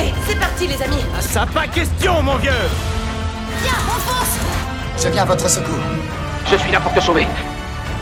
Allez, 0.00 0.14
c'est 0.26 0.38
parti, 0.38 0.66
les 0.66 0.82
amis. 0.82 1.02
Ah, 1.14 1.20
ça 1.20 1.46
pas 1.46 1.66
question, 1.66 2.22
mon 2.22 2.36
vieux 2.36 2.50
Viens, 3.62 3.72
on 3.86 4.00
fonce 4.00 5.02
Je 5.02 5.08
viens 5.10 5.22
à 5.22 5.26
votre 5.26 5.48
secours. 5.48 5.74
Je 6.50 6.56
suis 6.56 6.72
là 6.72 6.80
pour 6.80 6.94
te 6.94 7.00
sauver. 7.00 7.26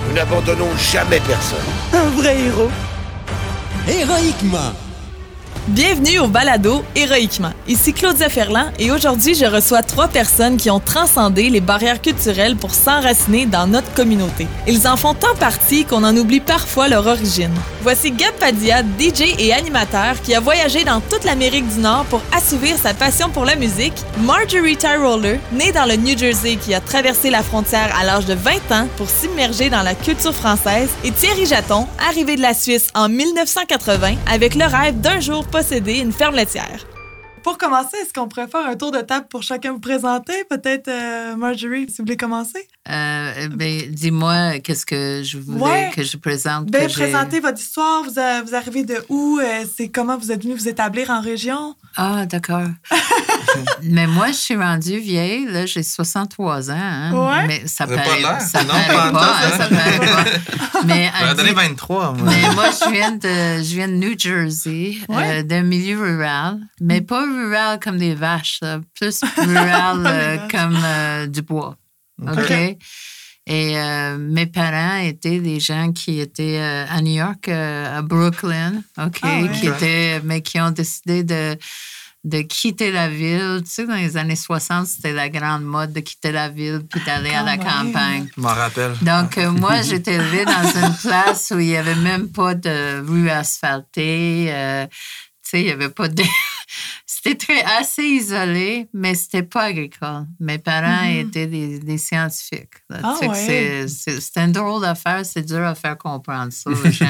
Nous 0.06 0.14
n'abandonnons 0.14 0.68
jamais 0.76 1.18
personne. 1.20 1.58
Un 1.92 2.08
vrai 2.10 2.38
héros. 2.38 2.70
Héroïquement. 3.88 4.72
Bienvenue 5.66 6.20
au 6.20 6.28
balado 6.28 6.82
Héroïquement. 6.94 7.52
Ici 7.66 7.92
Claudia 7.92 8.30
Ferland 8.30 8.70
et 8.78 8.90
aujourd'hui 8.90 9.34
je 9.34 9.44
reçois 9.44 9.82
trois 9.82 10.08
personnes 10.08 10.56
qui 10.56 10.70
ont 10.70 10.80
transcendé 10.80 11.50
les 11.50 11.60
barrières 11.60 12.00
culturelles 12.00 12.56
pour 12.56 12.74
s'enraciner 12.74 13.44
dans 13.44 13.66
notre 13.66 13.92
communauté. 13.92 14.46
Ils 14.66 14.88
en 14.88 14.96
font 14.96 15.12
tant 15.14 15.34
partie 15.34 15.84
qu'on 15.84 16.04
en 16.04 16.16
oublie 16.16 16.40
parfois 16.40 16.88
leur 16.88 17.06
origine. 17.06 17.52
Voici 17.90 18.10
Gab 18.10 18.34
Padia, 18.34 18.82
DJ 18.82 19.34
et 19.38 19.54
animateur 19.54 20.20
qui 20.20 20.34
a 20.34 20.40
voyagé 20.40 20.84
dans 20.84 21.00
toute 21.00 21.24
l'Amérique 21.24 21.66
du 21.68 21.80
Nord 21.80 22.04
pour 22.10 22.20
assouvir 22.36 22.76
sa 22.76 22.92
passion 22.92 23.30
pour 23.30 23.46
la 23.46 23.56
musique, 23.56 23.94
Marjorie 24.20 24.76
Tyroller, 24.76 25.40
née 25.52 25.72
dans 25.72 25.86
le 25.86 25.96
New 25.96 26.14
Jersey 26.14 26.56
qui 26.56 26.74
a 26.74 26.82
traversé 26.82 27.30
la 27.30 27.42
frontière 27.42 27.90
à 27.98 28.04
l'âge 28.04 28.26
de 28.26 28.34
20 28.34 28.72
ans 28.72 28.88
pour 28.98 29.08
s'immerger 29.08 29.70
dans 29.70 29.82
la 29.82 29.94
culture 29.94 30.34
française, 30.34 30.90
et 31.02 31.12
Thierry 31.12 31.46
Jaton, 31.46 31.86
arrivé 31.98 32.36
de 32.36 32.42
la 32.42 32.52
Suisse 32.52 32.90
en 32.94 33.08
1980 33.08 34.16
avec 34.30 34.54
le 34.54 34.66
rêve 34.66 35.00
d'un 35.00 35.20
jour 35.20 35.46
posséder 35.46 36.00
une 36.00 36.12
ferme 36.12 36.34
laitière. 36.34 36.84
Pour 37.42 37.56
commencer, 37.56 37.96
est-ce 38.02 38.12
qu'on 38.12 38.28
pourrait 38.28 38.48
un 38.66 38.76
tour 38.76 38.90
de 38.90 39.00
table 39.00 39.28
pour 39.30 39.42
chacun 39.42 39.72
vous 39.72 39.80
présenter? 39.80 40.44
Peut-être 40.50 40.88
euh, 40.88 41.36
Marjorie, 41.36 41.86
si 41.88 41.96
vous 41.96 42.04
voulez 42.04 42.18
commencer? 42.18 42.68
Euh, 42.90 43.48
ben, 43.48 43.82
dis-moi, 43.90 44.58
qu'est-ce 44.60 44.86
que 44.86 45.22
je 45.24 45.38
voulais 45.38 45.60
Ouais. 45.62 45.90
que 45.94 46.02
je 46.02 46.16
présente? 46.16 46.70
Ben, 46.70 46.88
présentez 46.90 47.40
votre 47.40 47.58
histoire. 47.60 48.02
Vous, 48.04 48.18
a- 48.18 48.42
vous 48.42 48.54
arrivez 48.54 48.84
de 48.84 48.96
où? 49.08 49.38
Euh, 49.38 49.64
c'est 49.76 49.88
comment 49.88 50.16
vous 50.16 50.32
êtes 50.32 50.42
venu 50.42 50.54
vous 50.54 50.68
établir 50.68 51.10
en 51.10 51.20
région? 51.20 51.74
Ah, 51.96 52.24
d'accord. 52.26 52.62
Mais 53.82 54.06
moi, 54.06 54.28
je 54.28 54.36
suis 54.36 54.56
rendue 54.56 54.98
vieille, 54.98 55.46
là, 55.46 55.66
j'ai 55.66 55.82
63 55.82 56.70
ans. 56.70 56.74
hein. 56.74 57.12
Ouais. 57.12 57.46
Mais 57.46 57.62
ça 57.66 57.86
Vous 57.86 57.92
avez 57.92 58.02
paraît, 58.02 58.22
pas 58.22 58.40
ça 58.40 58.62
Non, 58.62 58.68
paraît 58.68 59.12
pas 59.12 59.22
hein, 59.24 59.36
hein. 59.44 59.58
ça 59.58 59.68
paraît 59.68 59.98
pas. 59.98 60.24
Mais, 60.84 61.10
dire- 61.44 61.54
23, 61.54 62.12
moi. 62.14 62.24
mais 62.32 62.54
moi, 62.54 62.66
je 62.70 62.90
viens 62.90 63.12
de, 63.12 63.62
je 63.64 63.74
viens 63.74 63.88
de 63.88 63.94
New 63.94 64.16
Jersey, 64.18 64.96
Ouais. 65.08 65.40
euh, 65.40 65.42
d'un 65.42 65.62
milieu 65.62 65.98
rural, 66.00 66.58
mais 66.80 67.00
pas 67.00 67.22
rural 67.24 67.80
comme 67.82 67.98
des 67.98 68.14
vaches, 68.14 68.58
là, 68.62 68.78
plus 68.98 69.20
rural 69.36 70.04
euh, 70.06 70.36
comme 70.50 70.78
euh, 70.82 71.26
du 71.26 71.42
bois. 71.42 71.76
OK? 72.22 72.76
Et 73.50 73.78
euh, 73.78 74.18
mes 74.18 74.44
parents 74.46 74.98
étaient 74.98 75.40
des 75.40 75.58
gens 75.58 75.90
qui 75.92 76.20
étaient 76.20 76.58
euh, 76.60 76.84
à 76.86 77.00
New 77.00 77.14
York, 77.14 77.48
euh, 77.48 77.98
à 77.98 78.02
Brooklyn, 78.02 78.82
OK? 79.02 79.20
Ah 79.22 79.40
ouais. 79.40 79.50
Qui 79.52 79.68
étaient, 79.68 80.20
mais 80.22 80.42
qui 80.42 80.60
ont 80.60 80.70
décidé 80.70 81.24
de, 81.24 81.56
de 82.24 82.42
quitter 82.42 82.90
la 82.92 83.08
ville. 83.08 83.62
Tu 83.64 83.70
sais, 83.70 83.86
dans 83.86 83.94
les 83.94 84.18
années 84.18 84.36
60, 84.36 84.86
c'était 84.86 85.14
la 85.14 85.30
grande 85.30 85.62
mode 85.64 85.94
de 85.94 86.00
quitter 86.00 86.30
la 86.30 86.50
ville 86.50 86.82
puis 86.90 87.00
d'aller 87.06 87.30
à 87.30 87.42
la 87.42 87.56
campagne. 87.56 88.28
Je 88.36 88.40
m'en 88.42 88.48
rappelle. 88.48 88.92
Donc, 89.00 89.38
euh, 89.38 89.50
moi, 89.50 89.80
j'étais 89.88 90.16
élevée 90.16 90.44
dans 90.44 90.70
une 90.86 90.94
place 90.96 91.50
où 91.54 91.58
il 91.58 91.68
n'y 91.68 91.76
avait 91.76 91.94
même 91.94 92.28
pas 92.28 92.54
de 92.54 93.00
rue 93.00 93.30
asphaltée. 93.30 94.48
euh, 94.50 94.86
il 95.54 95.64
n'y 95.64 95.70
avait 95.72 95.88
pas 95.90 96.08
de. 96.08 96.22
c'était 97.06 97.34
très, 97.36 97.62
assez 97.78 98.02
isolé, 98.04 98.88
mais 98.92 99.14
c'était 99.14 99.42
pas 99.42 99.64
agricole. 99.64 100.26
Mes 100.40 100.58
parents 100.58 101.04
Mhm. 101.04 101.20
étaient 101.28 101.46
des, 101.46 101.78
des 101.78 101.98
scientifiques. 101.98 102.74
Ah 102.92 103.16
ouais. 103.22 103.86
c'est- 103.88 104.36
une 104.36 104.52
drôle 104.52 104.82
d'affaire, 104.82 105.24
c'est 105.24 105.42
dur 105.42 105.64
à 105.64 105.74
faire 105.74 105.96
comprendre 105.98 106.52
ça 106.52 106.70
aux 106.70 106.74
gens. 106.90 107.06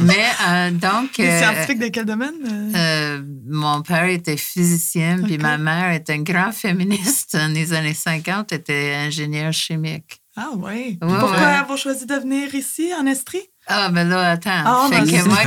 mais 0.00 0.24
euh, 0.48 0.70
donc. 0.70 1.18
Les 1.18 1.26
euh, 1.28 1.38
scientifiques 1.40 1.78
de 1.80 1.88
quel 1.88 2.06
domaine? 2.06 2.34
Euh, 2.74 3.22
mon 3.48 3.82
père 3.82 4.04
était 4.06 4.36
physicien, 4.36 5.20
puis 5.22 5.38
ma 5.38 5.58
mère 5.58 5.92
était 5.92 6.14
un 6.14 6.22
grand 6.22 6.52
féministe 6.52 7.34
dans 7.36 7.52
les 7.52 7.72
années 7.72 7.94
50, 7.94 8.52
était 8.52 8.94
ingénieure 8.94 9.52
chimique. 9.52 10.20
Ah 10.36 10.48
oui. 10.56 10.98
Ouais, 11.00 11.08
Pourquoi 11.18 11.30
ouais. 11.30 11.44
avoir 11.44 11.78
choisi 11.78 12.06
de 12.06 12.14
venir 12.14 12.52
ici, 12.54 12.90
en 12.98 13.06
Estrie? 13.06 13.42
Ah, 13.66 13.90
mais 13.90 14.04
là, 14.04 14.32
attends. 14.32 14.50
Ah, 14.66 14.88
fait, 14.90 15.00
ben, 15.00 15.06
que 15.06 15.28
moi, 15.28 15.38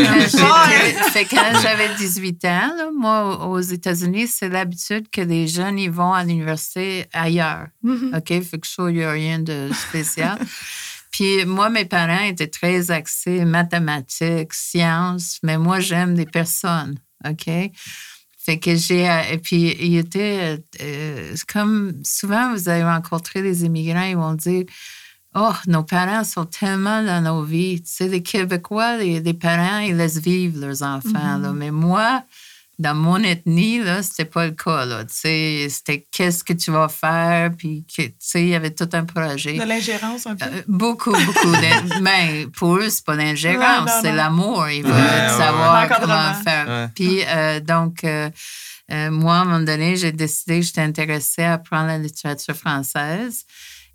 quand 1.30 1.62
j'avais 1.62 1.94
18 1.98 2.46
ans, 2.46 2.74
là, 2.76 2.90
moi, 2.98 3.48
aux 3.48 3.60
États-Unis, 3.60 4.28
c'est 4.28 4.50
l'habitude 4.50 5.08
que 5.12 5.22
les 5.22 5.48
jeunes 5.48 5.78
y 5.78 5.88
vont 5.88 6.14
à 6.14 6.24
l'université 6.24 7.06
ailleurs. 7.14 7.68
Mhm. 7.84 8.14
OK? 8.16 8.28
Fait 8.42 8.58
que 8.60 8.90
il 8.90 8.96
n'y 8.96 9.04
a 9.04 9.12
rien 9.12 9.40
de 9.40 9.70
spécial. 9.72 10.38
Puis 11.12 11.46
moi, 11.46 11.70
mes 11.70 11.86
parents 11.86 12.24
étaient 12.24 12.48
très 12.48 12.90
axés 12.92 13.46
mathématiques, 13.46 14.54
sciences, 14.54 15.38
mais 15.44 15.58
moi, 15.58 15.80
j'aime 15.80 16.16
des 16.16 16.26
personnes. 16.26 16.98
OK? 17.28 17.46
Fait 18.40 18.60
que 18.60 18.76
j'ai. 18.76 19.10
euh, 19.10 19.22
Et 19.32 19.38
puis, 19.38 19.76
il 19.80 19.98
était. 19.98 20.60
euh, 20.82 21.36
comme 21.52 21.94
souvent, 22.04 22.52
vous 22.54 22.68
avez 22.70 22.84
rencontré 22.84 23.42
des 23.42 23.64
immigrants, 23.66 24.04
ils 24.04 24.16
vont 24.18 24.34
dire 24.34 24.64
Oh, 25.40 25.54
nos 25.68 25.84
parents 25.84 26.24
sont 26.24 26.46
tellement 26.46 27.04
dans 27.04 27.22
nos 27.22 27.44
vies. 27.44 27.80
Tu 27.82 27.92
sais, 27.92 28.08
les 28.08 28.24
Québécois, 28.24 28.98
les, 28.98 29.20
les 29.20 29.34
parents, 29.36 29.80
ils 29.80 29.96
laissent 29.96 30.18
vivre 30.18 30.60
leurs 30.60 30.82
enfants. 30.82 31.38
là. 31.38 31.52
Mais 31.54 31.70
moi, 31.70 32.24
dans 32.80 32.96
mon 32.96 33.18
ethnie, 33.18 33.78
là, 33.84 34.02
c'était 34.02 34.26
pas 34.26 34.46
le 34.48 34.54
cas. 34.54 34.86
Là. 34.86 35.04
Tu 35.06 35.14
sais, 35.14 35.68
c'était 35.70 36.08
qu'est-ce 36.12 36.44
que 36.44 36.54
tu 36.54 36.72
vas 36.72 36.88
faire, 36.88 37.52
puis 37.56 37.84
que, 37.86 38.02
tu 38.04 38.14
sais, 38.20 38.42
il 38.42 38.50
y 38.50 38.56
avait 38.56 38.72
tout 38.72 38.90
un 38.94 39.04
projet. 39.06 39.54
De 39.58 39.64
l'ingérence 39.64 40.26
un 40.26 40.36
peu? 40.36 40.46
Euh, 40.46 40.62
beaucoup, 40.68 41.12
beaucoup. 41.12 41.56
Mais 42.02 42.48
pour 42.58 42.78
eux, 42.78 42.90
c'est 42.90 43.06
pas 43.06 43.16
non, 43.16 43.34
c'est 44.02 44.14
l'amour. 44.14 44.68
Ils 44.70 44.82
veulent 44.84 44.92
Ouais, 44.94 45.30
savoir 45.38 45.84
ouais. 45.88 45.96
comment 46.02 46.34
faire. 46.44 46.68
Ouais. 46.68 46.88
Puis, 46.96 47.22
euh, 47.28 47.60
donc, 47.60 48.04
euh, 48.04 48.30
euh, 48.92 49.12
moi, 49.12 49.36
à 49.36 49.42
un 49.42 49.46
moment 49.46 49.60
donné, 49.60 49.98
j'ai 49.98 50.12
décidé 50.12 50.62
que 50.62 50.66
j'étais 50.66 50.82
intéressée 50.82 51.44
à 51.44 51.54
apprendre 51.54 51.88
la 51.88 51.98
littérature 52.00 52.56
française. 52.56 53.44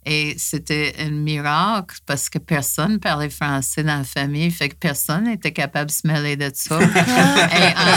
Et 0.05 0.35
c'était 0.37 0.95
un 0.99 1.11
miracle 1.11 1.99
parce 2.07 2.29
que 2.29 2.39
personne 2.39 2.99
parlait 2.99 3.31
français 3.31 3.85
dans 3.85 3.99
la 3.99 4.05
famille, 4.05 4.51
fait 4.51 4.69
que 4.69 4.75
personne 4.75 5.25
n'était 5.25 5.53
capable 5.53 5.87
de 5.87 5.95
se 5.95 6.07
mêler 6.07 6.37
de 6.37 6.51
ça. 6.55 6.81
Et 6.83 6.87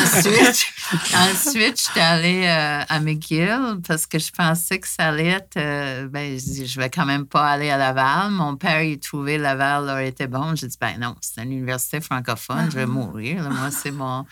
ensuite, 0.03 0.67
ensuite 1.15 1.81
j'étais 1.87 1.99
allée 2.01 2.45
euh, 2.45 2.83
à 2.87 2.99
McGill 2.99 3.79
parce 3.87 4.05
que 4.05 4.19
je 4.19 4.31
pensais 4.31 4.77
que 4.79 4.87
ça 4.87 5.07
allait 5.07 5.27
être. 5.29 5.57
euh, 5.57 6.07
ben, 6.07 6.37
je 6.37 6.43
dis, 6.45 6.67
je 6.67 6.79
vais 6.79 6.89
quand 6.89 7.05
même 7.05 7.25
pas 7.25 7.47
aller 7.49 7.69
à 7.71 7.77
Laval. 7.77 8.31
Mon 8.31 8.55
père, 8.55 8.83
il 8.83 8.99
trouvait 8.99 9.37
Laval 9.37 9.85
aurait 9.89 10.09
été 10.09 10.27
bon. 10.27 10.55
J'ai 10.55 10.67
dit, 10.67 10.77
ben 10.79 10.97
non, 10.99 11.15
c'est 11.21 11.41
une 11.43 11.51
université 11.51 12.01
francophone, 12.01 12.69
je 12.69 12.75
vais 12.75 12.85
mourir. 12.85 13.43
là. 13.43 13.49
Moi, 13.49 13.71
c'est 13.71 13.91
mon. 13.91 14.25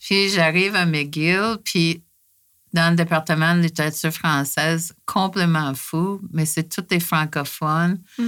Puis 0.00 0.30
j'arrive 0.30 0.74
à 0.74 0.84
McGill, 0.84 1.58
puis 1.64 2.02
dans 2.74 2.90
le 2.90 2.96
département 2.96 3.54
de 3.54 3.60
littérature 3.60 4.12
française, 4.12 4.92
complètement 5.06 5.72
fou, 5.74 6.20
mais 6.32 6.44
c'est 6.44 6.68
tous 6.68 6.82
des 6.82 7.00
francophones 7.00 7.98
Mm. 8.18 8.24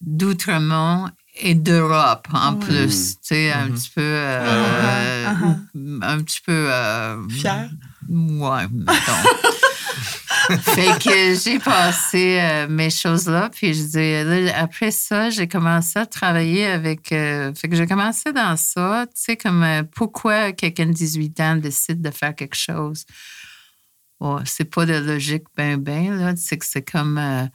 d'Outremont 0.00 1.10
et 1.40 1.54
d'Europe 1.54 2.26
en 2.32 2.54
Ouais. 2.54 2.58
plus. 2.66 3.14
Tu 3.16 3.18
sais, 3.22 3.52
un 3.52 3.70
petit 3.70 3.90
peu. 3.94 4.00
euh, 4.02 5.26
Ah, 5.28 5.34
ah, 5.42 6.08
Un 6.12 6.22
petit 6.22 6.40
peu. 6.44 6.52
euh, 6.70 7.28
Fier. 7.28 7.70
Ouais, 8.08 8.66
mettons. 8.72 9.22
fait 10.60 10.98
que 10.98 11.34
j'ai 11.42 11.58
passé 11.58 12.38
euh, 12.40 12.66
mes 12.68 12.90
choses 12.90 13.28
là, 13.28 13.48
puis 13.50 13.72
je 13.74 13.82
dis, 13.84 14.24
là, 14.50 14.58
après 14.58 14.90
ça, 14.90 15.30
j'ai 15.30 15.46
commencé 15.48 15.98
à 15.98 16.06
travailler 16.06 16.66
avec. 16.66 17.12
euh, 17.12 17.54
fait 17.54 17.68
que 17.68 17.76
j'ai 17.76 17.86
commencé 17.86 18.32
dans 18.32 18.56
ça, 18.56 19.06
tu 19.06 19.12
sais, 19.22 19.36
comme 19.36 19.62
euh, 19.62 19.82
pourquoi 19.94 20.52
quelqu'un 20.52 20.86
de 20.86 20.92
18 20.92 21.40
ans 21.40 21.56
décide 21.56 22.02
de 22.02 22.10
faire 22.10 22.34
quelque 22.34 22.56
chose? 22.56 23.04
Oh, 24.24 24.38
c'est 24.44 24.64
pas 24.66 24.86
de 24.86 24.94
logique 24.94 25.44
ben 25.56 25.76
ben, 25.78 26.16
là. 26.16 26.34
C'est 26.36 26.56
que 26.58 26.64
c'est 26.64 26.82
comme. 26.88 27.18
euh, 27.18 27.46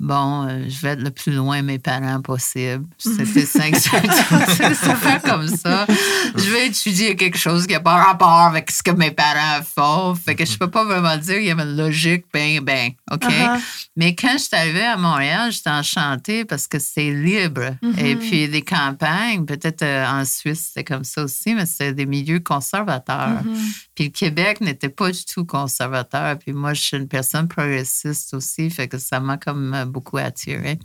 Bon, 0.00 0.46
euh, 0.46 0.64
je 0.68 0.80
vais 0.80 0.90
être 0.90 1.02
le 1.02 1.10
plus 1.10 1.32
loin 1.32 1.60
de 1.60 1.66
mes 1.66 1.80
parents 1.80 2.22
possible. 2.22 2.86
C'était 2.98 3.44
cinq 3.44 3.74
C'est 3.76 4.74
ça 4.74 4.94
fait 4.94 5.20
comme 5.28 5.48
ça. 5.48 5.86
Je 6.36 6.50
vais 6.52 6.68
étudier 6.68 7.16
quelque 7.16 7.36
chose 7.36 7.66
qui 7.66 7.72
n'a 7.72 7.80
pas 7.80 7.96
rapport 7.96 8.42
avec 8.42 8.70
ce 8.70 8.80
que 8.80 8.92
mes 8.92 9.10
parents 9.10 9.60
font. 9.64 10.14
Fait 10.14 10.36
que 10.36 10.46
je 10.46 10.56
peux 10.56 10.70
pas 10.70 10.84
vraiment 10.84 11.16
dire 11.16 11.38
qu'il 11.38 11.46
y 11.46 11.50
a 11.50 11.54
une 11.54 11.76
logique, 11.76 12.26
ben, 12.32 12.60
ben, 12.60 12.92
OK? 13.10 13.24
Uh-huh. 13.24 13.60
Mais 13.96 14.14
quand 14.14 14.34
je 14.34 14.44
suis 14.44 14.56
arrivée 14.56 14.84
à 14.84 14.96
Montréal, 14.96 15.50
j'étais 15.50 15.70
enchantée 15.70 16.44
parce 16.44 16.68
que 16.68 16.78
c'est 16.78 17.10
libre. 17.10 17.74
Et 17.98 18.14
puis 18.14 18.46
les 18.46 18.62
campagnes, 18.62 19.46
peut-être 19.46 19.82
euh, 19.82 20.06
en 20.06 20.24
Suisse, 20.24 20.68
c'était 20.68 20.84
comme 20.84 21.02
ça 21.02 21.24
aussi, 21.24 21.54
mais 21.54 21.66
c'était 21.66 21.92
des 21.92 22.06
milieux 22.06 22.40
conservateurs. 22.40 23.42
Puis 23.96 24.04
le 24.04 24.10
Québec 24.10 24.60
n'était 24.60 24.90
pas 24.90 25.10
du 25.10 25.24
tout 25.24 25.44
conservateur. 25.44 26.38
Puis 26.38 26.52
moi, 26.52 26.72
je 26.72 26.82
suis 26.82 26.96
une 26.96 27.08
personne 27.08 27.48
progressiste 27.48 28.32
aussi, 28.34 28.70
fait 28.70 28.86
que 28.86 28.98
ça 28.98 29.18
m'a 29.18 29.38
comme 29.38 29.74
euh, 29.74 29.87
beaucoup 29.88 30.18
attirée. 30.18 30.78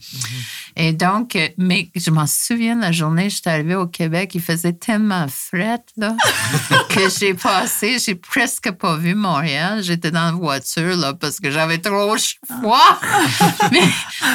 Et 0.76 0.94
donc, 0.94 1.36
euh, 1.36 1.48
mais 1.58 1.90
je 1.96 2.10
m'en 2.10 2.26
souviens 2.26 2.80
la 2.80 2.92
journée, 2.92 3.30
j'étais 3.30 3.50
arrivée 3.52 3.76
au 3.76 3.88
Québec, 3.88 4.32
il 4.34 4.42
faisait 4.42 4.74
tellement 4.74 5.28
fret, 5.28 5.84
là, 5.98 6.16
que 6.90 7.02
j'ai 7.20 7.34
passé, 7.34 7.98
j'ai 8.00 8.16
presque 8.16 8.72
pas 8.72 8.98
vu 8.98 9.16
Montréal. 9.16 9.84
J'étais 9.84 10.12
dans 10.12 10.26
la 10.26 10.32
voiture, 10.32 10.96
là, 10.98 11.14
parce 11.14 11.40
que 11.40 11.52
j'avais 11.52 11.78
trop 11.78 12.16
froid. 12.18 13.00
mais, 13.72 13.82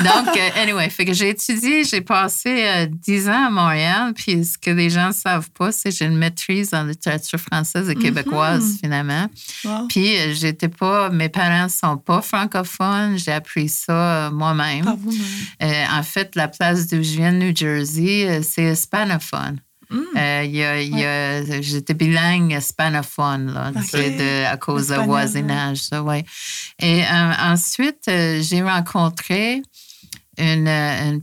donc, 0.05 0.37
euh, 0.37 0.63
anyway, 0.63 0.89
fait 0.91 1.05
que 1.05 1.13
j'ai 1.13 1.31
étudié, 1.31 1.85
j'ai 1.85 2.01
passé 2.01 2.65
euh, 2.67 2.87
dix 2.91 3.29
ans 3.29 3.47
à 3.47 3.51
Montréal, 3.51 4.13
puis 4.15 4.45
ce 4.45 4.59
que 4.59 4.71
les 4.71 4.91
gens 4.91 5.09
ne 5.09 5.13
savent 5.13 5.51
pas, 5.51 5.73
c'est 5.73 5.91
que 5.91 5.97
j'ai 5.97 6.05
une 6.07 6.17
maîtrise 6.17 6.73
en 6.75 6.85
littérature 6.85 7.39
française 7.39 7.89
et 7.89 7.95
québécoise, 7.95 8.79
finalement. 8.81 9.27
Wow. 9.65 9.89
Puis, 9.89 10.17
euh, 10.17 10.35
j'étais 10.35 10.69
pas, 10.69 11.11
mes 11.11 11.29
parents 11.29 11.69
sont 11.69 11.97
pas 11.97 12.23
francophones, 12.23 13.19
j'ai 13.19 13.33
appris 13.33 13.69
ça 13.69 13.93
euh, 13.93 14.31
moi-même. 14.31 14.58
Par 14.85 14.97
vous-même. 14.97 15.21
Euh, 15.63 15.85
en 15.99 16.03
fait, 16.03 16.35
la 16.37 16.49
place 16.49 16.87
d'où 16.89 17.03
je 17.03 17.17
viens, 17.17 17.33
New 17.33 17.55
Jersey, 17.55 18.27
euh, 18.29 18.43
c'est 18.43 18.73
hispanophone. 18.73 19.59
Mm. 19.91 19.97
Euh, 20.19 20.43
il 20.45 20.55
y 20.57 20.63
a- 20.65 20.83
il 20.83 20.99
y 20.99 21.05
a- 21.05 21.61
J'étais 21.63 21.95
bilingue 21.95 22.53
hispanophone 22.53 23.53
là, 23.55 23.71
de- 24.19 24.45
à 24.45 24.57
cause 24.59 24.83
Espagnol, 24.83 25.07
voisinage. 25.07 25.79
Ça, 25.79 26.03
ouais. 26.03 26.25
Et 26.81 27.03
euh, 27.03 27.33
ensuite, 27.41 28.03
j'ai 28.07 28.63
rencontré 28.63 29.63
une, 30.37 30.69
une 30.69 31.23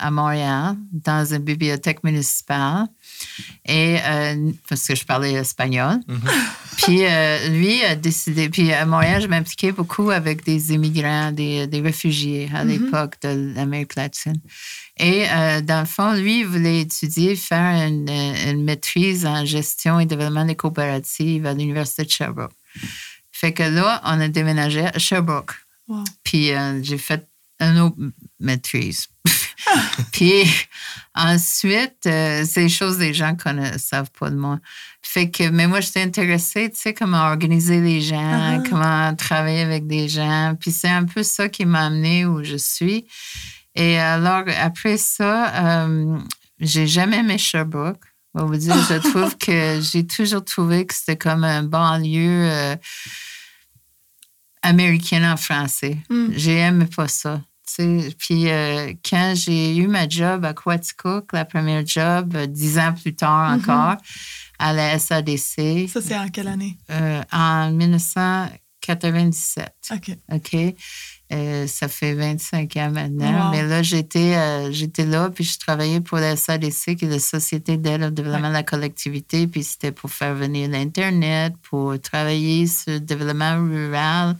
à 0.00 0.10
Montréal, 0.10 0.76
dans 0.92 1.24
une 1.32 1.38
bibliothèque 1.44 2.02
municipale. 2.02 2.86
Et 3.66 3.98
euh, 4.04 4.52
parce 4.68 4.86
que 4.86 4.94
je 4.94 5.04
parlais 5.04 5.32
espagnol. 5.32 6.00
Puis 6.76 7.04
euh, 7.04 7.48
lui 7.48 7.82
a 7.82 7.94
décidé. 7.94 8.48
Puis 8.48 8.72
à 8.72 8.84
Montréal, 8.86 9.22
je 9.22 9.26
m'impliquais 9.26 9.72
beaucoup 9.72 10.10
avec 10.10 10.44
des 10.44 10.72
immigrants, 10.72 11.32
des, 11.32 11.66
des 11.66 11.80
réfugiés 11.80 12.50
à 12.54 12.64
l'époque 12.64 13.14
de 13.22 13.54
l'Amérique 13.54 13.94
latine. 13.94 14.40
Et 14.98 15.24
euh, 15.30 15.60
dans 15.60 15.80
le 15.80 15.86
fond, 15.86 16.14
lui, 16.14 16.40
il 16.40 16.46
voulait 16.46 16.80
étudier, 16.80 17.36
faire 17.36 17.88
une, 17.88 18.08
euh, 18.08 18.52
une 18.52 18.64
maîtrise 18.64 19.26
en 19.26 19.44
gestion 19.44 19.98
et 19.98 20.06
développement 20.06 20.44
des 20.44 20.54
coopératives 20.56 21.46
à 21.46 21.54
l'Université 21.54 22.04
de 22.04 22.10
Sherbrooke. 22.10 22.52
Fait 23.32 23.52
que 23.52 23.62
là, 23.62 24.00
on 24.04 24.20
a 24.20 24.28
déménagé 24.28 24.86
à 24.86 24.98
Sherbrooke. 24.98 25.54
Wow. 25.88 26.04
Puis 26.22 26.50
j'ai 26.82 26.98
fait 26.98 27.26
une 27.60 27.78
autre 27.78 27.96
maîtrise. 28.40 29.08
Puis 30.12 30.44
ensuite, 31.14 32.06
euh, 32.06 32.44
c'est 32.46 32.64
des 32.64 32.68
choses 32.68 32.98
les 32.98 33.14
gens 33.14 33.36
ne 33.46 33.78
savent 33.78 34.10
pas 34.18 34.30
de 34.30 34.36
moi. 34.36 34.58
Fait 35.02 35.30
que, 35.30 35.48
mais 35.48 35.66
moi, 35.66 35.80
j'étais 35.80 36.02
intéressée, 36.02 36.70
tu 36.70 36.80
sais, 36.80 36.94
comment 36.94 37.28
organiser 37.28 37.80
les 37.80 38.00
gens, 38.00 38.18
Ah. 38.20 38.62
comment 38.68 39.14
travailler 39.14 39.60
avec 39.60 39.86
des 39.86 40.08
gens. 40.08 40.56
Puis 40.58 40.70
c'est 40.72 40.88
un 40.88 41.04
peu 41.04 41.22
ça 41.22 41.48
qui 41.48 41.66
m'a 41.66 41.86
amenée 41.86 42.26
où 42.26 42.42
je 42.42 42.56
suis. 42.56 43.06
Et 43.74 43.98
alors, 43.98 44.44
après 44.60 44.96
ça, 44.96 45.86
euh, 45.86 46.18
j'ai 46.60 46.86
jamais 46.86 47.18
aimé 47.18 47.38
Sherbrooke. 47.38 48.02
On 48.34 48.46
vous 48.46 48.56
dire, 48.56 48.76
je 48.88 48.94
trouve 49.10 49.36
que 49.36 49.80
j'ai 49.80 50.06
toujours 50.06 50.44
trouvé 50.44 50.86
que 50.86 50.94
c'était 50.94 51.16
comme 51.16 51.44
un 51.44 51.62
banlieue 51.62 52.48
euh, 52.50 52.76
américaine 54.62 55.24
en 55.24 55.36
français. 55.36 55.98
Mm. 56.08 56.26
J'ai 56.34 56.56
aimé 56.58 56.86
pas 56.86 57.08
ça. 57.08 57.40
Puis 57.76 58.50
euh, 58.50 58.92
quand 59.08 59.34
j'ai 59.36 59.76
eu 59.76 59.86
ma 59.86 60.08
job 60.08 60.44
à 60.44 60.52
Quaticook, 60.54 61.32
la 61.32 61.44
première 61.44 61.86
job, 61.86 62.34
euh, 62.36 62.46
dix 62.46 62.78
ans 62.78 62.92
plus 62.92 63.14
tard 63.14 63.50
Mhm. 63.50 63.60
encore, 63.60 63.96
à 64.58 64.72
la 64.72 64.98
SADC, 64.98 65.88
Ça, 65.88 66.00
c'est 66.00 66.16
en 66.16 66.28
quelle 66.28 66.48
année? 66.48 66.76
euh, 66.90 67.20
en 67.32 67.70
1997. 67.72 69.72
OK. 69.92 70.10
OK? 70.32 70.56
Euh, 71.32 71.66
ça 71.66 71.88
fait 71.88 72.12
25 72.14 72.76
ans 72.76 72.90
maintenant. 72.90 73.46
Wow. 73.46 73.50
Mais 73.50 73.62
là, 73.62 73.82
j'étais 73.82 74.36
euh, 74.36 74.70
j'étais 74.70 75.06
là, 75.06 75.30
puis 75.30 75.42
je 75.42 75.58
travaillais 75.58 76.00
pour 76.00 76.18
la 76.18 76.36
SADC, 76.36 76.94
qui 76.96 77.06
est 77.06 77.08
la 77.08 77.18
Société 77.18 77.76
d'aide 77.78 78.02
au 78.04 78.10
développement 78.10 78.48
de 78.48 78.52
la 78.52 78.62
collectivité. 78.62 79.46
Puis 79.48 79.64
c'était 79.64 79.90
pour 79.90 80.10
faire 80.10 80.34
venir 80.34 80.68
l'Internet, 80.68 81.54
pour 81.62 81.98
travailler 82.00 82.66
sur 82.66 82.92
le 82.92 83.00
développement 83.00 83.56
rural 83.56 84.36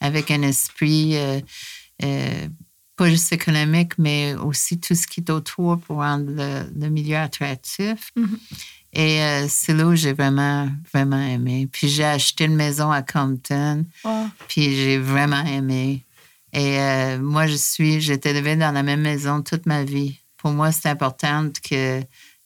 avec 0.00 0.30
un 0.30 0.42
esprit 0.42 1.16
euh, 1.16 1.40
pas 2.98 3.08
juste 3.08 3.32
économique, 3.32 3.96
mais 3.96 4.34
aussi 4.34 4.78
tout 4.78 4.94
ce 4.94 5.06
qui 5.06 5.20
est 5.20 5.30
autour 5.30 5.78
pour 5.78 5.98
rendre 5.98 6.30
le, 6.30 6.64
le 6.76 6.88
milieu 6.90 7.16
attractif. 7.16 8.10
Mhm. 8.16 8.38
Et 8.92 9.22
euh, 9.22 9.46
c'est 9.48 9.74
là 9.74 9.86
où 9.86 9.94
j'ai 9.94 10.12
vraiment, 10.12 10.68
vraiment 10.92 11.20
aimé. 11.20 11.68
Puis 11.70 11.88
j'ai 11.88 12.04
acheté 12.04 12.44
une 12.44 12.56
maison 12.56 12.90
à 12.90 13.02
Compton. 13.02 13.86
Puis 14.48 14.74
j'ai 14.74 14.98
vraiment 14.98 15.44
aimé. 15.44 16.04
Et 16.52 16.80
euh, 16.80 17.18
moi, 17.18 17.46
je 17.46 17.54
suis, 17.54 18.00
j'ai 18.00 18.14
été 18.14 18.30
élevée 18.30 18.56
dans 18.56 18.72
la 18.72 18.82
même 18.82 19.02
maison 19.02 19.42
toute 19.42 19.66
ma 19.66 19.84
vie. 19.84 20.18
Pour 20.38 20.50
moi, 20.50 20.72
c'est 20.72 20.88
important 20.88 21.50
que 21.62 22.02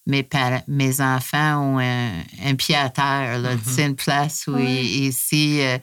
mes, 0.06 0.22
parents, 0.22 0.62
mes 0.66 1.00
enfants 1.00 1.60
ont 1.60 1.78
un, 1.78 2.10
un 2.44 2.54
pied 2.56 2.74
à 2.74 2.88
terre, 2.88 3.38
là, 3.38 3.50
sais, 3.64 3.86
une 3.86 3.94
place 3.94 4.46
où 4.48 4.58
ils, 4.58 5.06
ici, 5.06 5.60
euh, 5.60 5.78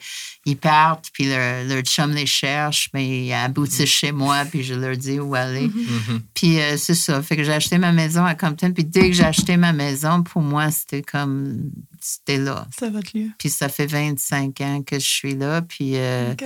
ils 0.46 0.58
partent, 0.58 1.10
puis 1.14 1.30
leur, 1.30 1.64
leur 1.66 1.82
chum 1.84 2.12
les 2.12 2.26
cherche, 2.26 2.90
mais 2.94 3.26
ils 3.26 3.34
aboutissent 3.34 3.90
chez 3.90 4.12
moi, 4.12 4.44
puis 4.46 4.64
je 4.64 4.74
leur 4.74 4.98
dis 4.98 5.20
où 5.20 5.36
aller. 5.36 5.70
Puis 6.34 6.60
euh, 6.60 6.76
c'est 6.78 6.96
ça. 6.96 7.22
Fait 7.22 7.38
que 7.38 7.44
j'ai 7.44 7.54
acheté 7.54 7.78
ma 7.78 7.92
maison 7.92 8.26
à 8.26 8.36
Compton. 8.36 8.72
Puis 8.72 8.84
dès 8.84 9.10
que 9.10 9.14
j'ai 9.14 9.26
acheté 9.26 9.58
ma 9.58 9.74
maison, 9.74 10.24
pour 10.24 10.42
moi, 10.42 10.70
c'était 10.72 11.02
comme, 11.02 11.72
c'était 12.02 12.38
là. 12.38 12.68
C'est 12.78 12.90
votre 12.90 13.18
lieu. 13.18 13.30
Puis 13.38 13.50
ça 13.50 13.70
fait 13.70 13.88
25 13.88 14.62
ans 14.62 14.82
que 14.82 15.00
je 15.00 15.08
suis 15.08 15.36
là. 15.36 15.62
Puis 15.62 15.94
euh, 15.96 16.34
OK. 16.34 16.44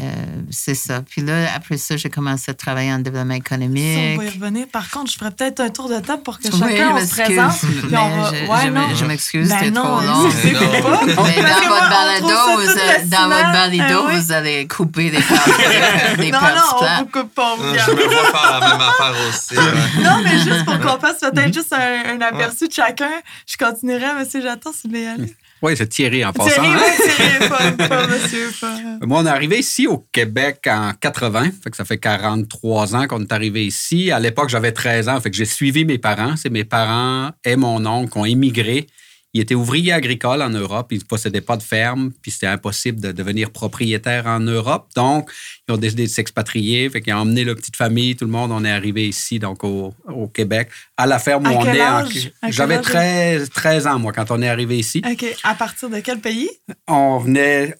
Euh, 0.00 0.04
c'est 0.50 0.74
ça. 0.74 1.02
Puis 1.02 1.20
là, 1.20 1.52
après 1.54 1.76
ça, 1.76 1.98
j'ai 1.98 2.08
commencé 2.08 2.50
à 2.50 2.54
travailler 2.54 2.90
en 2.92 2.98
développement 2.98 3.34
Ça, 3.34 3.36
économique. 3.38 4.14
on 4.14 4.22
va 4.22 4.24
y 4.24 4.30
revenir. 4.30 4.66
Par 4.72 4.88
contre, 4.90 5.12
je 5.12 5.18
ferais 5.18 5.30
peut-être 5.30 5.60
un 5.60 5.68
tour 5.68 5.88
de 5.90 5.98
table 6.00 6.22
pour 6.22 6.38
que 6.38 6.48
Oui, 6.48 6.58
chacun 6.58 6.92
on 6.94 7.06
se 7.06 7.10
présente. 7.14 7.62
mais 7.90 7.98
on 7.98 8.08
va- 8.22 8.30
je, 8.34 8.46
Ouais, 8.46 8.56
je 8.64 8.68
non. 8.70 8.88
me- 8.88 8.94
je 8.94 9.04
m'excuse, 9.04 9.48
Ben 9.50 9.58
c'était 9.58 9.70
non, 9.70 9.82
trop 9.82 10.00
long. 10.06 10.22
Mais 10.46 10.52
dans 10.54 11.68
votre 11.68 11.90
balado, 11.90 12.26
vous, 12.26 12.28
tout 12.28 12.32
a- 12.32 12.54
dans 12.54 12.56
votre 12.64 12.86
fascinant. 12.86 13.28
balado, 13.28 13.82
Ah 13.82 14.04
oui. 14.08 14.20
vous 14.20 14.32
allez 14.32 14.66
couper 14.66 15.10
des 15.10 15.18
des 16.16 16.30
Non, 16.30 16.40
non, 16.40 16.46
on 16.74 16.78
plates. 16.78 16.98
vous 17.00 17.06
coupe 17.20 17.34
pas. 17.34 17.52
on 17.52 17.56
vous 17.56 17.64
Non, 17.66 17.74
garde. 17.74 17.90
je 17.90 17.96
me 17.96 18.04
vois 18.08 18.30
faire 18.40 18.60
la 18.60 18.68
même 18.68 18.80
affaire 18.80 19.14
aussi. 19.28 19.56
ouais. 19.58 20.02
Non, 20.02 20.22
mais 20.24 20.38
juste 20.38 20.64
pour 20.64 20.78
qu'on 20.80 20.98
fasse 21.00 21.20
peut-être 21.20 21.52
juste 21.52 21.72
un, 21.74 22.14
un 22.16 22.20
aperçu 22.22 22.66
de 22.66 22.72
chacun, 22.72 23.10
je 23.46 23.56
continuerai 23.58 24.04
à 24.06 24.20
M. 24.20 24.26
Jaton 24.42 24.72
si 24.72 24.88
vous 24.88 24.94
voulez 24.94 25.06
aller. 25.06 25.36
Oui, 25.62 25.74
c'est 25.76 25.86
Thierry 25.86 26.24
en 26.24 26.32
passant. 26.32 26.50
Thierry, 26.50 26.68
hein? 26.68 26.80
oui, 26.82 27.14
Thierry, 27.14 27.48
pas, 27.48 27.88
pas 27.88 28.06
monsieur. 28.08 28.50
Pas... 28.60 29.06
Moi, 29.06 29.20
on 29.20 29.26
est 29.26 29.30
arrivé 29.30 29.60
ici 29.60 29.86
au 29.86 30.04
Québec 30.10 30.66
en 30.66 30.92
80, 31.00 31.50
fait 31.62 31.70
que 31.70 31.76
ça 31.76 31.84
fait 31.84 31.98
43 31.98 32.96
ans 32.96 33.06
qu'on 33.06 33.20
est 33.20 33.32
arrivé 33.32 33.64
ici. 33.64 34.10
À 34.10 34.18
l'époque, 34.18 34.48
j'avais 34.48 34.72
13 34.72 35.08
ans, 35.08 35.20
fait 35.20 35.30
que 35.30 35.36
j'ai 35.36 35.44
suivi 35.44 35.84
mes 35.84 35.98
parents. 35.98 36.34
C'est 36.36 36.50
mes 36.50 36.64
parents 36.64 37.30
et 37.44 37.54
mon 37.54 37.86
oncle 37.86 38.10
qui 38.10 38.18
ont 38.18 38.24
émigré. 38.24 38.88
Ils 39.34 39.40
étaient 39.40 39.54
ouvriers 39.54 39.92
agricoles 39.92 40.42
en 40.42 40.50
Europe, 40.50 40.88
ils 40.92 40.98
ne 40.98 41.04
possédaient 41.04 41.40
pas 41.40 41.56
de 41.56 41.62
ferme, 41.62 42.12
puis 42.20 42.30
c'était 42.30 42.46
impossible 42.48 43.00
de 43.00 43.12
devenir 43.12 43.50
propriétaire 43.50 44.26
en 44.26 44.40
Europe. 44.40 44.88
Donc, 44.94 45.30
ils 45.66 45.72
ont 45.72 45.78
décidé 45.78 46.02
de 46.04 46.10
s'expatrier, 46.10 46.90
fait 46.90 47.00
qu'ils 47.00 47.14
ont 47.14 47.18
emmené 47.18 47.42
leur 47.44 47.56
petite 47.56 47.76
famille, 47.76 48.14
tout 48.14 48.26
le 48.26 48.30
monde, 48.30 48.52
on 48.52 48.62
est 48.64 48.70
arrivé 48.70 49.08
ici, 49.08 49.38
donc 49.38 49.64
au, 49.64 49.94
au 50.06 50.28
Québec, 50.28 50.68
à 50.98 51.06
la 51.06 51.18
ferme 51.18 51.46
où 51.46 51.48
À 51.48 51.52
on 51.52 51.62
quel 51.64 51.76
est. 51.76 51.80
en- 51.82 51.84
âge? 52.04 52.30
J'avais 52.48 52.74
âge? 52.76 52.84
13, 52.84 53.50
13 53.50 53.86
ans, 53.86 53.98
moi, 53.98 54.12
quand 54.12 54.30
on 54.30 54.42
est 54.42 54.48
arrivé 54.48 54.78
ici 54.78 55.00
OK. 55.10 55.24
À 55.44 55.54
partir 55.54 55.88
de 55.88 56.00
quel 56.00 56.20
pays? 56.20 56.50
on 56.86 57.18
venait. 57.18 57.74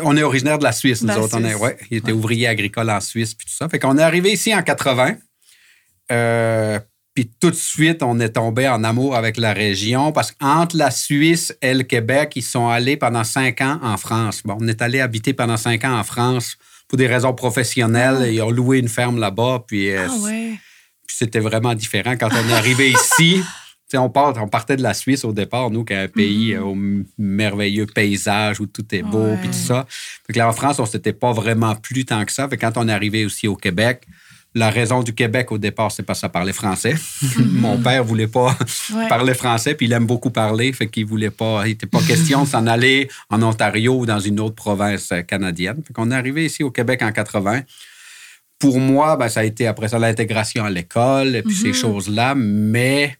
On 0.00 0.16
est 0.16 0.22
originaire 0.22 0.58
de 0.58 0.64
la 0.64 0.72
Suisse, 0.72 1.00
nous 1.02 1.08
La 1.08 1.18
autres. 1.18 1.36
On 1.38 1.44
est, 1.44 1.48
Suisse. 1.48 1.60
ouais, 1.62 1.76
il 1.90 1.96
était 1.96 2.12
ouvrier 2.12 2.46
agricole 2.46 2.88
en 2.90 3.00
Suisse, 3.00 3.34
puis 3.34 3.46
tout 3.46 3.52
ça. 3.54 3.68
Fait 3.68 3.78
qu'on 3.80 3.96
est 3.98 4.02
arrivé 4.02 4.30
ici 4.30 4.54
en 4.54 4.62
80. 4.62 5.16
Euh, 6.12 6.78
puis 7.18 7.28
tout 7.40 7.50
de 7.50 7.56
suite, 7.56 8.04
on 8.04 8.20
est 8.20 8.34
tombé 8.34 8.68
en 8.68 8.84
amour 8.84 9.16
avec 9.16 9.38
la 9.38 9.52
région 9.52 10.12
parce 10.12 10.30
qu'entre 10.30 10.76
la 10.76 10.92
Suisse 10.92 11.52
et 11.60 11.74
le 11.74 11.82
Québec, 11.82 12.34
ils 12.36 12.44
sont 12.44 12.68
allés 12.68 12.96
pendant 12.96 13.24
cinq 13.24 13.60
ans 13.60 13.80
en 13.82 13.96
France. 13.96 14.42
Bon, 14.44 14.56
on 14.60 14.68
est 14.68 14.80
allé 14.80 15.00
habiter 15.00 15.32
pendant 15.32 15.56
cinq 15.56 15.84
ans 15.84 15.98
en 15.98 16.04
France 16.04 16.56
pour 16.86 16.96
des 16.96 17.08
raisons 17.08 17.34
professionnelles. 17.34 18.32
Ils 18.32 18.40
ont 18.40 18.52
loué 18.52 18.78
une 18.78 18.86
ferme 18.86 19.18
là-bas, 19.18 19.64
puis, 19.66 19.90
euh, 19.90 20.06
Ah 20.08 20.14
ouais. 20.22 20.52
puis 21.08 21.16
c'était 21.18 21.40
vraiment 21.40 21.74
différent. 21.74 22.14
Quand 22.16 22.28
on 22.30 22.48
est 22.50 22.52
arrivé 22.52 22.90
ici, 22.92 23.42
on, 23.94 24.10
part, 24.10 24.34
on 24.40 24.46
partait 24.46 24.76
de 24.76 24.84
la 24.84 24.94
Suisse 24.94 25.24
au 25.24 25.32
départ, 25.32 25.72
nous, 25.72 25.84
qui 25.84 25.94
est 25.94 26.04
un 26.04 26.06
pays 26.06 26.52
euh, 26.52 26.62
au 26.62 26.76
merveilleux 27.18 27.86
paysage 27.86 28.60
où 28.60 28.66
tout 28.66 28.86
est 28.94 29.02
beau, 29.02 29.34
puis 29.40 29.48
tout 29.48 29.54
ça. 29.54 29.86
Fait 29.88 30.34
que 30.34 30.38
là, 30.38 30.48
en 30.48 30.52
France, 30.52 30.78
on 30.78 30.86
s'était 30.86 31.12
pas 31.12 31.32
vraiment 31.32 31.74
plu 31.74 32.04
tant 32.04 32.24
que 32.24 32.30
ça. 32.30 32.48
Fait 32.48 32.56
que 32.56 32.64
quand 32.64 32.76
on 32.76 32.86
est 32.86 32.92
arrivé 32.92 33.24
aussi 33.24 33.48
au 33.48 33.56
Québec, 33.56 34.06
la 34.58 34.70
raison 34.70 35.02
du 35.02 35.14
Québec 35.14 35.50
au 35.52 35.58
départ, 35.58 35.90
c'est 35.92 36.02
parce 36.02 36.18
que 36.18 36.22
ça 36.22 36.28
parlait 36.28 36.52
français. 36.52 36.94
Mon 37.38 37.78
père 37.78 38.04
voulait 38.04 38.26
pas 38.26 38.56
Ouais. 38.94 39.08
parler 39.08 39.34
français, 39.34 39.74
puis 39.74 39.86
il 39.86 39.92
aime 39.92 40.06
beaucoup 40.06 40.30
parler, 40.30 40.72
fait 40.72 40.88
qu'il 40.88 41.06
voulait 41.06 41.30
pas. 41.30 41.62
Il 41.66 41.70
n'était 41.70 41.86
pas 41.86 42.00
question 42.02 42.44
de 42.44 42.48
s'en 42.48 42.66
aller 42.74 43.08
en 43.30 43.42
Ontario 43.42 43.94
ou 44.00 44.06
dans 44.06 44.18
une 44.20 44.40
autre 44.40 44.54
province 44.54 45.10
euh, 45.12 45.22
canadienne. 45.22 45.82
Fait 45.86 45.92
qu'on 45.92 46.10
est 46.10 46.14
arrivé 46.14 46.46
ici 46.46 46.62
au 46.62 46.70
Québec 46.70 47.02
en 47.02 47.12
80 47.12 47.62
pour 48.58 48.80
moi, 48.80 49.16
ben, 49.16 49.28
ça 49.28 49.40
a 49.40 49.44
été 49.44 49.66
après 49.68 49.88
ça 49.88 49.98
l'intégration 50.00 50.64
à 50.64 50.70
l'école 50.70 51.36
et 51.36 51.42
puis 51.42 51.54
ces 51.54 51.72
choses-là, 51.72 52.34
mais 52.34 53.16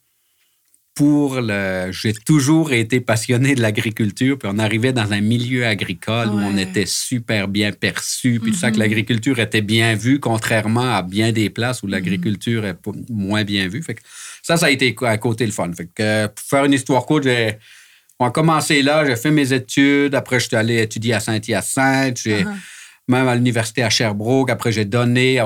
pour 0.99 1.41
le. 1.41 1.91
J'ai 1.93 2.13
toujours 2.13 2.73
été 2.73 3.01
passionné 3.01 3.55
de 3.55 3.63
l'agriculture, 3.63 4.37
puis 4.39 4.49
on 4.53 4.59
arrivait 4.59 4.93
dans 4.93 5.11
un 5.13 5.21
milieu 5.21 5.65
agricole 5.65 6.29
où 6.35 6.39
on 6.51 6.57
était 6.57 6.87
super 6.87 7.47
bien 7.47 7.71
perçu, 7.73 8.41
puis 8.43 8.51
tout 8.53 8.59
ça, 8.59 8.71
que 8.71 8.77
Mhm. 8.77 8.83
l'agriculture 8.83 9.39
était 9.39 9.61
bien 9.75 9.95
vue, 9.95 10.19
contrairement 10.19 10.91
à 10.99 11.03
bien 11.03 11.31
des 11.33 11.51
places 11.51 11.83
où 11.83 11.87
Mhm. 11.87 11.93
l'agriculture 11.93 12.65
est 12.67 12.77
moins 13.09 13.45
bien 13.45 13.69
vue. 13.69 13.83
Fait 13.83 13.95
que 13.95 14.01
ça, 14.43 14.57
ça 14.57 14.67
a 14.67 14.71
été 14.71 14.95
à 15.03 15.19
côté 15.19 15.47
le 15.47 15.53
fun. 15.53 15.71
Fait 15.73 15.87
que 15.87 16.03
euh, 16.03 16.29
pour 16.29 16.45
faire 16.53 16.65
une 16.65 16.73
histoire 16.73 17.07
courte, 17.07 17.23
j'ai. 17.25 17.57
On 18.19 18.27
a 18.27 18.31
commencé 18.33 18.83
là, 18.83 19.05
j'ai 19.07 19.15
fait 19.15 19.31
mes 19.31 19.53
études. 19.53 20.15
Après, 20.17 20.41
je 20.41 20.49
suis 20.49 20.57
allé 20.57 20.83
étudier 20.83 21.15
à 21.15 21.21
Saint-Hyacinthe. 21.21 22.19
J'ai 22.25 22.43
Uh-huh. 22.43 22.55
même 23.07 23.29
à 23.29 23.35
l'université 23.37 23.85
à 23.85 23.91
Sherbrooke. 23.91 24.51
Après, 24.51 24.73
j'ai 24.73 24.85
donné, 24.85 25.39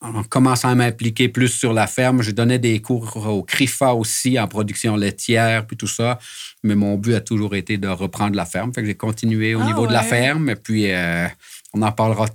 en 0.00 0.22
commençant 0.24 0.68
à 0.70 0.74
m'impliquer 0.74 1.28
plus 1.28 1.48
sur 1.48 1.72
la 1.72 1.86
ferme, 1.86 2.22
j'ai 2.22 2.32
donné 2.32 2.58
des 2.58 2.80
cours 2.80 3.16
au 3.28 3.42
CRIFA 3.42 3.94
aussi 3.94 4.38
en 4.38 4.48
production 4.48 4.96
laitière, 4.96 5.66
puis 5.66 5.76
tout 5.76 5.86
ça. 5.86 6.18
Mais 6.64 6.74
mon 6.74 6.96
but 6.96 7.14
a 7.14 7.20
toujours 7.20 7.54
été 7.54 7.78
de 7.78 7.88
reprendre 7.88 8.34
la 8.36 8.46
ferme. 8.46 8.72
Fait 8.74 8.80
que 8.82 8.86
j'ai 8.88 8.94
continué 8.96 9.54
au 9.54 9.60
Ah 9.62 9.66
niveau 9.66 9.86
de 9.86 9.92
la 9.92 10.02
ferme. 10.02 10.50
Et 10.50 10.56
puis, 10.56 10.90
euh, 10.90 11.26
on 11.72 11.82
en 11.82 11.92
parlera 11.92 12.26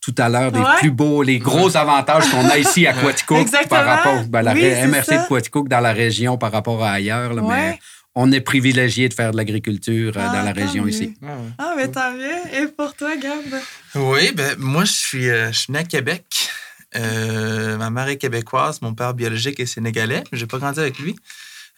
tout 0.00 0.14
à 0.18 0.28
l'heure 0.28 0.52
des 0.52 0.58
Ouais. 0.60 0.76
plus 0.78 0.90
beaux, 0.90 1.22
les 1.22 1.38
gros 1.38 1.76
avantages 1.76 2.28
qu'on 2.30 2.48
a 2.48 2.58
ici 2.58 2.86
à 2.86 2.92
Quaticook 3.00 3.48
par 3.68 3.84
rapport 3.84 4.24
ben, 4.24 4.42
la 4.42 4.52
Oui, 4.54 4.62
MRC 4.62 5.04
ça. 5.04 5.22
de 5.22 5.28
Quaticook 5.28 5.68
dans 5.68 5.80
la 5.80 5.92
région 5.92 6.38
par 6.38 6.52
rapport 6.52 6.82
à 6.84 6.92
ailleurs. 6.92 7.34
là, 7.34 7.42
Ouais. 7.42 7.54
Mais 7.56 7.78
on 8.14 8.32
est 8.32 8.40
privilégié 8.40 9.08
de 9.08 9.14
faire 9.14 9.32
de 9.32 9.36
l'agriculture 9.36 10.12
euh, 10.16 10.20
Ah, 10.24 10.36
dans 10.36 10.42
la 10.42 10.52
tant 10.52 10.60
région 10.66 10.84
mieux. 10.84 10.90
ici. 10.90 11.14
Ah, 11.58 11.74
mais 11.76 11.88
tant 11.88 12.12
mieux. 12.12 12.62
Et 12.62 12.66
pour 12.68 12.94
toi, 12.94 13.16
Gab? 13.16 13.60
Oui, 13.96 14.32
ben 14.34 14.54
moi, 14.58 14.84
je 14.84 14.92
suis, 14.92 15.28
euh, 15.28 15.52
je 15.52 15.58
suis 15.58 15.72
né 15.72 15.80
à 15.80 15.84
Québec. 15.84 16.24
Euh, 16.98 17.76
ma 17.76 17.90
mère 17.90 18.08
est 18.08 18.16
québécoise, 18.16 18.80
mon 18.82 18.94
père 18.94 19.14
biologique 19.14 19.60
est 19.60 19.66
sénégalais. 19.66 20.24
mais 20.32 20.38
J'ai 20.38 20.46
pas 20.46 20.58
grandi 20.58 20.80
avec 20.80 20.98
lui. 20.98 21.16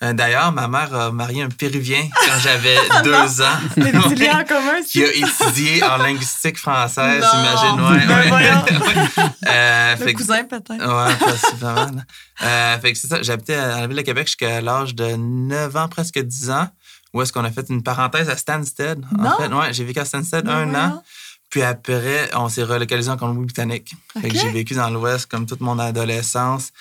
Euh, 0.01 0.13
D'ailleurs, 0.13 0.53
ma 0.53 0.69
mère 0.69 0.95
a 0.95 1.11
marié 1.11 1.43
un 1.43 1.49
Péruvien 1.49 2.01
quand 2.15 2.39
j'avais 2.41 2.77
deux 3.05 3.41
ans. 3.43 3.59
Petits 3.75 4.23
Ouais. 4.23 4.31
en 4.31 4.45
commun, 4.45 4.81
qui 4.87 5.03
a 5.03 5.09
étudié 5.13 5.83
en 5.83 5.97
linguistique 5.97 6.57
française, 6.59 7.21
Non. 7.25 7.41
imagine. 7.41 7.81
Ouais, 7.81 8.07
Ben 8.07 8.33
ouais. 8.33 9.25
Euh, 9.49 9.97
Le 9.99 10.05
fait 10.05 10.13
cousin, 10.15 10.45
peut-être. 10.45 10.71
Ouais, 10.71 11.15
possiblement. 11.17 12.03
Euh, 12.43 12.79
fait 12.79 12.93
que 12.93 12.99
c'est 12.99 13.09
ça. 13.09 13.23
J'habitais 13.23 13.55
à 13.57 13.81
la 13.81 13.87
ville 13.89 13.97
de 13.97 14.03
Québec 14.03 14.29
jusqu'à 14.29 14.61
l'âge 14.61 14.95
de 14.95 15.17
9 15.17 15.75
ans, 15.77 15.89
presque 15.89 16.21
10 16.21 16.51
ans, 16.51 16.69
où 17.13 17.21
est-ce 17.23 17.33
qu'on 17.33 17.45
a 17.45 17.51
fait 17.51 17.67
une 17.69 17.83
parenthèse 17.83 18.29
à 18.29 18.37
Stansted. 18.37 19.01
Non. 19.19 19.31
En 19.31 19.37
fait, 19.37 19.49
ouais, 19.53 19.73
j'ai 19.73 19.83
vécu 19.85 19.99
à 19.99 20.05
Stansted 20.05 20.45
Ben 20.45 20.75
un 20.75 20.75
an. 20.91 21.03
Puis 21.51 21.63
après, 21.63 22.31
on 22.35 22.49
s'est 22.49 22.63
relocalisé 22.63 23.11
en 23.11 23.17
Colombie-Britannique. 23.17 23.95
J'ai 24.23 24.51
vécu 24.51 24.75
dans 24.75 24.91
l'Ouest 24.91 25.27
comme 25.27 25.47
toute 25.47 25.61
mon 25.61 25.79
adolescence. 25.79 26.73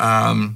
Euh, 0.00 0.48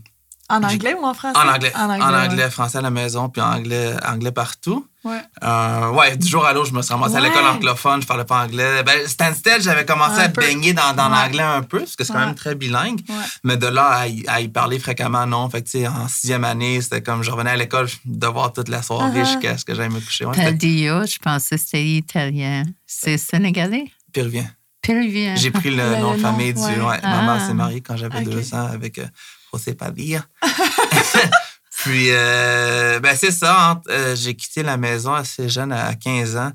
En 0.50 0.62
anglais 0.62 0.94
ou 0.94 1.04
en 1.04 1.12
français? 1.14 1.38
en 1.38 1.48
anglais. 1.48 1.72
En 1.76 1.90
anglais, 1.90 2.44
ouais. 2.44 2.50
français 2.50 2.78
à 2.78 2.80
la 2.82 2.90
maison, 2.90 3.28
puis 3.28 3.42
anglais, 3.42 3.92
anglais 4.06 4.32
partout. 4.32 4.86
Ouais. 5.04 5.20
Euh, 5.44 5.90
ouais, 5.90 6.16
du 6.16 6.26
jour 6.26 6.44
à 6.44 6.52
l'autre, 6.52 6.68
je 6.70 6.74
me 6.74 6.80
suis 6.82 6.92
ramassé 6.92 7.16
à 7.16 7.20
l'école 7.20 7.44
anglophone, 7.44 8.00
je 8.02 8.06
parlais 8.06 8.24
pas 8.24 8.44
anglais. 8.44 8.82
Ben, 8.82 9.06
Stansted, 9.06 9.60
j'avais 9.62 9.84
commencé 9.84 10.20
Un 10.20 10.24
à 10.24 10.28
peu. 10.30 10.40
baigner 10.40 10.72
dans, 10.72 10.94
dans 10.94 11.10
Ouais. 11.10 11.16
l'anglais 11.24 11.42
un 11.42 11.62
peu, 11.62 11.80
parce 11.80 11.96
que 11.96 12.04
c'est 12.04 12.12
quand 12.12 12.18
même 12.18 12.34
très 12.34 12.54
bilingue. 12.54 13.00
Ouais. 13.08 13.14
Mais 13.44 13.56
de 13.56 13.66
là 13.66 13.86
à 13.88 14.06
y, 14.08 14.24
à 14.26 14.40
y 14.40 14.48
parler 14.48 14.78
fréquemment, 14.78 15.26
non. 15.26 15.48
Fait 15.50 15.62
que, 15.62 15.66
tu 15.68 15.78
sais, 15.80 15.86
en 15.86 16.08
sixième 16.08 16.44
année, 16.44 16.80
c'était 16.80 17.02
comme 17.02 17.22
je 17.22 17.30
revenais 17.30 17.50
à 17.50 17.56
l'école, 17.56 17.88
devoir 18.04 18.52
toute 18.52 18.68
la 18.68 18.82
soirée 18.82 19.20
Uh-huh. 19.22 19.26
jusqu'à 19.26 19.56
ce 19.58 19.64
que 19.64 19.74
j'aille 19.74 19.88
me 19.90 20.00
coucher. 20.00 20.24
Padillo, 20.34 21.04
je 21.06 21.18
pensais 21.18 21.56
que 21.56 21.62
c'était 21.62 21.84
italien. 21.84 22.64
C'est 22.86 23.18
sénégalais? 23.18 23.84
péruvien. 24.12 24.46
Péruvien. 24.82 25.34
J'ai 25.36 25.50
pris 25.50 25.70
le 25.70 25.76
Le 25.96 25.96
nom 25.98 26.14
de 26.14 26.18
famille 26.20 26.54
du. 26.54 26.60
ouais. 26.60 26.68
Ouais, 26.78 27.00
Ma 27.02 27.22
mère 27.22 27.36
Ah. 27.42 27.46
s'est 27.46 27.54
mariée 27.54 27.80
quand 27.82 27.96
j'avais 27.96 28.22
deux 28.22 28.54
ans 28.54 28.66
avec 28.72 28.98
euh, 28.98 29.06
José 29.52 29.74
Padilla. 29.74 30.24
Puis, 31.78 32.08
euh, 32.10 32.98
ben, 33.00 33.16
c'est 33.16 33.30
ça. 33.30 33.70
hein, 33.70 33.80
euh, 33.88 34.16
j'ai 34.16 34.34
quitté 34.34 34.62
la 34.64 34.76
maison 34.76 35.14
assez 35.14 35.48
jeune, 35.48 35.70
à 35.72 35.94
15 35.94 36.36
ans. 36.36 36.50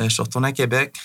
Euh, 0.00 0.04
je 0.08 0.14
suis 0.14 0.22
retourné 0.22 0.48
à 0.48 0.52
Québec. 0.52 0.96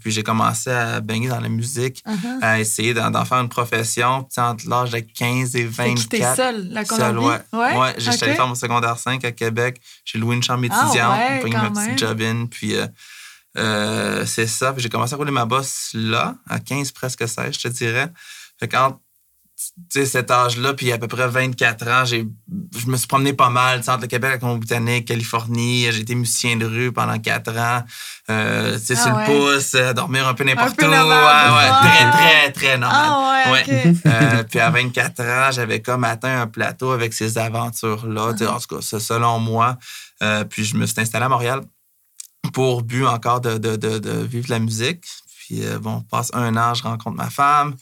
puis, 0.00 0.12
j'ai 0.12 0.22
commencé 0.22 0.70
à 0.70 1.00
baigner 1.00 1.28
dans 1.28 1.40
la 1.40 1.48
musique, 1.48 2.02
Uh-huh. 2.06 2.38
à 2.40 2.60
essayer 2.60 2.94
d'en, 2.94 3.24
faire 3.24 3.38
une 3.40 3.48
profession. 3.48 4.22
Puis, 4.22 4.40
entre 4.40 4.68
l'âge 4.68 4.90
de 4.92 5.00
15 5.00 5.56
et 5.56 5.66
Fait 5.66 5.88
24. 5.88 6.04
que 6.04 6.08
t'es 6.08 6.34
seul, 6.36 6.68
la 6.70 6.84
Seul, 6.84 6.98
Colombie? 7.16 7.26
ouais. 7.52 7.76
Ouais, 7.76 7.94
j'ai 7.98 8.06
ok. 8.06 8.12
j'étais 8.12 8.24
allé 8.26 8.34
faire 8.36 8.46
mon 8.46 8.54
secondaire 8.54 8.96
5 8.98 9.24
à 9.24 9.32
Québec. 9.32 9.80
J'ai 10.04 10.18
loué 10.18 10.36
une 10.36 10.42
chambre 10.44 10.64
Ah 10.70 10.82
étudiante, 10.84 11.18
ouais, 11.18 11.28
j'ai 11.34 11.40
pris 11.40 11.50
ma 11.50 11.70
petite 11.70 11.98
job-in. 11.98 12.46
Puis 12.46 12.74
c'est 14.26 14.46
ça. 14.46 14.72
Puis 14.72 14.82
j'ai 14.82 14.88
commencé 14.88 15.14
à 15.14 15.16
rouler 15.16 15.32
ma 15.32 15.44
bosse 15.44 15.90
là, 15.92 16.36
à 16.48 16.60
15, 16.60 16.92
presque 16.92 17.26
16, 17.28 17.52
je 17.54 17.58
te 17.58 17.68
dirais. 17.68 18.12
Fait 18.60 18.68
quand 18.68 18.92
tu 18.92 18.98
cet 19.88 20.30
âge-là, 20.30 20.74
puis 20.74 20.92
à 20.92 20.98
peu 20.98 21.08
près 21.08 21.28
24 21.28 21.88
ans, 21.88 22.04
j'ai, 22.04 22.26
je 22.78 22.86
me 22.88 22.96
suis 22.96 23.06
promené 23.06 23.32
pas 23.32 23.48
mal, 23.48 23.78
entre 23.80 24.02
le 24.02 24.06
Québec, 24.06 24.30
la 24.32 24.38
Colombie-Britannique, 24.38 25.06
Californie. 25.06 25.86
J'ai 25.90 26.00
été 26.00 26.14
musicien 26.14 26.56
de 26.56 26.66
rue 26.66 26.92
pendant 26.92 27.18
4 27.18 27.56
ans. 27.56 27.82
Euh, 28.30 28.76
Ah 28.76 28.94
sur 28.94 29.14
ouais. 29.16 29.26
le 29.28 29.54
pouce, 29.54 29.72
euh, 29.74 29.92
dormir 29.94 30.28
un 30.28 30.34
peu 30.34 30.44
n'importe 30.44 30.80
où. 30.80 30.84
nomade. 30.84 31.06
Ouais, 31.06 31.56
ouais, 31.56 31.70
Ah. 31.70 31.80
très, 31.82 32.10
très, 32.10 32.52
très 32.52 32.78
normal. 32.78 33.06
Ah 33.08 33.52
ouais, 33.52 33.62
OK. 33.62 33.96
Euh, 34.06 34.42
puis 34.44 34.60
à 34.60 34.70
24 34.70 35.20
ans, 35.22 35.50
j'avais 35.52 35.80
comme 35.80 36.04
atteint 36.04 36.42
un 36.42 36.46
plateau 36.46 36.90
avec 36.92 37.14
ces 37.14 37.38
aventures-là. 37.38 38.28
En 38.28 38.34
tout 38.60 38.76
cas, 38.76 38.82
c'est 38.82 39.00
selon 39.00 39.38
moi. 39.38 39.78
Euh, 40.22 40.44
puis 40.44 40.64
je 40.64 40.76
me 40.76 40.84
suis 40.86 41.00
installé 41.00 41.24
à 41.24 41.28
Montréal 41.28 41.60
pour 42.52 42.82
but 42.82 43.06
encore 43.06 43.40
de, 43.40 43.58
de, 43.58 43.76
de, 43.76 43.98
de 43.98 44.10
vivre 44.24 44.46
la 44.50 44.58
musique. 44.58 45.04
Puis 45.46 45.64
euh, 45.64 45.78
bon, 45.78 46.00
passe 46.10 46.30
un 46.34 46.56
an, 46.56 46.74
je 46.74 46.82
rencontre 46.82 47.16
ma 47.16 47.30
femme. 47.30 47.76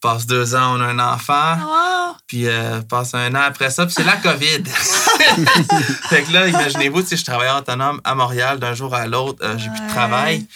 Passe 0.00 0.26
deux 0.26 0.56
ans, 0.56 0.76
on 0.76 0.80
a 0.80 0.86
un 0.86 0.98
enfant. 0.98 1.54
Wow. 1.56 2.16
Puis 2.26 2.48
euh, 2.48 2.80
passe 2.82 3.14
un 3.14 3.32
an 3.36 3.42
après 3.46 3.70
ça, 3.70 3.86
puis 3.86 3.94
c'est 3.96 4.02
la 4.04 4.16
COVID. 4.16 4.64
fait 6.08 6.22
que 6.24 6.32
là, 6.32 6.48
imaginez-vous, 6.48 7.02
sais, 7.02 7.16
je 7.16 7.24
travaillais 7.24 7.52
autonome 7.56 8.00
à 8.04 8.14
Montréal 8.14 8.58
d'un 8.58 8.74
jour 8.74 8.94
à 8.94 9.06
l'autre. 9.06 9.38
euh, 9.44 9.56
j'ai 9.58 9.70
plus 9.70 9.80
de 9.80 9.88
travail. 9.88 10.46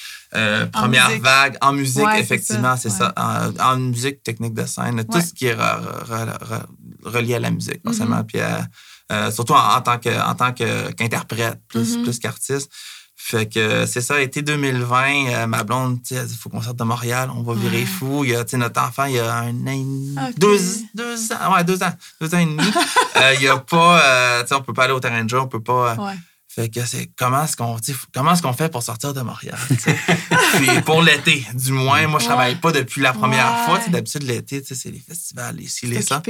Première 0.73 1.09
musique. 1.09 1.23
vague 1.23 1.57
en 1.63 1.73
musique, 1.73 2.05
Ouais, 2.05 2.21
effectivement, 2.21 2.77
c'est 2.77 2.91
ça. 2.91 3.13
En, 3.17 3.51
en 3.73 3.77
musique, 3.77 4.23
technique 4.23 4.55
de 4.55 4.67
scène, 4.67 5.03
tout 5.11 5.21
ce 5.21 5.33
qui 5.33 5.47
est 5.47 5.55
re- 5.55 6.05
re- 6.05 6.39
re- 6.39 6.65
relié 7.05 7.37
à 7.37 7.41
la 7.41 7.51
musique, 7.51 7.81
forcément. 7.85 8.23
Puis 8.25 8.41
à- 8.41 8.67
euh, 9.11 9.31
surtout 9.31 9.55
en, 9.55 9.77
en 9.77 9.81
tant 9.81 10.53
qu'interprète, 10.53 11.59
plus, 11.69 11.97
Mhm. 11.97 12.03
plus 12.03 12.19
qu'artiste. 12.19 12.71
Fait 13.21 13.53
que 13.53 13.85
c'est 13.85 14.01
ça, 14.01 14.23
été 14.23 14.43
2020, 14.43 15.27
euh, 15.27 15.47
ma 15.49 15.65
blonde, 15.65 16.01
tu 16.03 16.15
sais, 16.15 16.23
il 16.31 16.37
faut 16.37 16.49
qu'on 16.49 16.63
sorte 16.63 16.77
de 16.79 16.85
Montréal, 16.85 17.31
on 17.35 17.43
va 17.43 17.53
virer 17.55 17.81
Ouais. 17.81 17.85
fou. 17.85 18.25
Il 18.25 18.31
y 18.31 18.35
a, 18.37 18.45
tu 18.45 18.53
sais, 18.53 18.57
notre 18.57 18.81
enfant, 18.81 19.05
il 19.07 19.15
y 19.17 19.19
a 19.19 19.35
un 19.35 19.49
an, 19.49 19.67
et 19.67 19.79
demi- 19.83 20.15
Ok. 20.17 20.39
deux, 20.39 20.59
deux 20.95 21.33
ans, 21.33 21.53
ouais, 21.55 21.65
deux 21.65 21.83
ans, 21.83 21.93
deux 22.21 22.35
ans 22.35 22.39
et 22.39 22.47
demi. 22.47 22.63
Euh, 23.17 23.35
il 23.35 23.43
y 23.43 23.49
a 23.49 23.57
pas, 23.59 24.01
euh, 24.01 24.43
tu 24.43 24.49
sais, 24.49 24.55
on 24.55 24.63
peut 24.63 24.73
pas 24.73 24.85
aller 24.85 24.93
au 24.93 25.01
terrain 25.01 25.25
de 25.25 25.29
jeu, 25.29 25.41
on 25.41 25.49
peut 25.49 25.61
pas. 25.63 25.93
euh, 25.93 25.97
Ouais. 25.97 26.15
fait 26.49 26.69
que 26.71 26.87
c'est 26.87 27.11
comment 27.19 27.43
est-ce 27.45 27.57
qu'on 27.57 27.77
comment 28.15 28.33
est-ce 28.33 28.43
qu'on 28.43 28.53
fait 28.53 28.69
pour 28.71 28.83
sortir 28.85 29.13
de 29.13 29.21
Montréal 29.23 29.59
puis 30.57 30.81
pour 30.85 31.03
l'été 31.03 31.45
du 31.55 31.73
moins 31.73 32.07
moi 32.07 32.19
je 32.21 32.25
travaille 32.27 32.57
pas 32.57 32.73
depuis 32.73 33.01
la 33.01 33.13
première 33.13 33.65
fois 33.65 33.81
d'habitude 33.89 34.23
l'été 34.23 34.63
c'est 34.65 34.91
les 34.91 34.99
festivals 35.01 35.57
les 35.57 35.69
ci 35.69 35.87
les 35.87 36.01
ça 36.03 36.21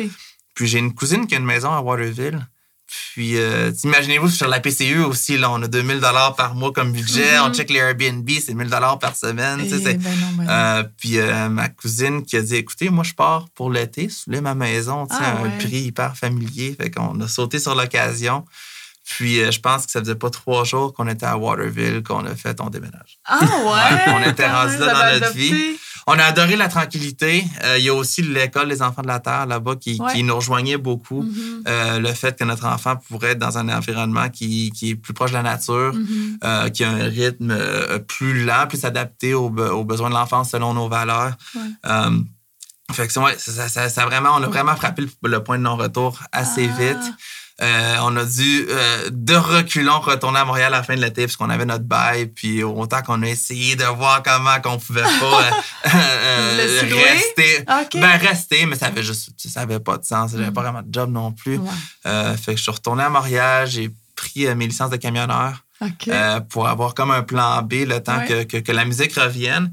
puis 0.54 0.66
j'ai 0.66 0.78
une 0.78 0.94
cousine 0.94 1.26
qui 1.26 1.34
a 1.34 1.38
une 1.38 1.44
maison 1.44 1.70
à 1.72 1.80
Waterville 1.80 2.46
puis 3.12 3.36
euh, 3.36 3.70
imaginez-vous 3.84 4.28
sur 4.30 4.48
la 4.48 4.60
PCU 4.60 5.00
aussi 5.00 5.36
là 5.36 5.50
on 5.50 5.62
a 5.62 5.68
2000 5.68 6.00
dollars 6.00 6.34
par 6.36 6.54
mois 6.54 6.72
comme 6.72 6.92
budget 6.92 7.38
on 7.40 7.52
check 7.52 7.68
les 7.70 7.78
Airbnb 7.80 8.28
c'est 8.44 8.54
1000 8.54 8.68
dollars 8.70 8.98
par 8.98 9.14
semaine 9.14 9.62
tu 9.62 9.68
sais, 9.68 9.76
Eh 9.80 9.84
c'est- 9.84 9.94
ben 9.98 10.10
non, 10.20 10.26
ben 10.38 10.44
non. 10.44 10.50
euh, 10.50 10.82
puis 10.98 11.18
euh, 11.18 11.48
ma 11.50 11.68
cousine 11.68 12.24
qui 12.24 12.36
a 12.36 12.42
dit 12.42 12.56
écoutez 12.56 12.88
moi 12.90 13.04
je 13.04 13.12
pars 13.14 13.46
pour 13.54 13.70
l'été 13.70 14.08
soulever 14.08 14.40
ma 14.40 14.54
maison 14.54 15.06
tu 15.06 15.14
sais, 15.16 15.22
Ah 15.24 15.38
un 15.38 15.42
ouais. 15.42 15.58
prix 15.58 15.80
hyper 15.82 16.16
familier 16.16 16.76
fait 16.80 16.90
qu'on 16.90 17.20
a 17.20 17.28
sauté 17.28 17.58
sur 17.58 17.74
l'occasion 17.74 18.44
puis 19.04 19.40
euh, 19.40 19.50
je 19.50 19.60
pense 19.60 19.86
que 19.86 19.92
ça 19.92 20.00
faisait 20.00 20.14
pas 20.14 20.30
trois 20.30 20.64
jours 20.64 20.92
qu'on 20.94 21.08
était 21.08 21.26
à 21.26 21.36
Waterville 21.36 22.02
qu'on 22.02 22.24
a 22.26 22.34
fait 22.34 22.60
on 22.60 22.68
déménage 22.70 23.18
Ah 23.26 23.38
ouais! 23.42 24.12
on 24.14 24.30
était 24.30 24.50
rendu 24.50 24.76
là 24.78 24.92
dans 25.14 25.20
notre 25.20 25.32
vie. 25.34 25.76
On 26.10 26.18
a 26.18 26.24
adoré 26.24 26.56
la 26.56 26.68
tranquillité 26.68 27.44
Euh, 27.64 27.78
il 27.78 27.84
y 27.84 27.88
a 27.88 27.94
aussi 27.94 28.22
l'école 28.22 28.68
des 28.68 28.80
enfants 28.82 29.02
de 29.02 29.06
la 29.08 29.20
terre 29.20 29.46
là-bas 29.46 29.76
qui, 29.76 29.98
Ouais. 30.00 30.12
qui 30.14 30.22
nous 30.22 30.34
rejoignait 30.34 30.76
beaucoup 30.78 31.22
Mhm. 31.22 31.62
Euh, 31.68 31.98
le 31.98 32.12
fait 32.14 32.38
que 32.38 32.44
notre 32.44 32.66
enfant 32.66 32.96
pourrait 33.08 33.32
être 33.32 33.38
dans 33.38 33.58
un 33.58 33.68
environnement 33.68 34.28
qui, 34.28 34.70
qui 34.76 34.90
est 34.90 34.94
plus 34.94 35.14
proche 35.14 35.30
de 35.30 35.36
la 35.36 35.42
nature 35.42 35.92
Mhm. 35.94 36.38
euh, 36.44 36.68
qui 36.70 36.82
a 36.84 36.90
un 36.90 37.04
rythme 37.08 37.52
plus 38.06 38.44
lent, 38.44 38.66
plus 38.68 38.84
adapté 38.84 39.34
aux, 39.34 39.50
be- 39.50 39.70
aux 39.70 39.84
besoins 39.84 40.08
de 40.10 40.14
l'enfance 40.14 40.50
selon 40.50 40.74
nos 40.74 40.88
valeurs. 40.88 41.34
Ouais. 41.54 41.62
Fait 42.90 43.06
que 43.06 43.12
ça, 43.12 43.20
ouais, 43.22 43.36
ça, 43.38 43.68
ça- 43.68 43.88
ça 43.90 44.06
vraiment, 44.06 44.30
on 44.36 44.42
a 44.42 44.46
vraiment 44.46 44.74
frappé 44.74 45.02
le, 45.02 45.10
le 45.28 45.44
point 45.44 45.58
de 45.58 45.62
non-retour 45.62 46.18
assez 46.32 46.70
Ah. 46.72 46.78
vite. 46.80 47.12
Euh, 47.60 47.96
on 48.02 48.16
a 48.16 48.24
dû, 48.24 48.66
euh, 48.70 49.08
de 49.10 49.34
reculons, 49.34 49.98
retourner 49.98 50.38
à 50.38 50.44
Montréal 50.44 50.72
à 50.74 50.76
la 50.78 50.82
fin 50.84 50.94
de 50.94 51.00
l'été 51.00 51.22
parce 51.26 51.34
qu'on 51.36 51.50
avait 51.50 51.64
notre 51.64 51.82
bail. 51.84 52.26
Puis 52.26 52.62
autant 52.62 53.02
qu'on 53.02 53.20
a 53.22 53.26
essayé 53.26 53.74
de 53.74 53.82
voir 53.84 54.22
comment 54.22 54.60
qu'on 54.60 54.78
pouvait 54.78 55.02
pas 55.02 55.50
euh, 55.94 56.82
rester. 57.12 57.64
Ben, 57.94 58.16
rester, 58.16 58.64
mais 58.66 58.76
ça 58.76 58.86
avait 58.86 59.02
juste, 59.02 59.30
ça 59.36 59.62
avait 59.62 59.80
pas 59.80 59.98
de 59.98 60.04
sens. 60.04 60.30
J'avais 60.32 60.50
Mm. 60.50 60.54
pas 60.54 60.62
vraiment 60.62 60.82
de 60.82 60.92
job 60.92 61.10
non 61.10 61.32
plus. 61.32 61.58
Ouais. 61.58 62.36
Fait 62.36 62.52
que 62.52 62.56
je 62.58 62.62
suis 62.62 62.70
retourné 62.70 63.02
à 63.02 63.08
Montréal, 63.10 63.66
j'ai 63.68 63.90
pris 64.14 64.46
mes 64.54 64.66
licences 64.68 64.90
de 64.90 64.96
camionneur. 64.96 65.64
Pour 66.50 66.68
avoir 66.68 66.94
comme 66.94 67.10
un 67.10 67.22
plan 67.22 67.62
B 67.62 67.84
le 67.86 68.00
temps 68.02 68.18
Ouais. 68.18 68.26
que, 68.26 68.42
que, 68.44 68.56
que 68.58 68.72
la 68.72 68.84
musique 68.84 69.14
revienne. 69.14 69.72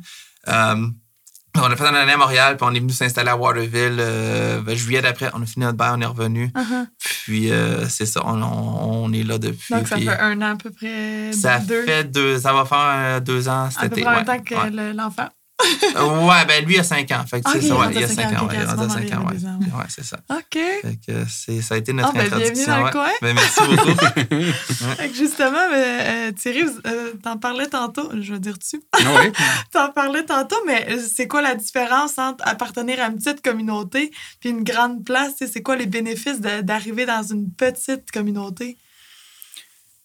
On 1.57 1.71
a 1.71 1.75
fait 1.75 1.85
une 1.87 1.95
année 1.95 2.11
à 2.13 2.17
Montréal, 2.17 2.57
puis 2.57 2.67
on 2.69 2.73
est 2.73 2.79
venu 2.79 2.91
s'installer 2.91 3.29
à 3.29 3.37
Waterville. 3.37 3.97
euh, 3.99 4.61
ben, 4.61 4.75
juillet 4.75 5.01
d'après, 5.01 5.29
on 5.33 5.41
a 5.41 5.45
fini 5.45 5.65
notre 5.65 5.77
bail, 5.77 5.91
on 5.95 6.01
est 6.01 6.05
revenu. 6.05 6.51
Uh-huh. 6.55 6.85
Puis 7.25 7.51
c'est 7.89 8.05
ça, 8.05 8.21
on, 8.25 8.41
on- 8.41 9.05
on 9.05 9.13
est 9.13 9.23
là 9.23 9.37
depuis. 9.37 9.73
Donc, 9.73 9.87
ça 9.87 9.97
fait 9.97 10.07
un 10.19 10.41
an 10.41 10.53
à 10.53 10.55
peu 10.55 10.69
près. 10.71 11.31
ça 11.33 11.59
deux, 11.59 11.83
fait 11.85 12.03
deux, 12.03 12.39
ça 12.39 12.53
va 12.53 12.65
faire 12.65 12.77
euh, 12.81 13.19
deux 13.19 13.47
ans 13.47 13.69
cet 13.69 13.77
à 13.83 13.89
peu 13.89 13.93
été. 13.93 14.01
près 14.01 14.13
en 14.13 14.17
ouais, 14.17 14.25
temps 14.25 14.39
que 14.39 14.55
ouais. 14.55 14.93
l'enfant. 14.93 15.29
Ouais, 15.63 16.45
ben 16.47 16.65
lui, 16.65 16.75
il 16.75 16.79
a 16.79 16.83
5 16.83 17.09
ans. 17.11 17.23
Fait 17.27 17.41
que 17.41 17.49
ça, 17.49 17.57
ouais, 17.57 17.87
il 17.93 18.03
a 18.03 18.07
5 18.07 18.15
cinq 18.15 18.33
ans, 18.37 18.43
ans. 18.43 18.45
ok, 18.45 18.51
ouais, 18.51 18.55
il 18.55 18.59
est 18.59 18.63
à 18.63 18.69
ce 18.69 18.75
rendu 18.75 18.85
à 18.85 18.89
5 18.89 19.01
moment-là, 19.15 19.49
ans, 19.49 19.59
ouais. 19.59 19.79
Ouais, 19.79 19.85
c'est 19.89 20.03
ça. 20.03 20.17
OK. 20.29 20.43
Fait 20.51 20.99
que 21.07 21.25
c'est- 21.29 21.61
ça 21.61 21.75
a 21.75 21.77
été 21.77 21.93
notre 21.93 22.09
Ah, 22.09 22.11
ben, 22.13 22.23
bienvenue 22.27 22.43
introduction. 22.45 22.71
dans 22.73 22.77
le 22.79 22.83
ouais. 22.85 22.91
coin. 22.91 23.09
Ben, 23.21 23.33
merci 23.35 23.59
beaucoup. 23.61 23.99
Fait 24.97 25.09
que 25.09 25.15
justement, 25.15 25.69
mais, 25.71 25.97
euh, 26.01 26.31
Thierry, 26.33 26.63
euh, 26.85 27.13
t'en 27.23 27.37
parlais 27.37 27.67
tantôt, 27.67 28.09
je 28.19 28.33
veux 28.33 28.39
dire 28.39 28.59
tu. 28.59 28.81
Ah 28.93 28.97
oui. 29.21 29.31
T'en 29.71 29.91
parlais 29.91 30.25
tantôt, 30.25 30.57
mais 30.67 30.87
euh, 30.91 30.99
c'est 31.13 31.27
quoi 31.27 31.41
la 31.41 31.55
différence 31.55 32.17
entre 32.17 32.45
appartenir 32.47 33.01
à 33.01 33.07
une 33.07 33.15
petite 33.15 33.41
communauté 33.41 34.11
puis 34.41 34.49
une 34.49 34.63
grande 34.63 35.05
place? 35.05 35.33
C'est 35.39 35.61
quoi 35.61 35.75
les 35.77 35.85
bénéfices 35.87 36.41
d'arriver 36.41 37.05
dans 37.05 37.23
une 37.23 37.49
petite 37.51 38.11
communauté? 38.11 38.77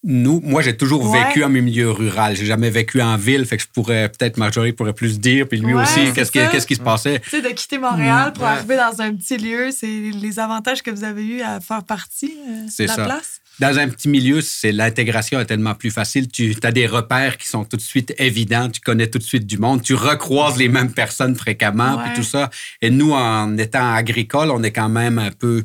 Nous, 0.03 0.41
moi, 0.43 0.63
j'ai 0.63 0.75
toujours 0.75 1.07
Ouais. 1.07 1.25
vécu 1.27 1.43
en 1.43 1.49
milieu 1.49 1.91
rural. 1.91 2.35
J'ai 2.35 2.47
jamais 2.47 2.71
vécu 2.71 3.01
en 3.03 3.17
ville, 3.17 3.45
fait 3.45 3.57
que 3.57 3.63
je 3.63 3.67
pourrais, 3.67 4.09
peut-être 4.09 4.37
Marjorie 4.37 4.73
pourrait 4.73 4.93
plus 4.93 5.19
dire, 5.19 5.47
puis 5.47 5.59
lui 5.59 5.75
Ouais, 5.75 5.83
aussi, 5.83 6.11
qu'est-ce 6.13 6.31
qui, 6.31 6.39
ça. 6.39 6.47
qu'est-ce 6.47 6.65
qui 6.65 6.75
se 6.75 6.81
passait? 6.81 7.19
Tu 7.19 7.29
sais, 7.29 7.41
de 7.43 7.49
quitter 7.49 7.77
Montréal 7.77 8.33
pour 8.33 8.43
ouais. 8.45 8.49
arriver 8.49 8.77
dans 8.77 8.99
un 8.99 9.13
petit 9.13 9.37
lieu, 9.37 9.69
c'est 9.69 9.85
les 9.87 10.39
avantages 10.39 10.81
que 10.81 10.89
vous 10.89 11.03
avez 11.03 11.23
eu 11.23 11.41
à 11.41 11.59
faire 11.59 11.83
partie 11.83 12.33
euh, 12.49 12.65
de 12.79 12.87
la 12.87 12.95
ça. 12.95 13.03
place? 13.05 13.41
Dans 13.59 13.77
un 13.77 13.89
petit 13.89 14.09
milieu, 14.09 14.41
c'est 14.41 14.71
l'intégration 14.71 15.39
est 15.39 15.45
tellement 15.45 15.75
plus 15.75 15.91
facile. 15.91 16.27
Tu 16.29 16.55
as 16.63 16.71
des 16.71 16.87
repères 16.87 17.37
qui 17.37 17.47
sont 17.47 17.63
tout 17.63 17.77
de 17.77 17.81
suite 17.81 18.11
évidents. 18.17 18.69
Tu 18.71 18.81
connais 18.81 19.05
tout 19.07 19.19
de 19.19 19.23
suite 19.23 19.45
du 19.45 19.59
monde. 19.59 19.83
Tu 19.83 19.93
recroises 19.93 20.57
les 20.57 20.69
mêmes 20.69 20.91
personnes 20.93 21.35
fréquemment, 21.35 21.99
puis 21.99 22.13
tout 22.15 22.23
ça. 22.23 22.49
Et 22.81 22.89
nous, 22.89 23.11
en 23.11 23.55
étant 23.59 23.93
agricole, 23.93 24.49
on 24.49 24.63
est 24.63 24.71
quand 24.71 24.89
même 24.89 25.19
un 25.19 25.29
peu 25.31 25.63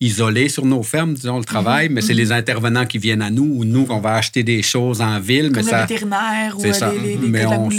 isolés 0.00 0.48
sur 0.48 0.64
nos 0.64 0.82
fermes, 0.84 1.14
disons, 1.14 1.38
le 1.38 1.44
travail, 1.44 1.88
mais 1.88 2.00
c'est 2.02 2.14
les 2.14 2.30
intervenants 2.30 2.86
qui 2.86 2.98
viennent 2.98 3.22
à 3.22 3.30
nous 3.30 3.44
ou 3.56 3.64
nous 3.64 3.84
qu'on 3.84 4.00
va 4.00 4.14
acheter 4.14 4.44
des 4.44 4.62
choses 4.62 5.00
en 5.00 5.18
ville. 5.18 5.50
Comme 5.50 5.64
mais 5.64 5.70
ça, 5.70 5.80
vétérinaire 5.86 6.54
ou 6.56 6.60
c'est 6.60 6.70
euh, 6.70 6.72
ça. 6.72 6.92
les, 6.92 7.00
les, 7.00 7.16
les 7.16 7.28
Mais 7.28 7.44
on- 7.46 7.68
euh, 7.68 7.74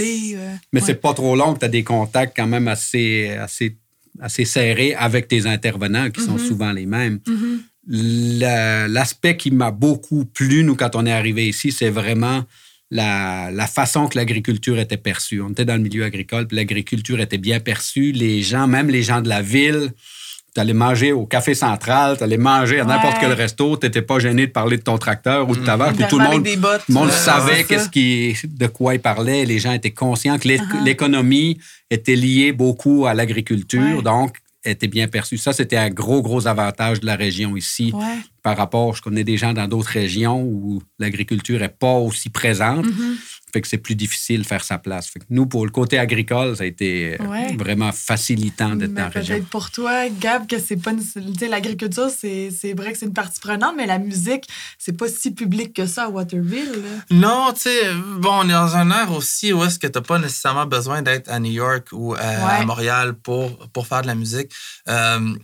Mais 0.72 0.80
ouais. 0.80 0.86
c'est 0.86 1.00
pas 1.00 1.14
trop 1.14 1.34
long, 1.34 1.54
tu 1.54 1.64
as 1.64 1.68
des 1.68 1.82
contacts 1.82 2.36
quand 2.36 2.46
même 2.46 2.68
assez, 2.68 3.30
assez, 3.30 3.76
assez 4.20 4.44
serrés 4.44 4.94
avec 4.94 5.28
tes 5.28 5.46
intervenants 5.46 6.10
qui 6.10 6.20
sont 6.22 6.32
Mhm. 6.32 6.38
souvent 6.46 6.72
les 6.72 6.84
mêmes. 6.86 7.20
Mhm. 7.26 7.60
La- 7.88 8.86
L'aspect 8.88 9.36
qui 9.38 9.50
m'a 9.50 9.70
beaucoup 9.70 10.26
plu, 10.26 10.62
nous, 10.62 10.76
quand 10.76 10.94
on 10.96 11.06
est 11.06 11.12
arrivé 11.12 11.48
ici, 11.48 11.72
c'est 11.72 11.88
vraiment 11.90 12.44
la, 12.90 13.50
la 13.50 13.66
façon 13.66 14.08
que 14.08 14.18
l'agriculture 14.18 14.78
était 14.78 14.96
perçue. 14.98 15.40
On 15.40 15.50
était 15.50 15.64
dans 15.64 15.76
le 15.76 15.80
milieu 15.82 16.04
agricole, 16.04 16.46
puis 16.46 16.56
l'agriculture 16.56 17.18
était 17.20 17.38
bien 17.38 17.60
perçue. 17.60 18.12
Les 18.12 18.42
gens, 18.42 18.66
même 18.66 18.90
les 18.90 19.02
gens 19.02 19.22
de 19.22 19.28
la 19.28 19.40
ville, 19.42 19.92
tu 20.54 20.60
allais 20.60 20.72
manger 20.72 21.12
au 21.12 21.26
café 21.26 21.54
central, 21.54 22.16
tu 22.18 22.24
allais 22.24 22.36
manger 22.38 22.80
à 22.80 22.84
n'importe 22.84 23.14
Ouais. 23.14 23.20
quel 23.20 23.32
resto, 23.32 23.76
tu 23.76 23.86
n'étais 23.86 24.02
pas 24.02 24.18
gêné 24.18 24.46
de 24.46 24.52
parler 24.52 24.76
de 24.78 24.82
ton 24.82 24.98
tracteur 24.98 25.48
ou 25.48 25.54
de 25.56 25.64
ta 25.64 25.76
vache, 25.76 25.94
puis 25.96 26.04
tout 26.08 26.18
le 26.18 26.24
monde 26.24 26.32
avec 26.34 26.44
des 26.44 26.56
bottes. 26.56 26.82
le 26.88 26.94
monde 26.94 27.06
Ouais, 27.08 27.12
savait 27.14 27.64
qu'est-ce 27.64 27.88
qui, 27.88 28.36
de 28.44 28.66
quoi 28.66 28.94
il 28.94 29.00
parlait. 29.00 29.44
Les 29.44 29.58
gens 29.58 29.72
étaient 29.72 29.92
conscients 29.92 30.38
que 30.38 30.48
Uh-huh. 30.48 30.84
l'économie 30.84 31.58
était 31.90 32.16
liée 32.16 32.52
beaucoup 32.52 33.06
à 33.06 33.14
l'agriculture, 33.14 33.96
Ouais. 33.98 34.02
donc 34.02 34.36
était 34.64 34.88
bien 34.88 35.08
perçue. 35.08 35.38
Ça, 35.38 35.52
c'était 35.54 35.76
un 35.78 35.88
gros, 35.88 36.20
gros 36.20 36.46
avantage 36.46 37.00
de 37.00 37.06
la 37.06 37.16
région 37.16 37.56
ici 37.56 37.94
par 38.42 38.56
rapport, 38.56 38.94
je 38.94 39.00
connais 39.02 39.24
des 39.24 39.36
gens 39.38 39.52
dans 39.54 39.66
d'autres 39.68 39.88
régions 39.90 40.42
où 40.42 40.82
l'agriculture 40.98 41.60
n'est 41.60 41.68
pas 41.68 41.94
aussi 41.94 42.28
présente. 42.30 42.84
Mhm. 42.86 43.16
Fait 43.52 43.60
que 43.60 43.68
c'est 43.68 43.78
plus 43.78 43.94
difficile 43.94 44.42
de 44.42 44.46
faire 44.46 44.64
sa 44.64 44.78
place. 44.78 45.06
Fait 45.08 45.18
que 45.20 45.24
nous, 45.30 45.46
pour 45.46 45.64
le 45.64 45.70
côté 45.72 45.98
agricole, 45.98 46.56
ça 46.56 46.62
a 46.64 46.66
été 46.66 47.16
euh, 47.20 47.24
Ouais. 47.26 47.56
vraiment 47.56 47.92
facilitant 47.92 48.76
d'être 48.76 48.94
dans 48.94 49.02
la 49.02 49.08
région. 49.08 49.34
peut-être 49.36 49.48
pour 49.48 49.70
toi, 49.70 50.08
Gab, 50.08 50.46
que 50.46 50.58
c'est 50.58 50.76
pas. 50.76 50.92
une- 50.92 51.00
Tu 51.02 51.38
sais, 51.38 51.48
l'agriculture, 51.48 52.08
c'est 52.10 52.50
c'est 52.50 52.72
vrai 52.74 52.92
que 52.92 52.98
c'est 52.98 53.06
une 53.06 53.12
partie 53.12 53.40
prenante, 53.40 53.74
mais 53.76 53.86
la 53.86 53.98
musique, 53.98 54.44
c'est 54.78 54.96
pas 54.96 55.08
si 55.08 55.32
public 55.32 55.72
que 55.74 55.86
ça 55.86 56.04
à 56.04 56.08
Waterville. 56.08 56.70
là. 56.72 57.04
Non, 57.10 57.52
tu 57.54 57.62
sais, 57.62 57.80
bon, 58.18 58.30
on 58.42 58.48
est 58.48 58.52
dans 58.52 58.76
un 58.76 58.90
air 58.90 59.12
aussi 59.12 59.52
où 59.52 59.62
est-ce 59.64 59.78
que 59.78 59.86
t'as 59.86 60.00
pas 60.00 60.18
nécessairement 60.18 60.66
besoin 60.66 61.02
d'être 61.02 61.28
à 61.30 61.38
New 61.40 61.52
York 61.52 61.88
ou 61.92 62.14
à. 62.14 62.64
Montréal 62.64 63.14
pour, 63.14 63.56
pour 63.68 63.86
faire 63.86 64.02
de 64.02 64.06
la 64.06 64.14
musique. 64.14 64.50
Euh, 64.88 65.34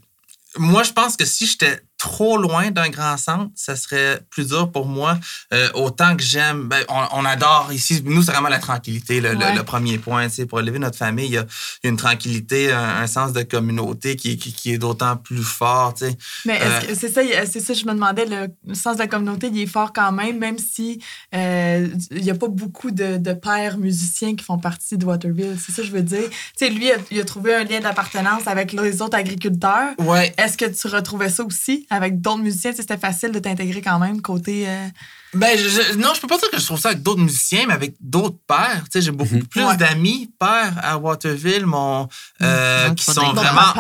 moi, 0.59 0.83
je 0.83 0.93
pense 0.93 1.17
que 1.17 1.25
si 1.25 1.47
j'étais 1.47 1.81
trop 2.07 2.39
loin 2.39 2.71
d'un 2.71 2.89
grand 2.89 3.17
centre, 3.17 3.51
ça 3.57 3.75
serait 3.75 4.21
plus 4.31 4.47
dur 4.49 4.71
pour 4.71 4.87
moi. 4.87 5.19
Euh, 5.53 5.69
autant 5.75 6.17
que 6.17 6.23
j'aime, 6.23 6.69
ben, 6.69 6.83
on, 6.89 7.03
on 7.21 7.25
adore 7.25 7.71
ici. 7.73 8.01
Nous, 8.05 8.23
c'est 8.23 8.31
vraiment 8.33 8.49
la 8.49 8.61
tranquillité, 8.61 9.21
le, 9.21 9.33
le- 9.33 9.39
Ouais. 9.47 9.55
le 9.55 9.63
premier 9.65 9.99
point. 9.99 10.29
Pour 10.49 10.61
élever 10.61 10.79
notre 10.79 10.97
famille, 10.99 11.27
il 11.27 11.33
y 11.33 11.39
a, 11.39 11.45
une 11.83 11.97
tranquillité, 11.97 12.73
un, 12.73 12.99
un 13.03 13.07
sens 13.09 13.33
de 13.33 13.43
communauté 13.43 14.15
qui, 14.17 14.37
qui, 14.37 14.53
qui 14.53 14.73
est 14.73 14.79
d'autant 14.79 15.17
plus 15.17 15.43
fort. 15.43 15.95
tu 15.95 16.07
sais. 16.07 16.17
Mais 16.45 16.59
Euh, 16.63 16.95
c'est 16.95 17.09
ça, 17.13 17.23
il 17.23 17.31
y 17.31 17.35
a- 17.35 17.45
c'est 17.47 17.61
ça, 17.61 17.75
je 17.75 17.85
me 17.87 17.93
demandais, 17.93 18.25
le, 18.27 18.49
le 18.67 18.75
sens 18.75 18.95
de 18.97 19.01
la 19.01 19.09
communauté, 19.09 19.49
il 19.53 19.61
est 19.61 19.67
fort 19.67 19.93
quand 19.93 20.13
même, 20.13 20.39
même 20.39 20.59
si 20.59 21.01
euh, 21.35 21.89
il 22.13 22.23
n'y 22.23 22.31
a 22.31 22.35
pas 22.35 22.49
beaucoup 22.49 22.91
de, 22.93 23.17
de 23.17 23.33
pères 23.33 23.79
musiciens 23.79 24.35
qui 24.37 24.45
font 24.45 24.59
partie 24.59 24.97
de 24.97 25.05
Waterville. 25.05 25.57
C'est 25.65 25.73
ça 25.73 25.83
que 25.83 25.89
je 25.89 25.93
veux 25.93 26.03
dire. 26.03 26.29
Tu 26.31 26.37
sais, 26.57 26.71
lui, 26.71 26.87
il 26.87 26.93
a, 26.93 26.97
il 27.11 27.21
a 27.21 27.25
trouvé 27.25 27.55
un 27.55 27.65
lien 27.65 27.81
d'appartenance 27.81 28.47
avec 28.47 28.73
les 28.73 29.03
autres 29.03 29.17
agriculteurs. 29.17 29.91
Ouais, 29.99 30.35
Est-ce 30.39 30.57
que 30.57 30.67
tu 30.67 30.87
retrouvais 30.89 31.29
ça 31.31 31.45
aussi 31.45 31.87
avec 31.97 32.21
d'autres 32.21 32.43
musiciens? 32.43 32.73
C'était 32.75 32.97
facile 32.97 33.33
de 33.33 33.39
t'intégrer 33.39 33.83
quand 33.83 33.99
même 33.99 34.21
côté. 34.23 34.69
euh, 34.69 34.87
Ben, 35.35 35.59
je, 35.59 35.69
je- 35.69 35.97
non, 35.99 36.13
je 36.15 36.21
peux 36.21 36.27
pas 36.29 36.39
dire 36.39 36.51
que 36.51 36.59
je 36.61 36.65
trouve 36.65 36.79
ça 36.79 36.91
avec 36.91 37.03
d'autres 37.03 37.21
musiciens, 37.21 37.65
mais 37.67 37.75
avec 37.75 37.95
d'autres 38.01 38.39
pères. 38.47 38.85
J'ai 38.95 39.11
beaucoup 39.11 39.39
plus 39.51 39.65
Ouais. 39.65 39.77
d'amis 39.77 40.31
pères 40.39 40.75
à 40.83 40.97
Waterville, 40.99 41.67
mon, 41.67 42.09
euh, 42.43 42.89
D'autres 42.89 42.95
qui 42.97 43.05
sont 43.13 43.33
vraiment. 43.33 43.73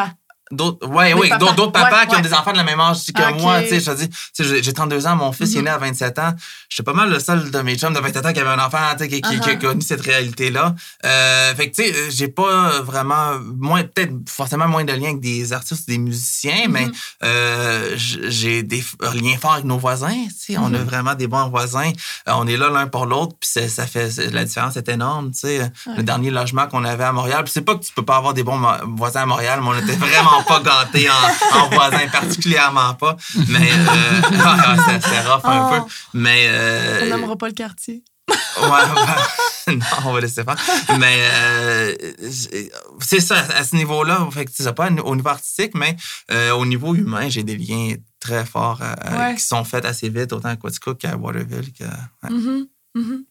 D'autres, 0.52 0.86
ouais, 0.86 1.12
oui, 1.12 1.28
papas. 1.28 1.52
d'autres, 1.54 1.72
papas 1.72 2.02
Ouais, 2.02 2.06
qui 2.06 2.14
ont 2.14 2.20
des 2.20 2.32
enfants 2.32 2.52
de 2.52 2.56
la 2.56 2.62
même 2.62 2.78
âge 2.78 2.98
que 3.12 3.32
moi. 3.42 3.62
Tu 3.62 3.68
sais, 3.68 3.80
je 3.80 3.90
te 3.90 3.96
dis, 3.96 4.08
tu 4.08 4.16
sais, 4.32 4.44
j'ai- 4.44 4.62
j'ai 4.62 4.72
32 4.72 5.04
ans, 5.08 5.16
mon 5.16 5.32
fils 5.32 5.50
il 5.52 5.56
est 5.56 5.58
Mhm. 5.58 5.64
né 5.64 5.70
à 5.72 5.78
27 5.78 6.18
ans. 6.20 6.34
J'étais 6.68 6.84
pas 6.84 6.92
mal 6.92 7.10
le 7.10 7.18
seul 7.18 7.50
de 7.50 7.58
mes 7.62 7.76
chums 7.76 7.92
de 7.92 7.98
27 7.98 8.24
ans 8.26 8.32
qui 8.32 8.38
avait 8.38 8.50
un 8.50 8.64
enfant, 8.64 8.78
tu 8.96 9.04
sais, 9.04 9.08
qui, 9.08 9.16
a 9.24 9.32
Uh-huh. 9.32 9.58
connu 9.58 9.82
cette 9.82 10.02
réalité-là. 10.02 10.74
Euh, 11.04 11.54
fait 11.56 11.70
que, 11.70 11.76
tu 11.76 11.82
sais, 11.92 12.10
j'ai 12.10 12.28
pas 12.28 12.80
vraiment, 12.82 13.32
moins, 13.56 13.82
peut-être 13.82 14.12
forcément 14.28 14.68
moins 14.68 14.84
de 14.84 14.92
liens 14.92 15.08
avec 15.08 15.20
des 15.20 15.52
artistes 15.52 15.88
ou 15.88 15.90
des 15.90 15.98
musiciens, 15.98 16.66
mais 16.68 16.86
Mhm. 16.86 16.92
euh, 17.24 17.96
j- 17.96 18.20
j'ai 18.28 18.62
des 18.62 18.84
liens 19.14 19.36
forts 19.40 19.54
avec 19.54 19.64
nos 19.64 19.78
voisins. 19.78 20.14
Tu 20.28 20.52
sais, 20.54 20.58
on 20.58 20.66
a 20.66 20.78
Mhm. 20.78 20.84
vraiment 20.84 21.14
des 21.14 21.26
bons 21.26 21.48
voisins. 21.48 21.90
Euh, 22.28 22.32
on 22.36 22.46
est 22.46 22.56
là 22.56 22.70
l'un 22.70 22.86
pour 22.86 23.06
l'autre, 23.06 23.34
puis 23.40 23.68
ça 23.68 23.86
fait 23.86 24.10
la 24.32 24.44
différence 24.44 24.76
est 24.76 24.88
énorme. 24.88 25.32
Tu 25.32 25.40
sais, 25.40 25.72
le 25.96 26.02
dernier 26.04 26.30
logement 26.30 26.66
qu'on 26.68 26.84
avait 26.84 27.04
à 27.04 27.12
Montréal, 27.12 27.42
puis 27.42 27.52
c'est 27.52 27.62
pas 27.62 27.74
que 27.74 27.84
tu 27.84 27.92
peux 27.92 28.04
pas 28.04 28.16
avoir 28.16 28.32
des 28.32 28.44
bons 28.44 28.58
mo- 28.58 28.68
voisins 28.96 29.22
à 29.22 29.26
Montréal, 29.26 29.58
mais 29.62 29.68
on 29.70 29.78
était 29.78 29.96
vraiment 29.96 30.35
pas 30.42 30.60
gâtés 30.60 31.08
en, 31.10 31.58
en 31.58 31.68
voisins, 31.70 32.06
particulièrement 32.10 32.94
pas. 32.94 33.16
Mais 33.48 33.70
euh, 33.72 34.20
ouais, 34.30 35.00
c'était 35.00 35.20
rough 35.20 35.44
un 35.44 35.68
Oh. 35.80 35.84
peu. 35.84 35.90
Mais 36.14 36.46
euh, 36.48 37.00
On 37.02 37.06
n'aimera 37.16 37.36
pas 37.36 37.48
le 37.48 37.54
quartier. 37.54 38.02
Ouais, 38.60 38.68
ouais. 38.68 39.74
non, 39.76 39.84
on 40.06 40.12
va 40.12 40.20
laisser 40.20 40.42
faire. 40.44 40.56
Mais 40.98 41.16
euh, 41.20 41.94
c'est 43.00 43.20
ça, 43.20 43.36
à 43.54 43.64
ce 43.64 43.76
niveau-là, 43.76 44.26
fait 44.32 44.44
que 44.46 44.50
c'est 44.54 44.72
pas 44.72 44.88
au 44.88 45.14
niveau 45.16 45.28
artistique, 45.28 45.72
mais 45.74 45.96
euh, 46.30 46.52
au 46.52 46.64
niveau 46.66 46.94
humain, 46.94 47.28
j'ai 47.28 47.42
des 47.44 47.56
liens 47.56 47.94
très 48.20 48.44
forts 48.46 48.80
euh, 48.82 48.94
Ouais. 49.18 49.34
qui 49.36 49.42
sont 49.44 49.62
faits 49.64 49.84
assez 49.84 50.08
vite, 50.08 50.32
autant 50.32 50.48
à 50.48 50.56
Quaticook 50.56 50.98
qu'à 50.98 51.16
Waterville. 51.16 51.72
Que, 51.72 51.84
ouais. 51.84 52.30
Mhm. 52.94 53.24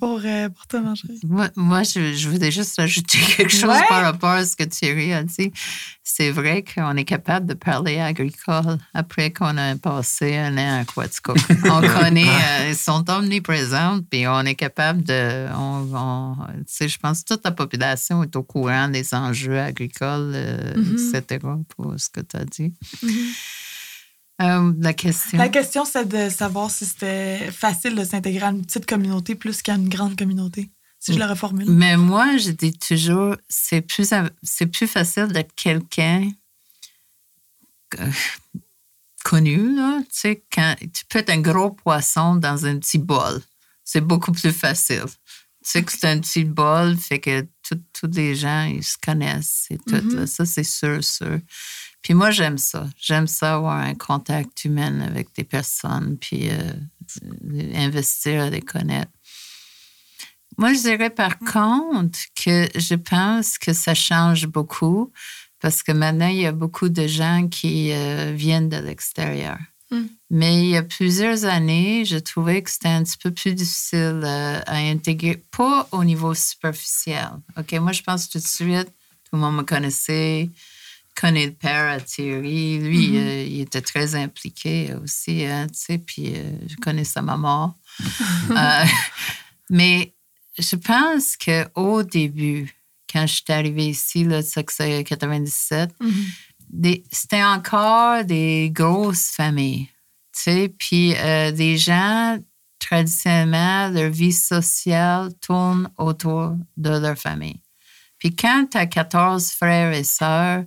Pour, 0.00 0.20
euh, 0.24 0.48
pour 0.48 0.66
toi, 0.66 0.80
Marjorie. 0.80 1.18
Moi, 1.24 1.48
moi, 1.56 1.82
je, 1.82 2.12
je 2.14 2.28
voulais 2.28 2.50
juste 2.50 2.78
ajouter 2.78 3.18
quelque 3.36 3.50
chose 3.52 3.64
Ouais. 3.70 3.86
par 3.88 4.02
rapport 4.02 4.30
à 4.30 4.44
ce 4.44 4.56
que 4.56 4.64
Thierry 4.64 5.12
a 5.12 5.22
dit. 5.22 5.52
C'est 6.02 6.30
vrai 6.30 6.62
qu'on 6.64 6.96
est 6.96 7.04
capable 7.04 7.46
de 7.46 7.54
parler 7.54 7.98
agricole 7.98 8.78
après 8.94 9.32
qu'on 9.32 9.56
a 9.58 9.74
passé 9.76 10.36
un 10.36 10.56
an 10.56 10.80
à 10.80 10.84
Quaticook. 10.84 11.36
On 11.64 11.80
connaît, 11.80 12.28
euh, 12.28 12.68
ils 12.70 12.76
sont 12.76 13.04
omniprésents, 13.10 14.00
puis 14.08 14.26
on 14.28 14.40
est 14.42 14.54
capable 14.54 15.02
de. 15.02 15.46
On, 15.54 16.36
je 16.80 16.96
pense 16.98 17.22
que 17.22 17.34
toute 17.34 17.44
la 17.44 17.50
population 17.50 18.22
est 18.22 18.36
au 18.36 18.42
courant 18.44 18.88
des 18.88 19.14
enjeux 19.14 19.58
agricoles, 19.60 20.32
euh, 20.34 20.74
Mhm. 20.76 20.96
etc., 21.14 21.40
pour 21.76 21.94
ce 21.98 22.08
que 22.08 22.20
tu 22.20 22.36
as 22.36 22.44
dit. 22.44 22.72
Euh, 24.42 24.72
la 24.78 24.92
question. 24.92 25.38
La 25.38 25.48
question, 25.48 25.84
c'est 25.84 26.06
de 26.06 26.28
savoir 26.28 26.70
si 26.70 26.84
c'était 26.84 27.50
facile 27.50 27.94
de 27.94 28.04
s'intégrer 28.04 28.44
à 28.46 28.50
une 28.50 28.64
petite 28.64 28.86
communauté 28.86 29.34
plus 29.34 29.62
qu'à 29.62 29.74
une 29.74 29.88
grande 29.88 30.16
communauté. 30.16 30.70
Si 30.98 31.12
je 31.12 31.18
le 31.18 31.24
reformule. 31.24 31.70
Mais 31.70 31.96
moi, 31.96 32.36
je 32.36 32.50
dis 32.50 32.72
toujours, 32.72 33.36
c'est 33.48 33.80
plus, 33.80 34.12
c'est 34.42 34.66
plus 34.66 34.86
facile 34.86 35.28
d'être 35.28 35.54
quelqu'un 35.54 36.30
euh, 38.00 38.10
connu, 39.24 39.76
là. 39.76 40.00
Tu 40.00 40.06
sais, 40.10 40.44
quand 40.52 40.74
tu 40.92 41.04
peux 41.08 41.20
être 41.20 41.30
un 41.30 41.40
gros 41.40 41.70
poisson 41.70 42.36
dans 42.36 42.66
un 42.66 42.78
petit 42.78 42.98
bol. 42.98 43.40
C'est 43.84 44.00
beaucoup 44.00 44.32
plus 44.32 44.52
facile. 44.52 45.04
Tu 45.64 45.70
sais 45.70 45.82
que 45.84 45.92
c'est 45.92 46.08
un 46.08 46.18
petit 46.18 46.44
bol, 46.44 46.96
fait 46.96 47.20
que 47.20 47.46
tous 47.62 48.10
les 48.12 48.34
gens, 48.34 48.64
ils 48.64 48.84
se 48.84 48.96
connaissent 48.98 49.66
et 49.70 49.78
tout. 49.78 50.10
là. 50.10 50.26
Ça, 50.26 50.44
c'est 50.44 50.64
sûr, 50.64 51.02
sûr. 51.04 51.38
Puis 52.06 52.14
moi, 52.14 52.30
j'aime 52.30 52.56
ça. 52.56 52.86
J'aime 53.00 53.26
ça 53.26 53.56
avoir 53.56 53.78
un 53.78 53.96
contact 53.96 54.64
humain 54.64 55.00
avec 55.00 55.34
des 55.34 55.42
personnes, 55.42 56.16
puis 56.20 56.50
euh, 56.50 56.72
investir 57.74 58.42
à 58.42 58.48
les 58.48 58.60
connaître. 58.60 59.10
Moi, 60.56 60.72
je 60.72 60.82
dirais 60.82 61.10
par 61.10 61.36
contre 61.40 62.16
que 62.40 62.68
je 62.76 62.94
pense 62.94 63.58
que 63.58 63.72
ça 63.72 63.96
change 63.96 64.46
beaucoup 64.46 65.10
parce 65.60 65.82
que 65.82 65.90
maintenant, 65.90 66.28
il 66.28 66.36
y 66.36 66.46
a 66.46 66.52
beaucoup 66.52 66.88
de 66.88 67.08
gens 67.08 67.48
qui 67.48 67.90
euh, 67.90 68.32
viennent 68.32 68.68
de 68.68 68.76
l'extérieur. 68.76 69.58
Mm. 69.90 70.02
Mais 70.30 70.62
il 70.62 70.68
y 70.68 70.76
a 70.76 70.84
plusieurs 70.84 71.44
années, 71.44 72.04
je 72.04 72.18
trouvais 72.18 72.62
que 72.62 72.70
c'était 72.70 72.86
un 72.86 73.02
petit 73.02 73.18
peu 73.18 73.32
plus 73.32 73.52
difficile 73.52 74.20
euh, 74.22 74.60
à 74.64 74.76
intégrer, 74.76 75.42
pas 75.50 75.88
au 75.90 76.04
niveau 76.04 76.34
superficiel. 76.34 77.30
OK, 77.58 77.72
moi, 77.80 77.90
je 77.90 78.02
pense 78.02 78.28
tout 78.28 78.38
de 78.38 78.46
suite, 78.46 78.92
tout 79.24 79.34
le 79.34 79.38
monde 79.40 79.56
me 79.56 79.62
connaissait, 79.64 80.50
connaît 81.20 81.46
le 81.46 81.52
père 81.54 81.90
à 81.90 82.00
Thierry. 82.00 82.78
Lui, 82.78 83.08
Mhm. 83.08 83.16
euh, 83.16 83.42
il 83.44 83.60
était 83.62 83.80
très 83.80 84.14
impliqué 84.14 84.92
aussi, 85.02 85.44
hein, 85.44 85.66
tu 85.68 85.78
sais, 85.78 85.98
puis 85.98 86.34
euh, 86.36 86.52
je 86.68 86.76
connais 86.76 87.04
sa 87.04 87.22
maman. 87.22 87.74
Euh, 88.50 88.84
mais 89.70 90.14
je 90.58 90.76
pense 90.76 91.36
qu'au 91.36 92.02
début, 92.02 92.70
quand 93.12 93.26
je 93.26 93.34
suis 93.34 93.44
arrivée 93.48 93.88
ici, 93.88 94.24
là, 94.24 94.42
ça 94.42 94.62
que 94.62 94.72
c'est 94.72 95.02
97, 95.04 95.90
des- 96.70 97.02
c'était 97.10 97.42
encore 97.42 98.24
des 98.24 98.70
grosses 98.72 99.30
familles, 99.30 99.88
tu 100.34 100.42
sais, 100.42 100.68
puis 100.78 101.14
des 101.54 101.76
gens, 101.78 102.38
traditionnellement, 102.78 103.88
leur 103.88 104.10
vie 104.10 104.32
sociale 104.32 105.30
tourne 105.40 105.88
autour 105.98 106.54
de 106.76 106.90
leur 106.90 107.16
famille. 107.18 107.60
Puis 108.18 108.34
quand 108.36 108.66
tu 108.70 108.78
as 108.78 108.86
14 108.86 109.50
frères 109.52 109.92
et 109.92 110.04
sœurs, 110.04 110.64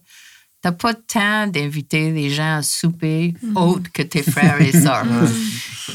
t'as 0.61 0.71
pas 0.71 0.93
de 0.93 0.99
temps 0.99 1.47
d'inviter 1.47 2.11
les 2.11 2.29
gens 2.29 2.57
à 2.57 2.61
souper 2.61 3.33
autres 3.55 3.91
que 3.91 4.01
tes 4.01 4.23
frères 4.23 4.61
et 4.61 4.71
sœurs. 4.71 5.05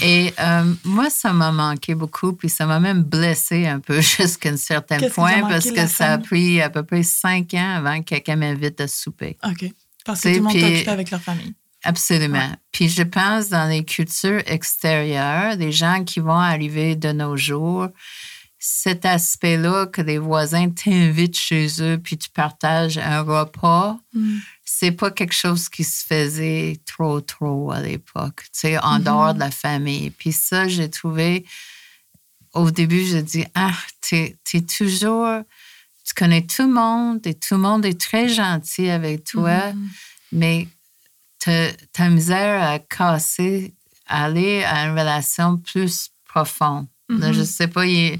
Et 0.02 0.34
euh, 0.40 0.74
moi, 0.84 1.08
ça 1.08 1.32
m'a 1.32 1.52
manqué 1.52 1.94
beaucoup, 1.94 2.32
puis 2.32 2.48
ça 2.48 2.66
m'a 2.66 2.80
même 2.80 3.02
blessé 3.02 3.66
un 3.66 3.78
peu 3.78 4.00
jusqu'à 4.00 4.50
un 4.50 4.56
certain 4.56 4.98
point, 5.10 5.42
parce 5.42 5.70
que 5.70 5.86
ça 5.86 6.14
a 6.14 6.18
pris 6.18 6.60
à 6.60 6.68
peu 6.68 6.82
près 6.82 7.02
cinq 7.02 7.54
ans 7.54 7.76
avant 7.76 8.00
que 8.00 8.06
quelqu'un 8.06 8.36
m'invite 8.36 8.80
à 8.80 8.88
souper. 8.88 9.36
OK. 9.44 9.70
Parce 10.04 10.22
que 10.22 10.30
tout 10.30 10.34
le 10.34 10.40
monde 10.42 10.52
t'occupe 10.52 10.88
avec 10.88 11.10
leur 11.10 11.20
famille. 11.20 11.54
Absolument. 11.84 12.50
Puis 12.72 12.88
je 12.88 13.02
pense 13.02 13.50
dans 13.50 13.68
les 13.68 13.84
cultures 13.84 14.42
extérieures, 14.46 15.56
des 15.56 15.70
gens 15.70 16.02
qui 16.02 16.18
vont 16.18 16.32
arriver 16.32 16.96
de 16.96 17.12
nos 17.12 17.36
jours, 17.36 17.88
cet 18.66 19.04
aspect-là 19.04 19.84
que 19.84 20.00
les 20.00 20.16
voisins 20.16 20.70
t'invitent 20.70 21.36
chez 21.36 21.66
eux 21.82 21.98
puis 22.02 22.16
tu 22.16 22.30
partages 22.30 22.96
un 22.96 23.20
repas, 23.20 23.98
Mm. 24.14 24.38
c'est 24.64 24.92
pas 24.92 25.10
quelque 25.10 25.34
chose 25.34 25.68
qui 25.68 25.84
se 25.84 26.02
faisait 26.02 26.80
trop, 26.86 27.20
trop 27.20 27.72
à 27.72 27.80
l'époque, 27.82 28.44
tu 28.44 28.60
sais, 28.60 28.78
en 28.78 29.00
dehors 29.00 29.34
de 29.34 29.40
la 29.40 29.50
famille. 29.50 30.08
Puis 30.08 30.32
ça, 30.32 30.66
j'ai 30.66 30.88
trouvé, 30.88 31.44
au 32.54 32.70
début, 32.70 33.04
je 33.04 33.18
dis, 33.18 33.44
ah, 33.54 33.74
t'es 34.00 34.34
es 34.54 34.60
toujours, 34.62 35.42
tu 36.06 36.14
connais 36.14 36.46
tout 36.46 36.62
le 36.62 36.72
monde 36.72 37.26
et 37.26 37.34
tout 37.34 37.54
le 37.54 37.60
monde 37.60 37.84
est 37.84 38.00
très 38.00 38.28
gentil 38.30 38.88
avec 38.88 39.24
toi, 39.24 39.74
mais 40.32 40.68
t'as 41.38 41.70
t'as 41.92 42.08
misère 42.08 42.62
à 42.62 42.78
casser, 42.78 43.74
aller 44.06 44.64
à 44.64 44.86
une 44.86 44.98
relation 44.98 45.58
plus 45.58 46.08
profonde. 46.26 46.86
Je 47.10 47.42
sais 47.42 47.68
pas, 47.68 47.84
il, 47.84 48.18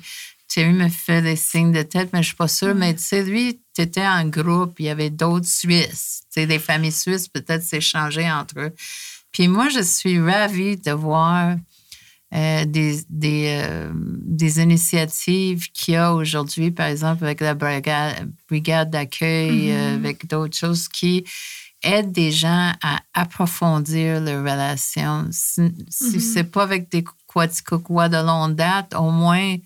Thierry 0.54 0.72
me 0.72 0.88
fait 0.88 1.20
des 1.20 1.34
signes 1.34 1.72
de 1.72 1.82
tête, 1.82 2.10
mais 2.12 2.22
je 2.22 2.28
suis 2.28 2.36
pas 2.36 2.46
sûre. 2.46 2.76
Mais 2.76 2.94
tu 2.94 3.02
sais, 3.02 3.24
lui, 3.24 3.60
tu 3.74 3.82
étais 3.82 4.06
en 4.06 4.24
groupe, 4.28 4.78
il 4.78 4.86
y 4.86 4.88
avait 4.88 5.10
d'autres 5.10 5.48
Suisses. 5.48 6.22
Tu 6.32 6.40
sais, 6.40 6.46
des 6.46 6.60
familles 6.60 6.92
suisses 6.92 7.26
peut-être 7.26 7.64
s'échanger 7.64 8.30
entre 8.30 8.60
eux. 8.60 8.72
Puis 9.32 9.48
moi, 9.48 9.68
je 9.68 9.80
suis 9.80 10.20
ravie 10.20 10.76
de 10.76 10.92
voir 10.92 11.56
euh, 12.36 12.64
des, 12.66 13.00
des, 13.10 13.64
euh, 13.64 13.90
des 13.96 14.60
initiatives 14.60 15.72
qu'il 15.72 15.94
y 15.94 15.96
a 15.96 16.14
aujourd'hui, 16.14 16.70
par 16.70 16.86
exemple, 16.86 17.24
avec 17.24 17.40
la 17.40 17.54
brigade, 17.54 18.30
brigade 18.48 18.90
d'accueil, 18.90 19.72
euh, 19.72 19.96
avec 19.96 20.28
d'autres 20.28 20.56
choses 20.56 20.86
qui 20.86 21.24
aident 21.82 22.12
des 22.12 22.30
gens 22.30 22.72
à 22.80 23.00
approfondir 23.12 24.20
leurs 24.20 24.42
relations. 24.42 25.26
Si, 25.32 25.62
si 25.90 26.20
c'est 26.20 26.44
pas 26.44 26.62
avec 26.62 26.92
des 26.92 27.02
Quaticoquois 27.26 28.08
de 28.08 28.24
longue 28.24 28.54
date, 28.54 28.94
au 28.94 29.10
moins 29.10 29.56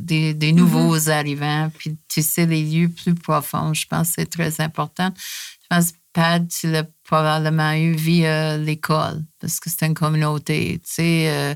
des, 0.00 0.34
des 0.34 0.52
nouveaux 0.52 1.08
arrivants, 1.10 1.70
puis 1.78 1.96
tu 2.08 2.22
sais, 2.22 2.46
les 2.46 2.62
lieux 2.62 2.88
plus 2.88 3.14
profonds. 3.14 3.72
Je 3.74 3.86
pense 3.86 4.08
que 4.08 4.14
c'est 4.18 4.30
très 4.30 4.60
important. 4.60 5.12
Je 5.16 5.66
pense 5.76 5.92
que 5.92 5.96
Pad, 6.12 6.46
tu 6.48 6.70
l'as 6.70 6.84
probablement 7.02 7.72
eu 7.72 7.92
via 7.92 8.56
l'école, 8.56 9.24
parce 9.40 9.58
que 9.58 9.68
c'est 9.68 9.84
une 9.86 9.94
communauté, 9.94 10.80
tu 10.84 10.92
sais. 10.92 11.26
euh, 11.28 11.54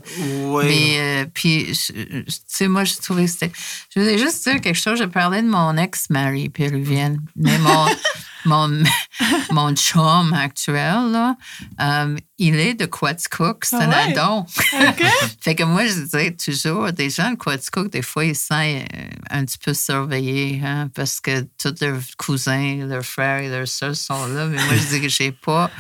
Oui. 0.49 0.65
mais, 0.67 0.99
euh, 0.99 1.27
puis, 1.33 1.67
tu 1.73 2.25
sais, 2.49 2.67
moi, 2.67 2.83
je 2.85 2.95
trouvais 2.97 3.27
que 3.27 3.31
c'était. 3.31 3.53
Je 3.95 4.01
voulais 4.01 4.19
juste 4.19 4.43
dire 4.49 4.61
quelque 4.61 4.75
chose. 4.77 4.99
Je 4.99 5.05
parlais 5.05 5.43
de 5.43 5.49
mon 5.49 5.77
ex-mari 5.77 6.49
péruvienne, 6.49 7.21
mais 7.37 7.57
mon, 7.59 7.87
mon, 8.49 8.83
mon 9.53 9.75
chum 9.77 10.33
actuel, 10.33 11.11
là, 11.13 11.37
euh, 11.81 12.17
il 12.39 12.57
est 12.57 12.75
de 12.75 12.87
Quaticook, 12.87 13.65
c'est 13.65 13.77
Ah 13.77 13.83
un 13.85 13.89
ouais? 13.91 14.19
adon. 14.19 14.41
OK. 14.41 15.03
fait 15.41 15.55
que 15.55 15.63
moi, 15.65 15.87
je 15.87 15.93
disais 15.93 16.35
toujours, 16.35 16.91
des 16.93 17.11
gens 17.11 17.31
de 17.31 17.37
Quaticook, 17.37 17.91
des 17.91 18.03
fois, 18.03 18.25
ils 18.25 18.35
sentent 18.37 18.59
euh, 18.95 19.09
un 19.31 19.45
petit 19.45 19.59
peu 19.59 19.75
surveillés, 19.75 20.61
hein, 20.65 20.89
parce 20.95 21.21
que 21.21 21.43
tous 21.63 21.75
leurs 21.81 22.01
cousins, 22.17 22.87
leurs 22.87 23.05
frères 23.05 23.41
et 23.41 23.49
leurs 23.49 23.69
soeurs 23.69 23.95
sont 23.97 24.27
là. 24.27 24.47
Mais 24.47 24.57
moi, 24.65 24.75
je 24.77 24.87
dis 24.97 25.01
que 25.01 25.09
j'ai 25.09 25.33
pas. 25.33 25.71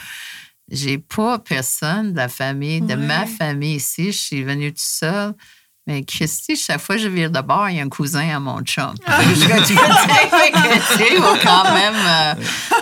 J'ai 0.71 0.99
pas 0.99 1.39
personne 1.39 2.13
de 2.13 2.17
la 2.19 2.29
famille, 2.29 2.83
de 2.83 2.95
ma 2.95 3.25
famille 3.25 3.77
ici. 3.77 4.13
Je 4.13 4.19
suis 4.19 4.43
venue 4.45 4.69
toute 4.71 4.81
seule. 4.81 5.33
Mais 5.89 6.05
Christy, 6.05 6.55
chaque 6.55 6.83
fois 6.83 6.97
que 6.97 7.01
je 7.01 7.09
vire 7.09 7.31
de 7.31 7.41
bord, 7.41 7.71
il 7.71 7.79
y 7.79 7.81
a 7.81 7.83
un 7.83 7.89
cousin 7.89 8.29
à 8.29 8.39
mon 8.39 8.61
chum. 8.61 8.93
Ah. 9.07 9.21
je 9.23 9.41
quand 11.43 11.73
même. 11.73 11.95
euh, 11.97 12.35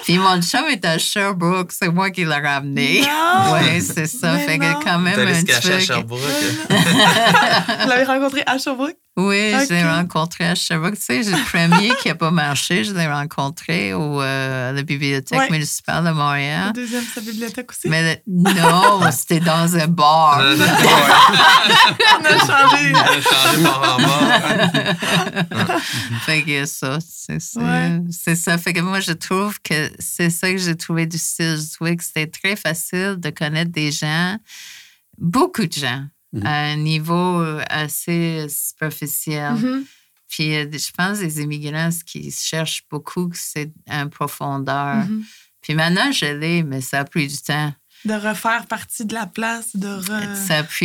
Puis 0.03 0.19
mon 0.19 0.43
chum 0.43 0.65
est 0.69 0.85
à 0.85 0.99
Sherbrooke, 0.99 1.71
c'est 1.71 1.89
moi 1.89 2.11
qui 2.11 2.25
l'ai 2.25 2.35
ramené. 2.35 3.03
Oui, 3.53 3.81
c'est 3.81 4.09
ça. 4.09 4.33
Mais 4.33 4.41
fait 4.41 4.59
non. 4.59 4.75
que 4.75 4.85
quand 4.85 4.99
même 4.99 5.21
un 5.21 5.35
se 5.35 5.45
cacher 5.45 5.69
à 5.69 5.77
truc. 5.77 5.87
Sherbrooke. 5.87 6.21
Vous 6.69 7.89
l'avez 7.89 8.05
rencontré 8.05 8.43
à 8.45 8.59
Sherbrooke? 8.59 8.97
Oui, 9.19 9.51
je 9.67 9.73
l'ai 9.73 9.83
rencontré 9.83 10.45
à 10.47 10.55
Sherbrooke. 10.55 10.97
Tu 10.97 11.01
sais, 11.03 11.23
j'ai 11.23 11.31
le 11.31 11.43
premier 11.51 11.89
qui 12.03 12.09
n'a 12.09 12.15
pas 12.15 12.31
marché, 12.31 12.85
je 12.85 12.93
l'ai 12.93 13.07
rencontré 13.07 13.95
au, 13.95 14.21
euh, 14.21 14.71
à 14.71 14.73
la 14.73 14.83
bibliothèque 14.83 15.39
Ouais. 15.39 15.49
municipale 15.51 16.05
de 16.05 16.09
Le 16.11 16.15
Montréal. 16.15 16.73
deuxième, 16.75 17.03
sa 17.15 17.23
bibliothèque 17.23 17.71
aussi? 17.71 17.89
Mais 17.89 18.23
le- 18.27 18.53
non, 18.61 19.01
c'était 19.13 19.41
dans 19.41 19.75
un 19.75 19.87
bar. 19.87 20.41
Euh, 20.41 20.57
On 22.21 22.25
a 22.25 22.39
changé. 22.39 22.93
On 22.93 22.99
a 22.99 23.21
changé 23.23 23.63
par 23.63 23.99
bas. 23.99 25.79
Fait 26.27 26.43
que 26.43 26.67
ça, 26.67 26.99
c'est 27.01 27.41
ça. 27.41 27.61
Ouais. 27.61 28.01
C'est 28.11 28.37
ça. 28.37 28.59
Fait 28.59 28.73
que 28.73 28.81
moi, 28.81 29.01
je 29.01 29.13
trouve 29.13 29.59
que 29.63 29.91
c'est 29.99 30.31
ça 30.31 30.51
que 30.51 30.59
j'ai 30.59 30.77
trouvé 30.77 31.07
difficile. 31.07 31.57
Je 31.59 31.75
trouvais 31.75 31.97
que 31.97 32.05
c'était 32.05 32.27
très 32.27 32.57
facile 32.57 33.17
de 33.19 33.31
connaître 33.31 33.71
des 33.73 33.93
gens, 33.93 34.37
beaucoup 35.19 35.65
de 35.67 35.73
gens, 35.73 36.05
à 36.43 36.65
un 36.65 36.77
niveau 36.77 37.43
assez 37.69 38.47
superficiel. 38.49 39.55
Mhm. 39.55 39.85
Puis 40.29 40.57
euh, 40.57 40.67
je 40.71 40.91
pense 40.97 41.21
les 41.21 41.41
immigrants, 41.41 41.91
ce 41.91 42.05
qu'ils 42.05 42.33
cherchent 42.33 42.85
beaucoup, 42.91 43.31
c'est 43.35 43.73
un 43.89 44.09
profondeur. 44.09 44.97
Mhm. 44.97 45.25
Puis 45.61 45.75
maintenant, 45.75 46.13
je 46.13 46.27
l'ai, 46.27 46.63
mais 46.63 46.81
ça 46.81 47.01
a 47.01 47.05
pris 47.05 47.27
du 47.27 47.39
temps. 47.39 47.73
De 48.07 48.15
refaire 48.15 48.67
partie 48.67 49.05
de 49.05 49.15
la 49.15 49.27
place, 49.27 49.75
de, 49.75 49.89
re- 49.89 50.37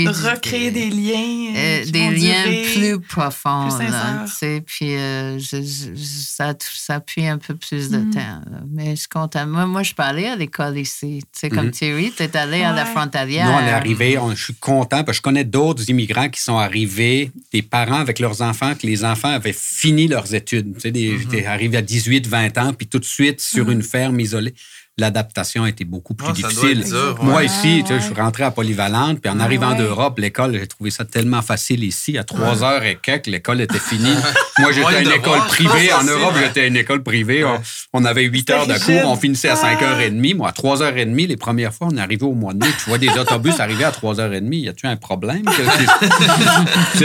recréer 0.08 0.72
des 0.72 0.90
liens. 0.90 1.54
euh, 1.56 1.84
qui 1.84 1.92
des 1.92 2.10
liens 2.10 2.44
durer. 2.46 2.66
plus 2.74 3.00
profonds. 3.00 3.68
plus 3.70 3.86
là, 3.86 3.92
sincères. 3.92 4.26
tu 4.26 4.32
sais, 4.34 4.64
puis 4.66 4.96
euh, 4.96 5.38
je- 5.38 5.58
je- 5.62 5.94
je- 5.96 6.04
ça, 6.06 6.54
ça 6.74 7.00
pris 7.00 7.28
un 7.28 7.38
peu 7.38 7.56
plus 7.56 7.90
de 7.90 7.98
Mhm. 7.98 8.10
temps. 8.14 8.20
là. 8.20 8.62
Mais 8.72 8.92
je 8.92 9.02
suis 9.02 9.08
contente. 9.08 9.48
Moi, 9.50 9.66
moi, 9.68 9.82
je 9.84 9.88
suis 9.88 9.96
pas 9.96 10.06
allée 10.06 10.26
à 10.28 10.36
l'école 10.36 10.78
ici. 10.78 11.22
Tu 11.32 11.40
sais, 11.40 11.50
comme 11.50 11.66
Mhm. 11.66 11.72
Thierry, 11.72 12.12
tu 12.16 12.24
es 12.24 12.36
allé 12.38 12.64
à 12.64 12.74
la 12.74 12.86
frontalière. 12.86 13.46
Nous, 13.46 13.52
on 13.54 13.60
est 13.68 13.72
arrivé, 13.72 14.18
on- 14.18 14.34
je 14.36 14.44
suis 14.44 14.56
content 14.56 15.04
parce 15.04 15.18
que 15.18 15.22
je 15.22 15.22
connais 15.22 15.44
d'autres 15.46 15.90
immigrants 15.90 16.30
qui 16.30 16.42
sont 16.42 16.58
arrivés, 16.58 17.32
des 17.54 17.62
parents 17.62 18.00
avec 18.00 18.18
leurs 18.20 18.42
enfants, 18.42 18.74
que 18.74 18.88
les 18.88 19.06
enfants 19.06 19.30
avaient 19.30 19.54
fini 19.54 20.08
leurs 20.08 20.34
études. 20.34 20.74
Tu 20.76 20.82
sais, 20.82 20.92
des, 20.92 21.18
J'étais 21.20 21.46
arrivé 21.46 21.78
à 21.78 21.82
18, 21.82 22.26
20 22.28 22.58
ans, 22.58 22.74
puis 22.74 22.88
tout 22.88 22.98
de 23.00 23.06
suite 23.06 23.42
sur 23.42 23.70
une 23.70 23.84
ferme 23.84 24.20
isolée. 24.20 24.54
L'adaptation 24.98 25.64
a 25.64 25.70
été 25.70 25.86
beaucoup 25.86 26.14
plus 26.14 26.28
Ah, 26.30 26.34
difficile. 26.34 26.84
dur, 26.84 27.16
ouais. 27.20 27.26
Moi, 27.26 27.36
Ouais, 27.38 27.46
ici, 27.46 27.80
tu 27.82 27.88
sais, 27.88 27.94
ouais. 27.94 28.00
je 28.02 28.06
suis 28.06 28.14
rentré 28.14 28.44
à 28.44 28.52
Polyvalente, 28.52 29.20
puis 29.22 29.32
en 29.32 29.40
Ah, 29.40 29.44
arrivant 29.46 29.72
ouais. 29.72 29.78
d'Europe, 29.78 30.20
l'école, 30.20 30.54
j'ai 30.60 30.68
trouvé 30.68 30.92
ça 30.92 31.06
tellement 31.06 31.42
facile 31.42 31.84
ici. 31.86 32.18
À 32.18 32.26
trois 32.26 32.62
heures 32.64 32.84
et 32.84 32.98
quelques, 33.02 33.28
l'école 33.28 33.62
était 33.62 33.80
finie. 33.80 34.14
Moi, 34.60 34.72
j'étais 34.74 34.88
à 34.96 35.02
une 35.02 35.12
école 35.12 35.40
privée. 35.48 35.94
En 35.94 36.04
Europe, 36.04 36.36
ouais. 36.36 36.42
j'étais 36.44 36.62
à 36.62 36.66
une 36.68 36.76
école 36.76 37.04
privée. 37.04 37.44
On, 37.46 37.54
Ouais. 37.54 37.60
on 37.94 38.04
avait 38.06 38.24
8 38.24 38.40
C'était 38.40 38.54
heures 38.54 38.68
de 38.68 38.74
rigide. 38.74 39.02
cours, 39.02 39.12
on 39.12 39.16
finissait 39.16 39.48
à 39.50 39.54
Ah. 39.54 39.56
5h30. 39.56 40.34
Moi, 40.36 40.50
à 40.50 40.52
3h30, 40.52 41.26
les 41.26 41.38
premières 41.38 41.74
fois, 41.74 41.88
on 41.90 41.96
est 41.98 42.02
arrivé 42.02 42.26
au 42.26 42.34
mois 42.34 42.54
de 42.54 42.60
mai. 42.60 42.72
Tu 42.84 42.90
vois 42.90 42.98
des 42.98 43.10
autobus 43.18 43.60
arriver 43.62 43.86
à 43.86 43.92
3h30. 43.92 44.60
Y 44.60 44.70
a-tu 44.70 44.88
un 44.88 44.98
problème? 44.98 45.44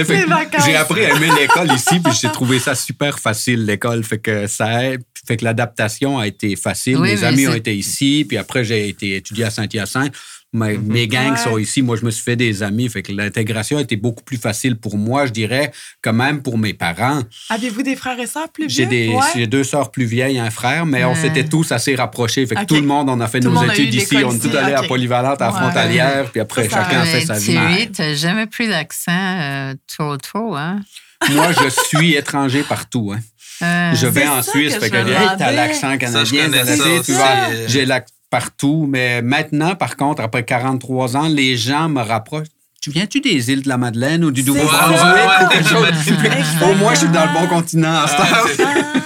J'ai 0.64 0.77
appris 0.77 1.07
à 1.07 1.14
aimer 1.16 1.29
l'école 1.40 1.72
ici, 1.72 2.01
puis 2.01 2.12
j'ai 2.20 2.29
trouvé 2.31 2.59
ça 2.59 2.75
super 2.75 3.18
facile, 3.18 3.64
l'école. 3.64 4.03
Fait 4.05 4.18
que 4.18 4.46
ça 4.49 4.85
aide. 4.85 5.03
Fait 5.27 5.37
que 5.37 5.45
l'adaptation 5.45 6.19
a 6.19 6.27
été 6.27 6.57
facile. 6.57 6.97
Oui, 6.99 7.11
Mes 7.12 7.25
amis 7.25 7.47
ont 7.49 7.55
été 7.55 7.75
ici, 7.77 8.25
puis 8.29 8.37
après, 8.37 8.65
j'ai 8.65 8.89
été 8.89 9.17
étudié 9.17 9.45
à 9.45 9.51
Saint-Hyacinthe. 9.51 10.12
mes, 10.53 10.79
mes 10.79 11.07
gangs 11.07 11.33
Ouais. 11.33 11.37
sont 11.37 11.59
ici. 11.59 11.83
Moi, 11.83 11.97
je 12.01 12.05
me 12.07 12.11
suis 12.11 12.23
fait 12.23 12.37
des 12.37 12.62
amis. 12.62 12.89
Fait 12.89 13.03
que 13.03 13.12
l'intégration 13.12 13.77
a 13.77 13.83
été 13.83 13.97
beaucoup 13.97 14.23
plus 14.23 14.39
facile 14.39 14.77
pour 14.77 14.97
moi, 14.97 15.27
je 15.27 15.33
dirais, 15.33 15.71
que 16.01 16.09
même 16.09 16.41
pour 16.41 16.57
mes 16.57 16.73
parents. 16.73 17.21
Avez-vous 17.51 17.83
des 17.83 17.95
frères 17.97 18.19
et 18.19 18.27
sœurs 18.27 18.49
plus 18.51 18.67
vieux? 18.69 18.89
J'ai 18.91 19.12
Ouais. 19.12 19.47
deux 19.47 19.65
sœurs 19.65 19.91
plus 19.91 20.07
vieilles, 20.07 20.39
un 20.39 20.49
frère, 20.51 20.87
mais 20.87 21.05
on 21.05 21.15
s'était 21.15 21.45
tous 21.45 21.73
assez 21.73 21.95
rapprochés. 21.95 22.47
Fait 22.47 22.55
que 22.55 22.65
tout 22.65 22.77
le 22.77 22.83
monde, 22.87 23.11
on 23.11 23.21
a 23.21 23.27
fait 23.27 23.41
Tout 23.41 23.51
nos 23.51 23.65
études 23.71 23.93
ici. 23.93 24.17
On 24.25 24.33
est 24.35 24.39
tous 24.39 24.57
allés 24.57 24.73
à 24.73 24.81
ok. 24.83 24.89
Polyvalente, 24.89 25.43
à 25.43 25.51
Ouais. 25.51 25.59
Frontalière, 25.59 26.31
puis 26.31 26.41
après, 26.41 26.65
Ça, 26.65 26.71
ça- 26.71 26.85
chacun 26.85 27.01
a 27.01 27.05
fait 27.05 27.27
sa 27.27 27.35
vie. 27.35 27.45
Thierry, 27.53 27.91
t'as 27.93 28.15
jamais 28.15 28.47
pris 28.47 28.67
l'accent 28.67 29.12
euh, 29.12 29.75
trop 29.95 30.17
trop, 30.17 30.55
hein? 30.57 30.81
Moi, 31.33 31.49
je 31.53 31.69
suis 31.87 32.15
étranger 32.17 32.62
partout. 32.62 33.12
Hein. 33.15 33.21
Euh, 33.62 33.95
Je 33.95 34.07
vais 34.07 34.27
en 34.29 34.42
Suisse, 34.42 34.75
que 34.75 34.81
fait 34.81 34.90
que 34.90 34.97
me 34.97 35.09
hey, 35.11 35.14
t'as 35.16 35.37
demandais. 35.37 35.57
l'accent 35.57 35.97
canadien, 35.99 36.45
connais 36.45 36.59
t'as 36.59 36.64
ça 36.64 36.77
l'accent, 36.77 36.90
aussi, 37.01 37.03
tu 37.05 37.12
vois, 37.12 37.66
j'ai 37.66 37.85
l'accent 37.87 38.12
partout, 38.31 38.87
mais 38.88 39.23
maintenant, 39.23 39.75
par 39.77 39.97
contre, 39.97 40.21
après 40.23 40.45
43 40.45 41.16
ans, 41.16 41.29
les 41.29 41.57
gens 41.57 41.88
me 41.88 42.03
rapprochent. 42.03 42.49
Tu 42.83 42.90
viens-tu 42.90 43.21
des 43.21 43.51
îles 43.51 43.62
de 43.62 43.69
la 43.69 43.79
Madeleine 43.79 44.25
ou 44.25 44.31
du 44.31 44.45
Nouveau-Brunswick 44.45 44.99
ça. 44.99 45.45
ou 45.45 45.49
quelque 45.49 45.69
chose? 45.69 45.87
Exactement. 45.88 46.71
Au 46.71 46.75
moins, 46.75 46.95
je 46.95 46.99
suis 47.01 47.09
dans 47.09 47.25
le 47.25 47.33
bon 47.33 47.47
continent. 47.49 48.03
à 48.05 48.09
temps. 48.09 48.23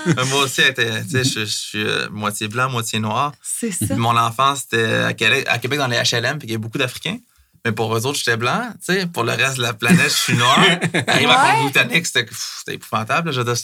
Euh, 0.09 0.25
Moi 0.31 0.45
aussi, 0.45 0.61
était- 0.63 1.03
tu 1.03 1.11
sais, 1.11 1.25
je, 1.25 1.41
je 1.41 1.45
suis 1.45 1.83
euh, 1.85 2.09
moitié 2.11 2.49
blanc, 2.49 2.69
moitié 2.71 2.99
noir. 2.99 3.33
C'est 3.43 3.71
ça. 3.71 3.95
Mon 3.97 4.17
enfance, 4.17 4.67
c'était 4.71 4.93
à 5.05 5.13
Québec, 5.15 5.47
à 5.49 5.59
Québec 5.59 5.79
dans 5.79 5.87
les 5.87 5.97
HLM, 5.97 6.39
puis 6.39 6.49
il 6.49 6.53
y 6.53 6.55
a 6.55 6.59
beaucoup 6.59 6.79
d'Africains. 6.79 7.19
Mais 7.65 7.73
pour 7.73 7.95
eux 7.95 8.07
autres, 8.07 8.19
j'étais 8.19 8.37
blanc. 8.37 8.71
Tu 8.87 8.95
sais, 8.95 9.07
pour 9.07 9.23
le 9.25 9.33
reste 9.33 9.59
de 9.59 9.63
la 9.63 9.75
planète, 9.75 10.11
je 10.11 10.17
suis 10.17 10.37
noir. 10.37 10.59
Arrive 11.07 11.29
à 11.29 11.43
Ouais. 11.45 11.51
Colombie-Britannique, 11.53 12.07
c'était 12.07 12.75
épouvantable. 12.75 13.33
Je 13.33 13.43
dire, 13.43 13.57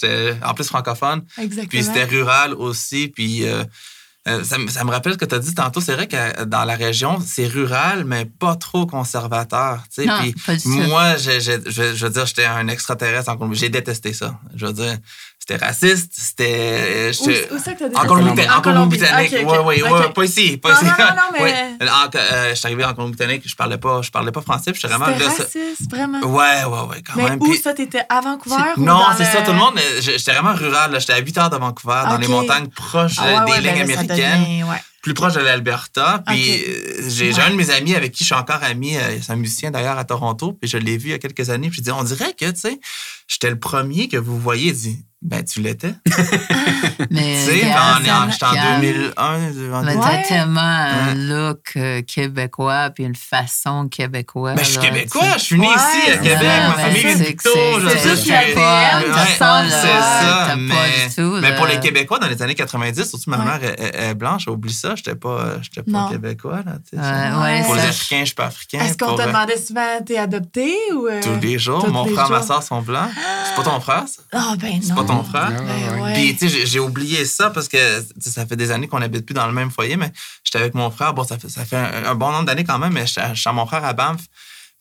en 0.44 0.52
plus 0.54 0.64
francophone. 0.66 1.22
Exactement. 1.38 1.68
Puis 1.68 1.82
c'était 1.85 2.04
rural 2.04 2.52
aussi. 2.54 3.09
Puis 3.09 3.44
euh, 3.46 3.64
euh, 4.28 4.42
ça, 4.44 4.59
me- 4.59 4.68
ça 4.68 4.85
me 4.85 4.90
rappelle 4.90 5.12
ce 5.14 5.18
que 5.18 5.24
tu 5.24 5.35
as 5.35 5.38
dit 5.38 5.54
tantôt. 5.54 5.80
C'est 5.80 5.94
vrai 5.94 6.09
que 6.09 6.44
dans 6.44 6.64
la 6.64 6.74
région, 6.74 7.22
c'est 7.24 7.46
rural, 7.46 8.04
mais 8.04 8.24
pas 8.26 8.56
trop 8.56 8.85
conservateur. 8.87 9.82
tu 9.94 10.02
sais. 10.02 10.06
Non, 10.09 10.18
Puis 10.20 10.35
pas 10.44 10.56
du 10.56 10.62
tout. 10.62 10.68
moi, 10.70 11.16
je 11.16 12.02
veux 12.04 12.11
dire, 12.11 12.26
j'étais 12.26 12.44
un 12.44 12.68
extraterrestre 12.68 13.30
en 13.30 13.37
Colombie. 13.37 13.56
J'ai 13.59 13.68
détesté 13.70 14.12
ça. 14.12 14.38
Je 14.54 14.66
veux 14.66 14.72
dire, 14.72 14.98
c'était 15.48 15.64
raciste. 15.64 16.12
C'était. 16.16 17.11
Où, 17.20 17.24
j'étais- 17.30 17.52
où 17.52 17.59
ça 17.59 17.72
que 17.74 17.78
t'as 17.80 17.88
dit? 17.88 17.96
En 17.96 18.02
en 18.04 18.61
Colombie-Britannique. 18.62 19.35
Pas 20.14 20.24
ici. 20.24 20.56
Pas 20.56 20.70
Non, 20.70 20.76
ici. 20.76 20.85
non, 20.85 20.90
non, 20.98 21.14
non, 21.14 21.22
mais-. 21.44 21.88
En- 21.88 22.11
euh, 22.14 22.50
je 22.50 22.54
suis 22.54 22.66
arrivé 22.66 22.85
en 22.85 22.94
Colombie-Britannique, 22.94 23.42
je 23.46 23.54
parlais 23.54 23.78
pas, 23.78 24.02
je 24.02 24.11
parlais 24.11 24.32
pas 24.32 24.40
français, 24.42 24.72
puis 24.72 24.80
j'étais 24.80 24.94
vraiment. 24.94 25.12
C'était 25.12 25.24
là, 25.24 25.30
ça- 25.30 25.42
raciste, 25.44 25.90
vraiment. 25.90 26.20
Ouais, 26.20 26.64
ouais, 26.64 26.88
ouais, 26.88 27.02
quand 27.06 27.12
Mais 27.16 27.30
même. 27.30 27.38
où 27.40 27.44
Puis- 27.50 27.59
ça, 27.59 27.72
t'étais? 27.74 28.02
À 28.09 28.20
Vancouver? 28.20 28.56
ou 28.76 28.82
non, 28.82 29.00
c'est 29.16 29.24
le- 29.24 29.30
ça, 29.30 29.42
tout 29.42 29.52
le 29.52 29.59
monde. 29.59 29.74
euh, 29.78 30.00
J'étais 30.00 30.32
vraiment 30.32 30.54
rural. 30.54 30.90
là. 30.92 30.98
J'étais 30.98 31.12
à 31.14 31.18
8 31.18 31.37
heures 31.38 31.50
de 31.50 31.56
Vancouver, 31.56 32.02
dans 32.09 32.18
les 32.18 32.28
montagnes 32.28 32.68
proches 32.68 33.16
Ah 33.18 33.26
euh, 33.26 33.44
ouais, 33.46 33.61
des 33.61 33.68
lignes 33.68 33.87
ben 33.87 33.98
américaines, 33.98 34.40
devient- 34.42 34.62
ouais. 34.64 34.82
plus 35.02 35.14
proche 35.14 35.35
de 35.35 35.40
l'Alberta. 35.40 36.22
Puis 36.26 36.64
euh, 36.66 37.09
j'ai 37.09 37.32
un 37.40 37.50
de 37.50 37.54
mes 37.56 37.70
amis 37.70 37.94
avec 37.94 38.12
qui 38.12 38.24
je 38.24 38.26
suis 38.26 38.35
encore 38.35 38.62
ami, 38.62 38.96
euh, 38.96 39.18
c'est 39.22 39.32
un 39.32 39.37
musicien 39.37 39.70
d'ailleurs 39.70 39.98
à 39.98 40.04
Toronto, 40.04 40.52
puis 40.61 40.68
je 40.68 40.78
l'ai 40.78 40.96
vu 40.96 41.09
il 41.09 41.12
y 41.12 41.14
a 41.14 41.18
quelques 41.18 41.50
années. 41.50 41.68
Puis 41.68 41.78
je 41.78 41.82
dis, 41.85 41.90
on 41.92 42.02
dirait 42.02 42.32
que, 42.38 42.50
tu 42.50 42.61
sais, 42.61 42.80
j'étais 43.28 43.50
le 43.50 43.59
premier 43.59 44.09
que 44.09 44.16
vous 44.16 44.38
voyez. 44.38 44.72
Dit, 44.72 45.04
ben, 45.27 45.45
tu 45.45 45.61
l'étais. 45.61 45.93
mais 47.11 47.37
Tu 47.45 47.59
sais, 47.61 47.65
en- 47.75 48.31
j'étais 48.31 48.45
en 48.45 48.51
regarde. 48.51 48.81
2001. 48.81 49.25
en 49.25 49.39
Mais 49.39 49.95
2000. 49.95 50.01
t'as 50.01 50.09
Ouais. 50.17 50.23
tellement 50.29 50.61
un 50.61 51.15
look 51.15 51.73
euh, 51.77 52.03
québécois 52.03 52.91
puis 52.95 53.05
une 53.05 53.17
façon 53.17 53.89
québécoise. 53.89 54.57
Ben, 54.57 54.65
je 54.65 54.71
suis 54.71 54.81
québécois, 54.81 55.33
je 55.37 55.43
suis 55.43 55.59
né 55.59 55.67
Ouais, 55.67 55.75
ici 55.75 56.11
à 56.12 56.17
Québec, 56.19 56.39
ma 56.43 56.77
mais 56.77 56.83
famille 56.83 57.03
que 57.03 57.25
Pictou. 57.27 57.51
c'est- 57.53 57.81
juste 57.81 57.85
le- 57.85 57.91
C'est 57.91 57.99
ça, 59.37 60.47
pas 60.49 60.57
mais, 60.57 61.09
du 61.09 61.15
tout, 61.15 61.39
mais 61.41 61.57
pour 61.57 61.67
les 61.67 61.81
Québécois, 61.81 62.19
dans 62.19 62.29
les 62.29 62.41
années 62.43 62.55
90, 62.55 63.05
surtout 63.09 63.31
ma 63.31 63.39
mère 63.39 63.62
est, 63.65 63.81
est- 63.81 64.11
est 64.11 64.15
blanche, 64.15 64.47
oublie 64.49 64.73
ça, 64.73 64.95
j'étais 64.95 65.15
pas, 65.17 65.61
j'étais 65.62 65.83
pas. 65.91 66.09
Québécois. 66.11 66.61
Là, 66.65 66.79
pour 67.65 67.75
les 67.75 67.83
Africains, 67.85 68.21
je 68.21 68.25
suis 68.27 68.35
pas 68.35 68.47
africain. 68.47 68.79
Est-ce 68.81 68.97
qu'on 68.97 69.17
te 69.17 69.23
euh, 69.23 69.27
demandait 69.27 69.57
souvent, 69.59 70.01
t'es 70.05 70.19
adopté 70.19 70.73
ou. 70.95 71.07
euh, 71.09 71.21
Tous 71.23 71.41
les 71.45 71.59
jours. 71.59 71.87
Mon 71.89 72.05
frère, 72.07 72.31
ma 72.31 72.37
jours? 72.39 72.47
soeur 72.47 72.62
sont 72.62 72.81
blancs. 72.83 73.09
C'est 73.49 73.57
pas 73.62 73.69
ton 73.71 73.81
frère, 73.81 74.05
ça? 74.07 74.23
Ah, 74.33 74.55
ben 74.59 74.81
non. 74.89 75.15
Frère? 75.24 75.50
Ouais. 76.02 76.14
Puis, 76.14 76.37
tu 76.37 76.48
sais, 76.48 76.66
j'ai- 76.66 76.79
oublié 76.81 77.24
ça 77.24 77.50
parce 77.50 77.68
que 77.68 78.05
ça 78.20 78.46
fait 78.46 78.57
des 78.57 78.70
années 78.70 78.88
qu'on 78.88 78.98
n'habite 79.00 79.24
plus 79.26 79.35
dans 79.35 79.46
le 79.46 79.52
même 79.52 79.70
foyer, 79.70 79.96
mais 79.96 80.12
j'étais 80.44 80.59
avec 80.59 80.74
mon 80.74 80.90
frère. 80.90 81.14
Bon, 81.14 81.24
ça 81.24 81.38
fait, 81.38 81.48
ça 81.48 81.64
fait 81.64 81.76
un, 81.76 82.05
un 82.07 82.14
bon 82.14 82.31
nombre 82.33 82.44
d'années 82.46 82.64
quand 82.64 82.79
même, 82.79 82.92
mais 82.92 83.07
j'étais 83.07 83.35
chez 83.35 83.50
mon 83.52 83.66
frère 83.66 83.85
à 83.85 83.92
Banff. 83.92 84.20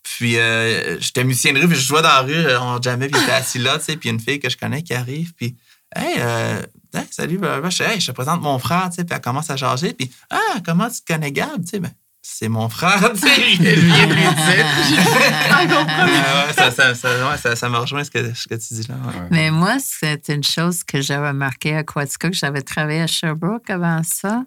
Puis, 0.03 0.37
euh, 0.37 0.99
j'étais 0.99 1.23
musicien 1.23 1.51
de 1.53 1.59
rue, 1.59 1.67
puis 1.67 1.77
je 1.77 1.81
jouais 1.87 2.01
dans 2.03 2.09
la 2.09 2.21
rue, 2.21 2.45
on 2.61 2.79
jamais, 2.81 3.07
puis 3.07 3.19
il 3.19 3.23
était 3.23 3.31
assis 3.33 3.57
là, 3.57 3.79
tu 3.79 3.85
sais, 3.85 3.97
puis 3.97 4.09
il 4.09 4.11
y 4.11 4.15
a 4.15 4.17
une 4.17 4.19
fille 4.23 4.39
que 4.39 4.49
je 4.49 4.55
connais 4.57 4.83
qui 4.83 4.93
arrive, 4.93 5.33
puis, 5.33 5.55
hey, 5.95 6.15
euh, 6.19 6.61
hey, 6.93 7.05
salut, 7.09 7.39
blablabla. 7.39 7.71
je, 7.71 7.81
hey, 7.83 7.99
je 7.99 8.05
te 8.07 8.11
présente 8.11 8.39
mon 8.41 8.59
frère, 8.59 8.89
tu 8.91 8.97
sais, 8.97 9.03
puis 9.03 9.15
elle 9.15 9.21
commence 9.21 9.49
à 9.49 9.57
changer, 9.57 9.93
puis, 9.93 10.11
ah, 10.29 10.37
comment 10.63 10.89
tu 10.91 11.01
te 11.01 11.11
connais 11.11 11.31
Gab, 11.31 11.63
tu 11.63 11.69
sais, 11.71 11.79
ben, 11.79 11.91
c'est 12.27 12.49
mon 12.49 12.69
frère, 12.69 13.11
tu 13.13 13.19
sais, 13.19 13.51
il 13.53 13.61
vient 13.61 14.07
de 14.07 14.13
lui 14.13 14.21
dire. 14.21 14.65
Ouais, 15.59 17.29
ouais, 17.31 17.55
ça, 17.55 17.69
me 17.69 17.77
rejoint 17.77 18.03
ce 18.03 18.11
que, 18.11 18.33
ce 18.33 18.47
que 18.47 18.55
tu 18.55 18.73
dis 18.73 18.87
là. 18.87 18.95
ouais. 18.95 19.27
Mais 19.31 19.51
moi, 19.51 19.77
c'est 19.79 20.27
une 20.29 20.43
chose 20.43 20.83
que 20.83 21.01
j'ai 21.01 21.15
remarqué 21.17 21.75
à 21.75 21.83
Quaticook. 21.83 22.33
J'avais 22.33 22.61
travaillé 22.61 23.01
à 23.01 23.07
Sherbrooke 23.07 23.69
avant 23.69 24.01
ça. 24.03 24.43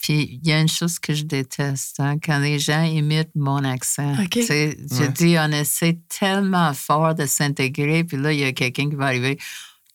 Puis 0.00 0.38
il 0.42 0.48
y 0.48 0.52
a 0.52 0.60
une 0.60 0.68
chose 0.68 0.98
que 1.00 1.12
je 1.12 1.24
déteste, 1.24 1.98
hein, 1.98 2.16
quand 2.24 2.38
les 2.38 2.58
gens 2.60 2.82
imitent 2.84 3.34
mon 3.34 3.64
accent. 3.64 4.14
Tu 4.30 4.42
sais, 4.44 4.76
Je 4.90 5.02
Ouais. 5.02 5.08
dis, 5.08 5.36
on 5.40 5.50
essaie 5.50 5.98
tellement 6.20 6.72
fort 6.72 7.14
de 7.16 7.26
s'intégrer, 7.26 8.04
puis 8.04 8.16
là, 8.16 8.32
il 8.32 8.38
y 8.38 8.44
a 8.44 8.52
quelqu'un 8.52 8.88
qui 8.88 8.94
va 8.96 9.06
arriver 9.06 9.38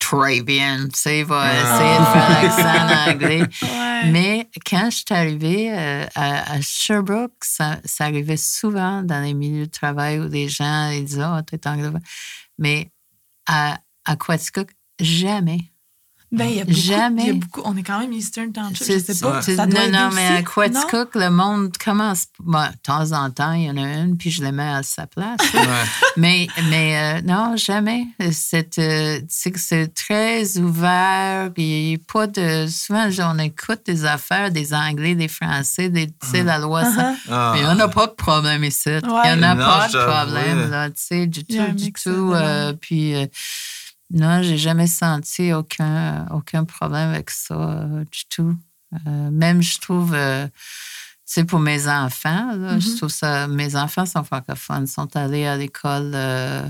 très 0.06 0.42
bien, 0.42 0.84
tu 0.88 0.98
sais, 0.98 1.20
il 1.20 1.24
va 1.24 1.42
Ah. 1.42 1.54
essayer 1.62 1.98
de 1.98 2.04
faire 2.04 2.30
l'accent 2.42 3.10
anglais. 3.10 3.42
Ouais. 3.62 4.10
Mais 4.12 4.48
quand 4.68 4.90
je 4.90 4.96
suis 4.96 5.04
arrivée 5.10 5.72
euh, 5.72 6.06
à, 6.14 6.52
à 6.54 6.60
Sherbrooke, 6.60 7.32
ça, 7.42 7.78
ça 7.84 8.04
arrivait 8.04 8.36
souvent 8.36 9.02
dans 9.02 9.20
les 9.22 9.34
milieux 9.34 9.66
de 9.66 9.70
travail 9.70 10.18
où 10.20 10.28
les 10.28 10.48
gens 10.48 10.90
ils 10.90 11.04
disaient 11.04 11.24
Oh, 11.24 11.40
t'es 11.42 11.66
anglophone. 11.66 12.02
Mais 12.58 12.90
à, 13.46 13.78
à 14.04 14.16
Quaticook, 14.16 14.70
jamais. 15.00 15.60
Ben, 16.36 16.46
il 16.46 16.56
y 16.56 16.60
a 16.60 16.64
beaucoup. 16.64 16.76
Jamais. 16.78 17.22
il 17.22 17.26
y 17.28 17.30
a 17.30 17.34
beaucoup- 17.34 17.62
On 17.64 17.76
est 17.76 17.82
quand 17.82 17.98
même 18.00 18.12
Eastern 18.12 18.52
Township. 18.52 18.78
Je 18.78 18.84
sais 18.84 19.00
c'est- 19.14 19.20
pas. 19.22 19.36
ouais. 19.36 19.42
Ça 19.56 19.66
doit 19.66 19.86
non, 19.88 19.92
non, 20.08 20.10
mais 20.14 20.28
aussi. 20.28 20.32
à 20.38 20.42
Quaticook, 20.42 21.14
le 21.14 21.30
monde 21.30 21.76
commence. 21.82 22.26
bon, 22.40 22.58
de 22.62 22.76
temps 22.82 23.12
en 23.12 23.30
temps, 23.30 23.52
il 23.52 23.64
y 23.64 23.70
en 23.70 23.76
a 23.76 23.80
une, 24.02 24.16
puis 24.16 24.30
je 24.30 24.42
les 24.42 24.52
mets 24.52 24.62
à 24.68 24.82
sa 24.82 25.06
place. 25.06 25.38
Ouais. 25.54 25.60
mais 26.16 26.46
mais 26.70 26.96
euh, 26.96 27.22
non, 27.24 27.56
jamais. 27.56 28.06
C'est 28.32 28.78
euh, 28.78 29.20
très 29.94 30.58
ouvert. 30.58 31.50
Puis 31.54 31.98
pas 32.12 32.26
de. 32.26 32.66
Souvent, 32.68 33.08
on 33.20 33.38
écoute 33.38 33.80
des 33.86 34.04
affaires 34.04 34.50
des 34.50 34.74
Anglais, 34.74 35.14
des 35.14 35.28
Français, 35.28 35.88
des, 35.88 36.06
tu 36.08 36.12
sais, 36.30 36.42
la 36.42 36.58
loi. 36.58 36.84
ça. 36.84 37.12
Uh-huh. 37.12 37.16
Ah. 37.30 37.52
Mais 37.54 37.64
on 37.66 37.74
n'a 37.74 37.88
pas 37.88 38.06
de 38.06 38.12
problème 38.12 38.64
ici. 38.64 38.88
Il 38.88 38.98
n'y 39.06 39.12
en 39.12 39.42
a 39.42 39.54
Non, 39.54 39.64
pas 39.64 39.88
de 39.88 39.98
problème, 40.04 40.70
là, 40.70 40.88
tu 40.90 40.94
sais, 40.96 41.26
du 41.26 41.44
tout, 41.44 41.72
du 41.72 41.92
tout. 41.92 42.32
euh, 42.34 42.72
puis, 42.80 43.14
euh, 43.14 43.26
non, 44.10 44.42
j'ai 44.42 44.58
jamais 44.58 44.86
senti 44.86 45.52
aucun, 45.52 46.26
aucun 46.32 46.64
problème 46.64 47.10
avec 47.10 47.30
ça, 47.30 47.54
euh, 47.54 48.04
du 48.04 48.24
tout. 48.28 48.56
Euh, 49.06 49.30
même, 49.30 49.62
je 49.62 49.80
trouve, 49.80 50.14
euh, 50.14 50.46
tu 50.46 50.52
sais, 51.26 51.44
pour 51.44 51.58
mes 51.58 51.88
enfants, 51.88 52.54
là, 52.56 52.78
je 52.78 52.88
Mhm. 52.90 52.96
trouve 52.96 53.08
ça, 53.10 53.48
mes 53.48 53.74
enfants 53.76 54.06
sont 54.06 54.22
francophones, 54.24 54.86
sont 54.86 55.14
allés 55.16 55.46
à 55.46 55.56
l'école, 55.56 56.12
euh, 56.14 56.62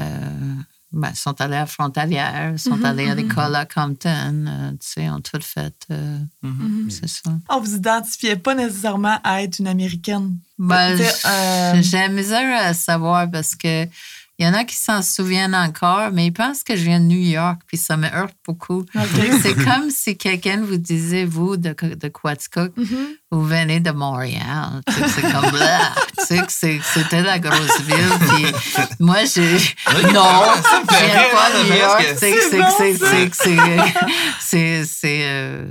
euh, 0.00 0.54
ben, 0.92 1.14
sont 1.14 1.40
allés 1.40 1.56
à 1.56 1.66
Frontalière, 1.66 2.58
sont 2.58 2.76
Mhm, 2.78 2.84
allés 2.84 3.08
à 3.08 3.14
mhm. 3.14 3.20
l'école 3.28 3.54
à 3.54 3.64
Compton, 3.64 4.44
euh, 4.48 4.70
tu 4.72 4.78
sais, 4.80 5.08
ont 5.10 5.20
tout 5.20 5.40
fait, 5.40 5.86
c'est 6.88 7.08
ça. 7.08 7.30
On 7.48 7.60
vous 7.60 7.74
identifiait 7.76 8.36
pas 8.36 8.54
nécessairement 8.56 9.20
à 9.22 9.42
être 9.42 9.60
une 9.60 9.68
Américaine. 9.68 10.38
Ben, 10.58 10.96
Tu 10.96 11.04
sais, 11.04 11.28
euh, 11.28 11.82
J'ai 11.82 11.98
la 11.98 12.08
misère 12.08 12.60
à 12.66 12.74
savoir 12.74 13.30
parce 13.30 13.54
que 13.54 13.86
il 14.40 14.46
y 14.46 14.48
en 14.48 14.54
a 14.54 14.64
qui 14.64 14.74
s'en 14.76 15.02
souviennent 15.02 15.54
encore, 15.54 16.10
mais 16.12 16.26
ils 16.26 16.32
pensent 16.32 16.64
que 16.64 16.74
je 16.74 16.82
viens 16.82 16.98
de 16.98 17.04
New 17.04 17.18
York, 17.20 17.60
puis 17.66 17.76
ça 17.76 17.96
me 17.98 18.06
heurte 18.12 18.34
beaucoup. 18.46 18.84
C'est 19.42 19.54
comme 19.54 19.90
si 19.90 20.16
quelqu'un 20.16 20.62
vous 20.62 20.78
disait, 20.78 21.26
vous, 21.26 21.58
de, 21.58 21.74
de 21.94 22.08
Quaticook, 22.08 22.74
Mhm. 22.76 22.86
Vous 23.30 23.44
venez 23.44 23.78
de 23.80 23.90
Montréal. 23.92 24.80
Tu 24.88 24.92
sais, 24.94 25.08
C'est 25.08 25.22
comme 25.32 25.56
là. 25.56 25.92
Tu 26.18 26.24
sais 26.52 26.78
que 26.78 26.82
c'était 26.82 27.22
la 27.22 27.38
grosse 27.38 27.80
ville. 27.82 28.10
Puis 28.28 28.52
moi, 28.98 29.24
j'ai. 29.24 29.52
Non, 30.12 30.42
ça 30.62 30.80
me 30.82 30.86
je 30.90 30.94
fait 30.96 31.06
viens 31.06 31.20
rire, 31.20 31.30
pas 31.32 31.50
de 31.52 31.68
New 31.68 31.76
York. 31.76 32.04
C'est 32.18 32.32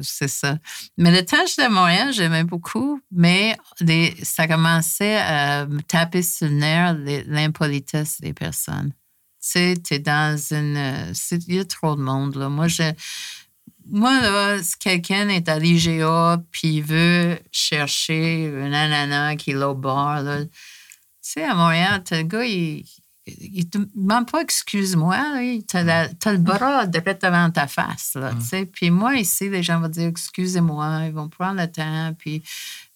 C'est 0.02 0.28
ça. 0.30 0.58
Mais 0.98 1.12
le 1.12 1.24
j'étais 1.48 1.64
à 1.64 1.70
Montréal, 1.70 2.14
j'aimais 2.14 2.44
beaucoup, 2.46 3.02
mais 3.12 3.58
les- 3.82 4.16
ça 4.24 4.48
commençait 4.48 5.18
à 5.18 5.66
me 5.66 5.82
taper 5.82 6.22
sur 6.22 6.48
le 6.48 6.54
nerf 6.54 6.96
l'impolitesse 7.28 8.22
des 8.22 8.34
personnes. 8.34 8.92
Tu 9.42 9.50
sais, 9.52 9.74
t'es 9.84 10.00
dans 10.00 10.38
une. 10.52 10.78
euh, 10.78 11.14
Il 11.48 11.56
y 11.56 11.60
a 11.60 11.66
trop 11.66 11.96
de 11.96 12.02
monde, 12.02 12.36
là. 12.36 12.50
Moi, 12.50 12.68
je. 12.68 12.84
Moi, 13.92 14.22
là, 14.22 14.62
si 14.62 14.78
quelqu'un 14.78 15.30
est 15.30 15.50
à 15.50 15.58
l'IGA 15.58 16.42
puis 16.52 16.76
il 16.76 16.84
veut 16.84 17.40
chercher 17.52 18.52
un 18.56 18.72
ananas 18.72 19.36
qui 19.36 19.52
est 19.52 19.56
au 19.56 19.74
bord, 19.74 20.22
là, 20.22 20.46
tu 20.46 20.52
sais, 21.22 21.44
à 21.44 21.56
Montréal, 21.56 22.04
le 22.12 22.24
gars, 22.24 22.46
il, 22.46 22.86
demande 23.96 24.30
pas 24.30 24.42
excuse-moi, 24.42 25.18
tu 25.68 25.78
as, 25.78 26.08
le 26.32 26.38
bras 26.38 26.86
direct 26.86 27.24
devant 27.24 27.50
ta 27.52 27.68
face. 27.68 28.14
Là, 28.16 28.32
sais. 28.42 28.66
Puis 28.66 28.90
moi, 28.92 29.16
ici, 29.16 29.50
les 29.50 29.64
gens 29.64 29.80
vont 29.80 29.88
dire 29.88 30.08
excusez-moi, 30.08 31.02
ils 31.08 31.14
vont 31.14 31.30
prendre 31.30 31.62
le 31.62 31.72
temps. 31.72 32.14
Puis 32.18 32.42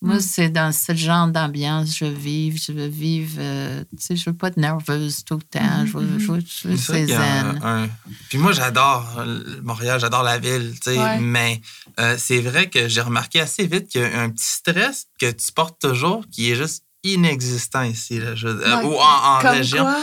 moi, 0.01 0.19
c'est 0.19 0.49
dans 0.49 0.71
ce 0.71 0.93
genre 0.95 1.27
d'ambiance 1.27 1.97
je 1.97 2.05
vis. 2.05 2.57
Je 2.65 2.71
veux 2.73 2.87
vivre, 2.87 3.35
euh, 3.39 3.83
tu 3.97 4.03
sais, 4.05 4.15
je 4.15 4.29
veux 4.29 4.35
pas 4.35 4.47
être 4.49 4.57
nerveuse 4.57 5.23
tout 5.23 5.35
le 5.37 5.43
temps. 5.43 5.85
Je 5.85 5.97
veux, 5.97 6.19
je 6.19 6.31
veux, 6.31 6.39
je 6.45 6.67
veux 6.69 6.77
C'est 6.77 7.05
y 7.05 7.13
a 7.13 7.17
zen. 7.17 7.59
un- 7.63 7.83
un- 7.83 7.89
Puis 8.29 8.37
moi, 8.37 8.51
j'adore 8.51 9.15
euh, 9.19 9.61
Montréal, 9.63 9.99
j'adore 9.99 10.23
la 10.23 10.37
ville, 10.39 10.73
Ouais. 10.87 11.19
mais 11.19 11.61
euh, 11.99 12.15
c'est 12.17 12.41
vrai 12.41 12.69
que 12.69 12.87
j'ai 12.87 13.01
remarqué 13.01 13.39
assez 13.39 13.65
vite 13.65 13.87
qu'il 13.87 14.01
y 14.01 14.05
a 14.05 14.21
un 14.21 14.29
petit 14.29 14.45
stress 14.45 15.07
que 15.19 15.31
tu 15.31 15.51
portes 15.53 15.79
toujours 15.79 16.25
qui 16.31 16.51
est 16.51 16.55
juste 16.55 16.83
inexistant 17.05 17.83
ici, 17.83 18.19
là, 18.19 18.33
je- 18.35 18.47
ou 18.47 18.93
en, 18.95 19.37
région. 19.39 19.83
quoi? 19.83 19.97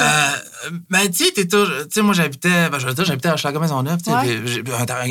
Euh, 0.00 0.28
ben, 0.90 1.08
tu 1.10 1.24
sais, 1.24 1.30
t'es 1.30 1.46
toujours- 1.46 1.68
tu 1.84 1.88
sais, 1.92 2.02
moi, 2.02 2.14
j'habitais, 2.14 2.68
ben, 2.68 2.78
je 2.78 2.86
veux 2.86 2.94
dire, 2.94 3.04
j'habitais 3.04 3.28
à 3.28 3.34
Hochelaga-Maisonneuve, 3.34 3.98
tu 3.98 4.10
sais, 4.10 4.16
Ouais. 4.16 4.62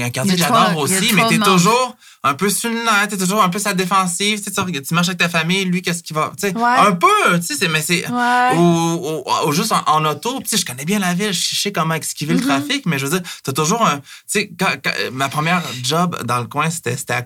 un, 0.03 0.09
quartier 0.09 0.33
que 0.35 0.39
j'adore 0.39 0.77
aussi, 0.77 1.13
mais 1.13 1.27
t'es 1.27 1.37
toujours 1.39 1.95
un 2.25 2.33
peu 2.35 2.49
sur 2.49 2.69
le 2.69 2.75
nerf, 2.77 3.07
t'es 3.09 3.17
toujours 3.17 3.43
un 3.43 3.49
peu 3.49 3.59
sa 3.59 3.73
défensive, 3.73 4.37
tu 4.41 4.45
sais, 4.45 4.51
marches 4.95 5.07
avec 5.09 5.19
ta 5.19 5.29
famille, 5.29 5.65
lui, 5.65 5.81
qu'est-ce 5.81 6.03
qu'il 6.03 6.15
va, 6.15 6.31
tu 6.37 6.47
sais, 6.49 6.55
Ouais. 6.57 6.63
un 6.63 6.93
peu, 6.93 7.07
tu 7.45 7.55
sais, 7.55 7.67
mais 7.69 7.81
c'est, 7.81 8.07
Ouais. 8.09 8.57
ou, 8.57 8.61
ou- 8.61 9.47
ou 9.47 9.51
juste 9.53 9.71
en, 9.73 9.83
en 9.87 10.05
auto, 10.05 10.39
tu 10.41 10.49
sais, 10.49 10.57
je 10.57 10.65
connais 10.65 10.85
bien 10.85 10.99
la 10.99 11.13
ville, 11.13 11.33
je 11.33 11.55
sais 11.55 11.71
comment 11.71 11.95
esquiver 11.95 12.33
Mm-hmm. 12.35 12.37
le 12.39 12.45
trafic, 12.45 12.85
mais 12.85 12.97
je 12.99 13.05
veux 13.07 13.19
dire, 13.19 13.29
t'as 13.43 13.51
toujours 13.53 13.85
un, 13.85 13.97
tu 13.99 14.03
sais, 14.27 14.51
quand- 14.57 14.75
quand- 14.83 14.93
ma 15.11 15.29
première 15.29 15.61
job 15.83 16.21
dans 16.25 16.39
le 16.39 16.45
coin, 16.47 16.69
c'était 16.69 17.13
à 17.13 17.21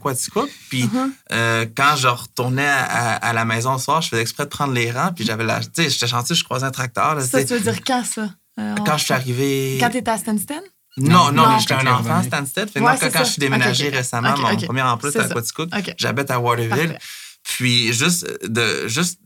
puis 0.70 0.84
Mm-hmm. 0.84 1.10
euh, 1.32 1.66
quand 1.76 1.96
je 1.98 2.08
retournais 2.08 2.68
à, 2.68 3.14
à 3.16 3.34
la 3.34 3.46
maison 3.46 3.74
le 3.74 3.80
soir, 3.80 4.02
je 4.02 4.10
faisais 4.10 4.22
exprès 4.22 4.44
de 4.46 4.50
prendre 4.50 4.74
les 4.74 4.92
rangs, 4.92 5.12
puis 5.16 5.26
j'avais 5.26 5.44
la, 5.44 5.60
tu 5.60 5.70
sais, 5.76 5.90
j'étais 5.90 6.08
chantier, 6.08 6.36
je 6.36 6.44
croisais 6.44 6.66
un 6.66 6.72
tracteur, 6.72 7.16
là, 7.16 7.22
tu 7.48 7.54
veux 7.54 7.60
dire 7.72 7.82
quand, 7.86 8.04
ça? 8.06 8.30
Euh, 8.60 8.76
on- 8.80 8.84
quand 8.84 8.98
je 8.98 9.04
suis 9.06 9.14
arrivé... 9.14 9.78
Quand 9.80 9.90
t'étais 9.90 10.12
à 10.12 10.18
Stanston? 10.18 10.62
Non, 10.98 11.32
non, 11.32 11.44
Non. 11.44 11.54
mais 11.54 11.60
j'étais 11.60 11.76
un 11.76 11.86
enfant, 11.88 12.16
revenu. 12.16 12.28
Stansted. 12.28 12.70
Ouais, 12.76 12.96
quand, 13.00 13.20
je 13.24 13.30
suis 13.30 13.40
déménagé 13.40 13.86
Ok, 13.86 13.90
ok. 13.92 13.98
récemment, 13.98 14.36
mon 14.38 14.56
premier 14.58 14.82
emploi, 14.82 15.12
C'est 15.12 15.20
c'était 15.22 15.32
à. 15.32 15.36
Quaticook. 15.36 15.70
Ok. 15.78 15.94
J'habite 15.98 16.32
à 16.32 16.40
Waterville. 16.40 16.70
Parfait. 16.94 16.98
Puis 17.44 17.94
juste 17.94 18.26
de, 18.44 18.88
juste 18.88 19.20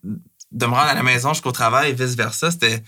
de 0.52 0.66
me 0.66 0.72
rendre 0.74 0.90
à 0.90 0.94
la 0.94 1.02
maison 1.04 1.34
jusqu'au 1.34 1.54
travail 1.54 1.92
et 1.92 1.94
vice-versa, 1.94 2.52
c'était 2.52 2.84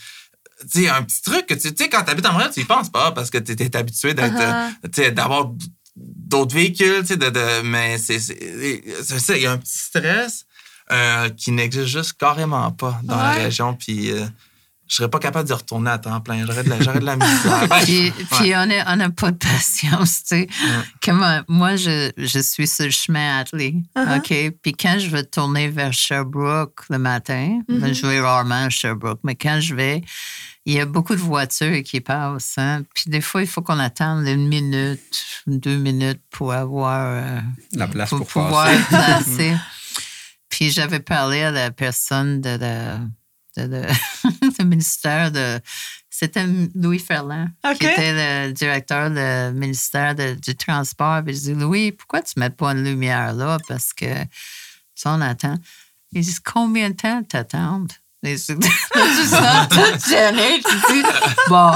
tu 0.71 0.81
sais, 0.83 0.89
un 0.89 1.01
petit 1.01 1.21
truc 1.21 1.45
que 1.45 1.53
tu 1.53 1.69
sais, 1.75 1.87
quand 1.89 2.03
tu 2.03 2.11
habites 2.11 2.25
à 2.25 2.31
Montréal, 2.31 2.51
tu 2.53 2.59
y 2.59 2.65
penses 2.65 2.89
pas 2.89 3.11
parce 3.13 3.29
que 3.29 3.37
tu 3.37 3.53
es 3.53 3.75
habitué 3.77 4.13
d'être, 4.13 4.33
Uh-huh. 4.35 4.99
euh, 4.99 5.11
d'avoir 5.11 5.49
d'autres 5.95 6.53
véhicules, 6.53 7.01
tu 7.01 7.07
sais, 7.07 7.17
de, 7.17 7.29
de- 7.29 7.61
mais 7.63 7.97
c'est 7.97 8.19
ça, 8.19 9.35
il 9.37 9.43
y 9.43 9.45
a 9.45 9.51
un 9.53 9.57
petit 9.57 9.77
stress 9.77 10.45
euh, 10.91 11.29
qui 11.29 11.51
n'existe 11.51 11.85
juste 11.87 12.13
carrément 12.13 12.69
pas 12.71 12.99
dans 13.03 13.15
la 13.17 13.31
région. 13.31 13.73
Puis 13.75 14.11
euh, 14.11 14.25
je 14.93 14.97
serais 14.97 15.09
pas 15.09 15.17
capable 15.17 15.47
d'y 15.47 15.53
retourner 15.53 15.89
à 15.89 15.97
temps 15.97 16.21
plein. 16.21 16.45
J'aurais 16.45 16.63
de 16.63 16.69
la, 16.69 16.79
j'aurais 16.79 16.99
de 16.99 17.05
la 17.05 17.15
misère. 17.15 17.67
Puis, 17.83 18.03
ouais. 18.11 18.13
puis 18.29 18.55
on 18.55 18.67
n'a 18.67 18.83
on 18.95 18.99
a 18.99 19.09
pas 19.09 19.31
de 19.31 19.37
patience, 19.37 20.19
tu 20.23 20.35
sais. 20.35 20.47
Comme 21.03 21.25
moi, 21.47 21.75
je, 21.77 22.11
je 22.15 22.37
suis 22.39 22.67
sur 22.67 22.85
le 22.85 22.91
chemin 22.91 23.39
attelé, 23.39 23.77
Uh-huh. 23.95 24.17
OK? 24.17 24.53
Puis 24.61 24.73
quand 24.73 24.99
je 24.99 25.07
vais 25.09 25.23
tourner 25.23 25.69
vers 25.69 25.91
Sherbrooke 25.93 26.81
le 26.91 26.99
matin, 26.99 27.59
Mm-hmm. 27.67 27.79
ben, 27.79 27.93
je 27.93 28.05
vais 28.05 28.19
rarement 28.21 28.65
à 28.65 28.69
Sherbrooke, 28.69 29.21
mais 29.23 29.33
quand 29.35 29.59
je 29.59 29.73
vais, 29.73 30.03
il 30.67 30.73
y 30.75 30.79
a 30.79 30.85
beaucoup 30.85 31.15
de 31.15 31.21
voitures 31.21 31.81
qui 31.83 31.99
passent. 31.99 32.53
hein. 32.57 32.83
Puis 32.93 33.05
des 33.07 33.21
fois, 33.21 33.41
il 33.41 33.47
faut 33.47 33.63
qu'on 33.63 33.79
attende 33.79 34.27
une 34.27 34.47
minute, 34.47 35.01
deux 35.47 35.77
minutes 35.77 36.21
pour 36.29 36.53
avoir... 36.53 37.07
euh, 37.17 37.39
La 37.73 37.87
place 37.87 38.09
pour, 38.11 38.27
pouvoir 38.27 38.65
passer. 38.67 38.75
être 38.79 38.87
placé. 38.89 39.53
Puis 40.49 40.69
j'avais 40.69 40.99
parlé 40.99 41.41
à 41.41 41.49
la 41.51 41.71
personne 41.71 42.41
de 42.41 42.57
la- 42.57 42.99
de- 43.57 43.67
de- 43.67 43.87
du 44.59 44.65
ministère 44.65 45.31
de. 45.31 45.59
C'était 46.09 46.45
Louis 46.75 46.99
Ferland, 46.99 47.47
qui 47.75 47.85
était 47.93 48.13
le 48.47 48.51
directeur 48.53 49.09
du 49.09 49.57
ministère 49.59 50.13
de- 50.15 50.33
du 50.35 50.55
Transport. 50.55 51.21
Puis 51.25 51.35
je 51.35 51.39
dis 51.41 51.53
Louis, 51.53 51.91
pourquoi 51.91 52.21
tu 52.21 52.33
ne 52.37 52.41
mets 52.41 52.49
pas 52.51 52.71
une 52.71 52.83
lumière 52.83 53.33
là? 53.33 53.57
Parce 53.67 53.93
que, 53.93 54.05
tu 54.23 54.29
sais, 54.95 55.09
on 55.09 55.21
attend. 55.21 55.55
Il 56.11 56.21
dit 56.21 56.35
Combien 56.45 56.91
de 56.91 56.95
temps 56.95 57.23
t'attends? 57.23 57.85
Et 58.23 58.37
c'est- 58.37 58.57
Tu 58.59 58.69
sens 59.25 59.69
tout 59.69 60.09
gêné. 60.09 60.61
Tu 60.61 60.93
dis 60.93 61.03
Bon, 61.49 61.71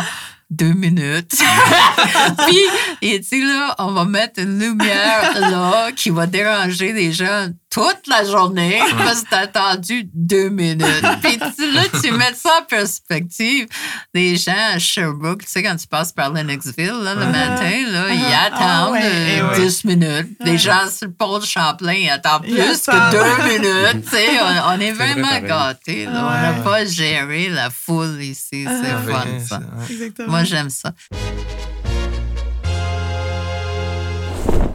deux 0.50 0.74
minutes. 0.74 1.32
Puis, 2.48 2.60
il 3.02 3.20
dit 3.20 3.42
là, 3.42 3.76
on 3.80 3.92
va 3.92 4.06
mettre 4.06 4.40
une 4.40 4.60
lumière 4.60 5.40
là 5.40 5.92
qui 5.92 6.10
va 6.12 6.28
déranger 6.28 6.94
les 6.94 7.12
gens 7.12 7.50
toute 7.78 8.08
la 8.08 8.24
journée 8.26 8.80
parce 8.98 9.22
que 9.22 9.30
t'as 9.30 9.40
attendu 9.42 10.10
deux 10.14 10.50
minutes. 10.50 10.84
Puis 11.24 11.38
tu- 11.58 11.72
là, 11.72 11.82
tu 12.02 12.12
mets 12.12 12.34
ça 12.34 12.60
en 12.62 12.66
perspective. 12.66 13.68
Les 14.14 14.36
gens 14.36 14.54
à 14.74 14.80
Sherbrooke, 14.80 15.46
tu 15.46 15.52
sais, 15.52 15.64
quand 15.64 15.76
tu 15.76 15.88
passes 15.88 16.12
par 16.12 16.32
Lennoxville, 16.34 16.94
là, 17.04 17.14
le 17.16 17.26
matin, 17.26 17.92
là, 17.92 18.10
ils 18.14 18.22
Ah, 18.34 18.46
attendent 18.46 18.94
ouais, 18.94 19.02
euh, 19.04 19.38
eh 19.56 19.60
ouais. 19.60 19.66
10 19.68 19.84
minutes. 19.86 20.28
Les 20.44 20.58
gens 20.58 20.90
sur 20.90 21.08
le 21.08 21.14
pont 21.14 21.40
de 21.40 21.46
Champlain, 21.46 21.94
ils 21.94 22.10
attendent 22.10 22.44
plus 22.44 22.56
que 22.56 23.12
deux 23.12 23.44
minutes. 23.60 24.06
Tu 24.06 24.10
sais, 24.18 24.28
on, 24.42 24.76
on 24.76 24.80
est 24.80 24.92
vrai, 24.92 25.14
vraiment 25.14 25.40
gâtés. 25.48 26.06
là. 26.06 26.12
On 26.26 26.30
n'a 26.58 26.64
pas 26.64 26.86
géré 26.86 27.50
la 27.50 27.70
foule 27.70 28.22
ici. 28.22 28.66
C'est 28.66 28.68
Ah, 28.92 29.02
fun, 29.06 29.12
Ouais, 29.30 29.40
ça. 29.48 29.60
c'est-. 29.88 29.94
Exactement. 29.94 30.30
Moi, 30.30 30.44
j'aime 30.44 30.70
ça. 30.70 30.92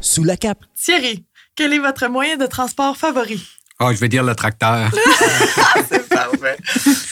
Sous 0.00 0.24
la 0.24 0.36
cape. 0.36 0.64
Thierry, 0.74 1.24
quel 1.54 1.72
est 1.72 1.78
votre 1.78 2.06
moyen 2.08 2.36
de 2.36 2.46
transport 2.46 2.96
favori? 2.96 3.42
Ah, 3.78 3.92
je 3.92 3.98
vais 3.98 4.08
dire 4.08 4.22
le 4.22 4.34
tracteur. 4.34 4.90
C'est 5.90 6.08
parfait. 6.08 6.56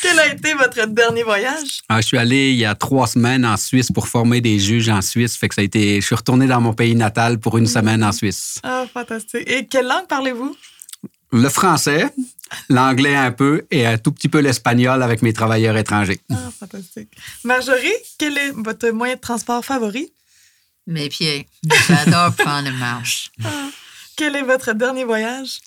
quel 0.03 0.19
a 0.19 0.33
été 0.33 0.55
votre 0.55 0.87
dernier 0.87 1.25
voyage? 1.25 1.81
Ah, 1.89 2.01
je 2.01 2.07
suis 2.07 2.19
allé 2.19 2.51
il 2.53 2.59
y 2.59 2.65
a 2.65 2.75
trois 2.75 3.07
semaines 3.09 3.45
en 3.45 3.57
Suisse 3.57 3.91
pour 3.93 4.07
former 4.07 4.41
des 4.41 4.59
juges 4.61 4.89
en 4.89 5.03
Suisse. 5.03 5.37
Fait 5.37 5.49
que 5.49 5.55
ça 5.57 5.63
a 5.63 5.65
été. 5.65 6.01
Je 6.01 6.07
suis 6.07 6.15
retourné 6.15 6.47
dans 6.47 6.61
mon 6.61 6.73
pays 6.73 6.95
natal 6.95 7.39
pour 7.41 7.59
une 7.59 7.67
semaine 7.67 8.05
en 8.05 8.13
Suisse. 8.13 8.61
Ah, 8.63 8.85
fantastique. 8.93 9.43
Et 9.51 9.67
quelle 9.67 9.87
langue 9.89 10.07
parlez-vous? 10.07 10.57
Le 11.33 11.49
français, 11.49 12.13
l'anglais 12.69 13.17
un 13.17 13.33
peu 13.33 13.67
et 13.71 13.87
un 13.87 13.99
tout 13.99 14.13
petit 14.13 14.29
peu 14.29 14.39
l'espagnol 14.39 15.03
avec 15.03 15.23
mes 15.23 15.33
travailleurs 15.33 15.77
étrangers. 15.77 16.21
Ah, 16.31 16.51
fantastique. 16.57 17.09
Marjorie, 17.45 17.93
quel 18.19 18.37
est 18.39 18.51
votre 18.51 18.91
moyen 18.91 19.15
de 19.17 19.21
transport 19.21 19.65
favori? 19.65 20.13
Mes 20.87 21.09
pieds. 21.09 21.49
J'adore 21.89 22.35
prendre 22.35 22.69
une 22.69 22.79
marche. 22.79 23.31
Quel 24.21 24.37
est 24.37 24.43
votre 24.43 24.75
dernier 24.75 25.05
voyage? 25.05 25.63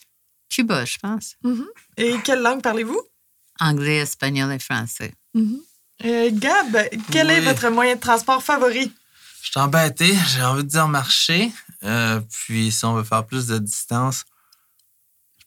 Cuba, 0.47 0.85
je 0.85 0.99
pense. 0.99 1.37
Et 1.97 2.19
quelle 2.23 2.43
langue 2.43 2.61
parlez-vous? 2.61 3.01
Anglais, 3.59 3.97
espagnol 3.97 4.51
et 4.51 4.59
français. 4.59 5.11
Euh, 5.35 6.29
Gab, 6.31 6.77
quel 7.11 7.31
est 7.31 7.41
votre 7.41 7.67
moyen 7.69 7.95
de 7.95 7.99
transport 7.99 8.43
favori? 8.43 8.93
Je 9.41 9.49
suis 9.49 9.59
embêté, 9.59 10.13
j'ai 10.35 10.43
envie 10.43 10.63
de 10.63 10.69
dire 10.69 10.87
marcher. 10.87 11.51
Euh, 11.83 12.19
puis 12.29 12.71
si 12.71 12.85
on 12.85 12.93
veut 12.93 13.03
faire 13.03 13.25
plus 13.25 13.47
de 13.47 13.57
distance, 13.57 14.23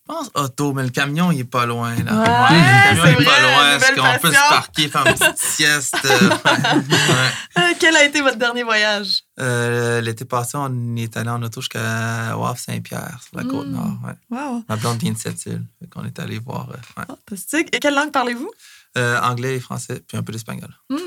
pense 0.07 0.29
auto, 0.33 0.73
mais 0.73 0.83
le 0.83 0.89
camion, 0.89 1.31
il 1.31 1.41
est 1.41 1.43
pas 1.43 1.65
loin. 1.65 1.93
Là. 2.03 2.13
Ouais, 2.13 2.57
le 2.57 2.87
camion, 2.89 3.03
c'est 3.03 3.13
il 3.13 3.21
est 3.21 3.25
pas 3.25 3.41
loin. 3.41 3.77
Est-ce 3.77 3.93
qu'on 3.93 4.19
peut 4.19 4.33
se 4.33 4.49
parquer, 4.49 4.87
faire 4.87 5.05
une 5.05 5.13
petite 5.13 5.37
sieste? 5.37 5.95
euh, 6.05 6.29
ouais. 6.29 7.59
Euh, 7.59 7.73
quel 7.79 7.95
a 7.95 8.03
été 8.05 8.21
votre 8.21 8.37
dernier 8.37 8.63
voyage? 8.63 9.21
Euh, 9.39 10.01
L'été 10.01 10.25
passé, 10.25 10.57
on 10.57 10.95
est 10.95 11.15
allé 11.17 11.29
en 11.29 11.43
auto 11.43 11.61
jusqu'à 11.61 12.35
Wavre-Saint-Pierre, 12.37 13.19
sur 13.27 13.37
la 13.37 13.43
Mm. 13.43 13.47
Côte-Nord. 13.49 13.97
Ouais. 14.05 14.13
Wow, 14.37 14.63
Ma 14.67 14.75
blonde 14.77 14.97
vient 14.99 15.11
de 15.11 15.17
cette 15.17 15.45
île. 15.45 15.63
Qu'on 15.91 16.05
est 16.05 16.17
allé 16.19 16.39
voir 16.39 16.67
fantastique. 16.95 17.69
Et 17.75 17.79
quelle 17.79 17.93
langue 17.95 18.11
parlez-vous? 18.11 18.49
Euh, 18.97 19.19
anglais 19.21 19.57
et 19.57 19.59
français, 19.59 20.01
puis 20.07 20.17
un 20.17 20.23
peu 20.23 20.31
d'espagnol. 20.31 20.69
Hmm. 20.89 20.97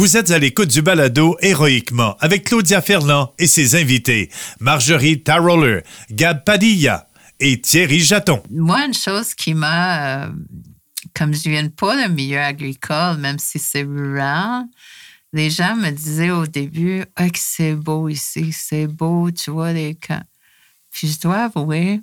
Vous 0.00 0.16
êtes 0.16 0.30
à 0.30 0.38
l'écoute 0.38 0.70
du 0.70 0.80
balado 0.80 1.36
Héroïquement 1.42 2.16
avec 2.20 2.44
Claudia 2.44 2.80
Ferland 2.80 3.34
et 3.38 3.46
ses 3.46 3.74
invités, 3.78 4.30
Marjorie 4.58 5.22
Taroller, 5.22 5.82
Gab 6.10 6.42
Padilla 6.42 7.10
et 7.38 7.60
Thierry 7.60 8.00
Jaton. 8.00 8.42
Moi, 8.50 8.86
une 8.86 8.94
chose 8.94 9.34
qui 9.34 9.52
m'a, 9.52 10.24
euh, 10.24 10.32
comme 11.14 11.34
je 11.34 11.50
viens 11.50 11.68
pas 11.68 11.96
d'un 11.96 12.08
milieu 12.08 12.38
agricole, 12.38 13.18
même 13.18 13.38
si 13.38 13.58
c'est 13.58 13.82
rural, 13.82 14.64
les 15.34 15.50
gens 15.50 15.76
me 15.76 15.90
disaient 15.90 16.30
au 16.30 16.46
début 16.46 17.04
ah, 17.16 17.26
c'est 17.34 17.74
beau 17.74 18.08
ici, 18.08 18.54
c'est 18.54 18.86
beau, 18.86 19.30
tu 19.30 19.50
vois 19.50 19.74
les 19.74 19.96
camps. 19.96 20.24
Puis 20.90 21.08
je 21.08 21.20
dois 21.20 21.50
avouer 21.54 22.00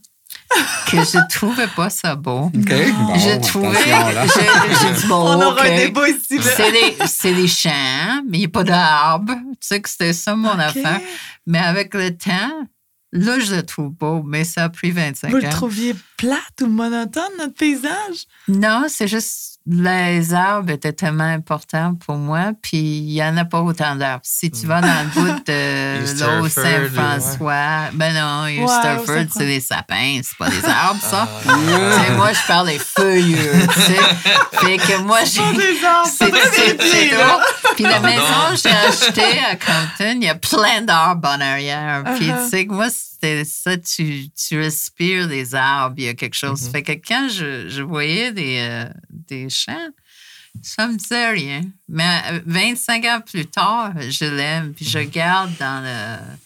que 0.89 0.97
je 0.97 1.27
trouvais 1.29 1.67
pas 1.67 1.89
ça 1.89 2.15
beau. 2.15 2.45
OK? 2.45 2.53
Bon, 2.53 3.15
je 3.15 3.39
trouvais. 3.47 3.77
J'ai 4.81 5.01
dit, 5.01 5.07
bon, 5.07 5.15
On 5.15 5.41
aura 5.41 5.61
OK. 5.61 5.65
un 5.67 5.75
débat 5.75 6.09
ici. 6.09 6.37
là. 6.37 6.43
C'est 6.55 6.71
des, 6.71 6.95
c'est 7.07 7.33
des 7.33 7.47
champs, 7.47 8.21
mais 8.27 8.37
il 8.37 8.39
n'y 8.41 8.45
a 8.45 8.49
pas 8.49 8.63
d'arbres. 8.63 9.33
Tu 9.33 9.57
sais 9.67 9.81
que 9.81 9.89
c'était 9.89 10.13
ça 10.13 10.35
mon 10.35 10.57
affaire. 10.57 10.99
Mais 11.45 11.59
avec 11.59 11.93
le 11.93 12.15
temps, 12.15 12.67
là, 13.11 13.39
je 13.39 13.55
le 13.55 13.63
trouve 13.63 13.89
beau, 13.91 14.23
mais 14.23 14.43
ça 14.43 14.65
a 14.65 14.69
pris 14.69 14.91
25 14.91 15.29
Vous 15.31 15.37
ans. 15.37 15.39
le 15.41 15.49
trouviez 15.49 15.95
plate 16.17 16.61
ou 16.61 16.67
monotone, 16.67 17.23
notre 17.37 17.53
paysage? 17.55 18.25
Non, 18.47 18.85
c'est 18.87 19.07
juste 19.07 19.56
les 19.69 20.33
arbres 20.33 20.71
étaient 20.71 20.93
tellement 20.93 21.25
importants 21.25 21.95
pour 22.05 22.15
moi, 22.15 22.51
puis 22.61 22.77
il 22.77 23.13
n'y 23.13 23.23
en 23.23 23.35
a 23.37 23.43
pas 23.45 23.59
autant 23.61 23.95
d'arbres. 23.95 24.21
Si 24.23 24.49
tu 24.49 24.65
vas 24.65 24.79
dans 24.79 24.87
le 24.87 25.09
bout 25.13 25.43
de 25.45 26.39
l'eau 26.41 26.47
Saint-François, 26.47 27.89
ben 27.93 28.13
non, 28.13 28.47
East 28.47 28.61
Ouais, 29.09 29.27
c'est 29.31 29.45
des 29.45 29.59
sapins, 29.59 30.19
c'est 30.23 30.37
pas 30.37 30.49
des 30.49 30.63
arbres, 30.65 31.01
ça. 31.01 31.27
Sais, 31.43 32.13
moi, 32.15 32.31
je 32.33 32.47
parle 32.47 32.67
des 32.67 32.79
feuilleux, 32.79 33.67
tu 33.73 33.81
sais. 33.81 33.97
Fait 34.53 34.77
que 34.77 34.97
moi, 35.01 35.19
j'ai... 35.25 35.41
des 35.57 35.83
arbres, 35.85 36.09
C'est 36.17 36.31
là. 37.11 37.17
drôle. 37.17 37.43
Puis 37.75 37.83
la 37.83 37.99
maison 37.99 38.21
que 38.51 38.57
j'ai 38.57 38.69
achetée 38.69 39.39
à 39.39 39.55
Compton, 39.55 40.17
il 40.21 40.23
y 40.23 40.29
a 40.29 40.35
plein 40.35 40.81
d'arbres 40.81 41.27
en 41.29 41.41
arrière. 41.41 42.03
Puis 42.15 42.27
Uh-huh. 42.27 42.43
tu 42.43 42.49
sais 42.49 42.65
que 42.67 42.73
moi, 42.73 42.87
c'était 43.19 43.45
ça, 43.45 43.77
tu, 43.77 44.29
tu 44.29 44.59
respires 44.59 45.27
des 45.27 45.55
arbres, 45.55 45.95
il 45.97 46.03
y 46.03 46.07
a 46.07 46.13
quelque 46.13 46.35
chose. 46.35 46.69
Fait 46.69 46.83
que 46.83 46.91
quand 46.91 47.29
je, 47.29 47.67
je 47.67 47.81
voyais 47.81 48.31
des, 48.31 48.59
euh, 48.59 48.89
des 49.09 49.49
champs, 49.49 49.89
ça 50.61 50.87
me 50.87 50.97
disait 50.97 51.31
rien. 51.31 51.61
Mais 51.89 52.21
euh, 52.31 52.41
25 52.45 53.05
ans 53.05 53.21
plus 53.25 53.47
tard, 53.47 53.93
je 53.99 54.25
l'aime, 54.25 54.73
puis 54.73 54.85
je 54.85 54.99
regarde 54.99 55.51
dans 55.59 55.83
le 55.83 56.37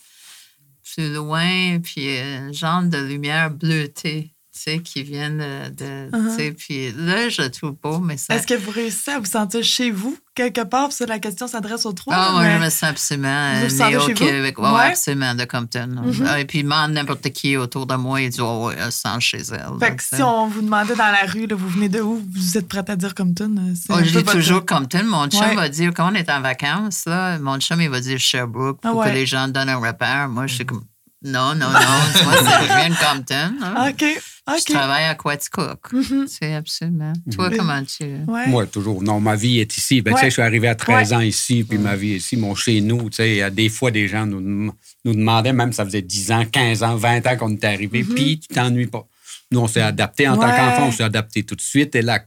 plus 0.94 1.14
loin, 1.14 1.80
puis 1.80 2.18
euh, 2.18 2.54
genre 2.54 2.84
de 2.84 2.98
lumière 2.98 3.52
bleutée, 3.52 4.34
sais, 4.62 4.80
qui 4.80 5.04
viennent 5.04 5.38
de... 5.38 6.10
de- 6.10 6.30
tu 6.30 6.36
sais, 6.36 6.52
puis 6.52 6.92
là, 6.98 7.30
je 7.30 7.42
trouve 7.44 7.76
beau, 7.82 8.00
mais 8.00 8.18
ça... 8.18 8.36
Est-ce 8.36 8.48
que 8.48 8.54
vous 8.54 8.72
réussissez 8.72 9.12
à 9.12 9.20
vous 9.20 9.26
sentir 9.26 9.64
chez 9.64 9.92
vous, 9.92 10.18
quelque 10.36 10.62
part? 10.62 10.84
Parce 10.90 11.00
que 11.00 11.04
la 11.06 11.20
question 11.20 11.48
s'adresse 11.48 11.86
aux 11.86 11.94
trois. 11.94 12.14
Ah, 12.16 12.32
moi, 12.32 12.44
mais- 12.44 12.58
je 12.60 12.64
me 12.66 12.70
sens 12.70 12.84
absolument 12.84 13.54
Vous 13.68 13.82
euh, 13.82 13.90
vous 14.00 14.06
vous? 14.08 14.14
Québec. 14.14 14.58
Ouais, 14.60 14.70
Ouais. 14.70 14.82
absolument, 14.88 15.36
de 15.36 15.44
Compton. 15.46 15.88
Mhm. 16.04 16.26
Ah, 16.28 16.40
Et 16.40 16.46
puis, 16.46 16.64
demande 16.64 16.92
n'importe 16.92 17.30
qui 17.32 17.58
autour 17.58 17.86
de 17.86 17.96
moi, 17.96 18.22
il 18.22 18.30
dit, 18.30 18.42
oh, 18.42 18.68
ouais, 18.68 18.76
elle 18.80 18.92
se 18.92 19.00
sent 19.02 19.20
chez 19.20 19.38
elle. 19.38 19.66
Fait 19.80 19.90
Donc, 19.90 19.96
que 19.98 20.04
si 20.16 20.22
on 20.22 20.48
vous 20.48 20.62
demandait 20.62 20.96
dans 20.96 21.12
la 21.12 21.26
rue, 21.32 21.48
là, 21.48 21.56
vous 21.56 21.70
venez 21.70 21.90
de 21.90 22.02
où, 22.02 22.22
vous 22.34 22.58
êtes 22.58 22.68
prête 22.68 22.90
à 22.90 22.96
dire 22.96 23.16
Compton? 23.16 23.56
euh, 23.58 23.74
Oh, 23.90 23.96
je 24.00 24.04
dis 24.06 24.12
votre- 24.14 24.32
toujours 24.34 24.66
Compton. 24.66 25.04
Mon 25.06 25.28
chum 25.30 25.42
Ouais. 25.42 25.56
va 25.56 25.70
dire, 25.70 25.92
quand 25.96 26.12
on 26.12 26.16
est 26.16 26.30
en 26.30 26.42
vacances, 26.42 27.04
là, 27.06 27.38
mon 27.40 27.60
chum, 27.60 27.82
il 27.82 27.90
va 27.90 28.00
dire 28.00 28.20
Sherbrooke 28.20 28.80
Ah 28.84 28.90
pour 28.90 29.00
ouais. 29.00 29.10
que 29.10 29.14
les 29.16 29.26
gens 29.26 29.48
donnent 29.48 29.70
un 29.70 29.78
repère. 29.78 30.30
Moi, 30.30 30.48
je 30.48 30.56
suis 30.56 30.66
comme, 30.66 30.84
non, 31.24 31.54
non, 31.56 31.68
non, 31.70 32.24
moi, 32.24 32.34
je 32.38 32.66
viens 32.68 32.90
de 32.90 32.96
Compton. 32.96 33.54
hein. 33.64 33.90
OK, 33.90 34.04
Je 34.48 34.54
OK. 34.54 34.64
travaille 34.66 35.06
à 35.06 35.16
Quaticook. 35.16 35.94
Mhm. 35.94 36.26
C'est 36.28 36.54
absolument. 36.56 37.14
Toi, 37.34 37.50
comment 37.56 37.84
tu. 37.84 38.04
Ouais. 38.28 38.48
Moi, 38.48 38.66
toujours. 38.66 39.02
Non, 39.04 39.20
ma 39.20 39.36
vie 39.36 39.60
est 39.60 39.78
ici. 39.78 40.02
Ben, 40.02 40.14
tu 40.16 40.20
sais, 40.20 40.26
je 40.28 40.32
suis 40.34 40.42
arrivé 40.42 40.68
à 40.68 40.76
13 40.76 41.12
Ouais. 41.12 41.16
ans 41.16 41.20
ici, 41.22 41.64
puis 41.64 41.78
ma 41.78 41.96
vie 41.96 42.14
est 42.14 42.18
ici. 42.18 42.38
Mon 42.38 42.56
chez 42.56 42.82
nous, 42.82 43.10
tu 43.10 43.18
sais, 43.18 43.30
il 43.30 43.36
y 43.38 43.42
a 43.42 43.50
des 43.52 43.70
fois, 43.70 43.92
des 43.92 44.08
gens 44.08 44.26
nous, 44.26 44.74
nous 45.06 45.14
demandaient, 45.16 45.54
même 45.54 45.72
ça 45.74 45.86
faisait 45.86 46.02
10 46.02 46.32
ans, 46.32 46.46
15 46.52 46.82
ans, 46.84 46.96
20 46.96 47.28
ans 47.28 47.38
qu'on 47.38 47.54
était 47.54 47.68
arrivé, 47.68 48.04
puis 48.04 48.40
tu 48.40 48.48
t'ennuies 48.54 48.88
pas. 48.88 49.08
Nous, 49.52 49.60
on 49.60 49.68
s'est 49.68 49.82
adapté. 49.82 50.28
En 50.28 50.38
tant 50.38 50.48
Mm-hmm. 50.48 50.58
Qu'enfant, 50.58 50.88
on 50.88 50.92
s'est 50.92 51.04
adapté 51.04 51.44
tout 51.44 51.56
de 51.56 51.62
suite. 51.62 51.94
Et 51.96 52.02
là, 52.02 52.20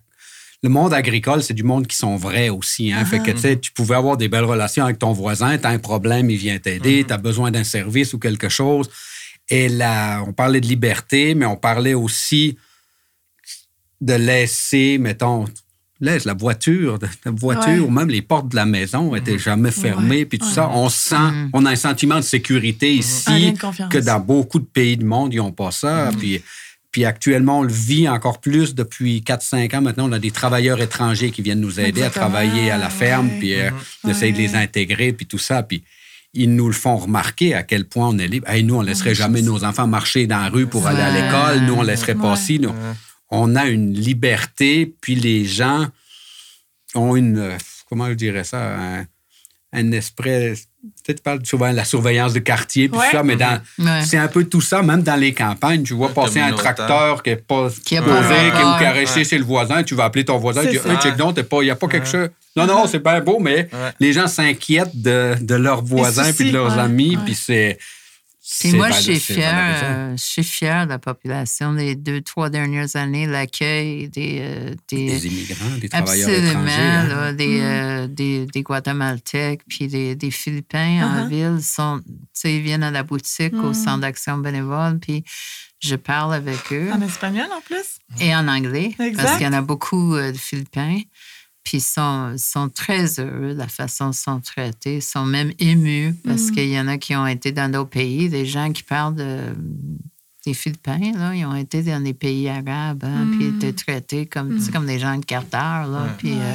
le 0.62 0.68
monde 0.68 0.94
agricole, 0.94 1.42
c'est 1.42 1.52
du 1.54 1.62
monde 1.64 1.86
qui 1.86 1.96
sont 1.96 2.16
vrais 2.16 2.48
aussi. 2.48 2.92
Hein? 2.92 3.04
Fait 3.04 3.18
que, 3.18 3.30
Uh-huh. 3.30 3.34
tu 3.34 3.40
sais, 3.40 3.58
tu 3.58 3.72
pouvais 3.72 3.96
avoir 3.96 4.16
des 4.16 4.28
belles 4.28 4.44
relations 4.44 4.84
avec 4.84 4.98
ton 4.98 5.12
voisin. 5.12 5.58
Tu 5.58 5.66
as 5.66 5.70
un 5.70 5.78
problème, 5.78 6.30
il 6.30 6.36
vient 6.38 6.58
t'aider. 6.58 7.02
Mm-hmm. 7.02 7.06
Tu 7.06 7.12
as 7.12 7.18
besoin 7.18 7.50
d'un 7.50 7.64
service 7.64 8.14
ou 8.14 8.18
quelque 8.18 8.48
chose. 8.48 8.88
Et 9.48 9.68
là, 9.68 10.22
on 10.26 10.32
parlait 10.32 10.60
de 10.60 10.66
liberté, 10.66 11.34
mais 11.34 11.46
on 11.46 11.56
parlait 11.56 11.94
aussi 11.94 12.56
de 14.00 14.14
laisser, 14.14 14.98
mettons, 14.98 15.44
laisse 16.00 16.24
la 16.24 16.34
voiture, 16.34 16.98
la 17.24 17.30
voiture, 17.30 17.68
Ouais. 17.72 17.78
ou 17.78 17.90
même 17.90 18.08
les 18.08 18.22
portes 18.22 18.48
de 18.48 18.56
la 18.56 18.66
maison 18.66 19.14
étaient 19.14 19.38
jamais 19.38 19.70
fermées, 19.70 20.18
Ouais. 20.18 20.24
puis 20.24 20.38
tout 20.38 20.46
Ouais. 20.46 20.52
ça. 20.52 20.68
On 20.70 20.88
sent, 20.88 21.16
on 21.52 21.64
a 21.66 21.70
un 21.70 21.76
sentiment 21.76 22.16
de 22.16 22.20
sécurité 22.22 22.92
lien 22.92 22.98
ici 23.00 23.54
que 23.90 23.98
dans 23.98 24.20
beaucoup 24.20 24.58
de 24.58 24.64
pays 24.66 24.96
du 24.96 25.04
monde, 25.04 25.32
ils 25.32 25.38
n'ont 25.38 25.52
pas 25.52 25.70
ça. 25.70 26.10
Puis, 26.18 26.42
puis 26.90 27.04
actuellement, 27.04 27.60
on 27.60 27.62
le 27.62 27.72
vit 27.72 28.08
encore 28.08 28.40
plus 28.40 28.74
depuis 28.74 29.22
4-5 29.22 29.72
ans. 29.74 29.82
Maintenant, 29.82 30.08
on 30.08 30.12
a 30.12 30.18
des 30.18 30.30
travailleurs 30.30 30.80
étrangers 30.80 31.30
qui 31.30 31.42
viennent 31.42 31.60
nous 31.60 31.80
aider 31.80 31.88
Exactement, 32.00 32.26
à 32.26 32.28
travailler 32.28 32.70
à 32.70 32.78
la 32.78 32.90
ferme, 32.90 33.28
ouais. 33.28 33.38
puis 33.38 33.54
euh, 33.54 33.70
on 34.04 34.10
essaye 34.10 34.32
de 34.32 34.38
les 34.38 34.54
intégrer, 34.56 35.12
puis 35.12 35.26
tout 35.26 35.38
ça. 35.38 35.62
Puis 35.62 35.82
ils 36.34 36.54
nous 36.54 36.66
le 36.66 36.72
font 36.72 36.96
remarquer 36.96 37.54
à 37.54 37.62
quel 37.62 37.86
point 37.86 38.08
on 38.08 38.18
est 38.18 38.26
libre. 38.28 38.48
Hey, 38.48 38.62
nous, 38.64 38.74
on 38.76 38.82
laisserait 38.82 39.14
jamais 39.14 39.40
nos 39.42 39.64
enfants 39.64 39.86
marcher 39.86 40.26
dans 40.26 40.38
la 40.40 40.48
rue 40.48 40.66
pour 40.66 40.86
aller 40.86 41.00
à 41.00 41.10
l'école. 41.10 41.66
Nous, 41.66 41.74
on 41.74 41.82
laisserait 41.82 42.14
pas 42.14 42.32
Ouais. 42.32 42.36
ci. 42.36 42.58
Nous, 42.58 42.72
on 43.30 43.56
a 43.56 43.66
une 43.66 43.92
liberté, 43.94 44.94
puis 45.00 45.14
les 45.14 45.44
gens 45.44 45.86
ont 46.94 47.16
une, 47.16 47.38
euh, 47.38 47.56
comment 47.88 48.08
je 48.08 48.14
dirais 48.14 48.44
ça, 48.44 48.76
un, 48.78 49.06
un 49.72 49.92
esprit, 49.92 50.54
tu 51.06 51.14
parles 51.22 51.40
souvent 51.44 51.70
de 51.70 51.76
la 51.76 51.84
surveillance 51.84 52.32
de 52.32 52.38
quartier, 52.40 52.88
puis 52.88 52.98
Ouais. 52.98 53.10
ça, 53.12 53.22
mais 53.22 53.36
dans, 53.36 53.58
Ouais. 53.78 54.02
c'est 54.04 54.16
un 54.18 54.28
peu 54.28 54.44
tout 54.44 54.60
ça, 54.60 54.82
même 54.82 55.02
dans 55.02 55.16
les 55.16 55.32
campagnes. 55.34 55.82
Tu 55.82 55.94
vois 55.94 56.08
passer 56.10 56.40
un 56.40 56.52
tracteur 56.52 57.22
qui 57.22 57.30
n'est 57.30 57.36
pas 57.36 57.68
Qui 57.84 57.96
a 57.96 58.02
posé, 58.02 58.18
qui 58.18 58.60
est 58.60 58.64
ou 58.64 58.78
qui 58.78 58.84
a 58.84 58.92
resté 58.92 59.24
chez 59.24 59.38
le 59.38 59.44
voisin, 59.44 59.82
tu 59.82 59.94
vas 59.94 60.04
appeler 60.04 60.24
ton 60.24 60.38
voisin, 60.38 60.62
tu 60.62 60.70
dis, 60.70 60.76
hey, 60.76 60.96
check 61.02 61.16
donc, 61.16 61.36
il 61.36 61.58
n'y 61.64 61.70
a 61.70 61.76
pas 61.76 61.88
quelque 61.88 62.08
chose. 62.08 62.28
Non, 62.56 62.66
non, 62.66 62.86
c'est 62.86 63.02
bien 63.02 63.20
beau, 63.20 63.38
mais 63.40 63.68
Ouais. 63.72 63.90
les 64.00 64.12
gens 64.12 64.26
s'inquiètent 64.28 65.00
de, 65.00 65.34
de 65.40 65.54
leurs 65.56 65.82
voisins 65.84 66.32
puis 66.32 66.48
de 66.50 66.52
leurs 66.56 66.76
ouais, 66.76 66.82
amis, 66.82 67.16
ouais. 67.16 67.22
puis 67.24 67.34
c'est. 67.34 67.78
Puis 68.46 68.68
c'est 68.70 68.76
moi, 68.76 68.90
val- 68.90 69.02
je 69.02 69.12
suis 69.12 69.34
fière, 69.34 69.54
valorisant. 69.54 69.86
euh, 69.86 70.16
je 70.18 70.22
suis 70.22 70.44
fière 70.44 70.84
de 70.84 70.90
la 70.90 70.98
population 70.98 71.72
des 71.72 71.94
deux, 71.94 72.20
trois 72.20 72.50
dernières 72.50 72.94
années, 72.94 73.26
l'accueil 73.26 74.10
des, 74.10 74.38
euh, 74.42 74.74
des, 74.88 75.06
Des 75.06 75.26
immigrants, 75.28 75.78
des 75.80 75.88
travailleurs 75.88 76.28
Absolument, 76.28 76.50
étrangers. 76.50 76.72
hein. 76.82 77.08
là, 77.08 77.32
des, 77.32 77.60
euh, 77.62 78.06
des, 78.06 78.44
des 78.44 78.62
Guatémaltèques 78.62 79.62
puis 79.66 79.88
des, 79.88 80.14
des 80.14 80.30
Philippins 80.30 81.06
en 81.06 81.24
Uh-huh. 81.24 81.28
ville 81.28 81.62
sont, 81.62 82.02
ils 82.44 82.60
viennent 82.60 82.82
à 82.82 82.90
la 82.90 83.02
boutique 83.02 83.54
au 83.54 83.72
centre 83.72 84.00
d'action 84.00 84.36
bénévole, 84.36 84.98
puis 85.00 85.24
je 85.80 85.96
parle 85.96 86.34
avec 86.34 86.70
eux 86.72 86.90
En 86.92 87.00
espagnol, 87.00 87.46
en 87.50 87.60
plus? 87.62 87.98
et 88.20 88.34
en 88.36 88.46
anglais 88.48 88.94
Exact. 88.98 89.16
parce 89.16 89.36
qu'il 89.38 89.46
y 89.46 89.48
en 89.48 89.52
a 89.54 89.62
beaucoup 89.62 90.14
euh, 90.16 90.32
de 90.32 90.36
Philippins. 90.38 91.00
Puis 91.64 91.78
ils 91.78 91.80
sont, 91.80 92.34
sont 92.36 92.68
très 92.68 93.18
heureux 93.18 93.54
de 93.54 93.58
la 93.58 93.68
façon 93.68 94.06
dont 94.06 94.10
ils 94.10 94.14
sont 94.14 94.40
traités. 94.40 94.96
Ils 94.96 95.02
sont 95.02 95.24
même 95.24 95.52
émus 95.58 96.14
parce 96.24 96.50
qu'il 96.50 96.68
y 96.68 96.78
en 96.78 96.86
a 96.88 96.98
qui 96.98 97.16
ont 97.16 97.26
été 97.26 97.52
dans 97.52 97.72
d'autres 97.72 97.90
pays, 97.90 98.28
des 98.28 98.44
gens 98.44 98.70
qui 98.70 98.82
parlent 98.82 99.14
de, 99.14 99.54
des 100.44 100.54
Philippins, 100.54 101.12
là, 101.16 101.34
ils 101.34 101.44
ont 101.44 101.54
été 101.54 101.82
dans 101.82 102.02
des 102.02 102.14
pays 102.14 102.48
arabes, 102.48 103.04
hein, 103.04 103.28
puis 103.32 103.46
étaient 103.46 103.72
traités 103.72 104.26
comme, 104.26 104.56
tu 104.56 104.60
sais, 104.60 104.72
comme 104.72 104.86
des 104.86 104.98
gens 104.98 105.16
de 105.16 105.24
Carter, 105.24 105.88
là, 105.90 106.14
puis 106.18 106.32
euh, 106.34 106.54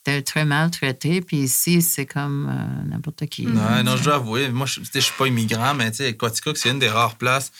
étaient 0.00 0.22
très 0.22 0.44
mal 0.44 0.70
traités. 0.70 1.20
Puis 1.20 1.38
ici, 1.38 1.82
c'est 1.82 2.06
comme 2.06 2.48
euh, 2.48 2.88
n'importe 2.88 3.26
qui. 3.26 3.46
Ouais, 3.46 3.82
non, 3.82 3.96
je 3.96 4.04
dois 4.04 4.14
avouer, 4.14 4.48
moi, 4.48 4.66
je 4.66 4.80
tu 4.80 4.86
sais, 4.86 5.00
je 5.00 5.06
suis 5.06 5.14
pas 5.18 5.26
immigrant, 5.26 5.74
mais 5.74 5.90
tu 5.90 5.98
sais, 5.98 6.14
Quaticook, 6.14 6.56
c'est 6.56 6.70
une 6.70 6.78
des 6.78 6.88
rares 6.88 7.16
places 7.16 7.52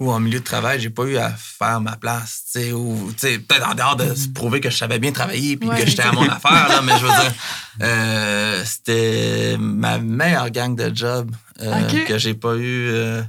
où, 0.00 0.12
en 0.12 0.20
milieu 0.20 0.38
de 0.38 0.44
travail, 0.44 0.78
j'ai 0.80 0.90
pas 0.90 1.04
eu 1.04 1.16
à 1.16 1.30
faire 1.30 1.80
ma 1.80 1.96
place, 1.96 2.44
tu 2.52 2.60
sais, 2.60 2.72
ou, 2.72 3.10
tu 3.12 3.18
sais, 3.26 3.38
peut-être 3.40 3.68
en 3.68 3.74
dehors 3.74 3.96
de 3.96 4.14
se 4.14 4.28
prouver 4.28 4.60
que 4.60 4.70
je 4.70 4.76
savais 4.76 5.00
bien 5.00 5.10
travailler 5.10 5.56
puis 5.56 5.68
Ouais. 5.68 5.76
que 5.82 5.86
j'étais 5.90 6.02
à 6.02 6.12
mon 6.12 6.22
affaire, 6.28 6.68
là, 6.68 6.80
mais 6.82 6.92
je 6.98 7.04
veux 7.04 7.10
dire, 7.10 7.34
euh, 7.82 8.62
c'était 8.64 9.56
ma 9.58 9.98
meilleure 9.98 10.50
gang 10.50 10.76
de 10.76 10.94
job 10.94 11.30
euh, 11.60 12.04
que 12.06 12.16
j'ai 12.16 12.34
pas 12.34 12.54
eu 12.54 12.88
euh, 12.90 13.22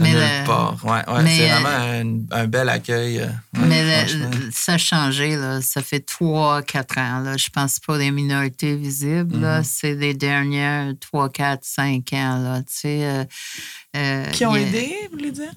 Mais 0.00 0.08
nulle 0.08 0.18
le- 0.18 0.46
part. 0.46 0.84
Ouais, 0.84 1.08
ouais, 1.14 1.30
c'est 1.36 1.48
euh, 1.48 1.58
vraiment 1.60 2.24
un, 2.32 2.40
un 2.42 2.46
bel 2.48 2.68
accueil. 2.68 3.20
euh, 3.20 3.28
Mais 3.54 3.84
le- 4.02 4.08
franchement. 4.08 4.30
le- 4.46 4.50
ça 4.52 4.72
a 4.72 4.78
changé, 4.78 5.36
là. 5.36 5.60
Ça 5.62 5.80
fait 5.80 6.00
trois, 6.00 6.62
quatre 6.62 6.98
ans, 6.98 7.20
là. 7.20 7.36
Je 7.36 7.48
pense 7.50 7.78
pas 7.78 7.98
des 7.98 8.10
minorités 8.10 8.74
visibles, 8.74 9.38
là. 9.38 9.62
C'est 9.62 9.94
les 9.94 10.14
dernières 10.14 10.92
trois, 10.98 11.28
quatre, 11.28 11.64
cinq 11.64 12.12
ans, 12.14 12.38
là. 12.42 12.58
Tu 12.62 12.64
sais. 12.68 13.04
euh, 13.04 13.24
euh, 13.96 14.30
Qui 14.32 14.44
ont 14.46 14.56
aidé, 14.56 14.92
vous 15.12 15.18
voulez 15.18 15.30
dire? 15.30 15.52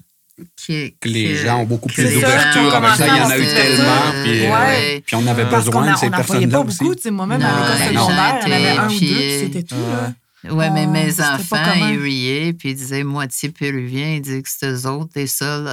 Qui- 0.56 0.96
Que 1.00 1.08
les 1.08 1.36
gens 1.36 1.60
ont 1.60 1.64
beaucoup 1.64 1.88
plus 1.88 2.02
C'est 2.06 2.14
d'ouverture 2.14 2.74
avec 2.74 2.90
ça. 2.96 3.06
Il 3.06 3.16
y 3.16 3.20
en 3.20 3.30
a 3.30 3.38
eu 3.38 3.44
tellement. 3.44 3.84
euh, 4.14 4.22
Puis, 4.24 4.44
euh, 4.46 4.50
ouais. 4.52 5.02
puis 5.06 5.16
on 5.16 5.26
avait 5.26 5.44
Parce 5.46 5.64
besoin 5.66 5.88
a- 5.88 5.92
de 5.92 5.98
ces 5.98 6.10
personnes-là 6.10 6.58
pas 6.58 6.64
aussi. 6.66 6.78
beaucoup. 6.84 7.10
Moi-même, 7.10 7.40
Non, 7.40 7.46
à 7.46 7.74
l'école 7.88 7.94
secondaire, 8.02 8.38
il 8.42 8.48
y 8.48 8.52
en 8.52 8.56
avait 8.56 8.74
gens 8.74 8.82
un 8.82 8.86
ou 8.86 8.90
deux, 8.90 8.96
puis 8.98 9.38
c'était 9.40 9.62
tout. 9.62 9.74
là. 9.74 10.12
Ouais, 10.52 10.68
mais 10.70 10.86
mes 10.86 11.20
enfants, 11.22 11.72
ils 11.90 11.98
riaient, 11.98 12.52
puis 12.52 12.70
ils 12.70 12.74
disaient 12.74 13.02
moitié 13.04 13.48
péruvien. 13.48 14.14
Ils 14.16 14.20
disaient 14.22 14.42
que 14.42 14.48
c'était 14.50 14.72
eux 14.72 14.86
autres, 14.86 15.12
les 15.16 15.26
seuls. 15.26 15.68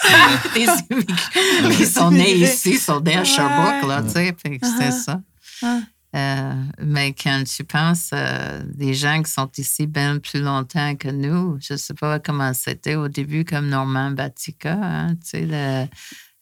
Ils 0.56 1.86
sont 1.86 2.10
nés 2.10 2.34
ici, 2.34 2.70
ils 2.74 2.78
sont 2.78 3.00
nés 3.00 3.16
à 3.16 3.24
Sherbrooke, 3.24 3.86
là, 3.88 4.02
tu 4.02 4.10
sais. 4.12 4.32
Que 4.32 4.38
c'était 4.66 4.88
Uh-huh. 4.90 5.02
ça. 5.04 5.20
Euh, 6.16 6.52
mais 6.82 7.12
quand 7.12 7.42
tu 7.44 7.64
penses 7.64 8.10
euh, 8.14 8.62
des 8.74 8.94
gens 8.94 9.22
qui 9.22 9.30
sont 9.30 9.50
ici 9.58 9.86
bien 9.86 10.18
plus 10.18 10.40
longtemps 10.40 10.96
que 10.96 11.08
nous, 11.08 11.58
je 11.60 11.76
sais 11.76 11.92
pas 11.94 12.18
comment 12.18 12.54
c'était 12.54 12.94
au 12.94 13.08
début, 13.08 13.44
comme 13.44 13.68
Normand 13.68 14.10
Batica, 14.12 14.72
hein, 14.80 15.14
tu 15.16 15.28
sais, 15.30 15.46
le- 15.46 15.86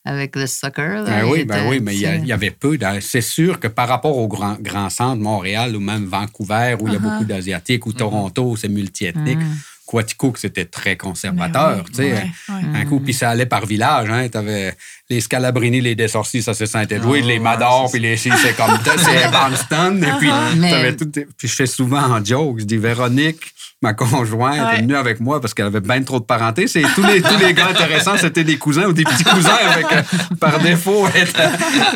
avec 0.05 0.37
le 0.37 0.47
soccer. 0.47 1.03
là, 1.03 1.21
Ben 1.21 1.25
oui, 1.25 1.39
était, 1.39 1.45
ben 1.47 1.67
oui, 1.69 1.81
mais 1.81 1.95
il 1.97 2.25
y, 2.25 2.31
avait 2.31 2.51
peu. 2.51 2.77
C'est 3.01 3.19
sûr 3.19 3.59
que 3.59 3.67
par 3.67 3.89
rapport 3.89 4.17
au 4.17 4.29
grand, 4.29 4.53
grand 4.61 4.89
centre, 4.89 5.21
Montréal 5.21 5.75
ou 5.75 5.81
même 5.81 6.05
Vancouver, 6.05 6.77
où 6.79 6.87
il 6.87 6.93
y 6.93 6.95
a 6.95 6.99
Uh-huh. 6.99 7.01
beaucoup 7.01 7.25
d'Asiatiques, 7.25 7.85
ou 7.87 7.91
Toronto, 7.91 8.51
où 8.51 8.55
c'est 8.55 8.69
multiethnique, 8.69 9.37
Quatico, 9.39 9.51
que 9.87 10.39
c'était 10.39 10.65
très 10.65 10.97
conservateur. 10.97 11.77
Ben 11.77 11.83
tu 11.85 11.93
sais. 11.95 12.11
ouais. 12.13 12.55
Un 12.75 12.85
coup, 12.85 12.99
puis 12.99 13.13
ça 13.13 13.29
allait 13.29 13.45
par 13.45 13.65
village. 13.65 14.09
Hein. 14.09 14.27
Tu 14.29 14.37
avais 14.37 14.75
les 15.09 15.21
Scalabrini, 15.21 15.79
les 15.81 15.95
Dessorcis, 15.95 16.43
ça 16.43 16.53
c'est 16.53 16.65
Saint-Édouard, 16.65 17.21
les 17.23 17.39
Mador, 17.39 17.89
puis 17.91 17.99
les 18.01 18.17
c'est 18.17 18.29
comme 18.55 18.77
ça, 18.83 18.97
c'est 18.97 19.15
Evanston. 19.27 20.01
Et 20.01 20.17
puis, 20.19 20.29
Mais- 20.57 20.69
t'avais 20.71 20.95
tout- 20.95 21.09
puis 21.09 21.47
je 21.47 21.53
fais 21.55 21.65
souvent 21.65 22.01
en 22.01 22.23
joke, 22.23 22.59
je 22.59 22.65
dis 22.65 22.77
Véronique, 22.77 23.39
ma 23.81 23.93
conjointe, 23.93 24.73
est 24.73 24.81
venue 24.81 24.95
avec 24.95 25.19
moi 25.21 25.39
parce 25.39 25.53
qu'elle 25.53 25.67
avait 25.67 25.79
bien 25.81 26.01
trop 26.03 26.19
de 26.19 26.25
parenté. 26.25 26.67
C'est 26.67 26.81
tous 26.95 27.03
les, 27.03 27.21
tous 27.21 27.37
les 27.37 27.53
gars 27.53 27.67
intéressants, 27.67 28.17
c'était 28.17 28.43
des 28.43 28.57
cousins 28.57 28.85
ou 28.87 28.93
des 28.93 29.03
petits 29.03 29.23
cousins 29.23 29.57
avec, 29.71 29.85
euh, 29.93 30.01
par 30.39 30.59
défaut. 30.59 31.07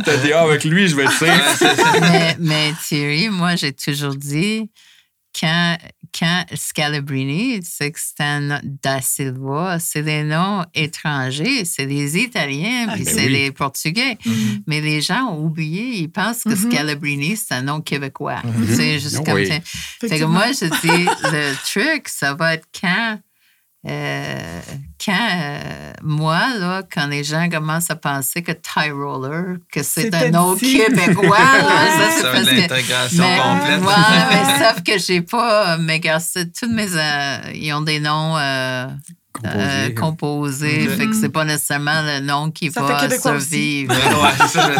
T'as 0.05 0.17
dit, 0.17 0.31
ah, 0.33 0.41
avec 0.43 0.63
lui, 0.63 0.87
je 0.87 0.95
vais 0.95 1.03
être 1.03 1.11
safe. 1.13 1.63
mais, 2.01 2.35
mais 2.39 2.73
Thierry, 2.87 3.29
moi, 3.29 3.55
j'ai 3.55 3.73
toujours 3.73 4.15
dit, 4.15 4.69
quand, 5.39 5.77
quand 6.17 6.45
Scalabrini, 6.53 7.59
un 8.19 8.59
Da 8.63 9.01
Silva, 9.01 9.77
c'est 9.79 10.03
des 10.03 10.23
noms 10.23 10.63
étrangers, 10.73 11.65
c'est 11.65 11.85
des 11.85 12.17
Italiens, 12.17 12.87
puis 12.93 13.03
ben 13.03 13.13
c'est 13.13 13.25
oui. 13.27 13.33
des 13.33 13.51
Portugais. 13.51 14.17
Mais 14.67 14.81
les 14.81 15.01
gens 15.01 15.31
ont 15.31 15.45
oublié, 15.45 15.99
ils 15.99 16.09
pensent 16.09 16.43
que 16.43 16.55
Scalabrini, 16.55 17.37
c'est 17.37 17.53
un 17.55 17.63
nom 17.63 17.81
québécois. 17.81 18.41
C'est 18.69 18.99
juste 18.99 19.17
Ah 19.19 19.31
comme 19.31 19.45
ça. 19.45 19.59
Fait 19.99 20.19
que 20.19 20.25
moi, 20.25 20.47
je 20.47 20.65
dis, 20.65 21.05
le 21.31 21.55
truc, 21.63 22.07
ça 22.07 22.33
va 22.33 22.55
être 22.55 22.67
quand. 22.79 23.19
Euh, 23.87 24.61
quand 25.03 25.11
euh, 25.11 25.93
moi, 26.03 26.39
là, 26.59 26.83
quand 26.93 27.07
les 27.07 27.23
gens 27.23 27.49
commencent 27.49 27.89
à 27.89 27.95
penser 27.95 28.43
que 28.43 28.51
Ty 28.51 28.91
Roller, 28.91 29.57
que 29.71 29.81
c'est 29.81 30.13
un 30.13 30.29
nom 30.29 30.53
dit. 30.53 30.77
québécois, 30.77 31.37
là, 31.39 32.11
ça, 32.21 32.43
c'est 32.43 32.43
l'intégration 32.43 33.23
mais, 33.23 33.37
complète. 33.39 33.81
ouais, 33.81 34.25
mais 34.29 34.65
sauf 34.65 34.83
que 34.83 34.99
j'ai 34.99 35.21
pas. 35.21 35.77
Mes 35.77 35.99
garçons, 35.99 36.45
tous 36.57 36.69
mes. 36.71 36.95
euh, 36.95 37.37
ils 37.55 37.73
ont 37.73 37.81
des 37.81 37.99
noms 37.99 38.37
euh, 39.45 39.49
euh, 39.55 39.89
Composé. 39.95 40.87
Ok. 40.89 40.97
Fait 40.97 41.05
que 41.07 41.13
c'est 41.15 41.29
pas 41.29 41.45
nécessairement 41.45 42.01
le 42.03 42.19
nom 42.19 42.51
qui 42.51 42.71
Ça 42.71 42.81
va 42.81 43.09
survivre. 43.09 43.93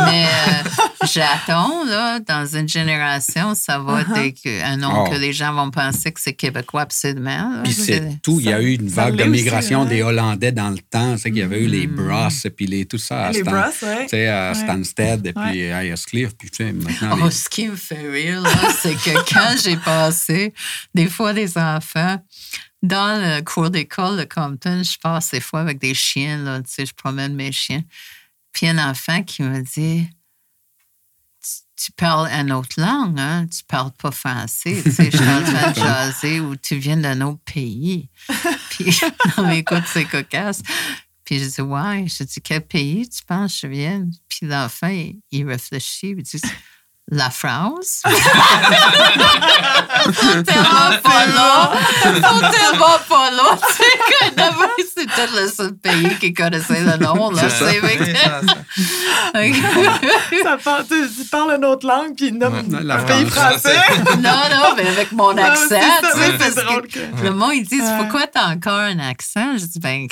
Mais 0.06 0.26
euh, 0.26 0.70
j'attends, 1.12 1.84
là, 1.86 2.20
dans 2.20 2.46
une 2.46 2.68
génération, 2.68 3.56
ça 3.56 3.80
va 3.80 4.02
Uh-huh. 4.02 4.28
être 4.28 4.64
un 4.66 4.78
nom 4.78 5.04
Oh. 5.06 5.10
que 5.10 5.16
les 5.16 5.32
gens 5.34 5.54
vont 5.54 5.70
penser 5.72 6.12
que 6.12 6.20
c'est 6.20 6.34
québécois 6.34 6.82
absolument. 6.82 7.52
là. 7.56 7.62
Puis 7.64 7.74
c'est 7.74 8.22
tout. 8.22 8.40
Il 8.40 8.48
y 8.48 8.54
a 8.54 8.62
eu 8.62 8.74
une 8.76 8.88
vague 8.90 9.16
de 9.16 9.22
aussi, 9.24 9.30
migration 9.32 9.82
hein. 9.84 9.86
des 9.86 10.02
Hollandais 10.04 10.52
dans 10.52 10.70
le 10.70 10.80
temps. 10.80 11.18
C'est 11.18 11.30
qu'il 11.32 11.40
y 11.40 11.44
avait 11.44 11.62
eu 11.62 11.68
les 11.68 11.88
Bros, 11.88 12.28
puis 12.56 12.66
les, 12.68 12.86
tout 12.86 12.98
ça. 12.98 13.26
à 13.28 13.32
Les 13.32 13.42
Stan- 13.42 13.52
ouais. 13.54 14.02
Tu 14.04 14.08
sais, 14.10 14.28
à 14.28 14.52
Ouais. 14.52 14.56
Stansted, 14.56 15.26
et 15.28 15.34
puis 15.34 15.42
Ouais. 15.44 15.72
à 15.72 15.78
Highcliffe, 15.80 16.36
puis 16.38 16.50
tu 16.50 16.58
sais, 16.66 16.72
maintenant... 16.74 17.18
Oh, 17.22 17.26
les- 17.26 17.32
ce 17.32 17.50
qui 17.50 17.68
me 17.68 17.76
fait 17.76 18.10
rire, 18.10 18.42
là, 18.42 18.50
c'est 18.82 18.96
que 18.96 19.12
quand 19.34 19.56
j'ai 19.64 19.78
passé, 19.78 20.54
des 20.94 21.08
fois, 21.08 21.34
des 21.34 21.58
enfants, 21.58 22.18
dans 22.82 23.22
le 23.22 23.42
cours 23.42 23.70
d'école 23.70 24.18
de 24.18 24.24
Compton, 24.24 24.82
je 24.84 24.98
passe 25.00 25.32
des 25.32 25.40
fois 25.42 25.62
avec 25.62 25.80
des 25.80 25.94
chiens, 25.94 26.38
là, 26.38 26.62
tu 26.62 26.72
sais, 26.72 26.86
je 26.86 26.94
promène 26.94 27.36
mes 27.36 27.52
chiens. 27.52 27.84
Puis 28.52 28.68
un 28.68 28.78
enfant 28.90 29.24
qui 29.24 29.44
me 29.44 29.62
dit 29.62 30.10
Tu- 31.42 31.86
Tu 31.86 31.92
parles 31.94 32.28
une 32.28 32.52
autre 32.52 32.80
langue, 32.80 33.20
hein? 33.20 33.48
Tu 33.48 33.64
parles 33.64 33.92
pas 33.94 34.12
français. 34.12 34.82
Tu 34.84 34.92
sais, 34.92 35.10
je 35.12 35.18
suis 35.18 35.28
en 35.30 35.44
train 35.44 35.72
de 35.72 35.76
jaser 35.80 36.40
ou 36.40 36.56
tu 36.56 36.76
viens 36.78 36.98
d'un 36.98 37.22
autre 37.22 37.42
pays. 37.46 38.10
Puis, 38.72 38.86
non, 39.38 39.48
mais 39.48 39.60
écoute, 39.60 39.84
c'est 39.88 40.06
cocasse. 40.06 40.62
Puis 41.24 41.40
je 41.40 41.46
dis, 41.46 41.62
ouais. 41.62 42.08
Je 42.08 42.24
dis, 42.24 42.42
quel 42.42 42.62
pays 42.66 43.08
tu 43.08 43.24
penses 43.24 43.54
que 43.62 43.68
je 43.68 43.72
viens? 43.74 44.08
Puis 44.28 44.46
l'enfant, 44.48 44.88
il, 44.90 45.20
il 45.32 45.48
réfléchit. 45.48 46.10
Il 46.18 46.24
dit, 46.24 46.42
la 47.10 47.30
France. 47.30 48.02
Ils 48.08 48.14
sont 50.14 50.44
tellement 50.44 50.92
pas 51.04 51.26
là. 51.28 51.72
Ils 52.06 52.24
sont 52.24 52.40
tellement 52.40 53.00
pas 53.10 53.30
là. 53.32 53.58
C'est 54.94 55.06
peut-être 55.08 55.36
le 55.42 55.48
seul 55.50 55.74
pays 55.78 56.16
qui 56.20 56.34
connaissait 56.34 56.82
le 56.82 56.98
nom. 56.98 57.32
Là, 57.32 57.44
C'est 57.50 57.80
vrai 57.80 57.98
ça, 60.44 60.58
parle, 60.64 60.86
tu, 60.88 61.10
tu 61.16 61.24
parles 61.30 61.56
une 61.58 61.66
autre 61.66 61.88
langue, 61.88 62.16
puis 62.16 62.32
nomme 62.32 62.54
Ouais. 62.54 62.64
La 62.84 62.96
un 62.98 63.04
pays 63.04 63.26
France. 63.26 63.62
français. 63.62 63.80
Non, 64.22 64.38
non, 64.52 64.76
mais 64.78 64.88
avec 64.88 65.12
mon 65.12 65.36
Ah, 65.38 65.46
accent, 65.52 65.68
tu 65.70 65.76
sais, 65.76 66.18
ouais, 66.18 66.38
parce 66.38 66.52
c'est 66.54 66.64
drôle 66.64 66.88
que 66.88 67.00
que- 67.00 67.24
le 67.24 67.32
monde, 67.32 67.54
ils 67.56 67.66
disent, 67.68 67.82
Ouais. 67.82 67.98
pourquoi 68.00 68.28
t'as 68.28 68.50
encore 68.52 68.80
un 68.80 69.00
accent? 69.00 69.58
Je 69.58 69.66
dis, 69.66 69.80
ben, 69.80 70.08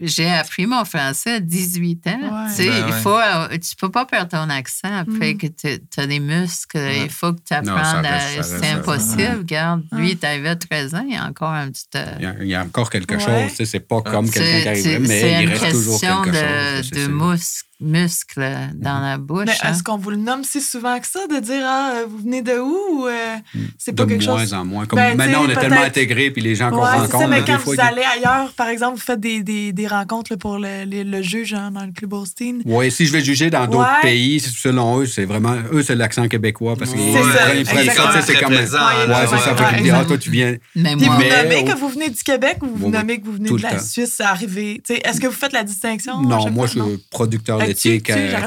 j'ai 0.00 0.30
appris 0.30 0.66
mon 0.66 0.84
français 0.84 1.34
à 1.34 1.40
18 1.40 2.06
ans. 2.06 2.10
Ouais. 2.22 2.48
Tu 2.48 2.54
sais, 2.62 2.68
Ben 2.68 2.84
il 2.88 2.92
ouais. 2.92 3.00
faut, 3.00 3.18
euh, 3.18 3.48
tu 3.58 3.76
peux 3.76 3.90
pas 3.90 4.04
perdre 4.06 4.30
ton 4.30 4.50
accent 4.50 4.92
après 4.92 5.34
Mm. 5.34 5.38
que 5.38 5.46
tu 5.48 6.00
as 6.00 6.06
des 6.06 6.20
muscles. 6.20 6.78
Il 7.04 7.10
faut 7.10 7.32
que 7.32 7.40
tu 7.46 7.54
apprennes. 7.54 8.42
C'est 8.42 8.70
impossible. 8.70 9.38
Regarde, 9.38 9.82
lui, 9.92 10.12
il 10.20 10.26
arrivé 10.26 10.48
à 10.48 10.56
13 10.56 10.94
ans, 10.94 11.04
il 11.08 11.14
y 11.14 11.16
a 11.16 11.24
encore 11.26 11.50
un 11.50 11.70
petit. 11.70 11.84
euh, 11.96 12.04
Il 12.18 12.22
y, 12.24 12.26
a, 12.26 12.34
il 12.40 12.48
y 12.48 12.54
a 12.54 12.62
encore 12.62 12.90
quelque 12.90 13.14
Ouais. 13.14 13.20
chose. 13.20 13.50
tu 13.50 13.56
sais, 13.56 13.64
C'est 13.66 13.80
pas 13.80 14.00
comme 14.02 14.30
quelqu'un 14.30 14.72
qui 14.74 14.82
c'est- 14.82 14.98
mais 14.98 15.20
c'est 15.20 15.32
il 15.42 15.48
une 15.48 15.48
reste 15.56 15.70
toujours 15.72 16.00
question 16.00 16.22
quelque 16.22 16.36
de, 16.36 16.40
chose. 16.40 16.88
c'est- 16.88 16.94
de 16.94 17.00
c'est- 17.00 17.08
mus- 17.08 17.64
muscles 17.80 18.46
dans 18.74 19.00
la 19.00 19.18
bouche. 19.18 19.44
Mais 19.46 19.52
hein. 19.62 19.72
est-ce 19.72 19.82
qu'on 19.82 19.96
vous 19.96 20.10
le 20.10 20.16
nomme 20.16 20.44
si 20.44 20.60
souvent 20.60 20.98
que 21.00 21.06
ça, 21.06 21.26
de 21.26 21.38
dire 21.40 21.62
Ah, 21.64 21.92
euh, 21.96 22.06
vous 22.08 22.18
venez 22.18 22.42
de 22.42 22.58
où 22.58 22.74
ou 23.02 23.06
euh, 23.08 23.36
c'est 23.78 23.92
pas 23.92 24.04
de 24.04 24.10
quelque 24.10 24.24
moins 24.26 24.40
chose? 24.40 24.54
en 24.54 24.64
moins. 24.64 24.86
Comme 24.86 24.98
Ben, 24.98 25.16
maintenant, 25.16 25.44
on 25.44 25.48
est 25.48 25.54
tellement 25.56 25.82
intégrés, 25.82 26.30
puis 26.30 26.42
les 26.42 26.54
gens 26.54 26.70
qu'on 26.70 26.82
Ouais, 26.82 26.88
c'est 26.92 26.98
rencontre, 27.00 27.18
ça, 27.20 27.26
mais 27.26 27.42
quand 27.44 27.58
fois, 27.58 27.74
vous 27.74 27.80
allez 27.80 28.02
ailleurs, 28.16 28.52
par 28.56 28.68
exemple, 28.68 28.96
vous 28.96 29.02
faites 29.02 29.20
des, 29.20 29.42
des, 29.42 29.72
des 29.72 29.86
rencontres 29.86 30.32
là, 30.32 30.36
pour 30.36 30.58
le, 30.58 30.84
le, 30.84 31.02
le 31.02 31.22
juge 31.22 31.54
hein, 31.54 31.70
dans 31.72 31.84
le 31.84 31.92
club 31.92 32.12
Austin. 32.12 32.58
Oui, 32.64 32.90
si 32.90 33.06
je 33.06 33.12
vais 33.12 33.22
juger 33.24 33.50
dans 33.50 33.66
d'autres 33.66 33.84
Ouais. 33.84 34.02
pays, 34.02 34.40
c'est- 34.40 34.50
selon 34.54 35.00
eux, 35.00 35.06
c'est 35.06 35.24
vraiment. 35.24 35.54
Eux, 35.72 35.82
c'est 35.82 35.94
l'accent 35.96 36.26
québécois 36.28 36.74
parce 36.78 36.90
C'est 36.90 36.96
tu 36.96 37.02
sais, 37.02 38.22
c'est 38.22 38.40
comme. 38.40 38.52
Présent, 38.54 38.78
Ouais, 38.78 39.26
c'est 39.28 39.36
ça. 39.38 39.52
ouais, 39.52 39.56
Fait 39.58 39.64
qu'ils 39.64 39.76
ouais, 39.76 39.82
disent, 39.82 39.92
ah, 39.96 40.04
toi, 40.04 40.18
tu 40.18 40.30
viens. 40.30 40.54
Mais 40.76 40.94
vous 40.94 41.04
nommez 41.04 41.64
que 41.64 41.76
vous 41.76 41.88
venez 41.88 42.08
du 42.10 42.22
Québec 42.22 42.58
ou 42.62 42.66
vous 42.74 42.88
nommez 42.90 43.20
que 43.20 43.26
vous 43.26 43.32
venez 43.32 43.50
de 43.50 43.62
la. 43.62 43.78
Suisse 43.78 44.20
arrivé? 44.20 44.80
Tu 44.86 44.94
sais, 44.94 45.00
Est-ce 45.04 45.20
que 45.20 45.26
vous 45.26 45.32
faites 45.34 45.52
la 45.52 45.64
distinction? 45.64 46.20
Non, 46.22 46.50
moi, 46.50 46.66
je 46.66 46.72
suis 46.80 47.04
producteur 47.10 47.58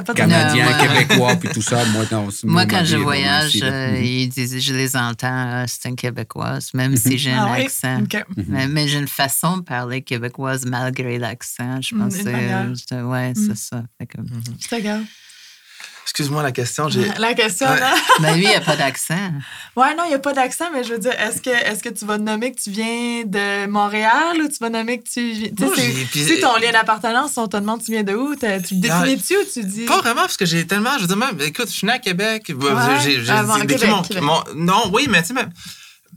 Pas 0.04 0.14
de- 0.14 0.18
canadien, 0.18 0.66
québécois, 0.78 1.36
puis 1.36 1.50
tout 1.50 1.62
ça. 1.62 1.84
Moi, 1.86 2.06
non, 2.12 2.28
Moi, 2.44 2.66
quand 2.66 2.84
je 2.86 2.98
voyage, 2.98 3.58
euh, 3.64 3.92
Mhm. 3.98 4.04
ils 4.04 4.30
disent, 4.30 4.60
je 4.60 4.74
les 4.74 4.96
entends, 4.96 5.28
euh, 5.62 5.66
c'est 5.68 5.90
une 5.90 5.96
québécoise, 5.96 6.70
même 6.74 6.96
si 6.98 7.18
j'ai 7.18 7.32
un 7.32 7.46
Ah 7.46 7.54
oui? 7.58 7.66
accent. 7.66 8.02
OK. 8.04 8.24
Mais, 8.48 8.68
mais 8.68 8.88
j'ai 8.88 9.00
une 9.00 9.08
façon 9.08 9.58
de 9.58 9.62
parler 9.64 10.02
québécoise 10.02 10.66
malgré 10.66 11.18
l'accent. 11.18 11.82
Je 11.82 11.96
Mm, 11.96 12.00
pense 12.00 12.18
que 12.18 12.24
Mm. 13.32 13.46
c'est 13.48 13.58
ça. 13.58 13.84
Fait 14.00 14.06
que- 14.08 14.18
Je 14.62 14.68
te 14.68 14.76
regarde. 14.76 15.04
Excuse-moi 16.08 16.42
la 16.42 16.54
question. 16.54 16.88
J'ai... 16.88 17.12
La 17.20 17.34
question, 17.34 17.68
Ouais. 17.68 17.80
là. 17.82 17.94
Mais 18.22 18.36
lui, 18.36 18.44
il 18.46 18.50
n'y 18.50 18.56
a 18.56 18.62
pas 18.62 18.78
d'accent. 18.78 19.14
Ouais, 19.76 19.94
non, 19.94 20.04
il 20.06 20.10
n'y 20.10 20.14
a 20.16 20.20
pas 20.20 20.32
d'accent, 20.32 20.66
mais 20.74 20.84
je 20.86 20.94
veux 20.94 21.00
dire, 21.00 21.12
est-ce 21.20 21.42
que, 21.42 21.50
est 21.50 21.82
que 21.82 21.90
tu 21.90 22.06
vas 22.06 22.18
nommer 22.18 22.54
que 22.54 22.62
tu 22.62 22.70
viens 22.72 23.24
de 23.26 23.68
Montréal 23.68 24.38
ou 24.42 24.48
tu 24.48 24.56
vas 24.62 24.70
nommer 24.70 25.00
que 25.00 25.10
tu 25.10 25.32
viens. 25.34 25.50
Tu 25.56 25.64
Moi, 25.66 25.76
sais, 25.76 25.94
j'ai- 26.14 26.24
c'est- 26.26 26.40
ton 26.40 26.56
lien 26.58 26.72
d'appartenance, 26.72 27.38
on 27.38 27.48
te 27.48 27.58
demande 27.58 27.84
tu 27.84 27.92
viens 27.92 28.04
de 28.04 28.14
où, 28.14 28.36
tu 28.36 28.46
le 28.46 28.54
Ah, 28.90 29.04
définis-tu 29.04 29.36
ou 29.36 29.44
tu 29.54 29.64
dis? 29.66 29.86
Pas 29.86 29.98
vraiment, 29.98 30.22
parce 30.22 30.38
que 30.38 30.46
j'ai 30.46 30.66
tellement. 30.66 30.96
Je 30.96 31.02
veux 31.02 31.08
dire, 31.08 31.18
même, 31.18 31.38
écoute, 31.42 31.68
je 31.68 31.74
suis 31.74 31.86
né 31.86 31.94
à 31.94 32.00
Québec. 32.00 32.46
Ouais, 32.50 32.72
j'ai, 33.04 33.24
j'ai 33.24 33.30
avant, 33.32 33.56
décrit 33.60 33.76
Québec, 33.76 33.90
mon, 33.90 34.02
Québec. 34.02 34.24
mon- 34.24 34.44
Non, 34.56 34.90
oui, 34.94 35.08
mais 35.10 35.22
tu 35.22 35.28
sais, 35.28 35.34
même. 35.34 35.52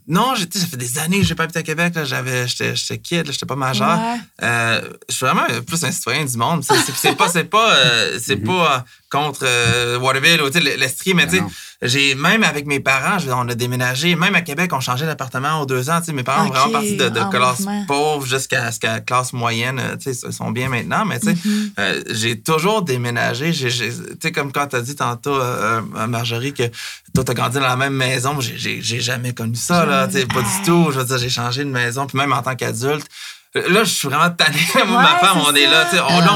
Non, 0.06 0.34
j'ai- 0.34 0.48
tu 0.48 0.58
sais, 0.58 0.64
ça 0.64 0.70
fait 0.70 0.76
des 0.76 0.98
années 0.98 1.18
que 1.20 1.26
j'ai 1.26 1.34
pas 1.34 1.44
habité 1.44 1.58
à 1.58 1.62
Québec. 1.62 1.94
Là. 1.94 2.04
J'avais, 2.04 2.48
j'étais, 2.48 2.74
j'étais 2.74 2.98
kid, 2.98 3.26
là, 3.26 3.32
j'étais 3.32 3.46
pas 3.46 3.54
majeur. 3.56 3.98
Ouais. 3.98 4.18
Euh, 4.42 4.80
je 5.08 5.14
suis 5.14 5.26
vraiment 5.26 5.46
plus 5.66 5.84
un 5.84 5.92
citoyen 5.92 6.24
du 6.24 6.36
monde. 6.36 6.64
C'est, 6.64 6.74
c'est, 6.78 6.94
c'est 6.96 7.16
pas, 7.16 7.28
c'est 7.28 7.44
pas, 7.44 7.74
euh, 7.74 8.18
c'est 8.20 8.36
pas 8.36 8.76
euh, 8.76 8.78
contre 9.10 9.40
euh, 9.42 9.98
Waterville 9.98 10.40
ou 10.42 10.50
tu 10.50 10.60
sais, 10.62 10.76
l'Estrie, 10.76 11.14
mais 11.14 11.26
Ben 11.26 11.32
tu 11.32 11.38
sais, 11.38 11.44
j'ai 11.82 12.14
même 12.14 12.44
avec 12.44 12.66
mes 12.66 12.78
parents, 12.80 13.18
je 13.18 13.28
on 13.30 13.48
a 13.48 13.54
déménagé. 13.54 14.14
Même 14.14 14.34
à 14.34 14.42
Québec, 14.42 14.70
on 14.72 14.80
changeait 14.80 15.06
d'appartement 15.06 15.60
aux 15.62 15.66
deux 15.66 15.90
ans. 15.90 15.98
Tu 16.00 16.06
sais, 16.06 16.12
mes 16.12 16.22
parents 16.22 16.44
Ok, 16.46 16.50
ont 16.50 16.54
vraiment 16.54 16.72
parti 16.72 16.96
de, 16.96 17.08
de 17.08 17.20
classe 17.30 17.66
pauvre 17.86 18.26
jusqu'à, 18.26 18.68
jusqu'à 18.68 19.00
classe 19.00 19.32
moyenne. 19.32 19.78
euh, 19.80 19.96
Tu 19.96 20.14
sais, 20.14 20.26
ils 20.28 20.32
sont 20.32 20.50
bien 20.50 20.68
maintenant, 20.68 21.04
mais 21.04 21.18
tu 21.18 21.26
sais, 21.28 21.34
Mhm. 21.44 21.70
euh, 21.78 22.02
j'ai 22.10 22.40
toujours 22.40 22.82
déménagé. 22.82 23.52
J'ai, 23.52 23.70
j'ai- 23.70 23.90
tu 23.92 24.04
sais, 24.22 24.32
comme 24.32 24.52
quand 24.52 24.68
tu 24.68 24.76
as 24.76 24.80
dit 24.82 24.94
tantôt, 24.94 25.34
euh, 25.34 25.80
euh, 25.96 26.06
Marjorie, 26.06 26.52
que 26.54 26.64
toi, 27.14 27.24
tu 27.24 27.30
as 27.30 27.34
grandi 27.34 27.54
dans 27.56 27.62
la 27.62 27.76
même 27.76 27.94
maison. 27.94 28.40
J'ai, 28.40 28.56
j'ai, 28.58 28.80
j'ai 28.82 29.00
jamais 29.00 29.32
connu 29.32 29.56
ça, 29.56 29.84
là. 29.86 30.06
Tu 30.06 30.18
sais, 30.18 30.26
pas 30.26 30.42
du 30.42 30.62
tout. 30.64 30.90
Je 30.92 30.98
veux 31.00 31.04
dire, 31.04 31.18
j'ai 31.18 31.30
changé 31.30 31.64
de 31.64 31.70
maison. 31.70 32.06
Puis 32.06 32.16
même 32.18 32.32
en 32.32 32.42
tant 32.42 32.54
qu'adulte, 32.54 33.06
Là, 33.54 33.82
je 33.82 33.90
suis 33.90 34.06
vraiment 34.08 34.30
tanné. 34.30 34.58
Moi, 34.86 35.02
ma 35.02 35.16
femme, 35.18 35.38
on 35.44 35.52
est 35.54 35.64
ça. 35.64 35.70
là. 35.70 35.84
tu 35.90 35.96
sais, 35.96 36.02
On 36.02 36.06
Ah. 36.20 36.24
là, 36.24 36.32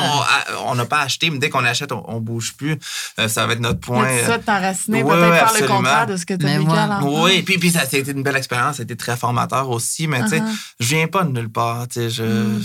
on- 0.65 0.71
on 0.71 0.75
n'a 0.75 0.85
pas 0.85 1.01
acheté, 1.03 1.31
mais 1.31 1.39
dès 1.39 1.49
qu'on 1.49 1.65
achète, 1.65 1.93
on, 1.93 2.03
on 2.09 2.21
bouge 2.21 2.55
plus. 2.57 2.77
Euh, 3.21 3.29
ça 3.29 3.47
va 3.47 3.53
être 3.53 3.61
notre 3.61 3.79
point. 3.81 4.09
C'est 4.09 4.27
ça, 4.27 4.39
de 4.39 4.43
t'enraciner, 4.43 5.03
Ouais, 5.05 5.15
peut-être 5.15 5.31
ouais, 5.31 5.39
faire 5.39 5.61
le 5.61 5.67
contraire 5.69 6.07
de 6.09 6.17
ce 6.17 6.27
que 6.27 6.35
tu 6.35 6.45
as 6.45 6.49
Mais 6.49 6.59
vécu 6.59 6.71
à. 6.73 7.01
Oui, 7.05 7.43
puis, 7.43 7.59
puis 7.59 7.71
ça, 7.71 7.81
ça 7.87 7.97
a 7.97 8.01
été 8.01 8.11
une 8.11 8.23
belle 8.25 8.37
expérience, 8.37 8.77
ça 8.77 8.83
a 8.83 8.85
été 8.85 8.97
très 8.97 9.17
formateur 9.17 9.71
aussi, 9.71 10.09
mais 10.09 10.23
tu 10.25 10.31
sais, 10.31 10.41
Uh-huh. 10.41 10.57
je 10.81 10.87
viens 10.89 11.07
pas 11.07 11.23
de 11.23 11.31
nulle 11.31 11.51
part, 11.51 11.87
tu 11.87 12.01
sais, 12.01 12.11
je... 12.11 12.23
Mm. 12.25 12.62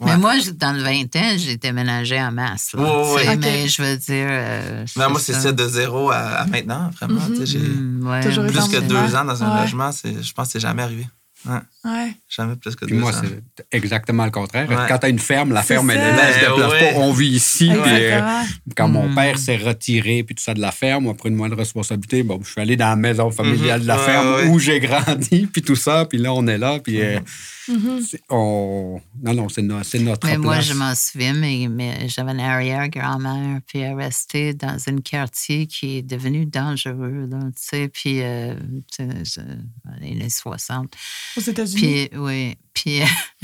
Ouais. 0.00 0.10
Mais 0.10 0.16
moi, 0.18 0.32
dans 0.56 0.72
le 0.72 0.82
20 0.82 1.14
ans, 1.14 1.36
j'ai 1.36 1.56
déménagé 1.56 2.20
en 2.20 2.32
masse. 2.32 2.70
là, 2.74 2.82
Ouais, 2.82 2.88
ouais, 2.90 3.20
tu 3.20 3.22
sais, 3.22 3.28
ouais. 3.28 3.36
Mais 3.36 3.68
je 3.68 3.82
veux 3.82 3.96
dire. 3.96 4.26
euh, 4.28 4.84
Mais 4.96 5.08
moi, 5.08 5.20
c'est 5.20 5.34
ça, 5.34 5.52
de 5.52 5.68
zéro 5.68 6.10
à, 6.10 6.16
à 6.16 6.46
maintenant, 6.46 6.90
vraiment. 7.00 7.20
tu 7.28 7.36
sais, 7.36 7.46
j'ai 7.46 7.58
Mm, 7.60 8.04
ouais. 8.08 8.20
Toujours 8.24 8.44
plus 8.46 8.68
que 8.68 8.78
deux 8.78 9.14
ans 9.14 9.24
dans 9.24 9.44
un 9.44 9.54
Ouais. 9.54 9.60
logement, 9.60 9.92
c'est, 9.92 10.20
je 10.20 10.32
pense 10.32 10.48
que 10.48 10.52
c'est 10.54 10.60
jamais 10.60 10.82
arrivé. 10.82 11.06
Ouais. 11.46 12.14
Jamais 12.28 12.56
plus 12.56 12.74
que 12.74 12.86
Puis 12.86 12.94
deux 12.94 13.00
moi, 13.00 13.10
ans. 13.14 13.20
c'est 13.22 13.66
exactement 13.70 14.24
le 14.24 14.30
contraire. 14.30 14.68
Ouais. 14.68 14.76
Quand 14.88 14.98
tu 14.98 15.06
as 15.06 15.08
une 15.10 15.18
ferme, 15.18 15.52
la 15.52 15.62
ferme, 15.62 15.90
elle, 15.90 15.98
ça. 15.98 16.02
elle, 16.06 16.14
elle 16.28 16.34
se 16.34 16.40
Ben 16.40 16.50
déplace 16.54 16.72
ouais. 16.72 16.92
pas. 16.94 16.98
On 17.00 17.12
vit 17.12 17.28
ici. 17.28 17.68
puis, 17.70 17.92
euh, 17.92 18.20
quand 18.76 18.88
mon 18.88 19.08
Mm. 19.10 19.14
père 19.14 19.38
s'est 19.38 19.56
retiré, 19.56 20.22
puis 20.24 20.34
tout 20.34 20.42
ça 20.42 20.54
de 20.54 20.60
la 20.60 20.72
ferme, 20.72 21.08
après 21.08 21.28
une 21.28 21.34
moindre 21.34 21.56
responsabilité, 21.56 22.22
bon, 22.22 22.40
je 22.42 22.50
suis 22.50 22.60
allé 22.60 22.76
dans 22.76 22.88
la 22.88 22.96
maison 22.96 23.30
familiale 23.30 23.82
de 23.82 23.86
la. 23.86 23.98
Ouais, 23.98 24.04
ferme 24.04 24.34
ouais. 24.36 24.48
où 24.48 24.58
j'ai 24.58 24.80
grandi, 24.80 25.46
puis 25.52 25.60
tout 25.62 25.76
ça, 25.76 26.06
puis 26.06 26.18
là, 26.18 26.32
on 26.32 26.46
est 26.46 26.58
là, 26.58 26.78
puis 26.82 27.00
euh, 27.02 27.18
Mhm. 27.68 28.00
c'est- 28.02 28.22
on... 28.30 29.00
Non, 29.22 29.34
non, 29.34 29.48
c'est 29.48 29.62
no- 29.62 29.82
c'est 29.82 29.98
notre 30.00 30.26
Mais 30.26 30.36
moi, 30.38 30.60
je 30.60 30.74
m'en 30.74 30.94
souviens, 30.94 31.32
mais, 31.34 31.66
mais 31.70 32.08
j'avais 32.08 32.32
une 32.32 32.40
arrière-grand-mère, 32.40 33.60
puis 33.66 33.78
elle 33.80 33.94
restait 33.96 34.54
dans 34.54 34.76
un 34.88 34.98
quartier 34.98 35.66
qui 35.66 35.96
est 35.98 36.02
devenu 36.02 36.46
dangereux, 36.46 37.28
tu 37.30 37.38
sais, 37.56 37.88
puis 37.88 38.22
euh, 38.22 38.54
les 40.00 40.10
années 40.12 40.28
60. 40.30 40.94
Aux 41.36 41.40
États-Unis? 41.40 42.08
Puis, 42.10 42.18
oui, 42.18 42.56
puis 42.84 43.00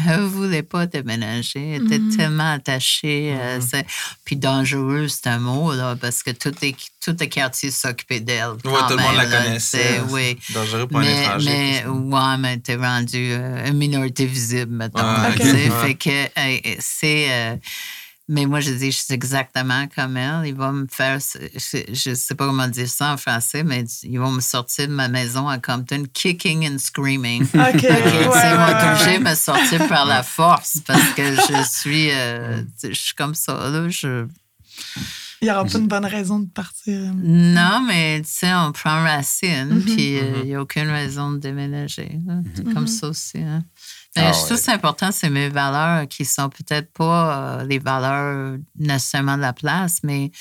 elle 0.07 0.21
ne 0.21 0.27
voulait 0.27 0.63
pas 0.63 0.85
déménager. 0.87 1.77
Elle 1.77 1.87
était 1.87 2.17
tellement 2.17 2.53
attachée. 2.53 3.35
euh, 3.35 3.59
c'est- 3.61 3.87
puis 4.25 4.37
dangereux, 4.37 5.09
c'est 5.09 5.29
un 5.29 5.39
mot, 5.39 5.73
là, 5.73 5.97
parce 5.99 6.23
que 6.23 6.31
tout, 6.31 6.53
les, 6.61 6.77
tout 7.03 7.17
le 7.19 7.27
quartier 7.27 7.71
s'occupait 7.71 8.21
d'elle. 8.21 8.57
Quand 8.63 8.87
tout 8.89 8.97
le 8.97 9.03
monde 9.03 9.17
la 9.17 9.25
là, 9.25 9.43
connaissait. 9.45 10.01
Oui. 10.11 10.39
Dangereux 10.51 10.87
pour 10.87 10.99
un 10.99 11.03
Mais, 11.03 11.23
étranger. 11.25 11.51
mais, 11.51 11.87
ouais, 11.87 12.37
mais 12.39 12.59
t'es 12.59 12.77
rendu 12.77 13.31
euh, 13.33 13.67
une 13.67 13.79
minorité 13.79 14.27
visible, 14.27 14.73
mettons. 14.75 14.99
Fait 15.33 15.95
que 15.95 16.11
euh, 16.11 16.75
c'est. 16.81 17.27
euh, 17.31 17.57
mais 18.33 18.47
moi, 18.47 18.61
je 18.61 18.71
dis, 18.71 18.93
je 18.93 18.97
suis 18.99 19.13
exactement 19.13 19.89
comme 19.93 20.17
elle. 20.17 20.47
Il 20.47 20.55
va 20.55 20.71
me 20.71 20.87
faire. 20.89 21.19
Je, 21.21 21.79
je 21.93 22.15
sais 22.15 22.35
pas 22.37 22.47
comment 22.47 22.69
dire 22.69 22.89
ça 22.89 23.13
en 23.13 23.17
français, 23.17 23.65
mais 23.65 23.85
ils 24.05 24.19
vont 24.21 24.31
me 24.31 24.41
sortir 24.41 24.87
de 24.87 24.93
ma 24.93 25.09
maison 25.09 25.49
à 25.49 25.59
Compton, 25.59 26.05
kicking 26.13 26.65
and 26.73 26.79
screaming. 26.79 27.43
OK. 27.55 27.55
ouais, 27.55 27.81
sais, 27.81 27.89
ouais, 27.91 28.57
moi, 28.57 28.69
ouais, 28.69 28.91
obligé 28.93 29.11
ouais. 29.11 29.19
de 29.19 29.25
me 29.25 29.35
sortir 29.35 29.89
par 29.89 30.07
la 30.07 30.23
force 30.23 30.79
parce 30.87 31.11
que 31.15 31.35
je 31.35 31.63
suis, 31.69 32.11
euh, 32.13 32.63
je 32.85 32.93
suis 32.93 33.15
comme 33.15 33.35
ça. 33.35 33.69
Là, 33.69 33.89
je... 33.89 34.27
Il 35.43 35.47
n'y 35.47 35.51
aura 35.51 35.65
pas 35.65 35.79
une 35.79 35.89
bonne 35.89 36.05
raison 36.05 36.39
de 36.39 36.49
partir. 36.51 37.01
Non, 37.17 37.81
mais 37.87 38.21
tu 38.21 38.29
sais, 38.31 38.53
on 38.55 38.73
prend 38.73 39.03
racine, 39.03 39.69
Mhm. 39.71 39.83
puis 39.85 40.19
euh, 40.19 40.41
il 40.43 40.49
n'y 40.51 40.55
a 40.55 40.61
aucune 40.61 40.89
raison 40.91 41.33
de 41.33 41.39
déménager. 41.39 42.19
C'est 42.55 42.73
comme 42.75 42.87
ça 42.87 43.09
aussi. 43.09 43.39
hein. 43.39 43.65
Ah 44.17 44.33
je 44.33 44.39
trouve 44.39 44.51
ouais. 44.51 44.57
que 44.57 44.63
c'est 44.63 44.73
important, 44.73 45.13
c'est 45.13 45.31
mes 45.31 45.49
valeurs 45.49 46.09
qui 46.09 46.25
sont 46.25 46.49
peut-être 46.49 46.93
pas 46.93 47.61
euh, 47.61 47.65
les 47.65 47.79
valeurs 47.79 48.59
nécessairement 48.77 49.37
de 49.37 49.43
la 49.43 49.53
place, 49.53 49.99
mais 50.03 50.33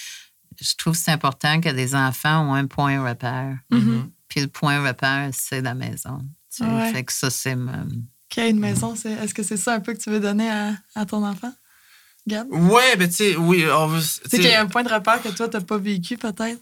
je 0.59 0.73
trouve 0.75 0.93
que 0.93 0.99
c'est 0.99 1.11
important 1.11 1.61
que 1.61 1.69
les 1.69 1.93
enfants 1.95 2.49
ont 2.49 2.53
un 2.55 2.65
point 2.67 3.07
repère. 3.07 3.57
Mhm. 3.69 4.09
Puis 4.27 4.41
le 4.41 4.47
point 4.47 4.85
repère, 4.85 5.29
c'est 5.33 5.61
la 5.61 5.73
maison. 5.75 6.19
tu 6.51 6.63
sais. 6.63 6.65
Ouais. 6.65 6.91
Fait 6.91 7.03
que 7.03 7.13
ça, 7.13 7.29
c'est... 7.29 7.55
ma- 7.55 7.85
Qu'il 8.29 8.43
y 8.43 8.47
ait 8.47 8.49
une 8.49 8.59
maison, 8.59 8.95
c'est- 8.95 9.11
est-ce 9.13 9.33
que 9.33 9.43
c'est 9.43 9.57
ça 9.57 9.73
un 9.75 9.79
peu 9.79 9.93
que 9.93 9.99
tu 9.99 10.09
veux 10.09 10.19
donner 10.19 10.49
à, 10.49 10.73
à 10.95 11.05
ton 11.05 11.25
enfant? 11.25 11.53
Gab? 12.27 12.47
Ouais, 12.51 12.95
ben 12.97 13.07
tu 13.07 13.15
sais, 13.15 13.35
oui, 13.37 13.65
on 13.71 13.87
veut. 13.87 14.01
tu 14.01 14.05
C'est 14.25 14.29
sais, 14.29 14.37
qu'il 14.39 14.49
y 14.49 14.53
a 14.53 14.61
un 14.61 14.67
point 14.67 14.83
de 14.83 14.89
repère 14.93 15.21
que 15.21 15.29
toi, 15.29 15.47
tu 15.47 15.57
n'as 15.57 15.63
pas 15.63 15.77
vécu, 15.77 16.17
peut-être? 16.17 16.61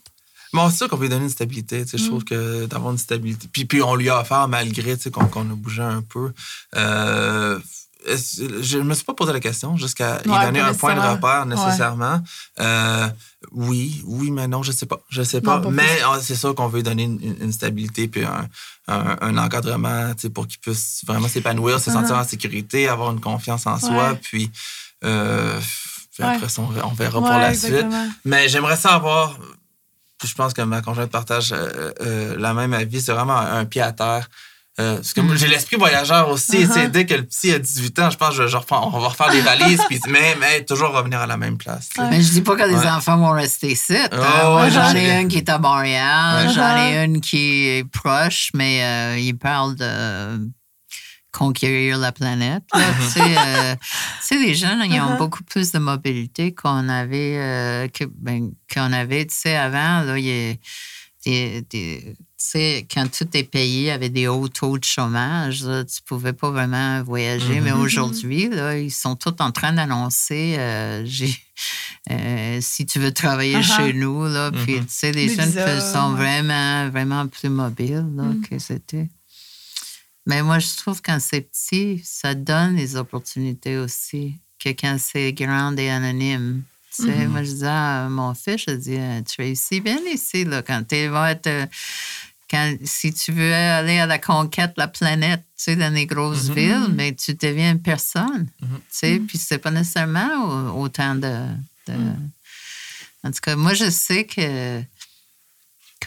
Bon, 0.53 0.69
c'est 0.69 0.77
sûr 0.77 0.89
qu'on 0.89 0.97
peut 0.97 1.03
lui 1.03 1.09
donner 1.09 1.23
une 1.25 1.29
stabilité. 1.29 1.83
tu 1.85 1.91
sais, 1.91 1.97
Je 1.97 2.03
Mm. 2.03 2.07
trouve 2.07 2.23
que 2.23 2.65
d'avoir 2.65 2.91
une 2.91 2.97
stabilité. 2.97 3.47
Puis, 3.51 3.65
puis 3.65 3.81
on 3.81 3.95
lui 3.95 4.09
a 4.09 4.19
offert 4.21 4.47
malgré 4.47 4.95
tu 4.97 5.03
sais, 5.03 5.11
qu'on 5.11 5.21
a 5.25 5.55
bougé 5.55 5.81
un 5.81 6.01
peu. 6.01 6.31
Euh, 6.75 7.59
je 8.05 8.77
ne 8.77 8.83
me 8.83 8.93
suis 8.93 9.03
pas 9.03 9.13
posé 9.13 9.33
la 9.33 9.39
question 9.41 9.75
jusqu'à 9.75 10.21
lui 10.23 10.31
Ouais, 10.31 10.45
donner 10.45 10.59
un 10.61 10.73
point 10.73 10.95
de 10.95 10.99
repère 11.01 11.45
nécessairement. 11.45 12.21
Euh, 12.59 13.07
oui, 13.51 14.01
oui, 14.05 14.31
mais 14.31 14.47
non, 14.47 14.63
je 14.63 14.71
sais 14.71 14.85
pas. 14.85 14.99
Je 15.09 15.23
sais 15.23 15.41
pas. 15.41 15.57
Non, 15.57 15.63
pas 15.63 15.69
mais 15.71 15.99
ah, 16.05 16.17
c'est 16.21 16.35
sûr 16.35 16.55
qu'on 16.55 16.67
veut 16.67 16.77
lui 16.77 16.83
donner 16.83 17.03
une, 17.03 17.51
stabilité 17.51 18.07
puis 18.07 18.23
un, 18.23 18.47
un- 18.87 19.17
un 19.19 19.37
encadrement 19.37 20.13
tu 20.15 20.21
sais, 20.21 20.29
pour 20.29 20.47
qu'il 20.47 20.59
puisse 20.59 21.01
vraiment 21.05 21.27
s'épanouir, 21.27 21.79
se 21.81 21.91
sentir 21.91 22.15
Uh-huh. 22.15 22.21
en 22.21 22.27
sécurité, 22.27 22.87
avoir 22.87 23.11
une 23.11 23.19
confiance 23.19 23.67
en 23.67 23.77
soi. 23.79 24.15
Puis, 24.21 24.49
euh, 25.03 25.59
puis 26.13 26.23
après 26.23 26.47
on 26.59 26.67
verra- 26.67 26.87
on 26.87 26.93
verra 26.93 27.19
Ouais, 27.19 27.29
pour 27.29 27.37
la 27.39 27.53
suite. 27.53 27.85
Mais 28.23 28.47
j'aimerais 28.47 28.77
savoir, 28.77 29.37
je 30.25 30.33
pense 30.33 30.53
que 30.53 30.61
ma 30.61 30.81
conjointe 30.81 31.11
partage 31.11 31.51
euh, 31.53 31.91
euh, 32.01 32.35
la 32.39 32.53
même 32.53 32.73
avis, 32.73 33.01
c'est 33.01 33.11
vraiment 33.13 33.37
un, 33.37 33.59
un 33.59 33.65
pied 33.65 33.81
à 33.81 33.91
terre. 33.91 34.27
Euh, 34.79 34.97
parce 34.97 35.13
que 35.13 35.21
moi, 35.21 35.35
j'ai 35.35 35.47
l'esprit 35.47 35.75
voyageur 35.75 36.29
aussi. 36.29 36.57
Uh-huh. 36.65 36.87
Dès 36.91 37.07
que 37.07 37.15
le 37.15 37.23
petit 37.23 37.51
a 37.51 37.57
18 37.57 37.97
ans, 37.97 38.09
je 38.11 38.17
pense 38.17 38.29
que 38.37 38.43
je, 38.43 38.47
je 38.47 38.57
reprends- 38.57 38.91
on 38.93 38.99
va 38.99 39.07
refaire 39.07 39.31
des 39.31 39.41
valises, 39.41 39.81
puis, 39.87 39.99
mais, 40.07 40.37
mais 40.39 40.63
toujours 40.65 40.91
revenir 40.91 41.19
à 41.19 41.25
la 41.25 41.35
même 41.35 41.57
place. 41.57 41.89
Ouais. 41.97 42.05
Mais 42.11 42.21
je 42.21 42.29
dis 42.29 42.41
pas 42.41 42.55
que 42.55 42.61
les 42.61 42.75
Ouais. 42.75 42.87
enfants 42.87 43.17
vont 43.17 43.31
rester 43.31 43.71
ici. 43.71 43.95
hein. 43.97 44.07
Oh, 44.11 44.57
ouais, 44.61 44.69
j'en 44.69 44.89
je 44.91 44.97
ai 44.97 45.05
sais. 45.07 45.15
un 45.15 45.27
qui 45.27 45.37
est 45.37 45.49
à 45.49 45.57
Montréal, 45.57 46.51
j'en 46.53 46.77
ai 46.77 46.93
Uh-huh. 46.93 47.05
une 47.05 47.21
qui 47.21 47.67
est 47.69 47.89
proche, 47.91 48.51
mais 48.53 48.83
euh, 48.83 49.17
il 49.19 49.35
parle 49.35 49.73
de 49.75 50.47
conquérir 51.31 51.97
la 51.99 52.11
planète. 52.11 52.63
là. 52.73 52.93
tu 52.99 53.09
sais, 53.19 53.37
euh, 53.37 53.75
tu 53.75 54.27
sais, 54.27 54.35
les 54.39 54.55
jeunes, 54.55 54.81
ils 54.85 54.99
ont 55.01 55.13
Uh-huh. 55.13 55.17
beaucoup 55.17 55.43
plus 55.43 55.71
de 55.71 55.79
mobilité 55.79 56.53
qu'on 56.53 56.89
avait, 56.89 57.37
euh, 57.37 57.87
que- 57.89 58.05
ben, 58.15 58.51
qu'on 58.73 58.91
avait, 58.93 59.25
tu 59.25 59.35
sais, 59.35 59.55
avant. 59.55 60.01
Là, 60.01 60.17
il 60.17 60.25
y 60.25 60.51
a 60.51 60.53
des- 61.25 61.61
des- 61.69 62.15
tu 62.15 62.23
sais, 62.37 62.87
quand 62.91 63.07
tout 63.11 63.27
est 63.35 63.43
payé 63.43 63.91
avec 63.91 64.13
des 64.13 64.27
hauts 64.27 64.47
taux 64.47 64.77
de 64.77 64.83
chômage, 64.83 65.63
là, 65.63 65.83
tu 65.83 66.01
pouvais 66.05 66.33
pas 66.33 66.49
vraiment 66.51 67.01
voyager. 67.03 67.59
Mais 67.61 67.71
aujourd'hui, 67.71 68.47
là, 68.49 68.77
ils 68.77 68.91
sont 68.91 69.15
tous 69.15 69.33
en 69.39 69.51
train 69.51 69.73
d'annoncer 69.73 70.55
euh, 70.57 71.05
euh, 72.11 72.59
si 72.61 72.85
tu 72.85 72.99
veux 72.99 73.11
travailler 73.11 73.57
Uh-huh. 73.57 73.75
chez 73.77 73.93
nous. 73.93 74.25
Là, 74.27 74.51
Puis, 74.51 74.75
tu 74.79 74.85
sais, 74.87 75.11
les 75.11 75.27
jeunes 75.33 75.51
sont 75.93 76.11
vraiment, 76.11 76.89
vraiment 76.89 77.27
plus 77.27 77.49
mobiles 77.49 78.05
là, 78.15 78.23
Mm. 78.23 78.41
que 78.49 78.59
c'était. 78.59 79.09
Mais 80.27 80.43
moi, 80.43 80.59
je 80.59 80.67
trouve 80.77 81.01
que 81.01 81.07
quand 81.11 81.19
c'est 81.19 81.41
petit, 81.41 82.01
ça 82.03 82.35
donne 82.35 82.75
des 82.75 82.95
opportunités 82.97 83.77
aussi 83.77 84.35
que 84.59 84.69
quand 84.69 84.97
c'est 84.99 85.33
grand 85.33 85.75
et 85.77 85.89
anonyme. 85.89 86.61
Tu 86.95 87.03
sais, 87.03 87.09
Mm-hmm. 87.09 87.27
moi, 87.27 87.43
je 87.43 87.51
dis 87.51 87.65
à 87.65 88.07
mon 88.09 88.33
fils, 88.33 88.63
je 88.67 88.73
dis, 88.75 88.95
euh, 88.97 89.21
tu 89.21 89.41
réussis 89.41 89.81
bien 89.81 89.99
ici, 90.11 90.43
là, 90.45 90.61
quand 90.61 90.83
tu 90.87 91.07
vas 91.07 91.31
être. 91.31 91.47
euh, 91.47 91.65
Quand, 92.49 92.75
si 92.85 93.11
tu 93.13 93.33
veux 93.33 93.53
aller 93.53 93.99
à 93.99 94.05
la 94.05 94.19
conquête 94.19 94.71
de 94.77 94.81
la 94.81 94.87
planète, 94.87 95.41
tu 95.57 95.63
sais, 95.63 95.75
dans 95.75 95.93
les 95.93 96.05
grosses 96.05 96.49
Mm-hmm. 96.49 96.53
villes, 96.55 96.93
mais 96.95 97.13
tu 97.13 97.33
deviens 97.33 97.71
une 97.73 97.81
personne. 97.81 98.47
Tu 98.61 98.67
sais, 98.89 99.19
puis 99.27 99.37
c'est 99.37 99.57
pas 99.57 99.69
nécessairement 99.71 100.31
au- 100.45 100.83
autant 100.83 101.15
de. 101.15 101.21
de- 101.87 101.93
Mm. 101.93 102.29
En 103.23 103.31
tout 103.31 103.39
cas, 103.41 103.55
moi, 103.57 103.73
je 103.73 103.89
sais 103.89 104.23
que 104.25 104.81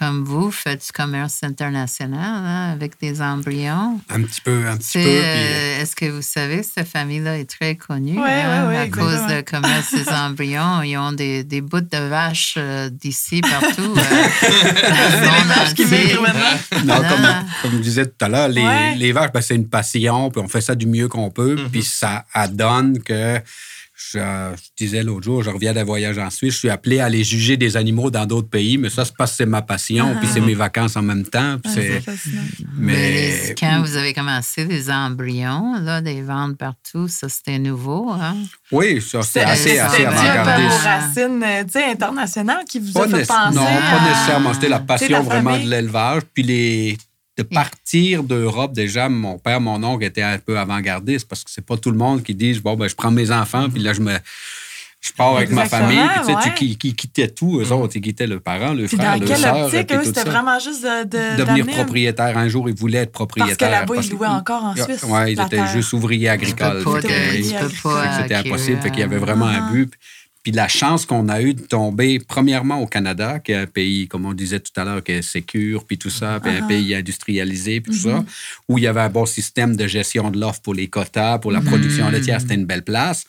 comme 0.00 0.24
vous, 0.24 0.50
faites 0.50 0.84
du 0.86 0.92
commerce 0.92 1.42
international 1.42 2.18
hein, 2.22 2.72
avec 2.72 2.98
des 3.00 3.20
embryons. 3.20 4.00
Un 4.08 4.22
petit 4.22 4.40
peu, 4.40 4.66
un 4.66 4.78
petit 4.78 4.88
C'est, 4.92 5.02
peu. 5.04 5.08
puis, 5.10 5.18
euh, 5.22 5.82
Est-ce 5.82 5.94
que 5.94 6.06
vous 6.06 6.22
savez, 6.22 6.62
cette 6.62 6.88
famille-là 6.88 7.38
est 7.38 7.44
très 7.50 7.76
connue 7.76 8.18
Ouais, 8.18 8.30
hein, 8.30 8.62
ouais, 8.68 8.68
ouais, 8.68 8.76
à 8.78 8.88
cause 8.88 9.26
du 9.26 9.44
commerce 9.44 9.92
des 9.94 10.08
embryons. 10.08 10.80
Ils 10.82 10.96
ont 10.96 11.12
des, 11.12 11.44
des 11.44 11.60
bouts 11.60 11.82
de 11.82 12.08
vaches 12.08 12.54
euh, 12.56 12.88
d'ici 12.88 13.42
partout. 13.42 13.94
euh, 13.94 15.74
qui. 15.76 15.84
Non, 16.86 16.96
comme, 16.96 17.26
comme 17.62 17.72
je 17.72 17.78
disais 17.78 18.06
tout 18.06 18.24
à 18.24 18.28
l'heure, 18.28 18.48
les, 18.48 18.62
Ouais. 18.62 18.94
les 18.96 19.12
vaches, 19.12 19.32
ben, 19.32 19.40
c'est 19.42 19.54
une 19.54 19.68
passion, 19.68 20.30
puis 20.30 20.40
on 20.42 20.48
fait 20.48 20.60
ça 20.62 20.74
du 20.74 20.86
mieux 20.86 21.08
qu'on 21.08 21.30
peut, 21.30 21.56
Mhm. 21.56 21.68
puis 21.70 21.82
ça 21.82 22.24
adonne 22.32 23.02
que, 23.02 23.40
je, 24.12 24.18
je 24.18 24.68
disais 24.76 25.02
l'autre 25.02 25.24
jour, 25.24 25.42
je 25.42 25.50
reviens 25.50 25.72
d'un 25.72 25.84
voyage 25.84 26.18
en 26.18 26.30
Suisse, 26.30 26.54
je 26.54 26.58
suis 26.58 26.70
appelé 26.70 27.00
à 27.00 27.06
aller 27.06 27.22
juger 27.22 27.56
des 27.56 27.76
animaux 27.76 28.10
dans 28.10 28.24
d'autres 28.26 28.48
pays, 28.48 28.78
mais 28.78 28.88
ça, 28.88 29.04
c'est 29.04 29.16
parce 29.16 29.32
que 29.32 29.36
c'est 29.38 29.46
ma 29.46 29.62
passion, 29.62 30.16
puis 30.18 30.28
c'est 30.32 30.40
mes 30.40 30.54
vacances 30.54 30.96
en 30.96 31.02
même 31.02 31.24
temps. 31.24 31.58
puis 31.62 31.72
Ah, 31.76 31.80
c'est. 31.80 32.02
Mais 32.78 32.90
mais 32.90 33.54
quand 33.58 33.82
vous 33.82 33.96
avez 33.96 34.14
commencé 34.14 34.64
les 34.64 34.90
embryons, 34.90 35.80
là, 35.82 36.00
des 36.00 36.22
ventes 36.22 36.56
partout, 36.56 37.08
ça 37.08 37.28
c'était 37.28 37.58
nouveau. 37.58 38.10
Hein? 38.10 38.36
oui, 38.72 39.02
ça, 39.02 39.22
c'est 39.22 39.40
C'était 39.40 39.50
assez, 39.50 39.78
assez 39.78 39.96
c'était 39.96 40.06
à 40.06 40.10
avant-gardiste. 40.10 40.70
vos 40.70 40.88
racines 40.88 41.42
euh, 41.42 41.90
internationales 41.92 42.64
qui 42.68 42.78
vous 42.78 42.92
Pas 42.92 43.04
a 43.04 43.08
fait 43.08 43.26
penser 43.26 43.56
non, 43.56 43.66
à... 43.66 43.98
pas 43.98 44.08
nécessairement. 44.08 44.54
C'était 44.54 44.68
la 44.68 44.80
passion 44.80 45.18
la 45.18 45.20
vraiment 45.20 45.58
de 45.58 45.68
l'élevage. 45.68 46.22
Puis 46.32 46.42
les, 46.42 46.98
de 47.42 47.48
partir 47.54 48.22
d'Europe, 48.22 48.72
déjà, 48.74 49.08
mon 49.08 49.38
père, 49.38 49.60
mon 49.60 49.82
oncle 49.82 50.04
étaient 50.04 50.22
un 50.22 50.38
peu 50.38 50.58
avant-gardistes 50.58 51.26
parce 51.28 51.42
que 51.42 51.50
c'est 51.50 51.64
pas 51.64 51.76
tout 51.78 51.90
le 51.90 51.96
monde 51.96 52.22
qui 52.22 52.34
dit 52.34 52.58
bon, 52.60 52.76
ben, 52.76 52.88
je 52.88 52.94
prends 52.94 53.10
mes 53.10 53.30
enfants, 53.30 53.68
puis 53.70 53.82
là, 53.82 53.92
je 53.92 54.00
me. 54.00 54.12
Je 55.02 55.12
pars 55.14 55.34
avec 55.34 55.48
ma 55.50 55.64
famille, 55.64 55.96
puis 55.98 56.18
tu 56.20 56.26
sais, 56.26 56.34
ouais. 56.34 56.42
tu- 56.44 56.52
qui, 56.52 56.76
qui 56.76 56.94
quittait 56.94 57.28
tout, 57.28 57.58
eux 57.58 57.72
autres, 57.72 57.96
ils 57.96 58.02
quittaient 58.02 58.26
le 58.26 58.38
parent, 58.38 58.74
le 58.74 58.84
Puis 58.84 58.98
frère, 58.98 59.14
dans 59.14 59.20
le 59.22 59.26
quelle 59.26 59.38
sœur, 59.38 59.56
optique, 59.64 59.86
puis 59.86 59.96
eux, 59.96 60.00
tout 60.00 60.04
c'était 60.08 60.28
vraiment 60.28 60.58
juste 60.58 60.82
de, 60.84 61.04
de 61.04 61.36
Devenir 61.38 61.66
propriétaire. 61.68 62.36
Un 62.36 62.48
jour, 62.50 62.68
ils 62.68 62.74
voulaient 62.74 62.98
être 62.98 63.12
Parce 63.12 63.26
propriétaires. 63.30 63.56
que 63.56 63.72
là-bas, 63.72 63.94
ils 64.04 64.10
louaient 64.10 64.26
encore 64.26 64.62
en 64.62 64.74
Suisse. 64.76 65.02
Oui, 65.08 65.20
ils 65.32 65.40
étaient 65.40 65.56
terre. 65.56 65.66
juste 65.68 65.94
ouvriers 65.94 66.28
agricoles. 66.28 66.84
c'était 68.20 68.34
impossible. 68.34 68.82
Fait 68.82 68.90
qu'il 68.90 69.00
y 69.00 69.02
avait 69.02 69.16
euh, 69.16 69.20
vraiment 69.20 69.46
un 69.46 69.72
but. 69.72 69.90
Puis 69.90 69.98
la 70.46 70.68
chance 70.68 71.04
qu'on 71.04 71.28
a 71.28 71.42
eue 71.42 71.52
de 71.54 71.60
tomber, 71.60 72.18
premièrement, 72.18 72.80
au 72.80 72.86
Canada, 72.86 73.38
qui 73.40 73.52
est 73.52 73.56
un 73.56 73.66
pays, 73.66 74.08
comme 74.08 74.24
on 74.24 74.32
disait 74.32 74.58
tout 74.60 74.72
à 74.80 74.84
l'heure, 74.84 75.04
qui 75.04 75.12
est 75.12 75.22
sécure, 75.22 75.84
puis 75.84 75.98
tout 75.98 76.08
ça, 76.10 76.40
puis 76.42 76.50
un 76.50 76.62
Ah. 76.64 76.66
pays 76.66 76.94
industrialisé, 76.94 77.80
puis 77.82 77.92
tout 77.92 78.08
ça, 78.08 78.24
où 78.68 78.78
il 78.78 78.84
y 78.84 78.86
avait 78.86 79.00
un 79.02 79.10
bon 79.10 79.26
système 79.26 79.76
de 79.76 79.86
gestion 79.86 80.30
de 80.30 80.40
l'offre 80.40 80.62
pour 80.62 80.72
les 80.74 80.88
quotas, 80.88 81.38
pour 81.38 81.52
la 81.52 81.60
Mm-hmm. 81.60 81.64
production 81.64 82.08
laitière, 82.10 82.40
c'était 82.40 82.54
une 82.54 82.64
belle 82.66 82.84
place. 82.84 83.24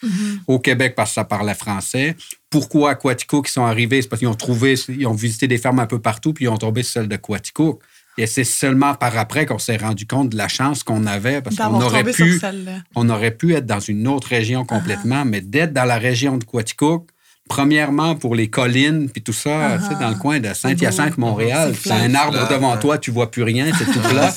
Au 0.47 0.59
Québec, 0.59 0.93
parce 0.95 1.12
que 1.12 1.16
ça 1.16 1.26
parlait 1.26 1.53
français. 1.53 2.16
Pourquoi 2.49 2.91
Aquatico 2.91 3.41
qui 3.41 3.51
sont 3.51 3.66
arrivés? 3.66 4.01
C'est 4.01 4.07
parce 4.07 4.20
qu'ils 4.20 4.28
ont 4.30 4.34
trouvé, 4.34 4.76
ils 4.89 5.05
ont 5.07 5.14
visité 5.14 5.47
des 5.47 5.57
fermes 5.57 5.80
un 5.80 5.86
peu 5.88 5.99
partout, 5.99 6.34
puis 6.34 6.45
ils 6.45 6.49
ont 6.49 6.57
tombé 6.57 6.82
sur 6.84 6.93
celle 6.93 7.07
de 7.07 7.16
Quatico. 7.18 7.80
Et 8.18 8.28
c'est 8.28 8.43
seulement 8.43 8.93
par 8.93 9.18
après 9.18 9.45
qu'on 9.45 9.59
s'est 9.59 9.78
rendu 9.78 10.05
compte 10.05 10.30
de 10.30 10.38
la 10.38 10.47
chance 10.47 10.84
qu'on 10.84 11.05
avait 11.05 11.41
parce 11.41 11.55
qu'on 11.55 11.82
aurait 11.82 12.03
pu 12.03 12.39
on 12.95 13.09
aurait 13.09 13.32
pu 13.32 13.53
être 13.55 13.66
dans 13.66 13.80
une 13.80 14.07
autre 14.07 14.28
région 14.28 14.66
complètement, 14.66 15.26
mais 15.26 15.41
d'être 15.41 15.74
dans 15.74 15.86
la 15.86 15.97
région 15.97 16.38
de 16.38 16.43
Quaticook, 16.43 17.07
premièrement 17.47 18.16
pour 18.16 18.36
les 18.36 18.49
collines 18.49 19.09
puis 19.09 19.22
tout 19.22 19.34
ça, 19.34 19.78
tu 19.78 19.88
sais, 19.88 19.99
dans 19.99 20.09
le 20.09 20.16
coin 20.16 20.39
de 20.39 20.53
Saint-Hyacinthe, 20.53 21.18
Montréal, 21.18 21.74
C'est 21.78 21.91
un 21.91 22.14
arbre 22.16 22.47
devant 22.49 22.74
ouais. 22.74 22.80
toi, 22.80 22.97
tu 22.97 23.12
vois 23.12 23.30
plus 23.30 23.43
rien, 23.43 23.72
c'est 23.78 23.86
tout 23.86 23.99
plat. 24.09 24.34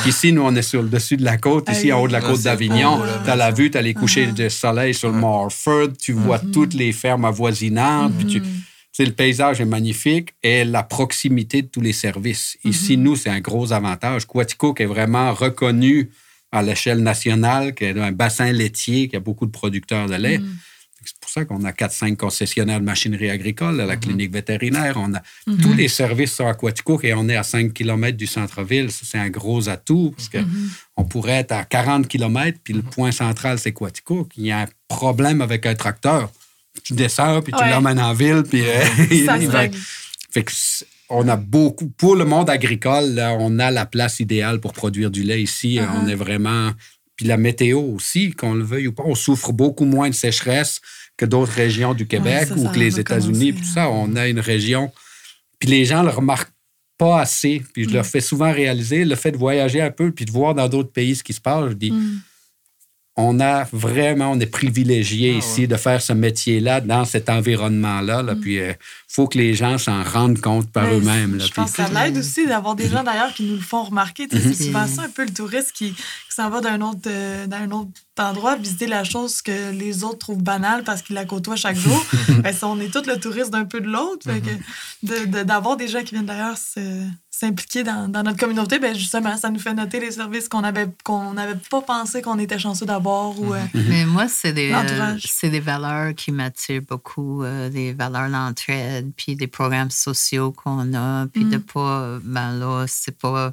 Puis 0.00 0.10
ici, 0.10 0.32
nous, 0.32 0.42
on 0.42 0.54
est 0.54 0.62
sur 0.62 0.82
le 0.82 0.88
dessus 0.88 1.16
de 1.16 1.24
la 1.24 1.36
côte, 1.36 1.68
ici, 1.70 1.92
en 1.92 2.00
haut 2.00 2.08
de 2.08 2.12
la 2.12 2.20
côte 2.20 2.42
d'Avignon. 2.42 3.02
là. 3.02 3.20
Tu 3.24 3.30
as 3.30 3.36
la 3.36 3.50
vue, 3.50 3.70
tu 3.70 3.78
as 3.78 3.82
les 3.82 3.94
couchers 3.94 4.28
de 4.28 4.48
soleil 4.48 4.94
sur 4.94 5.10
le 5.10 5.18
Morford, 5.18 5.88
tu 6.00 6.12
vois 6.12 6.38
toutes 6.38 6.74
les 6.74 6.92
fermes 6.92 7.24
avoisinantes, 7.24 8.14
puis 8.14 8.26
tu... 8.26 8.42
le 9.04 9.12
paysage 9.12 9.60
est 9.60 9.64
magnifique 9.66 10.34
et 10.42 10.64
la 10.64 10.82
proximité 10.82 11.62
de 11.62 11.68
tous 11.68 11.80
les 11.80 11.92
services. 11.92 12.58
Ici, 12.64 12.96
nous, 12.96 13.16
c'est 13.16 13.30
un 13.30 13.40
gros 13.40 13.72
avantage. 13.72 14.26
Quaticook 14.26 14.80
est 14.80 14.86
vraiment 14.86 15.32
reconnu 15.32 16.10
à 16.50 16.62
l'échelle 16.62 17.02
nationale, 17.02 17.74
qui 17.74 17.84
est 17.84 17.98
un 17.98 18.12
bassin 18.12 18.50
laitier, 18.52 19.08
qui 19.08 19.16
a 19.16 19.20
beaucoup 19.20 19.46
de 19.46 19.50
producteurs 19.50 20.08
de 20.08 20.14
lait. 20.14 20.40
C'est 21.04 21.18
pour 21.20 21.30
ça 21.30 21.44
qu'on 21.44 21.64
a 21.64 21.70
4-5 21.70 22.16
concessionnaires 22.16 22.80
de 22.80 22.84
machinerie 22.84 23.30
agricole, 23.30 23.76
la 23.76 23.96
clinique 23.96 24.32
vétérinaire. 24.32 24.96
On 24.96 25.14
a 25.14 25.22
tous 25.62 25.72
les 25.72 25.88
services 25.88 26.34
sur 26.34 26.46
Aquaticook 26.46 27.04
et 27.04 27.14
on 27.14 27.28
est 27.28 27.36
à 27.36 27.44
5 27.44 27.72
km 27.72 28.16
du 28.16 28.26
centre-ville. 28.26 28.90
C'est 28.90 29.18
un 29.18 29.30
gros 29.30 29.68
atout 29.68 30.12
parce 30.16 30.28
que 30.28 30.38
on 30.96 31.04
pourrait 31.04 31.38
être 31.38 31.52
à 31.52 31.64
40 31.64 32.08
km, 32.08 32.58
puis 32.62 32.74
le 32.74 32.82
point 32.82 33.12
central, 33.12 33.58
c'est 33.58 33.72
Quaticook. 33.72 34.32
Il 34.36 34.46
y 34.46 34.50
a 34.50 34.62
un 34.62 34.66
problème 34.88 35.40
avec 35.40 35.66
un 35.66 35.74
tracteur. 35.74 36.32
Tu 36.84 36.92
descends, 36.94 37.42
puis 37.42 37.52
tu 37.52 37.62
Ouais. 37.62 37.70
l'emmènes 37.70 38.00
en 38.00 38.12
ville, 38.14 38.42
puis 38.48 38.62
euh, 38.66 39.24
Ça 39.26 39.38
fait 40.30 40.42
que 40.44 40.52
on 41.10 41.26
a 41.28 41.36
beaucoup, 41.36 41.88
pour 41.88 42.16
le 42.16 42.24
monde 42.26 42.50
agricole, 42.50 43.14
là, 43.14 43.34
on 43.38 43.58
a 43.58 43.70
la 43.70 43.86
place 43.86 44.20
idéale 44.20 44.60
pour 44.60 44.74
produire 44.74 45.10
du 45.10 45.22
lait 45.22 45.42
ici. 45.42 45.78
Uh-huh. 45.80 45.86
On 46.02 46.06
est 46.08 46.14
vraiment. 46.14 46.72
Puis 47.16 47.26
la 47.26 47.38
météo 47.38 47.80
aussi, 47.80 48.32
qu'on 48.32 48.52
le 48.54 48.62
veuille 48.62 48.88
ou 48.88 48.92
pas, 48.92 49.04
on 49.06 49.14
souffre 49.14 49.52
beaucoup 49.52 49.86
moins 49.86 50.10
de 50.10 50.14
sécheresse 50.14 50.80
que 51.16 51.24
d'autres 51.24 51.52
régions 51.52 51.94
du 51.94 52.06
Québec 52.06 52.48
ça, 52.48 52.54
ou 52.54 52.64
ça 52.66 52.72
que 52.72 52.78
les 52.78 53.00
États-Unis. 53.00 53.54
tout 53.54 53.60
hein. 53.62 53.70
ça, 53.74 53.90
on 53.90 54.14
a 54.16 54.28
une 54.28 54.38
région. 54.38 54.92
Puis 55.58 55.68
les 55.70 55.84
gens 55.86 56.02
le 56.02 56.10
remarquent 56.10 56.52
pas 56.98 57.20
assez. 57.22 57.62
Puis 57.72 57.84
je 57.84 57.90
leur 57.90 58.04
Mm. 58.04 58.08
fais 58.08 58.20
souvent 58.20 58.52
réaliser 58.52 59.04
le 59.06 59.14
fait 59.16 59.32
de 59.32 59.36
voyager 59.38 59.80
un 59.80 59.90
peu 59.90 60.12
puis 60.12 60.26
de 60.26 60.30
voir 60.30 60.54
dans 60.54 60.68
d'autres 60.68 60.92
pays 60.92 61.16
ce 61.16 61.24
qui 61.24 61.32
se 61.32 61.40
passe. 61.40 61.70
Je 61.70 61.74
dis, 61.74 61.90
Mm. 61.90 62.20
On 63.20 63.40
a 63.40 63.64
vraiment, 63.72 64.30
on 64.30 64.38
est 64.38 64.46
privilégié 64.46 65.32
Ah 65.34 65.38
ici 65.38 65.66
de 65.66 65.76
faire 65.76 66.00
ce 66.00 66.12
métier-là 66.12 66.80
dans 66.80 67.04
cet 67.04 67.28
environnement-là. 67.28 68.22
Là, 68.22 68.36
Puis 68.40 68.54
il 68.58 68.76
faut 69.08 69.26
que 69.26 69.36
les 69.38 69.54
gens 69.54 69.76
s'en 69.76 70.04
rendent 70.04 70.40
compte 70.40 70.70
par 70.70 70.84
Mm. 70.84 70.90
Mais 70.90 70.96
eux-mêmes. 70.98 71.36
là. 71.38 71.44
Je 71.44 71.50
Puis- 71.50 71.60
pense 71.60 71.72
que 71.72 71.82
ça 71.82 71.88
l'aide 71.88 72.16
aussi 72.16 72.46
d'avoir 72.46 72.76
des 72.76 72.88
gens 72.88 73.02
d'ailleurs 73.02 73.34
qui 73.34 73.42
nous 73.42 73.54
le 73.56 73.60
font 73.60 73.82
remarquer. 73.82 74.28
Tu 74.28 74.38
sais, 74.38 74.48
Mm-hmm. 74.48 74.54
C'est 74.54 74.64
souvent 74.66 74.86
ça 74.86 75.02
un 75.02 75.08
peu 75.08 75.24
le 75.24 75.32
touriste 75.34 75.72
qui, 75.72 75.92
qui 75.94 76.00
s'en 76.30 76.48
va 76.48 76.60
d'un 76.60 76.80
autre, 76.80 77.00
euh, 77.08 77.46
d'un 77.48 77.68
autre 77.72 77.90
endroit 78.20 78.54
visiter 78.56 78.86
la 78.86 79.02
chose 79.02 79.42
que 79.42 79.72
les 79.72 80.04
autres 80.04 80.18
trouvent 80.18 80.42
banale 80.42 80.84
parce 80.84 81.02
qu'ils 81.02 81.14
la 81.16 81.24
côtoient 81.24 81.56
chaque 81.56 81.76
jour. 81.76 82.04
ben, 82.42 82.52
ça, 82.54 82.68
on 82.68 82.78
est 82.78 82.92
tous 82.92 83.06
le 83.06 83.18
touriste 83.18 83.50
d'un 83.50 83.64
peu 83.64 83.80
de 83.80 83.88
l'autre. 83.88 84.26
De- 85.02 85.24
de- 85.26 85.42
D'avoir 85.42 85.76
des 85.76 85.88
gens 85.88 86.02
qui 86.04 86.14
viennent 86.14 86.26
d'ailleurs 86.26 86.56
se- 86.56 87.04
s'impliquer 87.38 87.84
dans, 87.84 88.08
dans 88.08 88.22
notre 88.22 88.38
communauté, 88.38 88.78
ben 88.78 88.94
justement, 88.94 89.36
ça 89.36 89.50
nous 89.50 89.60
fait 89.60 89.74
noter 89.74 90.00
les 90.00 90.10
services 90.12 90.48
qu'on 90.48 90.64
avait 90.64 90.88
qu'on 91.04 91.34
n'avait 91.34 91.58
pas 91.70 91.80
pensé 91.82 92.20
qu'on 92.22 92.38
était 92.38 92.58
chanceux 92.58 92.86
d'avoir. 92.86 93.38
ou 93.38 93.54
euh, 93.54 93.60
Mais 93.74 94.04
moi, 94.06 94.26
c'est 94.28 94.52
des, 94.52 94.72
euh, 94.72 95.16
c'est 95.24 95.50
des 95.50 95.60
valeurs 95.60 96.14
qui 96.14 96.32
m'attirent 96.32 96.82
beaucoup, 96.82 97.44
euh, 97.44 97.68
des 97.70 97.92
valeurs 97.92 98.28
d'entraide, 98.28 99.12
puis 99.16 99.36
des 99.36 99.46
programmes 99.46 99.90
sociaux 99.90 100.52
qu'on 100.52 100.94
a, 100.94 101.26
puis 101.28 101.44
de 101.44 101.58
pas, 101.58 102.18
ben 102.24 102.52
là, 102.58 102.84
c'est 102.88 103.16
pas, 103.16 103.52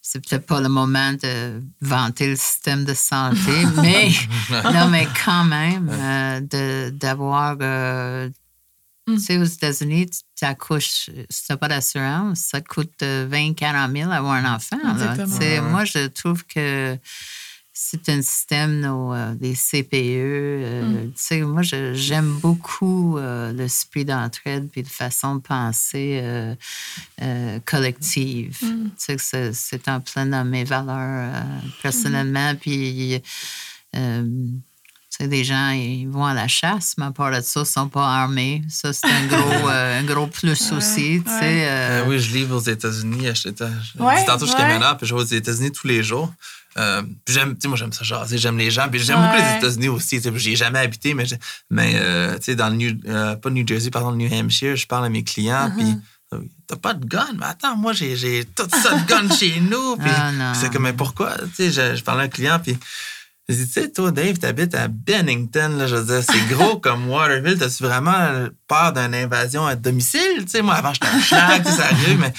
c'est 0.00 0.20
peut-être 0.26 0.46
pas 0.46 0.60
le 0.60 0.68
moment 0.68 1.12
de 1.12 1.62
vanter 1.80 2.28
le 2.30 2.36
système 2.36 2.84
de 2.84 2.94
santé, 2.94 3.52
mais, 3.82 4.08
non, 4.74 4.88
mais 4.88 5.06
quand 5.24 5.44
même, 5.44 5.88
euh, 5.88 6.40
de- 6.40 6.90
d'avoir, 6.90 7.56
euh, 7.60 8.28
Mm. 9.12 9.16
tu 9.18 9.22
sais, 9.24 9.38
aux 9.38 9.44
États-Unis, 9.44 10.06
tu 10.36 10.44
accouches, 10.44 11.10
si 11.30 11.44
tu 11.46 11.52
n'as 11.52 11.56
pas 11.56 11.68
d'assurance, 11.68 12.38
ça 12.40 12.60
te 12.60 12.68
coûte 12.68 13.02
euh, 13.02 13.26
20, 13.30 13.54
40 13.54 13.92
000 13.96 14.10
avoir 14.10 14.34
un 14.34 14.54
enfant. 14.54 14.78
là. 14.82 14.92
Exactement. 14.92 15.38
Tu 15.38 15.44
sais, 15.44 15.60
Moi, 15.60 15.84
je 15.84 16.06
trouve 16.08 16.44
que 16.44 16.96
c'est 17.74 18.08
un 18.10 18.20
système, 18.20 18.80
nos, 18.80 19.14
euh, 19.14 19.34
des 19.34 19.54
CPE. 19.54 19.94
euh, 19.94 20.82
Mm. 20.82 21.06
tu 21.08 21.12
sais, 21.16 21.40
moi, 21.40 21.62
j'aime 21.62 22.38
beaucoup 22.40 23.16
euh, 23.16 23.50
l'esprit 23.52 24.04
d'entraide 24.04 24.68
puis 24.70 24.82
de 24.82 24.88
façon 24.88 25.36
de 25.36 25.40
penser 25.40 26.20
euh, 26.22 26.54
euh, 27.22 27.58
collective. 27.64 28.58
Mm. 28.62 28.88
Tu 28.98 29.18
sais, 29.18 29.52
c'est- 29.54 29.88
en 29.88 30.00
plein 30.00 30.26
dans 30.26 30.44
mes 30.44 30.64
valeurs 30.64 31.32
euh, 31.34 31.42
personnellement. 31.82 32.54
Puis, 32.56 33.20
euh, 33.96 34.24
sais, 35.18 35.28
des 35.28 35.44
gens, 35.44 35.70
ils 35.70 36.06
vont 36.06 36.24
à 36.24 36.34
la 36.34 36.48
chasse, 36.48 36.94
mais 36.98 37.06
à 37.06 37.10
part 37.10 37.30
de 37.30 37.40
ça, 37.40 37.60
ils 37.60 37.62
ne 37.62 37.64
sont 37.66 37.88
pas 37.88 38.06
armés. 38.06 38.62
Ça, 38.68 38.92
c'est 38.92 39.06
un 39.06 39.26
gros, 39.26 39.68
euh, 39.68 40.00
un 40.00 40.04
gros 40.04 40.26
plus 40.26 40.72
aussi. 40.72 41.22
Tu 41.24 41.30
sais, 41.30 41.40
ouais. 41.40 41.66
euh, 41.68 42.02
Euh, 42.02 42.04
oui, 42.08 42.18
je 42.18 42.32
livre 42.32 42.56
aux 42.56 42.60
États-Unis. 42.60 43.26
Je, 43.34 43.48
Ouais, 44.02 44.18
dis 44.18 44.24
tantôt, 44.26 44.46
je 44.46 44.50
suis 44.50 44.56
camionneur, 44.60 44.96
puis 44.96 45.06
je 45.06 45.14
vais 45.14 45.20
aux 45.20 45.24
États-Unis 45.24 45.70
tous 45.72 45.86
les 45.86 46.02
jours. 46.02 46.32
Euh, 46.78 47.02
puis 47.24 47.34
j'aime, 47.34 47.54
tu 47.54 47.60
sais, 47.62 47.68
moi, 47.68 47.76
j'aime 47.76 47.92
ça 47.92 48.02
jaser, 48.02 48.38
j'aime 48.38 48.56
les 48.56 48.70
gens. 48.70 48.88
Puis 48.90 49.00
j'aime 49.00 49.20
beaucoup 49.20 49.36
les 49.36 49.56
États-Unis 49.58 49.88
aussi. 49.88 50.20
tu 50.22 50.30
sais, 50.30 50.38
J'y 50.38 50.52
ai 50.52 50.56
jamais 50.56 50.78
habité, 50.78 51.12
mais, 51.12 51.26
j'ai- 51.26 51.38
mais 51.70 51.92
euh, 51.96 52.36
tu 52.38 52.44
sais, 52.44 52.54
dans 52.56 52.70
le 52.70 52.76
New, 52.76 52.92
euh, 53.08 53.36
pas 53.36 53.50
New 53.50 53.66
Jersey, 53.66 53.90
pardon, 53.90 54.10
le 54.12 54.16
New 54.16 54.32
Hampshire, 54.32 54.74
je 54.76 54.86
parle 54.86 55.04
à 55.04 55.08
mes 55.10 55.22
clients, 55.24 55.68
Uh-huh. 55.68 55.76
puis 55.76 55.94
euh, 56.32 56.38
t'as 56.66 56.76
pas 56.76 56.94
de 56.94 57.04
gun, 57.04 57.26
mais 57.38 57.44
attends, 57.44 57.76
moi, 57.76 57.92
j'ai, 57.92 58.16
j'ai 58.16 58.46
tout 58.46 58.66
ça 58.70 58.94
de 58.94 59.06
gun 59.06 59.28
chez 59.38 59.60
nous. 59.60 59.96
Puis 59.98 60.10
Ah, 60.16 60.54
c'est 60.54 60.72
comme, 60.72 60.84
mais 60.84 60.94
pourquoi? 60.94 61.36
Tu 61.54 61.70
sais, 61.70 61.70
je, 61.70 61.96
je 61.96 62.02
parlais 62.02 62.22
à 62.22 62.24
un 62.24 62.28
client, 62.28 62.58
puis 62.58 62.78
je 63.52 63.58
dis, 63.58 63.66
tu 63.66 63.72
sais, 63.80 63.90
toi, 63.90 64.10
Dave, 64.10 64.38
t'habites 64.38 64.74
à 64.74 64.88
Bennington, 64.88 65.76
là, 65.78 65.86
je 65.86 65.96
veux 65.96 66.04
dire, 66.04 66.22
c'est 66.22 66.54
gros 66.54 66.78
comme 66.80 67.08
Waterville. 67.08 67.58
T'as-tu 67.58 67.82
vraiment 67.84 68.48
peur 68.68 68.92
d'une 68.92 69.14
invasion 69.14 69.66
à 69.66 69.76
domicile? 69.76 70.20
Tu 70.44 70.48
sais, 70.48 70.62
moi, 70.62 70.74
avant, 70.74 70.92
j'étais 70.92 71.06
un 71.08 71.20
schlag, 71.20 71.64
tu 71.64 71.70
sais, 71.70 71.76
ça 71.76 71.84
arrive, 71.86 72.18
mais 72.18 72.32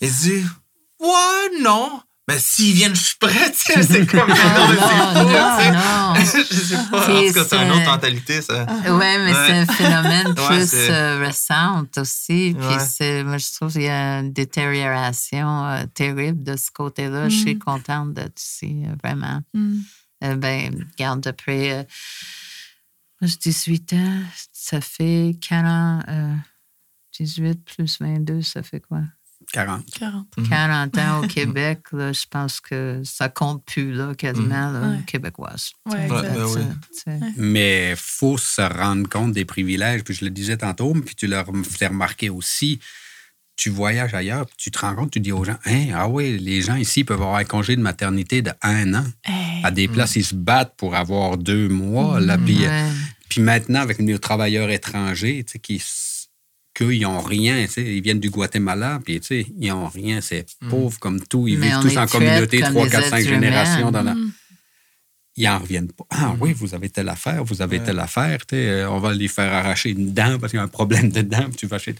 il 0.00 0.10
dit, 0.12 0.44
ouais, 1.00 1.60
non. 1.62 2.00
Mais 2.26 2.38
s'ils 2.38 2.72
viennent, 2.74 2.96
je 2.96 3.02
suis 3.02 3.16
prêt, 3.20 3.52
tu 3.52 3.70
sais, 3.70 3.82
c'est 3.82 4.06
comme, 4.06 4.20
non, 4.28 4.34
fou, 4.34 5.18
non, 5.18 5.28
tu 5.58 5.62
sais. 5.62 5.72
non. 5.72 6.14
je 6.50 6.56
sais 6.56 6.76
pas. 6.90 7.02
En 7.02 7.26
tout 7.26 7.32
cas, 7.34 7.44
c'est 7.46 7.56
une 7.62 7.70
autre 7.70 7.84
mentalité, 7.84 8.40
ça. 8.40 8.64
Oui, 8.86 8.96
mais 9.18 9.34
c'est 9.34 9.52
un 9.52 9.66
phénomène 9.66 10.28
Ouais, 10.28 10.46
plus 10.46 10.70
euh, 10.74 11.18
récent 11.18 11.84
aussi. 11.98 12.56
Puis 12.58 12.66
Ouais. 12.66 12.78
c'est, 12.78 13.24
moi, 13.24 13.36
je 13.36 13.44
trouve 13.54 13.72
qu'il 13.72 13.82
y 13.82 13.88
a 13.88 14.20
une 14.20 14.32
détérioration 14.32 15.66
euh, 15.66 15.84
terrible 15.92 16.42
de 16.42 16.56
ce 16.56 16.70
côté-là. 16.72 17.28
Je 17.28 17.36
suis 17.36 17.58
contente 17.58 18.14
d'être 18.14 18.40
ici, 18.40 18.84
vraiment. 19.02 19.40
Mm. 19.52 19.80
Euh, 20.24 20.36
ben, 20.36 20.86
regarde, 20.92 21.20
depuis 21.20 21.70
euh, 21.70 21.82
moi, 23.20 23.28
j'ai 23.28 23.36
18 23.36 23.92
ans, 23.94 24.22
ça 24.52 24.80
fait 24.80 25.36
40, 25.40 26.04
euh, 26.08 26.34
18 27.18 27.64
plus 27.64 27.98
22, 28.00 28.42
ça 28.42 28.62
fait 28.62 28.80
quoi? 28.80 29.02
40. 29.52 29.84
40. 29.92 30.26
40 30.48 30.98
ans 30.98 31.22
au 31.22 31.26
Québec, 31.26 31.80
là, 31.92 32.12
je 32.12 32.24
pense 32.28 32.60
que 32.60 33.02
ça 33.04 33.28
compte 33.28 33.64
plus, 33.66 33.92
là, 33.92 34.14
quasiment, 34.14 34.70
là, 34.72 34.88
Ouais. 34.88 35.02
québécoise. 35.06 35.72
Ouais, 35.86 36.10
Ouais, 36.10 36.22
ben 36.22 36.46
oui. 36.46 36.62
Mais 37.36 37.90
il 37.90 37.96
faut 37.96 38.38
se 38.38 38.62
rendre 38.62 39.08
compte 39.08 39.32
des 39.32 39.44
privilèges. 39.44 40.02
Puis 40.02 40.14
je 40.14 40.24
le 40.24 40.30
disais 40.30 40.56
tantôt, 40.56 40.94
puis 40.94 41.14
tu 41.14 41.26
l'as 41.26 41.44
fait 41.62 41.88
remarquer 41.88 42.30
aussi. 42.30 42.80
Tu 43.56 43.70
voyages 43.70 44.14
ailleurs, 44.14 44.46
puis 44.46 44.56
tu 44.58 44.70
te 44.72 44.78
rends 44.80 44.94
compte, 44.96 45.12
tu 45.12 45.20
dis 45.20 45.30
aux 45.32 45.44
gens, 45.44 45.56
Hein, 45.64 45.86
ah 45.94 46.08
oui, 46.08 46.38
les 46.38 46.60
gens 46.60 46.74
ici 46.74 47.04
peuvent 47.04 47.22
avoir 47.22 47.36
un 47.36 47.44
congé 47.44 47.76
de 47.76 47.80
maternité 47.82 48.42
de 48.42 48.50
un 48.62 48.94
an. 48.94 49.04
Hey. 49.24 49.62
À 49.64 49.70
des 49.70 49.86
places, 49.88 50.16
ils 50.16 50.24
se 50.24 50.34
battent 50.34 50.74
pour 50.76 50.94
avoir 50.96 51.36
deux 51.38 51.68
mois. 51.68 52.18
Là, 52.20 52.36
puis, 52.36 52.64
euh, 52.64 52.68
Ouais. 52.68 52.90
puis 53.28 53.40
maintenant, 53.40 53.80
avec 53.80 54.00
nos 54.00 54.18
travailleurs 54.18 54.70
étrangers, 54.70 55.44
tu 55.46 55.52
sais, 55.52 55.58
qui 55.60 55.82
qu'eux, 56.74 56.92
ils 56.96 57.02
n'ont 57.02 57.20
rien. 57.20 57.64
tu 57.66 57.74
sais, 57.74 57.82
Ils 57.96 58.02
viennent 58.02 58.18
du 58.18 58.30
Guatemala, 58.30 59.00
puis 59.04 59.20
tu 59.20 59.26
sais, 59.28 59.46
ils 59.60 59.68
n'ont 59.68 59.86
rien. 59.86 60.20
C'est 60.20 60.44
pauvre 60.68 60.98
comme 60.98 61.20
tout. 61.24 61.46
Ils 61.46 61.56
Mais 61.56 61.68
vivent 61.68 61.78
tous 61.82 61.96
en 61.96 62.06
communauté, 62.08 62.58
comme 62.60 62.70
3, 62.72 62.84
des 62.86 62.90
4, 62.90 63.08
5 63.10 63.16
êtres 63.20 63.28
générations. 63.28 63.80
humains. 63.82 63.92
Dans 63.92 64.02
la... 64.02 64.14
Mm. 64.14 64.32
Ils 65.36 65.44
n'en 65.44 65.58
reviennent 65.60 65.92
pas. 65.92 66.04
Ah 66.10 66.34
oui, 66.40 66.52
vous 66.52 66.74
avez 66.74 66.90
telle 66.90 67.08
affaire, 67.08 67.44
vous 67.44 67.62
avez 67.62 67.78
telle 67.80 68.00
affaire. 68.00 68.38
tu 68.46 68.56
sais, 68.56 68.66
euh, 68.68 68.90
on 68.90 68.98
va 68.98 69.14
lui 69.14 69.28
faire 69.28 69.52
arracher 69.52 69.90
une 69.90 70.12
dent 70.12 70.38
parce 70.40 70.50
qu'il 70.50 70.58
y 70.58 70.60
a 70.60 70.64
un 70.64 70.68
problème 70.68 71.10
de 71.10 71.22
dent. 71.22 71.44
puis 71.48 71.56
Tu 71.56 71.66
vas 71.68 71.78
chez... 71.78 71.94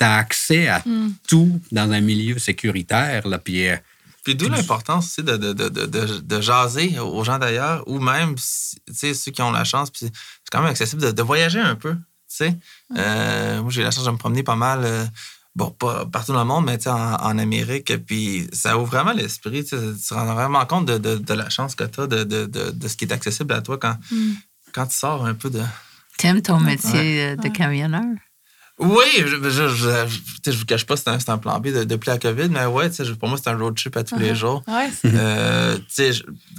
Tu 0.00 0.04
as 0.06 0.14
accès 0.16 0.66
à 0.68 0.82
tout 1.28 1.60
dans 1.70 1.90
un 1.92 2.00
milieu 2.00 2.38
sécuritaire. 2.38 3.28
Là, 3.28 3.38
puis, 3.38 3.68
euh, 3.68 3.76
Puis 4.24 4.34
d'où 4.34 4.46
l'importance 4.56 5.04
aussi 5.06 5.22
de, 5.22 5.36
de, 5.36 5.52
de, 5.52 5.68
de, 5.68 5.84
de, 5.86 6.18
de 6.20 6.40
jaser 6.40 6.98
aux 6.98 7.22
gens 7.24 7.38
d'ailleurs, 7.38 7.84
ou 7.86 7.98
même 8.00 8.34
si- 8.38 8.76
tu 8.86 8.94
sais, 8.94 9.14
ceux 9.14 9.30
qui 9.30 9.42
ont 9.42 9.50
la 9.50 9.64
chance, 9.64 9.90
puis 9.90 10.00
c'est 10.06 10.12
quand 10.50 10.60
même 10.62 10.70
accessible 10.70 11.02
de, 11.02 11.10
de 11.10 11.22
voyager 11.22 11.60
un 11.60 11.74
peu. 11.74 11.94
tu 11.94 12.00
sais. 12.28 12.56
Euh, 12.96 13.60
moi, 13.62 13.70
j'ai 13.70 13.82
la 13.82 13.90
chance 13.90 14.04
de 14.04 14.10
me 14.10 14.16
promener 14.18 14.42
pas 14.42 14.56
mal, 14.56 14.80
euh, 14.84 15.04
bon, 15.56 15.70
pas 15.70 16.06
partout 16.06 16.32
dans 16.32 16.40
le 16.40 16.44
monde, 16.54 16.64
mais 16.66 16.78
tu 16.78 16.84
sais, 16.84 16.90
en, 16.90 17.14
en 17.14 17.38
Amérique. 17.38 17.92
Puis 18.06 18.48
ça 18.52 18.78
ouvre 18.78 18.90
vraiment 18.90 19.12
l'esprit. 19.12 19.64
Tu 19.64 19.70
sais, 19.76 19.94
tu 20.00 20.08
te 20.08 20.14
rends 20.14 20.32
vraiment 20.34 20.64
compte 20.66 20.86
de, 20.86 20.96
de, 20.98 21.16
de 21.16 21.34
la 21.34 21.48
chance 21.50 21.74
que 21.74 21.84
tu 21.84 22.00
as, 22.00 22.06
de, 22.06 22.24
de, 22.24 22.46
de, 22.46 22.70
de 22.70 22.88
ce 22.88 22.96
qui 22.96 23.04
est 23.06 23.12
accessible 23.12 23.52
à 23.54 23.60
toi 23.62 23.76
quand, 23.78 23.96
quand 24.72 24.86
tu 24.86 24.96
sors 24.96 25.24
un 25.26 25.34
peu 25.34 25.50
de. 25.50 25.62
T'aimes 26.18 26.40
ton 26.42 26.60
métier 26.60 27.24
euh, 27.24 27.36
de 27.36 27.48
camionneur? 27.48 28.04
Oui, 28.82 29.04
je, 29.18 29.26
je, 29.26 29.50
je, 29.50 29.68
je, 29.68 30.06
tu 30.06 30.22
sais, 30.42 30.52
je 30.52 30.58
vous 30.58 30.64
cache 30.64 30.86
pas, 30.86 30.96
c'est 30.96 31.08
un, 31.08 31.18
un 31.26 31.38
plan 31.38 31.60
B 31.60 31.66
de, 31.68 31.84
depuis 31.84 32.08
la 32.08 32.18
COVID, 32.18 32.48
mais 32.48 32.64
ouais, 32.64 32.88
tu 32.88 32.96
sais, 32.96 33.04
je- 33.04 33.12
pour 33.12 33.28
moi, 33.28 33.36
c'est 33.36 33.50
un 33.50 33.56
road 33.58 33.76
trip 33.76 33.94
à 33.98 34.04
tous 34.04 34.16
les 34.18 34.34
jours. 34.34 34.62
Ouais, 34.66 34.88
Euh, 35.04 35.76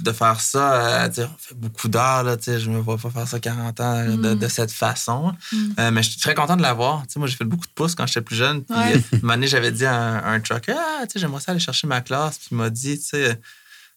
de 0.00 0.12
faire 0.12 0.40
ça, 0.40 1.04
euh, 1.04 1.08
on 1.18 1.36
fait 1.38 1.54
beaucoup 1.56 1.88
d'heures, 1.88 2.24
je 2.46 2.70
me 2.70 2.78
vois 2.78 2.96
pas 2.96 3.10
faire 3.10 3.26
ça 3.26 3.40
40 3.40 3.80
ans 3.80 3.94
euh, 3.96 4.16
de, 4.16 4.34
de 4.34 4.48
cette 4.48 4.70
façon. 4.70 5.34
Euh, 5.80 5.90
mais 5.90 6.02
je 6.04 6.10
suis 6.10 6.20
très 6.20 6.34
content 6.34 6.56
de 6.56 6.62
l'avoir. 6.62 7.02
Moi, 7.16 7.26
j'ai 7.26 7.36
fait 7.36 7.44
beaucoup 7.44 7.66
de 7.66 7.72
pouces 7.72 7.94
quand 7.96 8.06
j'étais 8.06 8.20
plus 8.22 8.36
jeune. 8.36 8.62
Puis, 8.62 8.76
Ouais. 8.78 9.02
une 9.22 9.30
année, 9.30 9.48
j'avais 9.48 9.72
dit 9.72 9.84
à 9.84 9.94
un, 9.94 10.16
à 10.18 10.28
un 10.30 10.40
trucker, 10.40 10.74
ah, 10.78 11.02
tu 11.06 11.14
sais, 11.14 11.18
j'aimerais 11.18 11.40
ça 11.40 11.50
aller 11.52 11.60
chercher 11.60 11.86
ma 11.88 12.00
classe. 12.02 12.38
Puis, 12.38 12.48
il 12.52 12.56
m'a 12.56 12.70
dit, 12.70 12.98
tu 12.98 13.04
sais, 13.04 13.40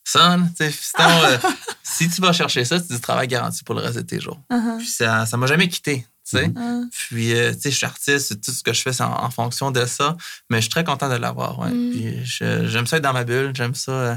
son, 0.04 0.48
fiston, 0.60 1.04
euh, 1.04 1.38
si 1.84 2.10
tu 2.10 2.22
vas 2.22 2.34
chercher 2.34 2.66
ça, 2.66 2.80
c'est 2.80 2.92
du 2.94 3.00
travail 3.00 3.28
garanti 3.28 3.64
pour 3.64 3.76
le 3.76 3.82
reste 3.82 3.98
de 3.98 4.02
tes 4.02 4.20
jours. 4.20 4.40
Uh-huh. 4.52 4.78
Puis, 4.80 4.88
ça 4.88 5.26
ça 5.28 5.38
m'a 5.38 5.46
jamais 5.48 5.68
quitté. 5.68 6.06
Tu 6.28 6.38
sais. 6.38 6.48
Uh-huh. 6.48 6.90
Puis, 6.92 7.34
euh, 7.36 7.54
tu 7.54 7.62
sais, 7.62 7.72
je 7.72 7.78
suis 7.78 7.86
artiste, 7.86 8.42
tout 8.42 8.52
ce 8.52 8.64
que 8.64 8.74
je 8.74 8.82
fais, 8.82 8.92
c'est 8.94 9.04
en, 9.04 9.24
en 9.24 9.30
fonction 9.30 9.70
de 9.72 9.86
ça. 9.86 10.18
Mais 10.50 10.58
je 10.58 10.62
suis 10.62 10.70
très 10.72 10.84
content 10.84 11.08
de 11.10 11.16
l'avoir. 11.16 11.60
Ouais. 11.60 11.70
Mm. 11.70 11.92
Puis, 11.92 12.26
j'aime 12.26 12.88
ça 12.88 12.98
être 12.98 13.04
dans 13.04 13.14
ma 13.14 13.24
bulle, 13.24 13.52
j'aime 13.56 13.76
ça. 13.76 13.92
euh, 13.92 14.16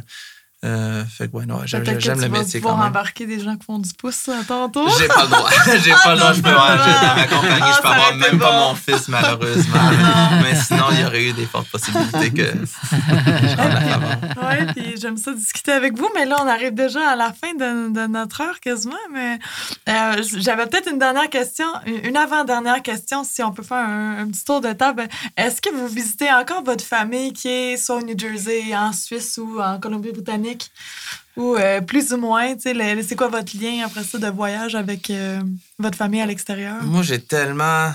euh, 0.64 1.04
fait 1.04 1.28
que, 1.30 1.36
ouais, 1.36 1.46
non, 1.46 1.60
j'aime 1.66 1.84
le 1.84 1.92
vas 1.92 2.28
métier 2.28 2.58
pouvoir 2.60 2.76
quand 2.76 2.82
même. 2.82 2.90
embarquer 2.90 3.26
des 3.26 3.38
gens 3.38 3.56
qui 3.56 3.64
font 3.64 3.78
du 3.78 3.90
pouce 3.94 4.28
euh, 4.28 4.42
tantôt. 4.46 4.88
J'ai 4.98 5.06
pas 5.06 5.22
le 5.22 5.28
droit. 5.28 5.48
J'ai 5.84 5.92
pas 5.92 6.14
le 6.14 6.18
droit. 6.18 6.32
Je 6.32 6.40
peux 6.42 6.50
non, 6.50 6.56
ouais, 6.56 6.76
non. 6.76 6.82
j'ai- 6.84 7.06
dans 7.06 7.14
ma 7.14 7.26
compagnie, 7.28 7.60
Ah, 7.62 7.72
je 7.76 7.76
peux 7.82 7.88
ça 7.88 7.94
avoir 7.94 8.14
même 8.16 8.38
pas 8.40 8.52
mon 8.68 8.74
fils, 8.74 9.06
malheureusement. 9.08 9.78
Mais 10.42 10.56
sinon, 10.56 10.84
il 10.92 11.00
y 11.00 11.04
aurait 11.04 11.24
eu 11.26 11.32
des 11.32 11.46
fortes 11.46 11.68
possibilités 11.70 12.30
que. 12.32 12.42
Oui, 14.40 14.66
puis 14.74 14.94
j'aime 15.00 15.16
ça 15.16 15.32
discuter 15.32 15.72
avec 15.72 15.96
vous, 15.96 16.08
mais 16.14 16.24
là, 16.24 16.36
on 16.42 16.46
arrive 16.48 16.74
déjà 16.74 17.10
à 17.10 17.16
la 17.16 17.32
fin 17.32 17.52
de, 17.54 17.90
de 17.92 18.06
notre 18.06 18.40
heure 18.40 18.60
quasiment. 18.60 18.94
Mais 19.12 19.38
euh, 19.88 20.22
j'avais 20.38 20.66
peut-être 20.66 20.90
une 20.90 20.98
dernière 20.98 21.28
question, 21.28 21.66
une 21.86 22.16
avant-dernière 22.16 22.82
question, 22.82 23.24
si 23.24 23.42
on 23.42 23.52
peut 23.52 23.62
faire 23.62 23.78
un, 23.78 24.18
un 24.20 24.26
petit 24.28 24.44
tour 24.44 24.60
de 24.60 24.72
table. 24.72 25.08
Est-ce 25.36 25.60
que 25.60 25.70
vous 25.74 25.86
visitez 25.88 26.30
encore 26.32 26.62
votre 26.64 26.84
famille 26.84 27.32
qui 27.32 27.48
est 27.48 27.76
soit 27.76 27.96
au 27.96 28.02
New 28.02 28.18
Jersey, 28.18 28.74
en 28.74 28.92
Suisse 28.92 29.38
ou 29.42 29.60
en 29.60 29.78
Colombie-Britannique? 29.78 30.47
Ou 31.36 31.54
euh, 31.56 31.80
plus 31.80 32.12
ou 32.12 32.16
moins, 32.16 32.54
tu 32.54 32.62
sais, 32.62 32.74
le- 32.74 33.02
c'est 33.02 33.14
quoi 33.16 33.28
votre 33.28 33.52
lien 33.60 33.84
après 33.86 34.02
ça 34.02 34.18
de 34.18 34.26
voyage 34.28 34.74
avec 34.74 35.08
euh, 35.10 35.40
votre 35.78 35.96
famille 35.96 36.20
à 36.20 36.26
l'extérieur? 36.26 36.82
Moi, 36.82 37.02
j'ai 37.02 37.20
tellement. 37.20 37.92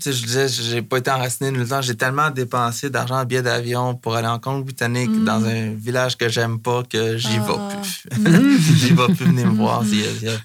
Tu 0.00 0.10
sais, 0.10 0.12
je 0.12 0.24
disais, 0.26 0.48
j'ai 0.48 0.82
pas 0.82 0.98
été 0.98 1.10
enraciné 1.10 1.50
nulle 1.50 1.66
part. 1.66 1.80
J'ai 1.82 1.96
tellement 1.96 2.30
dépensé 2.30 2.90
d'argent 2.90 3.18
en 3.20 3.24
billets 3.24 3.42
d'avion 3.42 3.94
pour 3.94 4.14
aller 4.16 4.26
en 4.28 4.38
Colombie-Britannique 4.38 5.08
Mm. 5.10 5.24
dans 5.24 5.42
un 5.44 5.70
village 5.74 6.16
que 6.18 6.28
j'aime 6.28 6.58
pas 6.60 6.82
que 6.82 7.16
j'y 7.16 7.38
Ah. 7.38 7.46
vais 7.46 7.76
plus. 7.80 8.06
j'y 8.78 8.92
vais 8.92 9.06
plus 9.14 9.24
venir 9.26 9.46
me 9.46 9.56
voir. 9.56 9.82
Il 9.84 10.00
y 10.00 10.04
a, 10.04 10.10
il 10.20 10.22
y 10.24 10.28
a 10.28 10.36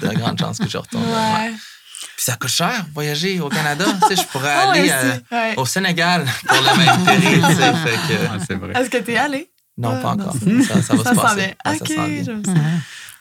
pas 0.00 0.06
de 0.08 0.14
grande 0.18 0.38
chance 0.38 0.58
que 0.58 0.68
je 0.68 0.78
retourne. 0.78 1.04
Ouais. 1.04 1.50
Puis 2.16 2.24
ça 2.24 2.36
coûte 2.36 2.50
cher, 2.50 2.84
voyager 2.94 3.40
au 3.40 3.48
Canada. 3.48 3.84
tu 4.08 4.14
sais, 4.14 4.22
je 4.22 4.26
pourrais 4.28 4.52
Ah, 4.54 4.70
aller 4.70 4.82
ouais, 4.82 4.92
euh, 4.92 5.18
ouais. 5.32 5.54
au 5.58 5.66
Sénégal 5.66 6.24
pour 6.46 6.56
le 6.56 6.78
même 6.78 7.04
prix. 7.04 7.40
tu 7.40 8.46
sais, 8.46 8.54
Ouais. 8.54 8.72
Est-ce 8.80 8.90
que 8.90 8.98
t'es 8.98 9.16
allé? 9.16 9.50
Non, 9.76 9.90
Ah, 9.96 10.02
pas 10.02 10.10
encore. 10.12 10.34
Ça, 10.68 10.82
ça 10.82 10.94
va 10.96 11.04
Ça 11.04 11.14
se 11.14 11.20
passer. 11.20 11.36
vient. 11.36 11.46
Ouais, 11.72 11.78
ça 11.78 11.84
OK, 11.84 11.88
s'en 11.92 12.06
vient. 12.06 12.22
j'aime 12.24 12.44
ça. 12.44 12.52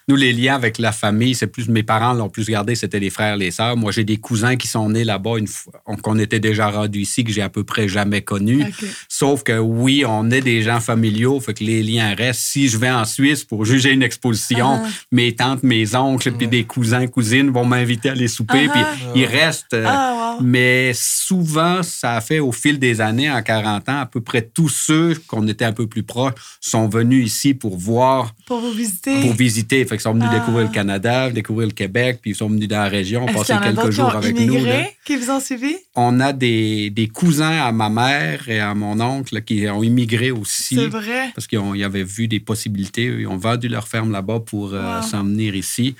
Nous, 0.07 0.15
les 0.15 0.33
liens 0.33 0.55
avec 0.55 0.77
la 0.79 0.91
famille, 0.91 1.33
c'est 1.35 1.47
plus 1.47 1.69
mes 1.69 1.83
parents 1.83 2.13
l'ont 2.13 2.29
plus 2.29 2.47
gardé, 2.49 2.75
c'était 2.75 2.99
les 2.99 3.09
frères, 3.09 3.37
les 3.37 3.51
sœurs. 3.51 3.77
Moi, 3.77 3.91
j'ai 3.91 4.03
des 4.03 4.17
cousins 4.17 4.55
qui 4.57 4.67
sont 4.67 4.89
nés 4.89 5.03
là-bas 5.05 5.37
une 5.37 5.47
fois, 5.47 5.81
qu'on 6.01 6.19
était 6.19 6.39
déjà 6.39 6.69
rendus 6.69 7.01
ici, 7.01 7.23
que 7.23 7.31
j'ai 7.31 7.41
à 7.41 7.49
peu 7.49 7.63
près 7.63 7.87
jamais 7.87 8.21
connus. 8.21 8.63
OK. 8.63 8.85
Sauf 9.07 9.43
que 9.43 9.57
oui, 9.57 10.03
on 10.07 10.29
est 10.31 10.41
des 10.41 10.61
gens 10.61 10.79
familiaux, 10.79 11.39
fait 11.39 11.53
que 11.53 11.63
les 11.63 11.81
liens 11.83 12.13
restent. 12.15 12.41
Si 12.41 12.67
je 12.67 12.77
vais 12.77 12.91
en 12.91 13.05
Suisse 13.05 13.43
pour 13.43 13.63
juger 13.65 13.91
une 13.91 14.03
exposition, 14.03 14.79
Ah. 14.83 14.87
mes 15.11 15.35
tantes, 15.35 15.63
mes 15.63 15.95
oncles, 15.95 16.31
puis 16.33 16.47
des 16.47 16.63
cousins, 16.65 17.07
cousines 17.07 17.49
vont 17.51 17.65
m'inviter 17.65 18.09
à 18.09 18.11
aller 18.13 18.27
souper, 18.27 18.67
Ah. 18.69 18.93
puis 19.13 19.21
ils 19.21 19.25
restent. 19.25 19.75
Ah, 19.85 20.35
wow. 20.39 20.43
Mais 20.43 20.91
souvent, 20.95 21.81
ça 21.83 22.15
a 22.17 22.21
fait 22.21 22.39
au 22.39 22.51
fil 22.51 22.79
des 22.79 22.99
années, 23.01 23.29
en 23.31 23.41
40 23.41 23.87
ans, 23.89 23.99
à 24.01 24.05
peu 24.05 24.19
près 24.21 24.41
tous 24.41 24.69
ceux 24.69 25.15
qu'on 25.27 25.47
était 25.47 25.65
un 25.65 25.73
peu 25.73 25.87
plus 25.87 26.03
proches 26.03 26.33
sont 26.59 26.87
venus 26.87 27.25
ici 27.25 27.53
pour 27.53 27.77
voir, 27.77 28.33
Pour 28.45 28.59
vous 28.59 28.71
visiter. 28.71 29.21
pour 29.21 29.33
visiter. 29.33 29.85
Fait 29.93 29.97
qu'ils 29.97 30.01
sont 30.03 30.13
venus 30.13 30.27
Ah. 30.31 30.39
découvrir 30.39 30.65
le 30.65 30.71
Canada, 30.73 31.29
découvrir 31.29 31.67
le 31.67 31.73
Québec, 31.73 32.17
puis 32.21 32.31
ils 32.31 32.35
sont 32.35 32.49
venus 32.49 32.67
dans 32.67 32.79
la 32.81 32.87
région, 32.89 33.27
passer 33.27 33.53
quelques 33.61 33.75
d'autres 33.75 33.89
qui 33.89 33.95
jours 33.95 34.05
ont 34.05 34.17
avec 34.17 34.39
nous. 34.39 34.65
là. 34.65 34.85
qui 35.05 35.15
vous 35.17 35.29
ont 35.29 35.39
suivi? 35.39 35.75
On 35.95 36.19
a 36.19 36.33
des, 36.33 36.89
des 36.89 37.07
cousins 37.07 37.61
à 37.61 37.71
ma 37.71 37.89
mère 37.89 38.49
et 38.49 38.59
à 38.59 38.73
mon 38.73 38.99
oncle 38.99 39.41
qui 39.43 39.67
ont 39.69 39.83
immigré 39.83 40.31
aussi. 40.31 40.75
C'est 40.75 40.87
vrai. 40.87 41.29
Parce 41.35 41.45
qu'ils 41.45 41.83
avaient 41.83 42.03
vu 42.03 42.27
des 42.27 42.39
possibilités. 42.39 43.03
Ils 43.05 43.27
ont 43.27 43.37
vendu 43.37 43.67
leur 43.67 43.87
ferme 43.87 44.11
là-bas 44.11 44.39
pour 44.39 44.73
euh, 44.73 44.97
Wow. 45.01 45.03
s'en 45.03 45.23
venir 45.23 45.53
ici. 45.55 45.95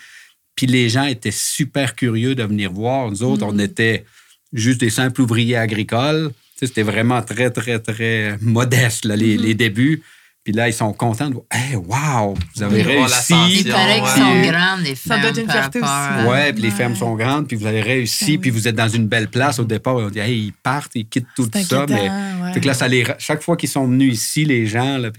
Puis 0.56 0.66
les 0.66 0.90
gens 0.90 1.06
étaient 1.06 1.32
super 1.32 1.96
curieux 1.96 2.34
de 2.36 2.44
venir 2.44 2.72
voir. 2.72 3.12
Nous 3.12 3.22
autres, 3.24 3.46
on 3.46 3.58
était 3.60 4.06
juste 4.54 4.80
des 4.80 4.90
simples 4.90 5.22
ouvriers 5.22 5.58
agricoles. 5.58 6.32
Tu 6.32 6.60
sais, 6.60 6.68
C'était 6.68 6.84
vraiment 6.84 7.22
très, 7.22 7.50
très, 7.52 7.80
très 7.80 8.38
modeste, 8.42 9.06
là, 9.06 9.16
Mm-hmm. 9.16 9.42
les 9.42 9.54
débuts. 9.56 10.02
Puis 10.44 10.52
là, 10.54 10.68
ils 10.68 10.74
sont 10.74 10.92
contents 10.92 11.30
de 11.30 11.36
voir 11.36 11.46
Hey, 11.52 11.76
wow, 11.76 12.34
vous 12.56 12.64
avez 12.64 12.82
réussi. 12.82 13.34
Il 13.50 13.72
paraît 13.72 14.02
Ouais. 14.02 14.08
qu'ils 14.14 14.22
sont 14.24 14.52
grandes, 14.52 14.80
les 14.84 14.96
Ça 14.96 15.02
fermes. 15.16 15.22
doit 15.22 15.30
être 15.30 15.40
une 15.40 15.50
fierté 15.52 15.80
aussi. 15.80 15.90
à- 15.90 16.26
Ouais, 16.30 16.52
puis 16.54 16.62
les 16.64 16.72
fermes 16.72 16.96
sont 16.96 17.16
grandes, 17.16 17.48
puis 17.48 17.56
vous 17.56 17.66
avez 17.66 17.82
réussi, 17.82 18.26
Ben 18.26 18.32
oui. 18.32 18.38
puis 18.40 18.50
vous 18.50 18.68
êtes 18.68 18.76
dans 18.76 18.90
une 18.90 19.08
belle 19.08 19.30
place. 19.30 19.60
Au 19.60 19.64
départ, 19.64 19.96
on 19.96 20.10
dit, 20.10 20.20
hey, 20.20 20.38
ils 20.48 20.54
partent, 20.54 20.92
ils 20.96 21.08
quittent 21.08 21.28
tout 21.36 21.50
ça. 21.54 21.86
Mais 21.88 22.10
fait 22.54 22.60
que 22.60 22.68
là, 22.68 22.74
ça 22.74 22.88
les, 22.90 23.06
chaque 23.20 23.42
fois 23.42 23.56
qu'ils 23.56 23.70
sont 23.70 23.88
venus 23.88 24.14
ici, 24.14 24.44
les 24.44 24.68
gens, 24.68 24.98
là, 24.98 25.10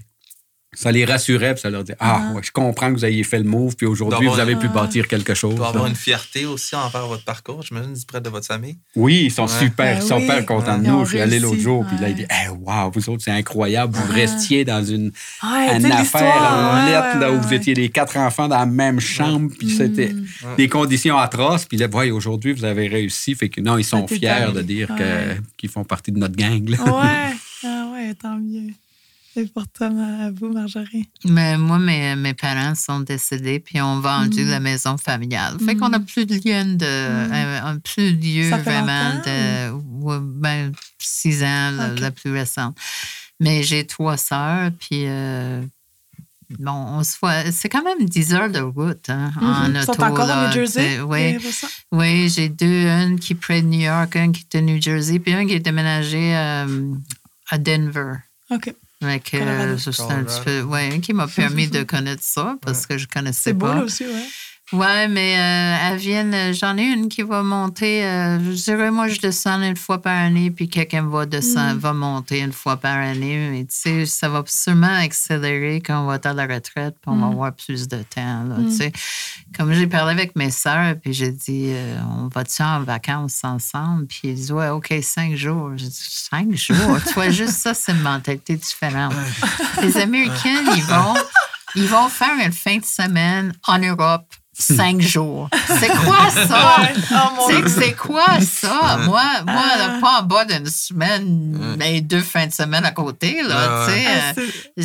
ça 0.75 0.91
les 0.91 1.05
rassurait, 1.05 1.53
puis 1.53 1.61
ça 1.61 1.69
leur 1.69 1.83
dit, 1.83 1.93
ah, 1.99 2.31
ouais, 2.35 2.41
je 2.43 2.51
comprends 2.51 2.89
que 2.93 2.97
vous 2.99 3.05
ayez 3.05 3.23
fait 3.23 3.39
le 3.39 3.45
move, 3.45 3.75
puis 3.75 3.85
aujourd'hui, 3.87 4.27
vous 4.27 4.39
avez 4.39 4.55
pu 4.55 4.67
Ah. 4.69 4.73
bâtir 4.73 5.07
quelque 5.07 5.33
chose. 5.33 5.53
Il 5.53 5.57
doit 5.57 5.69
avoir 5.69 5.87
une 5.87 5.95
fierté 5.95 6.45
aussi 6.45 6.75
envers 6.75 7.07
votre 7.07 7.23
parcours, 7.23 7.61
j'imagine, 7.63 7.93
du 7.93 8.05
près 8.05 8.21
de 8.21 8.29
votre 8.29 8.45
famille. 8.45 8.77
Oui, 8.95 9.23
ils 9.25 9.31
sont 9.31 9.43
Ouais. 9.47 9.59
super, 9.59 9.95
Ben 9.95 10.01
ils 10.03 10.07
sont 10.07 10.15
oui. 10.17 10.21
super 10.21 10.45
contents 10.45 10.77
de 10.77 10.85
nous. 10.85 11.05
Je 11.05 11.09
suis 11.11 11.19
allé 11.21 11.39
l'autre 11.39 11.59
jour, 11.61 11.85
puis 11.87 11.97
là, 11.99 12.09
il 12.09 12.15
dit, 12.15 12.25
hey, 12.29 12.49
wow, 12.49 12.91
vous 12.93 13.09
autres, 13.09 13.23
c'est 13.23 13.31
incroyable, 13.31 13.95
vous 13.95 14.07
Ah. 14.09 14.13
restiez 14.13 14.65
dans 14.65 14.83
une, 14.83 15.11
une 15.43 15.85
affaire 15.91 16.21
en 16.41 16.75
ouais, 16.85 16.91
lettres, 16.91 17.13
ouais, 17.15 17.19
là, 17.21 17.31
où 17.31 17.35
ouais, 17.35 17.39
vous 17.41 17.53
étiez 17.53 17.73
les 17.73 17.89
quatre 17.89 18.17
enfants 18.17 18.47
dans 18.47 18.57
la 18.59 18.65
même 18.65 18.99
chambre, 18.99 19.49
puis 19.57 19.69
c'était 19.69 20.13
Mm. 20.13 20.25
des 20.57 20.69
conditions 20.69 21.17
atroces. 21.17 21.65
Puis 21.65 21.77
là, 21.77 21.87
ouais, 21.87 22.11
aujourd'hui, 22.11 22.53
vous 22.53 22.65
avez 22.65 22.87
réussi. 22.87 23.35
Fait 23.35 23.49
que 23.49 23.61
non, 23.61 23.77
ils 23.77 23.83
sont 23.83 24.05
C'était 24.07 24.27
fiers 24.27 24.51
de 24.53 24.61
dire 24.61 24.89
qu'ils 25.57 25.69
font 25.69 25.83
partie 25.83 26.11
de 26.11 26.19
notre 26.19 26.35
gang. 26.35 26.67
là. 26.69 26.77
Ouais, 26.83 27.35
ah 27.65 27.87
ouais, 27.93 28.13
tant 28.13 28.37
mieux. 28.37 28.71
C'est 29.35 29.53
pour 29.53 29.67
toi, 29.67 29.87
à 29.87 30.31
vous, 30.31 30.47
Marjorie. 30.51 31.09
Mais 31.25 31.57
moi, 31.57 31.77
mes, 31.77 32.15
mes 32.15 32.33
parents 32.33 32.73
sont 32.73 33.01
décédés 33.01 33.59
puis 33.59 33.81
ont 33.81 33.99
vendu 33.99 34.45
Mm. 34.45 34.49
la 34.49 34.59
maison 34.61 34.97
familiale. 34.97 35.57
Fait 35.59 35.75
qu'on 35.75 35.89
n'a 35.89 35.99
plus 35.99 36.25
de 36.25 36.35
lien 36.35 36.63
de. 36.65 36.85
un- 37.65 37.77
plus 37.79 38.13
de 38.13 38.25
lieu 38.25 38.49
vraiment 38.49 39.15
de. 39.25 39.71
ouais, 40.03 40.17
ben, 40.21 40.71
six 40.99 41.43
ans, 41.43 41.71
la, 41.99 42.11
plus 42.11 42.31
récente. 42.31 42.77
Mais 43.41 43.61
j'ai 43.63 43.85
trois 43.85 44.15
sœurs, 44.15 44.71
puis. 44.79 45.03
euh, 45.05 45.61
bon, 46.59 46.71
on 46.71 47.03
se 47.03 47.17
voit. 47.19 47.51
C'est 47.51 47.67
quand 47.67 47.83
même 47.83 48.07
10 48.07 48.33
heures 48.33 48.49
de 48.49 48.59
route 48.59 49.09
hein, 49.09 49.33
en 49.41 49.67
Mhm. 49.67 49.75
Ils 49.75 49.81
auto. 49.83 49.93
sont 49.95 50.01
encore 50.03 50.27
là, 50.27 50.45
au 50.45 50.47
New 50.47 50.53
Jersey? 50.53 51.01
Oui. 51.91 52.29
J'ai 52.29 52.47
deux, 52.47 52.87
une 52.87 53.19
qui 53.19 53.33
est 53.33 53.35
près 53.35 53.61
de 53.61 53.67
New 53.67 53.81
York, 53.81 54.15
un 54.15 54.31
qui 54.31 54.45
est 54.49 54.57
de 54.57 54.63
New 54.65 54.81
Jersey, 54.81 55.19
puis 55.19 55.33
un 55.33 55.45
qui 55.45 55.53
est 55.53 55.59
déménagé 55.59 56.33
euh, 56.37 56.93
à 57.49 57.57
Denver. 57.57 58.13
OK. 58.49 58.73
Colorado. 59.39 59.73
euh, 59.73 60.09
un 60.09 60.23
petit 60.23 60.41
peu, 60.43 60.61
ouais, 60.63 60.99
qui 61.01 61.13
m'a 61.13 61.27
permis 61.35 61.67
de 61.67 61.83
connaître 61.83 62.23
ça 62.23 62.57
parce 62.61 62.85
que 62.85 62.97
je 62.97 63.07
connaissais 63.07 63.41
C'est 63.49 63.53
beau, 63.53 63.67
pas. 63.67 63.81
aussi, 63.81 64.03
ouais. 64.05 64.25
Ouais, 64.73 65.07
mais 65.07 65.37
euh, 65.37 65.91
à 65.91 65.95
Vienne, 65.95 66.33
euh, 66.33 66.51
j'en 66.51 66.75
ai 66.77 66.83
une 66.83 67.07
qui 67.07 67.21
va 67.21 67.43
monter. 67.43 68.03
euh, 68.03 68.39
je 68.39 68.63
dirais, 68.63 68.89
moi, 68.89 69.07
je 69.07 69.19
descends 69.19 69.61
une 69.61 69.75
fois 69.75 70.01
par 70.01 70.17
année, 70.17 70.49
puis 70.49 70.67
quelqu'un 70.67 71.07
va, 71.07 71.27
descendre, 71.27 71.79
va 71.79 71.93
monter 71.93 72.39
une 72.39 72.51
fois 72.51 72.77
par 72.77 72.97
année. 72.97 73.49
Mais 73.51 73.65
tu 73.65 73.75
sais, 73.75 74.05
ça 74.07 74.27
va 74.27 74.43
sûrement 74.47 74.87
accélérer 75.01 75.81
quand 75.85 76.01
on 76.01 76.07
va 76.07 76.15
être 76.15 76.25
à 76.25 76.33
la 76.33 76.47
retraite, 76.47 76.95
puis 76.99 77.11
on 77.11 77.17
va 77.17 77.27
avoir 77.27 77.53
plus 77.53 77.87
de 77.87 78.01
temps. 78.03 78.43
Là, 78.43 78.55
tu 78.67 78.71
sais. 78.75 78.91
Comme 79.55 79.71
j'ai 79.71 79.85
parlé 79.85 80.13
avec 80.13 80.35
mes 80.35 80.49
sœurs, 80.49 80.95
puis 80.99 81.13
j'ai 81.13 81.31
dit, 81.31 81.67
euh, 81.67 81.99
on 82.19 82.27
va-tu 82.29 82.63
en 82.63 82.81
vacances 82.81 83.41
ensemble? 83.43 84.07
Puis 84.07 84.21
ils 84.23 84.35
disent, 84.35 84.51
ouais, 84.51 84.69
OK, 84.69 84.91
cinq 85.03 85.35
jours. 85.35 85.73
J'ai 85.75 85.89
dit, 85.89 86.07
cinq 86.09 86.55
jours? 86.55 86.97
tu 87.07 87.13
vois, 87.13 87.29
juste 87.29 87.57
ça, 87.57 87.75
c'est 87.75 87.91
une 87.91 88.01
mentalité 88.01 88.55
différente. 88.55 89.13
Les 89.83 89.95
Américains, 89.97 90.63
ils 90.75 90.83
vont, 90.85 91.13
ils 91.75 91.87
vont 91.87 92.09
faire 92.09 92.33
une 92.43 92.51
fin 92.51 92.77
de 92.77 92.85
semaine 92.85 93.53
en 93.67 93.77
Europe, 93.77 94.25
cinq 94.57 95.01
jours. 95.01 95.49
C'est 95.79 95.89
quoi 95.89 96.29
ça? 96.47 96.77
Oh, 97.39 97.51
c'est 97.67 97.93
quoi 97.93 98.39
ça? 98.41 98.97
Moi, 99.05 99.21
moi 99.45 99.63
là, 99.77 99.97
pas 100.01 100.19
en 100.21 100.23
bas 100.23 100.45
d'une 100.45 100.65
semaine, 100.67 101.75
mais 101.77 102.01
deux 102.01 102.21
fins 102.21 102.47
de 102.47 102.53
semaine 102.53 102.85
à 102.85 102.91
côté. 102.91 103.41
Là, 103.43 103.85
Ouais, 103.85 103.93
tu 103.93 103.99
sais, 104.01 104.07
Ah, 104.07 104.33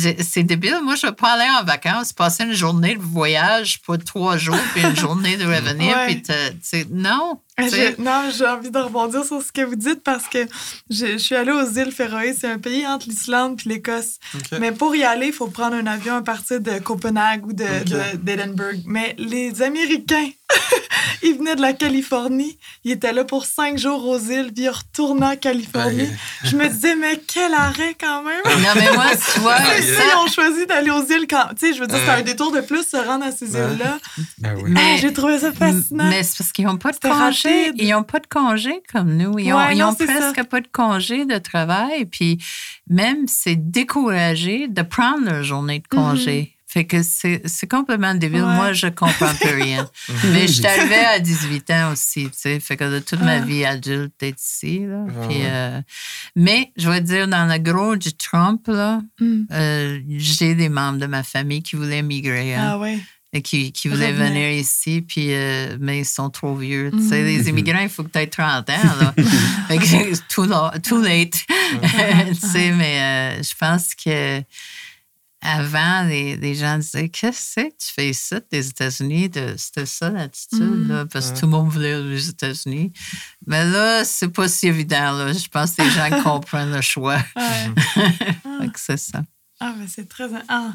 euh, 0.09 0.13
c'est- 0.23 0.43
débile. 0.43 0.79
Moi, 0.83 0.95
je 0.95 1.07
veux 1.07 1.13
pas 1.13 1.33
aller 1.33 1.49
en 1.59 1.63
vacances, 1.63 2.13
passer 2.13 2.43
une 2.43 2.53
journée 2.53 2.95
de 2.95 3.01
voyage 3.01 3.81
pour 3.81 3.97
trois 3.99 4.37
jours, 4.37 4.57
puis 4.73 4.81
une 4.83 4.95
journée 4.95 5.37
de 5.37 5.45
revenir, 5.45 5.95
Ouais. 5.95 6.05
puis 6.07 6.21
te- 6.21 6.49
tu 6.49 6.57
sais, 6.61 6.87
non. 6.91 7.39
Ah, 7.65 7.75
j'ai- 7.75 7.95
non, 8.01 8.29
j'ai 8.35 8.45
envie 8.45 8.71
de 8.71 8.77
rebondir 8.77 9.23
sur 9.25 9.41
ce 9.41 9.51
que 9.51 9.61
vous 9.61 9.75
dites 9.75 10.03
parce 10.03 10.27
que 10.27 10.39
je, 10.89 11.05
je 11.13 11.17
suis 11.17 11.35
allée 11.35 11.51
aux 11.51 11.65
îles 11.79 11.91
Féroé. 11.91 12.33
C'est 12.37 12.47
un 12.47 12.57
pays 12.59 12.85
entre 12.87 13.07
l'Islande 13.09 13.59
et 13.65 13.69
l'Écosse. 13.69 14.19
Mais 14.59 14.71
pour 14.71 14.95
y 14.95 15.03
aller, 15.03 15.27
il 15.27 15.33
faut 15.33 15.47
prendre 15.47 15.75
un 15.75 15.87
avion 15.87 16.15
à 16.15 16.21
partir 16.21 16.59
de 16.61 16.79
Copenhague 16.79 17.45
ou 17.45 17.53
de, 17.53 17.63
Ok. 17.63 17.85
de- 17.85 18.17
d'Edinburgh. 18.17 18.79
Mais 18.85 19.15
les 19.17 19.61
Américains 19.61 20.29
il 21.23 21.37
venait 21.37 21.55
de 21.55 21.61
la 21.61 21.73
Californie. 21.73 22.57
Il 22.83 22.91
était 22.91 23.13
là 23.13 23.23
pour 23.23 23.45
cinq 23.45 23.77
jours 23.77 24.07
aux 24.07 24.19
îles, 24.19 24.51
puis 24.53 24.63
il 24.65 24.69
retournait 24.69 25.25
en 25.25 25.35
Californie. 25.35 26.07
Je 26.43 26.55
me 26.55 26.67
disais, 26.67 26.95
mais 26.95 27.19
quel 27.27 27.53
arrêt 27.53 27.95
quand 27.99 28.23
même! 28.23 28.41
Non, 28.45 28.69
mais 28.75 28.91
moi, 28.93 29.05
tu 29.33 29.39
vois, 29.41 29.57
Si 29.57 30.15
on 30.17 30.27
choisit 30.27 30.67
d'aller 30.67 30.91
aux 30.91 31.03
îles 31.05 31.27
quand. 31.29 31.49
Tu 31.59 31.67
sais, 31.67 31.73
je 31.73 31.79
veux 31.81 31.87
dire, 31.87 31.97
c'est 32.03 32.11
un 32.11 32.21
détour 32.21 32.51
de 32.51 32.61
plus 32.61 32.87
se 32.87 32.97
rendre 32.97 33.25
à 33.25 33.31
ces 33.31 33.47
îles-là. 33.53 33.97
Ben 34.39 34.55
oui. 34.61 34.73
Ah, 34.77 34.95
J'ai 34.99 35.13
trouvé 35.13 35.39
ça 35.39 35.51
fascinant. 35.51 36.09
Mais 36.09 36.23
c'est 36.23 36.37
parce 36.37 36.51
qu'ils 36.51 36.65
n'ont 36.65 36.77
pas 36.77 36.91
de 36.91 36.97
congé. 36.97 37.49
rapide. 37.49 37.75
Ils 37.77 37.89
n'ont 37.91 38.03
pas 38.03 38.19
de 38.19 38.27
congé 38.27 38.81
comme 38.91 39.15
nous. 39.15 39.37
Ils 39.39 39.53
ont, 39.53 39.57
Ouais, 39.57 39.73
ils 39.75 39.79
non, 39.79 39.89
ont 39.89 39.95
c'est 39.97 40.05
presque 40.05 40.35
ça. 40.35 40.43
pas 40.43 40.61
de 40.61 40.67
congé 40.71 41.25
de 41.25 41.37
travail. 41.37 42.05
Puis 42.05 42.37
même, 42.89 43.27
c'est 43.27 43.55
découragé 43.71 44.67
de 44.67 44.81
prendre 44.81 45.25
leur 45.25 45.43
journée 45.43 45.79
de 45.79 45.87
congé. 45.87 46.55
Fait 46.73 46.85
que 46.85 47.03
c'est 47.03 47.41
c'est 47.45 47.67
complètement 47.69 48.15
débile. 48.15 48.43
Ouais. 48.43 48.55
Moi, 48.55 48.71
je 48.73 48.87
comprends 48.87 49.33
plus 49.35 49.49
rien. 49.61 49.89
Mais 50.31 50.47
je 50.47 50.53
suis 50.53 50.65
arrivée 50.65 51.03
à 51.03 51.19
18 51.19 51.69
ans 51.71 51.91
aussi, 51.91 52.25
tu 52.25 52.31
sais. 52.37 52.59
Fait 52.61 52.77
que 52.77 52.89
de 52.89 52.99
toute 52.99 53.19
ma 53.19 53.33
Ah. 53.35 53.39
vie 53.41 53.65
adulte, 53.65 54.13
d'être 54.19 54.41
ici, 54.41 54.79
là. 54.87 55.03
Puis, 55.27 55.39
euh, 55.43 55.81
mais, 56.35 56.71
je 56.77 56.89
vais 56.89 57.01
dire, 57.01 57.27
dans 57.27 57.45
le 57.45 57.57
gros 57.59 57.97
du 57.97 58.13
Trump, 58.13 58.65
là, 58.67 59.01
Mm. 59.19 59.41
euh, 59.51 59.99
j'ai 60.17 60.55
des 60.55 60.69
membres 60.69 60.99
de 60.99 61.07
ma 61.07 61.23
famille 61.23 61.61
qui 61.61 61.75
voulaient 61.75 62.03
migrer. 62.03 62.55
hein 62.55 62.69
Ah 62.73 62.79
ouais. 62.79 62.99
et 63.33 63.41
qui, 63.41 63.71
qui 63.73 63.87
voulaient 63.89 64.11
Revenez. 64.11 64.29
venir 64.29 64.51
ici, 64.51 65.01
puis, 65.01 65.33
euh, 65.33 65.77
mais 65.79 65.99
ils 65.99 66.05
sont 66.05 66.29
trop 66.29 66.55
vieux. 66.55 66.89
Tu 66.91 67.01
sais, 67.07 67.19
Mhm. 67.21 67.25
les 67.27 67.49
immigrants, 67.49 67.79
il 67.81 67.89
faut 67.89 68.03
que 68.03 68.11
tu 68.11 68.19
aies 68.19 68.27
30 68.27 68.69
ans. 68.69 68.95
Là. 68.99 69.13
Fait 69.67 69.77
que 69.77 69.85
c'est 69.85 70.11
too, 70.29 70.45
too 70.83 71.01
late. 71.01 71.33
tu 72.29 72.35
sais, 72.35 72.71
mais 72.71 73.41
je 73.43 73.53
pense 73.59 73.93
que 73.95 74.41
avant, 75.41 76.03
les, 76.07 76.35
les 76.37 76.55
gens 76.55 76.77
disaient 76.77 77.09
Qu'est-ce 77.09 77.55
que 77.61 77.67
tu 77.69 77.93
fais 77.95 78.09
ici, 78.09 78.35
des 78.51 78.67
États-Unis 78.69 79.29
de- 79.29 79.55
C'était 79.57 79.85
ça 79.85 80.09
l'attitude, 80.09 80.87
là, 80.87 81.05
parce 81.11 81.31
que 81.31 81.39
tout 81.39 81.45
le 81.45 81.51
monde 81.51 81.69
voulait 81.69 81.93
aller 81.93 82.15
aux 82.15 82.17
États-Unis. 82.29 82.93
Mais 83.47 83.65
là, 83.65 84.05
c'est 84.05 84.29
pas 84.29 84.47
si 84.47 84.67
évident. 84.67 85.11
Là. 85.13 85.33
Je 85.33 85.47
pense 85.47 85.71
que 85.71 85.81
les 85.81 85.89
gens 85.89 86.09
comprennent 86.23 86.71
le 86.73 86.81
choix. 86.81 87.19
Ouais. 87.35 88.67
Que 88.71 88.79
c'est 88.79 88.97
ça. 88.97 89.23
Ah, 89.63 89.73
mais 89.77 89.85
c'est 89.87 90.09
très. 90.09 90.27
Ah, 90.49 90.71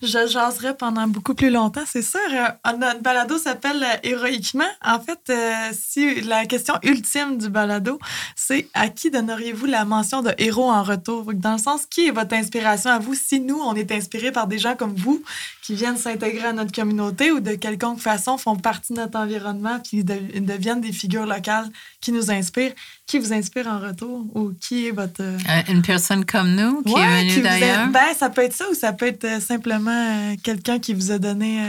je 0.00 0.28
jaserais 0.28 0.76
pendant 0.76 1.08
beaucoup 1.08 1.34
plus 1.34 1.50
longtemps, 1.50 1.82
c'est 1.84 2.02
sûr. 2.02 2.20
Euh, 2.32 2.72
notre 2.78 3.00
balado 3.02 3.36
s'appelle 3.36 3.82
euh, 3.82 3.96
Héroïquement. 4.04 4.62
En 4.84 5.00
fait, 5.00 5.18
euh, 5.30 5.70
si 5.72 6.20
la 6.20 6.46
question 6.46 6.74
ultime 6.84 7.36
du 7.36 7.48
balado, 7.48 7.98
c'est 8.36 8.68
à 8.74 8.90
qui 8.90 9.10
donneriez-vous 9.10 9.66
la 9.66 9.84
mention 9.84 10.22
de 10.22 10.30
héros 10.38 10.70
en 10.70 10.84
retour? 10.84 11.34
Dans 11.34 11.54
le 11.54 11.58
sens, 11.58 11.84
qui 11.86 12.06
est 12.06 12.10
votre 12.12 12.32
inspiration 12.34 12.90
à 12.90 13.00
vous 13.00 13.14
si 13.14 13.40
nous, 13.40 13.58
on 13.60 13.74
est 13.74 13.90
inspirés 13.90 14.30
par 14.30 14.46
des 14.46 14.60
gens 14.60 14.76
comme 14.76 14.94
vous 14.94 15.20
qui 15.64 15.74
viennent 15.74 15.98
s'intégrer 15.98 16.46
à 16.46 16.52
notre 16.52 16.72
communauté 16.72 17.32
ou 17.32 17.40
de 17.40 17.54
quelconque 17.56 17.98
façon 17.98 18.38
font 18.38 18.54
partie 18.56 18.92
de 18.92 18.98
notre 19.00 19.18
environnement 19.18 19.80
puis 19.80 20.04
de- 20.04 20.38
deviennent 20.38 20.80
des 20.80 20.92
figures 20.92 21.26
locales 21.26 21.68
qui 22.00 22.12
nous 22.12 22.30
inspirent? 22.30 22.72
Qui 23.06 23.18
vous 23.18 23.32
inspire 23.32 23.66
en 23.66 23.78
retour 23.80 24.26
ou 24.36 24.52
qui 24.60 24.86
est 24.86 24.90
votre. 24.92 25.20
euh, 25.22 25.38
Euh, 25.48 25.72
Une 25.72 25.82
personne 25.82 26.24
comme 26.24 26.54
nous 26.54 26.82
qui 26.82 26.92
Ouais, 26.92 27.02
est 27.02 27.28
venue 27.30 27.42
d'ailleurs. 27.42 27.88
Ben, 27.88 28.14
ça 28.18 28.30
peut 28.30 28.42
être 28.42 28.54
ça 28.54 28.68
ou 28.70 28.74
ça 28.74 28.92
peut 28.92 29.06
être 29.06 29.24
euh, 29.24 29.40
simplement 29.40 30.34
quelqu'un 30.42 30.78
qui 30.78 30.94
vous 30.94 31.10
a 31.10 31.18
donné 31.18 31.60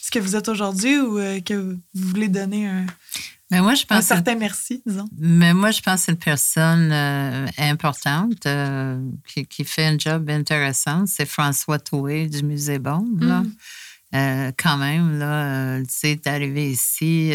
ce 0.00 0.10
que 0.10 0.18
vous 0.18 0.36
êtes 0.36 0.48
aujourd'hui 0.48 0.98
ou 1.00 1.16
que 1.44 1.54
vous 1.54 1.78
voulez 1.94 2.28
donner 2.28 2.66
un, 2.68 2.86
Mais 3.50 3.60
moi, 3.60 3.74
je 3.74 3.82
un 3.84 3.86
pense 3.96 4.00
que 4.00 4.14
certain 4.14 4.34
merci, 4.36 4.82
disons. 4.86 5.08
Mais 5.18 5.54
moi, 5.54 5.70
je 5.70 5.80
pense 5.80 6.00
que 6.00 6.04
c'est 6.06 6.12
une 6.12 6.18
personne 6.18 6.90
euh, 6.92 7.46
importante 7.58 8.46
euh, 8.46 8.98
qui, 9.26 9.46
qui 9.46 9.64
fait 9.64 9.86
un 9.86 9.98
job 9.98 10.28
intéressant. 10.30 11.04
C'est 11.06 11.26
François 11.26 11.78
Toué 11.78 12.26
du 12.28 12.42
Musée 12.44 12.78
Bombe. 12.78 13.22
là. 13.22 13.40
Mm. 13.40 13.52
Euh, 14.14 14.52
quand 14.56 14.76
même, 14.76 15.18
là, 15.18 15.80
tu 15.80 15.86
sais, 15.88 16.20
arrivé 16.26 16.70
ici, 16.70 17.32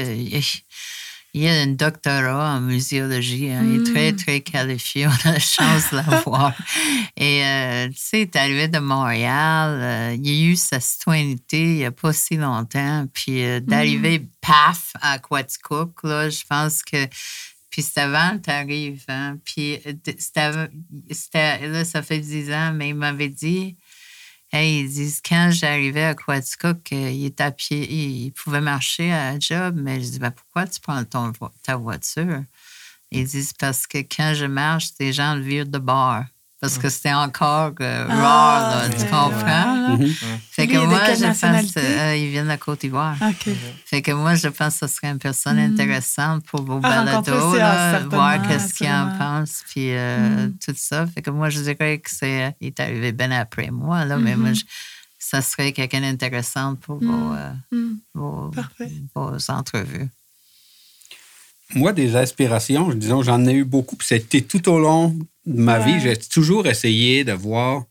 il- 1.34 1.42
il 1.42 1.48
a 1.48 1.62
un 1.62 1.68
doctorat 1.68 2.56
en 2.56 2.62
muséologie. 2.62 3.50
hein. 3.50 3.64
Il 3.66 3.82
est 3.82 3.92
très, 3.94 4.14
très 4.14 4.42
qualifié. 4.42 5.08
On 5.08 5.12
a 5.30 5.34
la 5.34 5.40
chance 5.40 5.92
de 5.92 5.98
l'avoir. 5.98 6.54
Et, 7.18 7.44
euh, 7.46 7.88
tu 7.90 7.96
sais, 7.98 8.26
t'es 8.32 8.40
arrivé 8.40 8.68
de 8.68 8.80
Montréal. 8.80 9.80
euh, 9.82 10.18
il 10.22 10.30
a 10.30 10.52
eu 10.52 10.56
sa 10.56 10.80
citoyenneté 10.80 11.62
il 11.62 11.76
n'y 11.78 11.86
a 11.86 11.92
pas 11.92 12.14
si 12.14 12.36
longtemps. 12.38 13.06
Puis 13.14 13.44
euh, 13.44 13.60
d'arriver, 13.60 14.28
paf, 14.42 14.94
à 15.02 15.20
Quaticook, 15.20 16.04
là, 16.04 16.30
je 16.30 16.42
pense 16.50 16.84
que 16.84 17.06
puis 17.70 17.84
c'est 17.84 18.00
avant 18.02 18.38
que 18.38 18.46
tu 18.46 18.50
arrives. 18.50 19.04
Hein? 19.10 19.38
Puis 19.46 19.80
euh, 19.86 19.94
c'était 21.12 21.68
là, 21.68 21.86
ça 21.86 22.02
fait 22.02 22.18
10 22.20 22.52
ans, 22.52 22.72
mais 22.74 22.90
il 22.90 22.96
m'avait 22.96 23.30
dit 23.30 23.76
Hey, 24.52 24.82
ils 24.82 24.90
disent, 24.90 25.22
quand 25.24 25.52
j'arrivais 25.52 26.06
à 26.06 26.16
Quaticook, 26.16 26.92
euh, 26.92 27.12
il 27.12 27.26
était 27.26 27.44
à 27.44 27.52
pied, 27.52 27.88
il, 27.92 28.32
pouvait 28.32 28.62
marcher 28.62 29.12
à 29.12 29.34
la 29.34 29.40
job, 29.40 29.76
mais 29.78 30.02
je 30.02 30.10
dis 30.10 30.20
ben, 30.20 30.32
pourquoi 30.32 30.66
tu 30.66 30.80
prends 30.80 31.04
ton, 31.06 31.32
ta 31.62 31.76
voiture? 31.76 32.44
Ils 33.12 33.26
disent 33.26 33.54
parce 33.54 33.86
que 33.86 34.00
quand 34.00 34.34
je 34.34 34.46
marche, 34.46 34.90
les 35.00 35.14
gens 35.14 35.36
le 35.36 35.42
virent 35.42 35.68
de 35.68 35.78
bord. 35.78 36.24
Parce 36.62 36.78
que 36.78 36.90
c'était 36.90 37.14
encore 37.14 37.72
euh, 37.80 38.06
Ah, 38.10 38.16
rare, 38.16 38.70
là, 38.70 38.90
tu 38.90 39.06
comprends? 39.06 39.30
ouais. 39.38 39.42
là? 39.44 39.88
Mhm. 39.98 40.14
Fait 40.52 40.66
Lui, 40.66 40.74
que 40.74 40.78
moi, 40.80 41.04
je 41.14 41.26
pense 41.26 41.74
euh, 41.78 42.16
il 42.18 42.30
vient 42.32 42.44
de 42.44 42.50
la 42.50 42.58
Côte 42.58 42.82
d'Ivoire. 42.82 43.16
Fait 43.86 44.02
que 44.02 44.12
moi, 44.12 44.36
je 44.36 44.50
pense 44.50 44.78
que 44.80 44.86
ce 44.88 44.94
serait 44.94 45.08
une 45.12 45.20
personne 45.20 45.56
Mhm. 45.58 45.72
intéressante 45.74 46.44
pour 46.46 46.64
vos 46.64 46.80
balados, 46.80 47.54
ah, 47.54 47.58
là, 47.58 47.92
certainement, 47.92 48.16
voir 48.18 48.42
qu'est-ce 48.48 48.74
qu'il 48.74 48.90
en 48.90 49.18
pense, 49.18 49.64
puis 49.70 49.94
euh, 49.94 50.48
Mhm. 50.48 50.58
tout 50.64 50.74
ça. 50.76 51.08
Fait 51.08 51.22
que 51.22 51.30
moi, 51.30 51.50
je 51.50 51.62
dirais 51.62 52.00
que 52.00 52.10
c'est, 52.12 52.54
il 52.60 52.68
est 52.68 52.80
arrivé 52.82 53.14
bien 53.14 53.32
après 53.32 53.72
moi, 53.72 54.04
là, 54.04 54.18
mais 54.18 54.36
moi, 54.36 54.52
je- 54.52 54.64
ça 55.18 55.42
serait 55.42 55.72
quelqu'un 55.72 56.02
d'intéressant 56.02 56.76
pour 56.76 57.00
vos, 57.00 57.34
Mm. 57.72 57.96
vos 58.16 58.52
entrevues. 59.50 60.10
Moi, 61.76 61.94
des 61.94 62.16
inspirations, 62.16 62.90
disons, 62.94 63.22
j'en 63.22 63.46
ai 63.46 63.54
eu 63.54 63.64
beaucoup. 63.66 63.96
Puis 63.96 64.08
c'était 64.08 64.42
tout 64.42 64.68
au 64.70 64.80
long 64.80 65.10
de 65.46 65.62
ma 65.62 65.80
Ouais. 65.80 65.86
vie. 65.86 66.00
J'ai 66.02 66.18
toujours 66.18 66.66
essayé 66.68 67.24
de 67.24 67.32
voir 67.34 67.84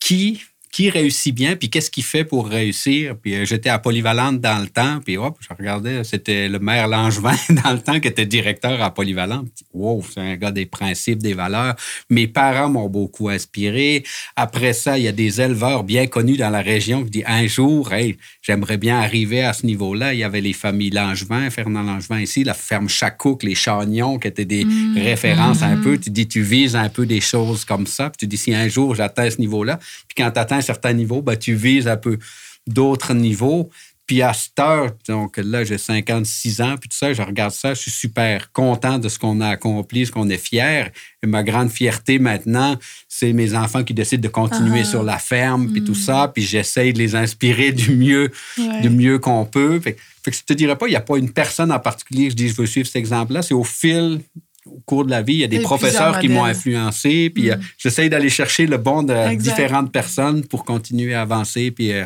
qui, 0.00 0.42
qui 0.74 0.90
réussit 0.90 1.32
bien, 1.32 1.54
puis 1.54 1.70
qu'est-ce 1.70 1.88
qu'il 1.88 2.02
fait 2.02 2.24
pour 2.24 2.48
réussir. 2.48 3.14
Puis 3.22 3.36
euh, 3.36 3.44
j'étais 3.44 3.68
à 3.68 3.78
Polyvalente 3.78 4.40
dans 4.40 4.60
le 4.60 4.66
temps, 4.66 4.98
puis 5.04 5.16
hop, 5.16 5.36
je 5.38 5.46
regardais, 5.56 6.02
c'était 6.02 6.48
le 6.48 6.58
maire 6.58 6.88
Langevin 6.88 7.36
dans 7.64 7.70
le 7.70 7.78
temps 7.78 8.00
qui 8.00 8.08
était 8.08 8.26
directeur 8.26 8.82
à 8.82 8.92
Polyvalente. 8.92 9.46
Wow, 9.72 10.04
c'est 10.12 10.20
un 10.20 10.34
gars 10.34 10.50
des 10.50 10.66
principes, 10.66 11.20
des 11.20 11.32
valeurs. 11.32 11.76
Mes 12.10 12.26
parents 12.26 12.68
m'ont 12.68 12.88
beaucoup 12.88 13.28
inspiré. 13.28 14.02
Après 14.34 14.72
ça, 14.72 14.98
il 14.98 15.04
y 15.04 15.08
a 15.08 15.12
des 15.12 15.40
éleveurs 15.40 15.84
bien 15.84 16.08
connus 16.08 16.38
dans 16.38 16.50
la 16.50 16.60
région 16.60 17.04
qui 17.04 17.10
disent 17.10 17.24
un 17.28 17.46
jour, 17.46 17.92
hey, 17.92 18.16
j'aimerais 18.42 18.76
bien 18.76 18.98
arriver 18.98 19.44
à 19.44 19.52
ce 19.52 19.66
niveau-là. 19.66 20.12
Il 20.12 20.18
y 20.18 20.24
avait 20.24 20.40
les 20.40 20.54
familles 20.54 20.90
Langevin, 20.90 21.50
Fernand 21.50 21.84
Langevin 21.84 22.18
ici, 22.18 22.42
la 22.42 22.54
ferme 22.54 22.88
Chacouc, 22.88 23.44
les 23.44 23.54
Chagnons, 23.54 24.18
qui 24.18 24.26
étaient 24.26 24.44
des 24.44 24.66
références 24.96 25.62
un 25.62 25.76
peu. 25.76 25.98
Tu 25.98 26.10
dis, 26.10 26.26
tu 26.26 26.42
vises 26.42 26.74
un 26.74 26.88
peu 26.88 27.06
des 27.06 27.20
choses 27.20 27.64
comme 27.64 27.86
ça. 27.86 28.10
Puis 28.10 28.18
tu 28.18 28.26
dis, 28.26 28.36
si 28.36 28.52
un 28.52 28.66
jour 28.66 28.96
j'atteins 28.96 29.30
ce 29.30 29.38
niveau-là, 29.38 29.78
puis 30.08 30.16
quand 30.16 30.32
tu 30.32 30.40
atteins 30.40 30.63
certain 30.64 30.92
niveau, 30.92 31.22
ben, 31.22 31.36
tu 31.36 31.54
vises 31.54 31.86
un 31.86 31.96
peu 31.96 32.18
d'autres 32.66 33.14
niveaux. 33.14 33.70
Puis 34.06 34.20
à 34.20 34.34
cette 34.34 34.58
heure, 34.58 34.90
donc 35.08 35.38
là, 35.38 35.64
j'ai 35.64 35.78
56 35.78 36.60
ans, 36.60 36.74
puis 36.78 36.90
tout 36.90 36.96
ça, 36.96 37.14
je 37.14 37.22
regarde 37.22 37.52
ça, 37.52 37.72
je 37.72 37.80
suis 37.80 37.90
super 37.90 38.52
content 38.52 38.98
de 38.98 39.08
ce 39.08 39.18
qu'on 39.18 39.40
a 39.40 39.48
accompli, 39.48 40.04
ce 40.04 40.12
qu'on 40.12 40.28
est 40.28 40.36
fier. 40.36 40.90
Et 41.22 41.26
ma 41.26 41.42
grande 41.42 41.70
fierté 41.70 42.18
maintenant, 42.18 42.76
c'est 43.08 43.32
mes 43.32 43.54
enfants 43.54 43.82
qui 43.82 43.94
décident 43.94 44.20
de 44.20 44.28
continuer 44.28 44.80
Ah. 44.80 44.84
sur 44.84 45.02
la 45.04 45.18
ferme, 45.18 45.72
puis 45.72 45.82
tout 45.82 45.94
ça, 45.94 46.30
puis 46.34 46.42
j'essaye 46.42 46.92
de 46.92 46.98
les 46.98 47.14
inspirer 47.14 47.72
du 47.72 47.96
mieux, 47.96 48.30
Ouais. 48.58 48.82
du 48.82 48.90
mieux 48.90 49.18
qu'on 49.18 49.46
peut. 49.46 49.80
Fait, 49.80 49.96
fait 50.22 50.30
que 50.32 50.36
je 50.36 50.42
te 50.42 50.52
dirais 50.52 50.76
pas, 50.76 50.86
il 50.86 50.90
n'y 50.90 50.96
a 50.96 51.00
pas 51.00 51.16
une 51.16 51.32
personne 51.32 51.72
en 51.72 51.80
particulier 51.80 52.24
que 52.26 52.32
je 52.32 52.36
dis, 52.36 52.48
je 52.50 52.56
veux 52.56 52.66
suivre 52.66 52.86
cet 52.86 52.96
exemple-là. 52.96 53.40
C'est 53.40 53.54
au 53.54 53.64
fil, 53.64 54.20
au 54.66 54.80
cours 54.86 55.04
de 55.04 55.10
la 55.10 55.22
vie, 55.22 55.34
il 55.34 55.40
y 55.40 55.44
a 55.44 55.48
des 55.48 55.60
professeurs 55.60 56.18
qui 56.18 56.28
m'ont 56.28 56.44
influencé, 56.44 57.30
puis 57.30 57.50
euh, 57.50 57.56
j'essaye 57.78 58.08
d'aller 58.08 58.30
chercher 58.30 58.66
le 58.66 58.78
bon 58.78 59.02
de 59.02 59.12
Exact. 59.12 59.38
différentes 59.42 59.92
personnes 59.92 60.44
pour 60.46 60.64
continuer 60.64 61.14
à 61.14 61.22
avancer, 61.22 61.70
puis 61.70 61.92
euh, 61.92 62.04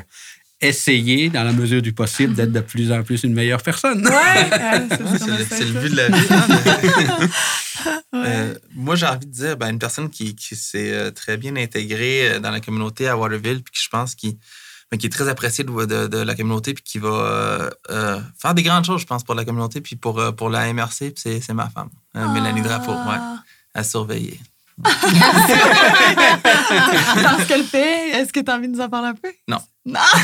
essayer, 0.60 1.28
dans 1.28 1.44
la 1.44 1.52
mesure 1.52 1.82
du 1.82 1.92
possible, 1.92 2.34
d'être 2.34 2.52
de 2.52 2.60
plus 2.60 2.90
en 2.90 3.02
plus 3.02 3.22
une 3.22 3.32
meilleure 3.32 3.62
personne. 3.62 4.04
Ouais, 4.04 4.12
ouais, 4.12 4.96
c'est 5.48 5.64
le, 5.64 5.80
but 5.80 5.90
de 5.90 5.96
la 5.96 6.08
vie. 6.08 6.26
hein. 6.30 7.28
Ouais. 8.12 8.20
Euh, 8.26 8.54
moi, 8.74 8.96
j'ai 8.96 9.06
envie 9.06 9.26
de 9.26 9.30
dire, 9.30 9.56
ben, 9.56 9.68
une 9.70 9.78
personne 9.78 10.08
qui, 10.10 10.34
qui 10.34 10.56
s'est 10.56 10.92
euh, 10.92 11.10
très 11.10 11.36
bien 11.36 11.54
intégrée 11.56 12.28
euh, 12.28 12.40
dans 12.40 12.50
la 12.50 12.60
communauté 12.60 13.06
à 13.06 13.16
Waterville, 13.16 13.62
puis 13.62 13.72
qui, 13.72 13.84
je 13.84 13.88
pense, 13.88 14.14
qui, 14.14 14.38
ben, 14.90 14.96
qui 14.98 15.06
est 15.06 15.10
très 15.10 15.28
appréciée 15.28 15.64
de, 15.64 15.84
de- 15.84 16.06
de 16.06 16.18
la 16.18 16.34
communauté, 16.34 16.72
puis 16.74 16.82
qui 16.82 16.98
va 16.98 17.08
euh, 17.08 17.70
euh, 17.90 18.20
faire 18.40 18.54
des 18.54 18.62
grandes 18.62 18.84
choses, 18.84 19.00
je 19.02 19.06
pense, 19.06 19.22
pour 19.24 19.34
la 19.34 19.44
communauté, 19.44 19.80
puis 19.80 19.96
pour, 19.96 20.18
euh, 20.18 20.32
pour 20.32 20.48
la 20.50 20.72
MRC, 20.72 21.10
puis 21.10 21.14
c'est, 21.16 21.40
c'est 21.40 21.52
ma 21.54 21.68
femme, 21.68 21.90
euh, 22.16 22.26
Mélanie 22.28 22.62
Drapeau, 22.62 22.92
ouais, 22.92 22.98
Ah. 23.18 23.36
à 23.74 23.84
surveiller. 23.84 24.40
Dans 24.84 24.90
ce 27.38 27.46
qu'elle 27.48 27.64
fait, 27.64 28.10
est-ce 28.10 28.32
que 28.32 28.40
tu 28.40 28.50
as 28.50 28.54
envie 28.54 28.68
de 28.68 28.72
nous 28.76 28.80
en 28.80 28.88
parler 28.88 29.08
un 29.08 29.14
peu? 29.14 29.32
Non. 29.48 29.58
Non! 29.88 30.00
Ah, 30.02 30.18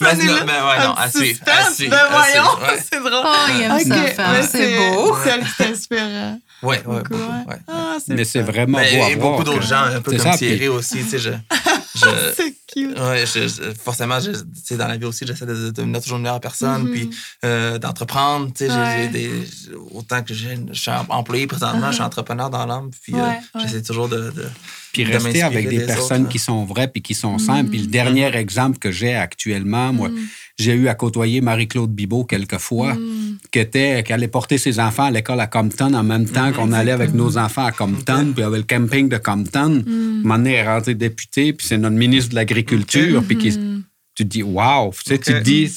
Mais 0.00 0.14
c'est 0.14 0.24
non, 0.24 0.34
là. 0.36 0.44
mais 0.46 0.52
ouais, 0.52 0.86
non, 0.86 0.92
à 0.94 1.10
suivre, 1.10 1.40
Ben 1.44 2.06
voyons, 2.12 2.44
ouais. 2.62 2.78
c'est 2.92 3.00
drôle. 3.00 3.12
Oh, 3.24 3.46
il 3.48 3.62
aime 3.62 3.72
Ok, 3.72 4.12
ça 4.14 4.28
mais 4.30 4.42
c'est 4.46 4.76
beau. 4.78 5.16
C'est 5.24 5.30
elle 5.30 5.44
qui 5.44 5.52
t'inspire 5.58 5.98
euh, 6.02 6.32
Ouais, 6.62 6.82
ouais, 6.86 6.98
beaucoup, 7.02 7.14
ouais. 7.14 7.44
ouais. 7.48 7.56
Ah, 7.68 7.96
Mais 8.08 8.24
c'est 8.24 8.42
vraiment 8.42 8.78
Mais 8.78 8.96
beau 8.98 9.04
à 9.04 9.10
et 9.10 9.14
voir. 9.14 9.30
beaucoup 9.32 9.44
d'autres 9.44 9.60
que- 9.60 9.66
gens, 9.66 9.82
un 9.84 10.00
peu 10.00 10.10
comme 10.12 10.20
ça, 10.20 10.36
Thierry 10.36 10.58
puis- 10.58 10.68
aussi, 10.68 10.98
tu 11.04 11.08
sais, 11.10 11.18
je, 11.18 11.30
je- 11.94 12.32
C'est 12.36 12.54
cute. 12.72 12.98
Ouais, 12.98 13.24
je- 13.26 13.48
je- 13.48 13.72
forcément, 13.82 14.18
je- 14.20 14.74
dans 14.76 14.86
la 14.88 14.96
vie 14.96 15.04
aussi, 15.06 15.26
j'essaie 15.26 15.46
de, 15.46 15.54
de 15.54 15.70
devenir 15.70 16.00
toujours 16.00 16.18
une 16.18 16.24
meilleure 16.24 16.40
personne, 16.40 16.82
Mhm. 16.84 16.90
puis 16.90 17.10
euh, 17.44 17.78
d'entreprendre. 17.78 18.48
tu 18.52 18.66
sais, 18.66 18.70
j'ai- 18.70 18.76
Ouais. 18.76 18.96
j'ai 19.02 19.08
des- 19.08 19.74
autant 19.92 20.22
que 20.22 20.34
j'ai- 20.34 20.58
je 20.72 20.80
suis 20.80 20.90
employé 21.08 21.46
présentement, 21.46 21.88
je 21.88 21.94
suis 21.96 22.02
entrepreneur 22.04 22.50
dans 22.50 22.66
l'âme, 22.66 22.90
puis 23.02 23.14
euh, 23.14 23.18
Uh-huh. 23.18 23.60
J'essaie 23.62 23.82
toujours 23.82 24.08
de. 24.08 24.30
de- 24.30 24.46
Puis 24.92 25.04
de 25.04 25.12
rester 25.12 25.42
avec 25.42 25.68
des, 25.68 25.78
des 25.78 25.86
personnes 25.86 26.22
autres, 26.22 26.30
qui 26.30 26.38
sont 26.38 26.64
vraies 26.64 26.88
puis 26.88 27.02
qui 27.02 27.14
sont 27.14 27.38
simples. 27.38 27.70
Puis 27.70 27.78
le 27.80 27.86
dernier 27.86 28.34
exemple 28.34 28.78
que 28.78 28.90
j'ai 28.90 29.14
actuellement, 29.14 29.92
moi, 29.92 30.10
Mm. 30.10 30.18
j'ai 30.58 30.72
eu 30.74 30.88
à 30.88 30.94
côtoyer 30.94 31.40
Marie-Claude 31.40 31.92
Bibot 31.92 32.24
quelques 32.24 32.58
fois, 32.58 32.96
qui, 33.50 33.58
était, 33.58 34.02
qui 34.02 34.12
allait 34.12 34.28
porter 34.28 34.58
ses 34.58 34.78
enfants 34.80 35.04
à 35.04 35.10
l'école 35.10 35.40
à 35.40 35.46
Compton 35.46 35.94
en 35.94 36.02
même 36.02 36.28
temps 36.28 36.52
qu'on 36.52 36.72
allait 36.72 36.92
avec 36.92 37.14
nos 37.14 37.38
enfants 37.38 37.64
à 37.64 37.72
Compton, 37.72 38.32
puis 38.32 38.38
il 38.38 38.40
y 38.40 38.42
avait 38.44 38.58
le 38.58 38.64
camping 38.64 39.08
de 39.08 39.18
Compton. 39.18 39.84
Elle 39.86 40.46
est 40.46 40.66
rentrée 40.66 40.94
députée, 40.94 41.52
puis 41.52 41.66
c'est 41.66 41.78
notre 41.78 41.96
ministre 41.96 42.30
de 42.30 42.34
l'Agriculture, 42.34 43.22
puis 43.26 43.36
qui, 43.36 43.50
tu 43.50 43.84
te 44.14 44.22
dis, 44.22 44.42
wow, 44.42 44.92
tu 44.92 45.10
sais, 45.10 45.18
tu 45.18 45.32
te 45.32 45.38
dis, 45.40 45.70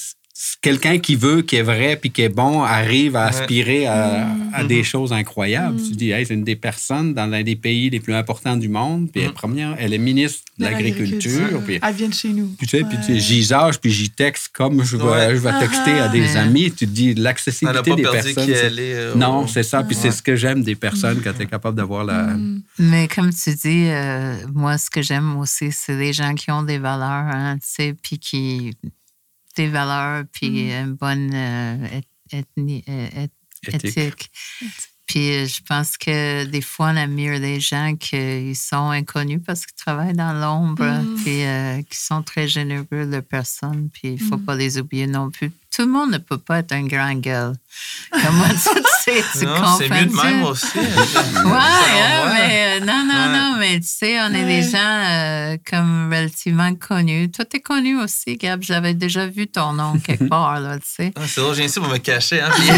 quelqu'un 0.62 0.98
qui 0.98 1.16
veut, 1.16 1.42
qui 1.44 1.58
est 1.58 1.62
vrai, 1.62 1.96
puis 1.96 2.10
qui 2.10 2.22
est 2.24 2.30
bon, 2.30 2.64
arrive 2.64 3.16
à 3.16 3.24
Ouais. 3.26 3.30
aspirer 3.30 3.86
à, 3.86 4.28
à 4.52 4.64
des 4.64 4.84
choses 4.84 5.14
incroyables. 5.14 5.78
Tu 5.82 5.92
te 5.92 5.96
dis, 5.96 6.10
hey, 6.12 6.26
c'est 6.26 6.34
une 6.34 6.44
des 6.44 6.56
personnes 6.56 7.14
dans 7.14 7.28
l'un 7.28 7.44
des 7.44 7.56
pays 7.56 7.90
les 7.90 8.00
plus 8.00 8.14
importants 8.16 8.58
du 8.58 8.68
monde, 8.68 9.12
puis 9.12 9.22
elle, 9.22 9.28
est 9.28 9.30
Mhm. 9.30 9.34
première, 9.36 9.76
elle 9.80 9.94
est 9.94 9.98
ministre 10.00 10.40
de 10.58 10.66
De 10.66 10.70
l'Agriculture, 10.72 11.32
l'agriculture. 11.42 11.62
puis 11.66 11.80
Elle 11.82 11.94
vient 11.96 12.10
de 12.10 12.14
chez 12.14 12.30
nous. 12.30 12.48
puis 12.58 12.68
tu 12.68 12.78
sais, 12.78 12.84
puis 12.84 12.98
tu- 13.06 13.20
j'y 13.20 13.44
sage, 13.46 13.80
puis 13.80 13.92
j'y 13.92 14.10
texte 14.10 14.50
comme 14.54 14.84
je 14.84 14.98
vais, 14.98 15.04
Ouais. 15.04 15.30
je 15.36 15.40
vais 15.42 15.60
texter 15.60 15.92
à 16.00 16.08
des 16.10 16.36
Ah. 16.36 16.42
amis. 16.42 16.72
Tu 16.72 16.86
te 16.88 16.92
dis, 16.92 17.10
Elle 17.10 17.16
n'a 17.18 17.22
l'accessibilité 17.24 17.90
pas 17.92 17.96
des 17.96 18.02
perdu 18.04 18.18
personnes. 18.34 18.46
qui 18.46 18.52
elle 18.52 18.80
est. 18.80 18.94
euh, 18.96 19.16
Non, 19.16 19.46
c'est 19.48 19.64
ça. 19.64 19.84
Puis 19.84 19.96
c'est 19.96 20.12
ce 20.12 20.22
que 20.22 20.36
j'aime 20.36 20.64
des 20.64 20.76
personnes 20.76 21.22
quand 21.24 21.34
tu 21.34 21.44
es 21.44 21.46
capable 21.46 21.78
d'avoir 21.78 22.04
la. 22.06 22.24
Mm. 22.34 22.62
Mais 22.80 23.08
comme 23.08 23.32
tu 23.32 23.54
dis, 23.54 23.88
euh, 23.90 24.36
moi, 24.54 24.78
ce 24.78 24.90
que 24.90 25.02
j'aime 25.02 25.38
aussi, 25.38 25.72
c'est 25.72 25.96
les 25.98 26.14
gens 26.14 26.34
qui 26.34 26.50
ont 26.52 26.64
des 26.64 26.78
valeurs, 26.80 27.28
hein, 27.34 27.58
tu 27.62 27.68
sais, 27.70 27.96
puis 28.02 28.18
qui. 28.18 28.72
Des 29.56 29.68
valeurs, 29.68 30.24
puis 30.32 30.72
une 30.72 30.94
bonne 30.94 31.32
euh, 31.34 31.88
ethnie- 32.32 32.84
euh, 32.90 33.08
eth- 33.26 33.32
Éthique. 33.68 33.98
éthique. 33.98 34.32
Puis 35.06 35.32
euh, 35.32 35.46
je 35.48 35.62
pense 35.68 35.98
que 35.98 36.46
des 36.46 36.62
fois, 36.62 36.88
on 36.94 36.98
admire 36.98 37.40
des 37.40 37.60
gens 37.60 37.96
qui 37.98 38.56
sont 38.56 38.90
inconnus 38.90 39.42
parce 39.46 39.66
qu'ils 39.66 39.76
travaillent 39.76 40.14
dans 40.14 40.34
l'ombre, 40.34 40.84
Mm. 40.84 41.16
puis 41.24 41.44
euh, 41.44 41.82
qui 41.84 41.98
sont 41.98 42.24
très 42.24 42.48
généreux 42.48 42.86
de 43.06 43.20
personnes, 43.20 43.90
puis 43.94 44.10
il 44.10 44.24
ne 44.24 44.30
faut 44.30 44.38
Mm. 44.38 44.46
pas 44.46 44.56
les 44.56 44.80
oublier 44.80 45.08
non 45.08 45.30
plus. 45.30 45.52
Tout 45.76 45.82
le 45.84 45.88
monde 45.88 46.12
ne 46.12 46.18
peut 46.20 46.38
pas 46.38 46.60
être 46.60 46.72
un 46.74 46.86
grand 46.86 47.16
gueule. 47.16 47.54
Comme 48.12 48.36
moi, 48.36 48.48
tu 48.50 48.60
sais, 49.04 49.24
tu 49.40 49.46
Non, 49.46 49.78
c'est 49.80 49.90
mieux 49.90 50.06
de 50.06 50.14
même 50.16 50.44
aussi. 50.44 50.68
Ouais, 50.78 50.84
hein, 50.86 52.32
Ouais. 52.32 52.32
mais 52.34 52.80
euh, 52.82 52.86
non, 52.86 53.04
non, 53.08 53.14
Ouais. 53.14 53.40
non, 53.40 53.56
mais 53.58 53.80
tu 53.80 53.88
sais, 53.88 54.22
on 54.22 54.28
est 54.36 54.44
Ouais. 54.44 54.62
des 54.62 54.70
gens 54.70 54.78
euh, 54.78 55.58
comme 55.68 56.10
relativement 56.14 56.76
connus. 56.76 57.32
Toi, 57.32 57.46
t'es 57.46 57.60
connu 57.60 58.00
aussi, 58.00 58.38
Gab. 58.38 58.62
J'avais 58.62 58.94
déjà 58.94 59.26
vu 59.26 59.48
ton 59.48 59.74
nom 59.74 59.98
quelque 59.98 60.26
part, 60.30 60.60
là, 60.60 60.78
tu 60.78 60.86
sais. 60.88 61.12
Ah, 61.16 61.22
c'est 61.26 61.42
drôle, 61.42 61.56
j'ai 61.56 61.66
ici 61.66 61.80
pour 61.80 61.90
me 61.90 61.98
cacher. 61.98 62.40
Hein, 62.42 62.52
puis- 62.54 62.68
Tu 62.68 62.74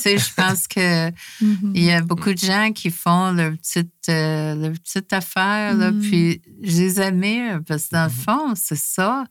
sais, 0.00 0.10
euh, 0.14 0.16
euh, 0.16 0.18
je 0.18 0.34
pense 0.34 0.66
que 0.66 1.08
Mhm. 1.42 1.72
il 1.74 1.82
y 1.84 1.92
a 1.92 2.00
beaucoup 2.00 2.32
de 2.32 2.38
gens 2.38 2.72
qui 2.72 2.90
font 2.90 3.32
leur 3.32 3.52
petite, 3.52 3.90
euh, 4.08 4.54
leur 4.54 4.72
petite 4.72 5.12
affaire, 5.12 5.74
là, 5.74 5.90
Mhm. 5.90 6.00
puis 6.00 6.40
je 6.62 6.78
les 6.78 7.00
admire 7.00 7.60
parce 7.68 7.84
que 7.84 7.96
dans 7.96 8.04
le 8.04 8.10
Mhm. 8.10 8.24
fond, 8.24 8.54
c'est 8.54 8.78
ça. 8.78 9.24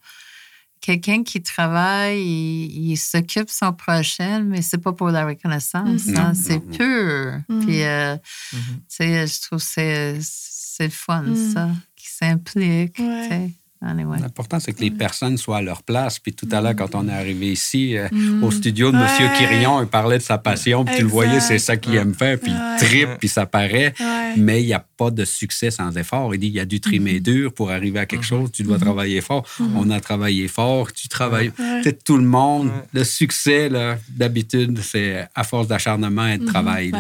Quelqu'un 0.86 1.24
qui 1.24 1.42
travaille, 1.42 2.20
il, 2.22 2.92
il 2.92 2.98
s'occupe 2.98 3.46
de 3.46 3.50
son 3.52 3.72
prochain, 3.72 4.42
mais 4.44 4.62
c'est 4.62 4.80
pas 4.80 4.92
pour 4.92 5.10
la 5.12 5.26
reconnaissance. 5.26 6.08
Mhm. 6.08 6.18
hein, 6.18 6.34
c'est 6.34 6.60
pur. 6.60 7.40
Mhm. 7.48 7.66
Puis, 7.66 7.84
euh, 7.84 8.18
Mhm. 8.52 8.60
tu 8.60 8.84
sais, 8.90 9.26
je 9.28 9.42
trouve 9.44 9.60
que 9.60 9.66
c'est, 9.66 10.84
le 10.84 10.90
fun, 10.90 11.22
Mhm. 11.24 11.54
ça, 11.54 11.70
qui 11.96 12.10
s'implique. 12.10 13.00
Ouais. 13.00 13.52
Anyway. 13.86 14.18
L'important, 14.22 14.60
c'est 14.60 14.72
que 14.74 14.82
les 14.82 14.92
personnes 14.92 15.38
soient 15.38 15.58
à 15.58 15.62
leur 15.62 15.84
place. 15.84 16.18
Puis 16.20 16.34
tout 16.34 16.48
à 16.52 16.62
l'heure, 16.62 16.76
quand 16.76 16.96
on 16.96 17.08
est 17.10 17.12
arrivé 17.14 17.52
ici, 17.52 17.98
euh, 17.98 18.08
Mm. 18.12 18.44
au 18.44 18.52
studio 18.52 18.92
de 18.92 18.98
Ouais. 18.98 19.04
M. 19.20 19.32
Quirion, 19.38 19.82
il 19.82 19.88
parlait 19.88 20.18
de 20.18 20.24
sa 20.24 20.38
passion. 20.38 20.86
Puis 20.86 20.96
tu 20.96 21.02
le 21.04 21.08
voyais, 21.08 21.40
c'est 21.40 21.60
ça 21.60 21.76
qu'il 21.78 21.96
aime 21.96 22.14
faire. 22.14 22.40
Puis 22.40 22.52
Ouais. 22.52 22.58
il 22.82 22.86
tripe, 22.86 23.10
puis 23.20 23.28
ça 23.28 23.46
paraît. 23.46 23.94
Ouais. 24.00 24.34
Mais 24.38 24.62
il 24.64 24.66
n'y 24.68 24.74
a 24.74 24.86
pas 24.98 25.12
de 25.12 25.26
succès 25.26 25.70
sans 25.72 25.96
effort. 25.98 26.34
Il 26.34 26.40
dit 26.40 26.48
il 26.48 26.54
y 26.54 26.60
a 26.60 26.66
du 26.66 26.80
trimer 26.80 27.20
dur 27.20 27.54
pour 27.54 27.72
arriver 27.72 28.00
à 28.00 28.06
quelque 28.06 28.26
chose. 28.26 28.52
Tu 28.52 28.64
dois 28.64 28.80
travailler 28.80 29.22
fort. 29.22 29.46
On 29.76 29.90
a 29.92 30.00
travaillé 30.00 30.48
fort. 30.48 30.92
Tu 30.94 31.08
travailles. 31.08 31.52
Sais, 31.84 31.94
tout 31.94 32.18
le 32.18 32.24
monde, 32.26 32.68
Ouais. 32.68 32.84
le 32.94 33.04
succès, 33.04 33.70
là, 33.70 33.98
d'habitude, 34.10 34.80
c'est 34.82 35.28
à 35.36 35.44
force 35.44 35.68
d'acharnement 35.68 36.28
et 36.28 36.38
de 36.38 36.46
travail. 36.46 36.92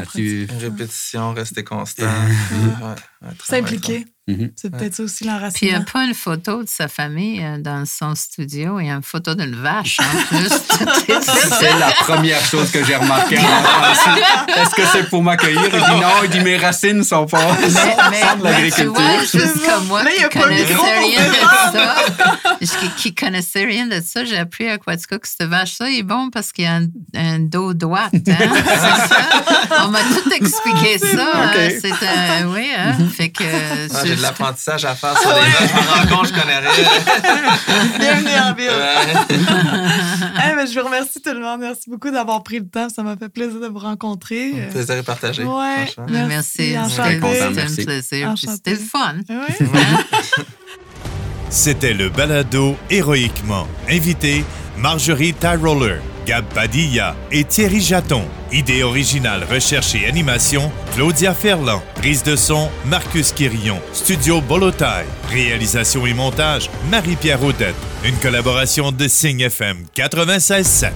Répétition, 0.59 1.33
rester 1.33 1.63
constant. 1.63 2.03
Ouais, 3.21 4.12
Mhm. 4.25 4.51
C'est 4.55 4.69
peut-être 4.69 4.95
ça 4.95 5.03
aussi 5.03 5.25
Puis 5.25 5.25
il 5.25 5.29
n'y 5.29 5.33
a 5.33 5.39
l'enracinement. 5.79 5.85
pas 5.91 6.03
une 6.05 6.13
photo 6.13 6.63
de 6.63 6.69
sa 6.69 6.87
famille 6.87 7.43
euh, 7.43 7.57
dans 7.57 7.83
son 7.85 8.15
studio, 8.15 8.79
il 8.79 8.87
y 8.87 8.89
a 8.89 8.93
une 8.93 9.03
photo 9.03 9.35
d'une 9.35 9.53
vache 9.55 9.97
en 9.99 10.23
plus. 10.27 10.47
C'est 11.59 11.77
la 11.77 11.91
première 11.99 12.39
chose 12.45 12.71
que 12.71 12.83
j'ai 12.85 12.95
remarqué 12.95 13.37
en 13.37 13.41
rentrant 13.41 13.91
ici. 13.91 14.21
Est-ce 14.57 14.75
que 14.75 14.81
c'est 14.93 15.09
pour 15.09 15.23
m'accueillir? 15.23 15.61
Il 15.65 15.71
dit 15.71 15.99
non, 16.01 16.23
il 16.23 16.29
dit 16.29 16.39
mes 16.39 16.55
racines 16.57 17.03
sont 17.03 17.25
pas 17.25 17.39
mais, 17.59 17.67
de 17.67 17.73
mais 18.11 18.21
tu 18.37 18.43
l'agriculture. 18.43 18.93
vois, 18.93 19.19
juste 19.23 19.65
comme 19.65 19.87
moi, 19.87 20.03
Là, 20.03 20.11
qui 20.11 20.39
connaissais 20.39 20.73
rien 20.99 21.29
de 21.29 21.33
ça, 21.73 21.95
qui, 22.79 22.89
qui 22.97 23.15
connaissait 23.15 23.65
rien 23.65 23.87
de 23.87 24.01
ça, 24.05 24.23
j'ai 24.23 24.37
appris 24.37 24.69
à 24.69 24.77
Quatico 24.77 25.19
que 25.19 25.27
cette 25.27 25.49
vache-là 25.49 25.89
est 25.89 26.03
bon 26.03 26.29
parce 26.31 26.51
qu'il 26.53 26.63
y 26.63 26.67
a 26.67 26.75
un, 26.75 26.85
un 27.15 27.39
dos 27.39 27.73
droit. 27.73 28.07
Hein? 28.13 28.19
C'est 28.23 28.33
ça? 28.37 29.85
On 29.85 29.89
m'a 29.89 29.99
tout 29.99 30.31
expliqué 30.33 30.97
ça. 30.99 31.27
hein. 31.35 31.51
C'est 31.81 31.91
un, 31.91 32.47
oui, 32.53 32.67
hein? 32.77 32.93
Fait 33.13 33.29
que 33.29 33.43
Ah, 33.43 34.12
j'ai 34.13 34.17
de 34.17 34.21
l'apprentissage 34.21 34.85
à 34.85 34.95
faire 34.95 35.17
sur 35.17 35.29
les 35.29 35.41
vaches. 35.41 35.69
Je 35.69 35.75
me 35.75 36.09
rends 36.09 36.17
compte, 36.17 36.27
je 36.27 36.33
connais 36.33 36.59
rien. 36.59 36.71
Bienvenue 37.99 38.39
en 38.39 38.53
ville. 38.53 38.69
Ouais. 38.69 40.55
Ben, 40.55 40.67
je 40.67 40.79
vous 40.79 40.85
remercie 40.85 41.21
tout 41.21 41.33
le 41.33 41.39
monde. 41.39 41.59
Merci 41.59 41.89
beaucoup 41.89 42.11
d'avoir 42.11 42.43
pris 42.43 42.59
le 42.59 42.67
temps. 42.67 42.87
Ça 42.89 43.03
m'a 43.03 43.17
fait 43.17 43.29
plaisir 43.29 43.59
de 43.59 43.67
vous 43.67 43.79
rencontrer. 43.79 44.51
Euh, 44.55 44.71
Plaisir 44.71 44.95
est 44.95 45.03
partagé. 45.03 45.43
Ouais. 45.43 45.93
Merci. 46.09 46.75
C'était 46.75 46.75
un 46.75 47.85
plaisir. 47.85 48.33
C'était 48.37 48.71
le 48.71 48.77
fun. 48.77 49.15
Ouais. 49.29 49.67
C'était 51.49 51.93
le 51.93 52.09
balado 52.09 52.75
Héroïquement. 52.89 53.67
Invité 53.89 54.43
Marjorie 54.77 55.33
Tyroller, 55.33 55.99
Gab 56.25 56.45
Padilla 56.53 57.15
et 57.31 57.43
Thierry 57.43 57.81
Jaton. 57.81 58.23
Idée 58.51 58.83
originale, 58.83 59.45
recherche 59.49 59.95
et 59.95 60.05
animation, 60.05 60.71
Claudia 60.95 61.33
Ferland. 61.33 61.81
Prise 61.95 62.23
de 62.23 62.35
son, 62.35 62.69
Marcus 62.85 63.31
Quirion. 63.31 63.79
Studio 63.93 64.41
Bolotaille. 64.41 65.07
Réalisation 65.29 66.05
et 66.05 66.13
montage, 66.13 66.69
Marie-Pierre 66.89 67.43
Audette. 67.43 67.75
Une 68.05 68.15
collaboration 68.15 68.91
de 68.91 69.07
Signe 69.07 69.41
FM 69.41 69.85
96.7. 69.95 70.91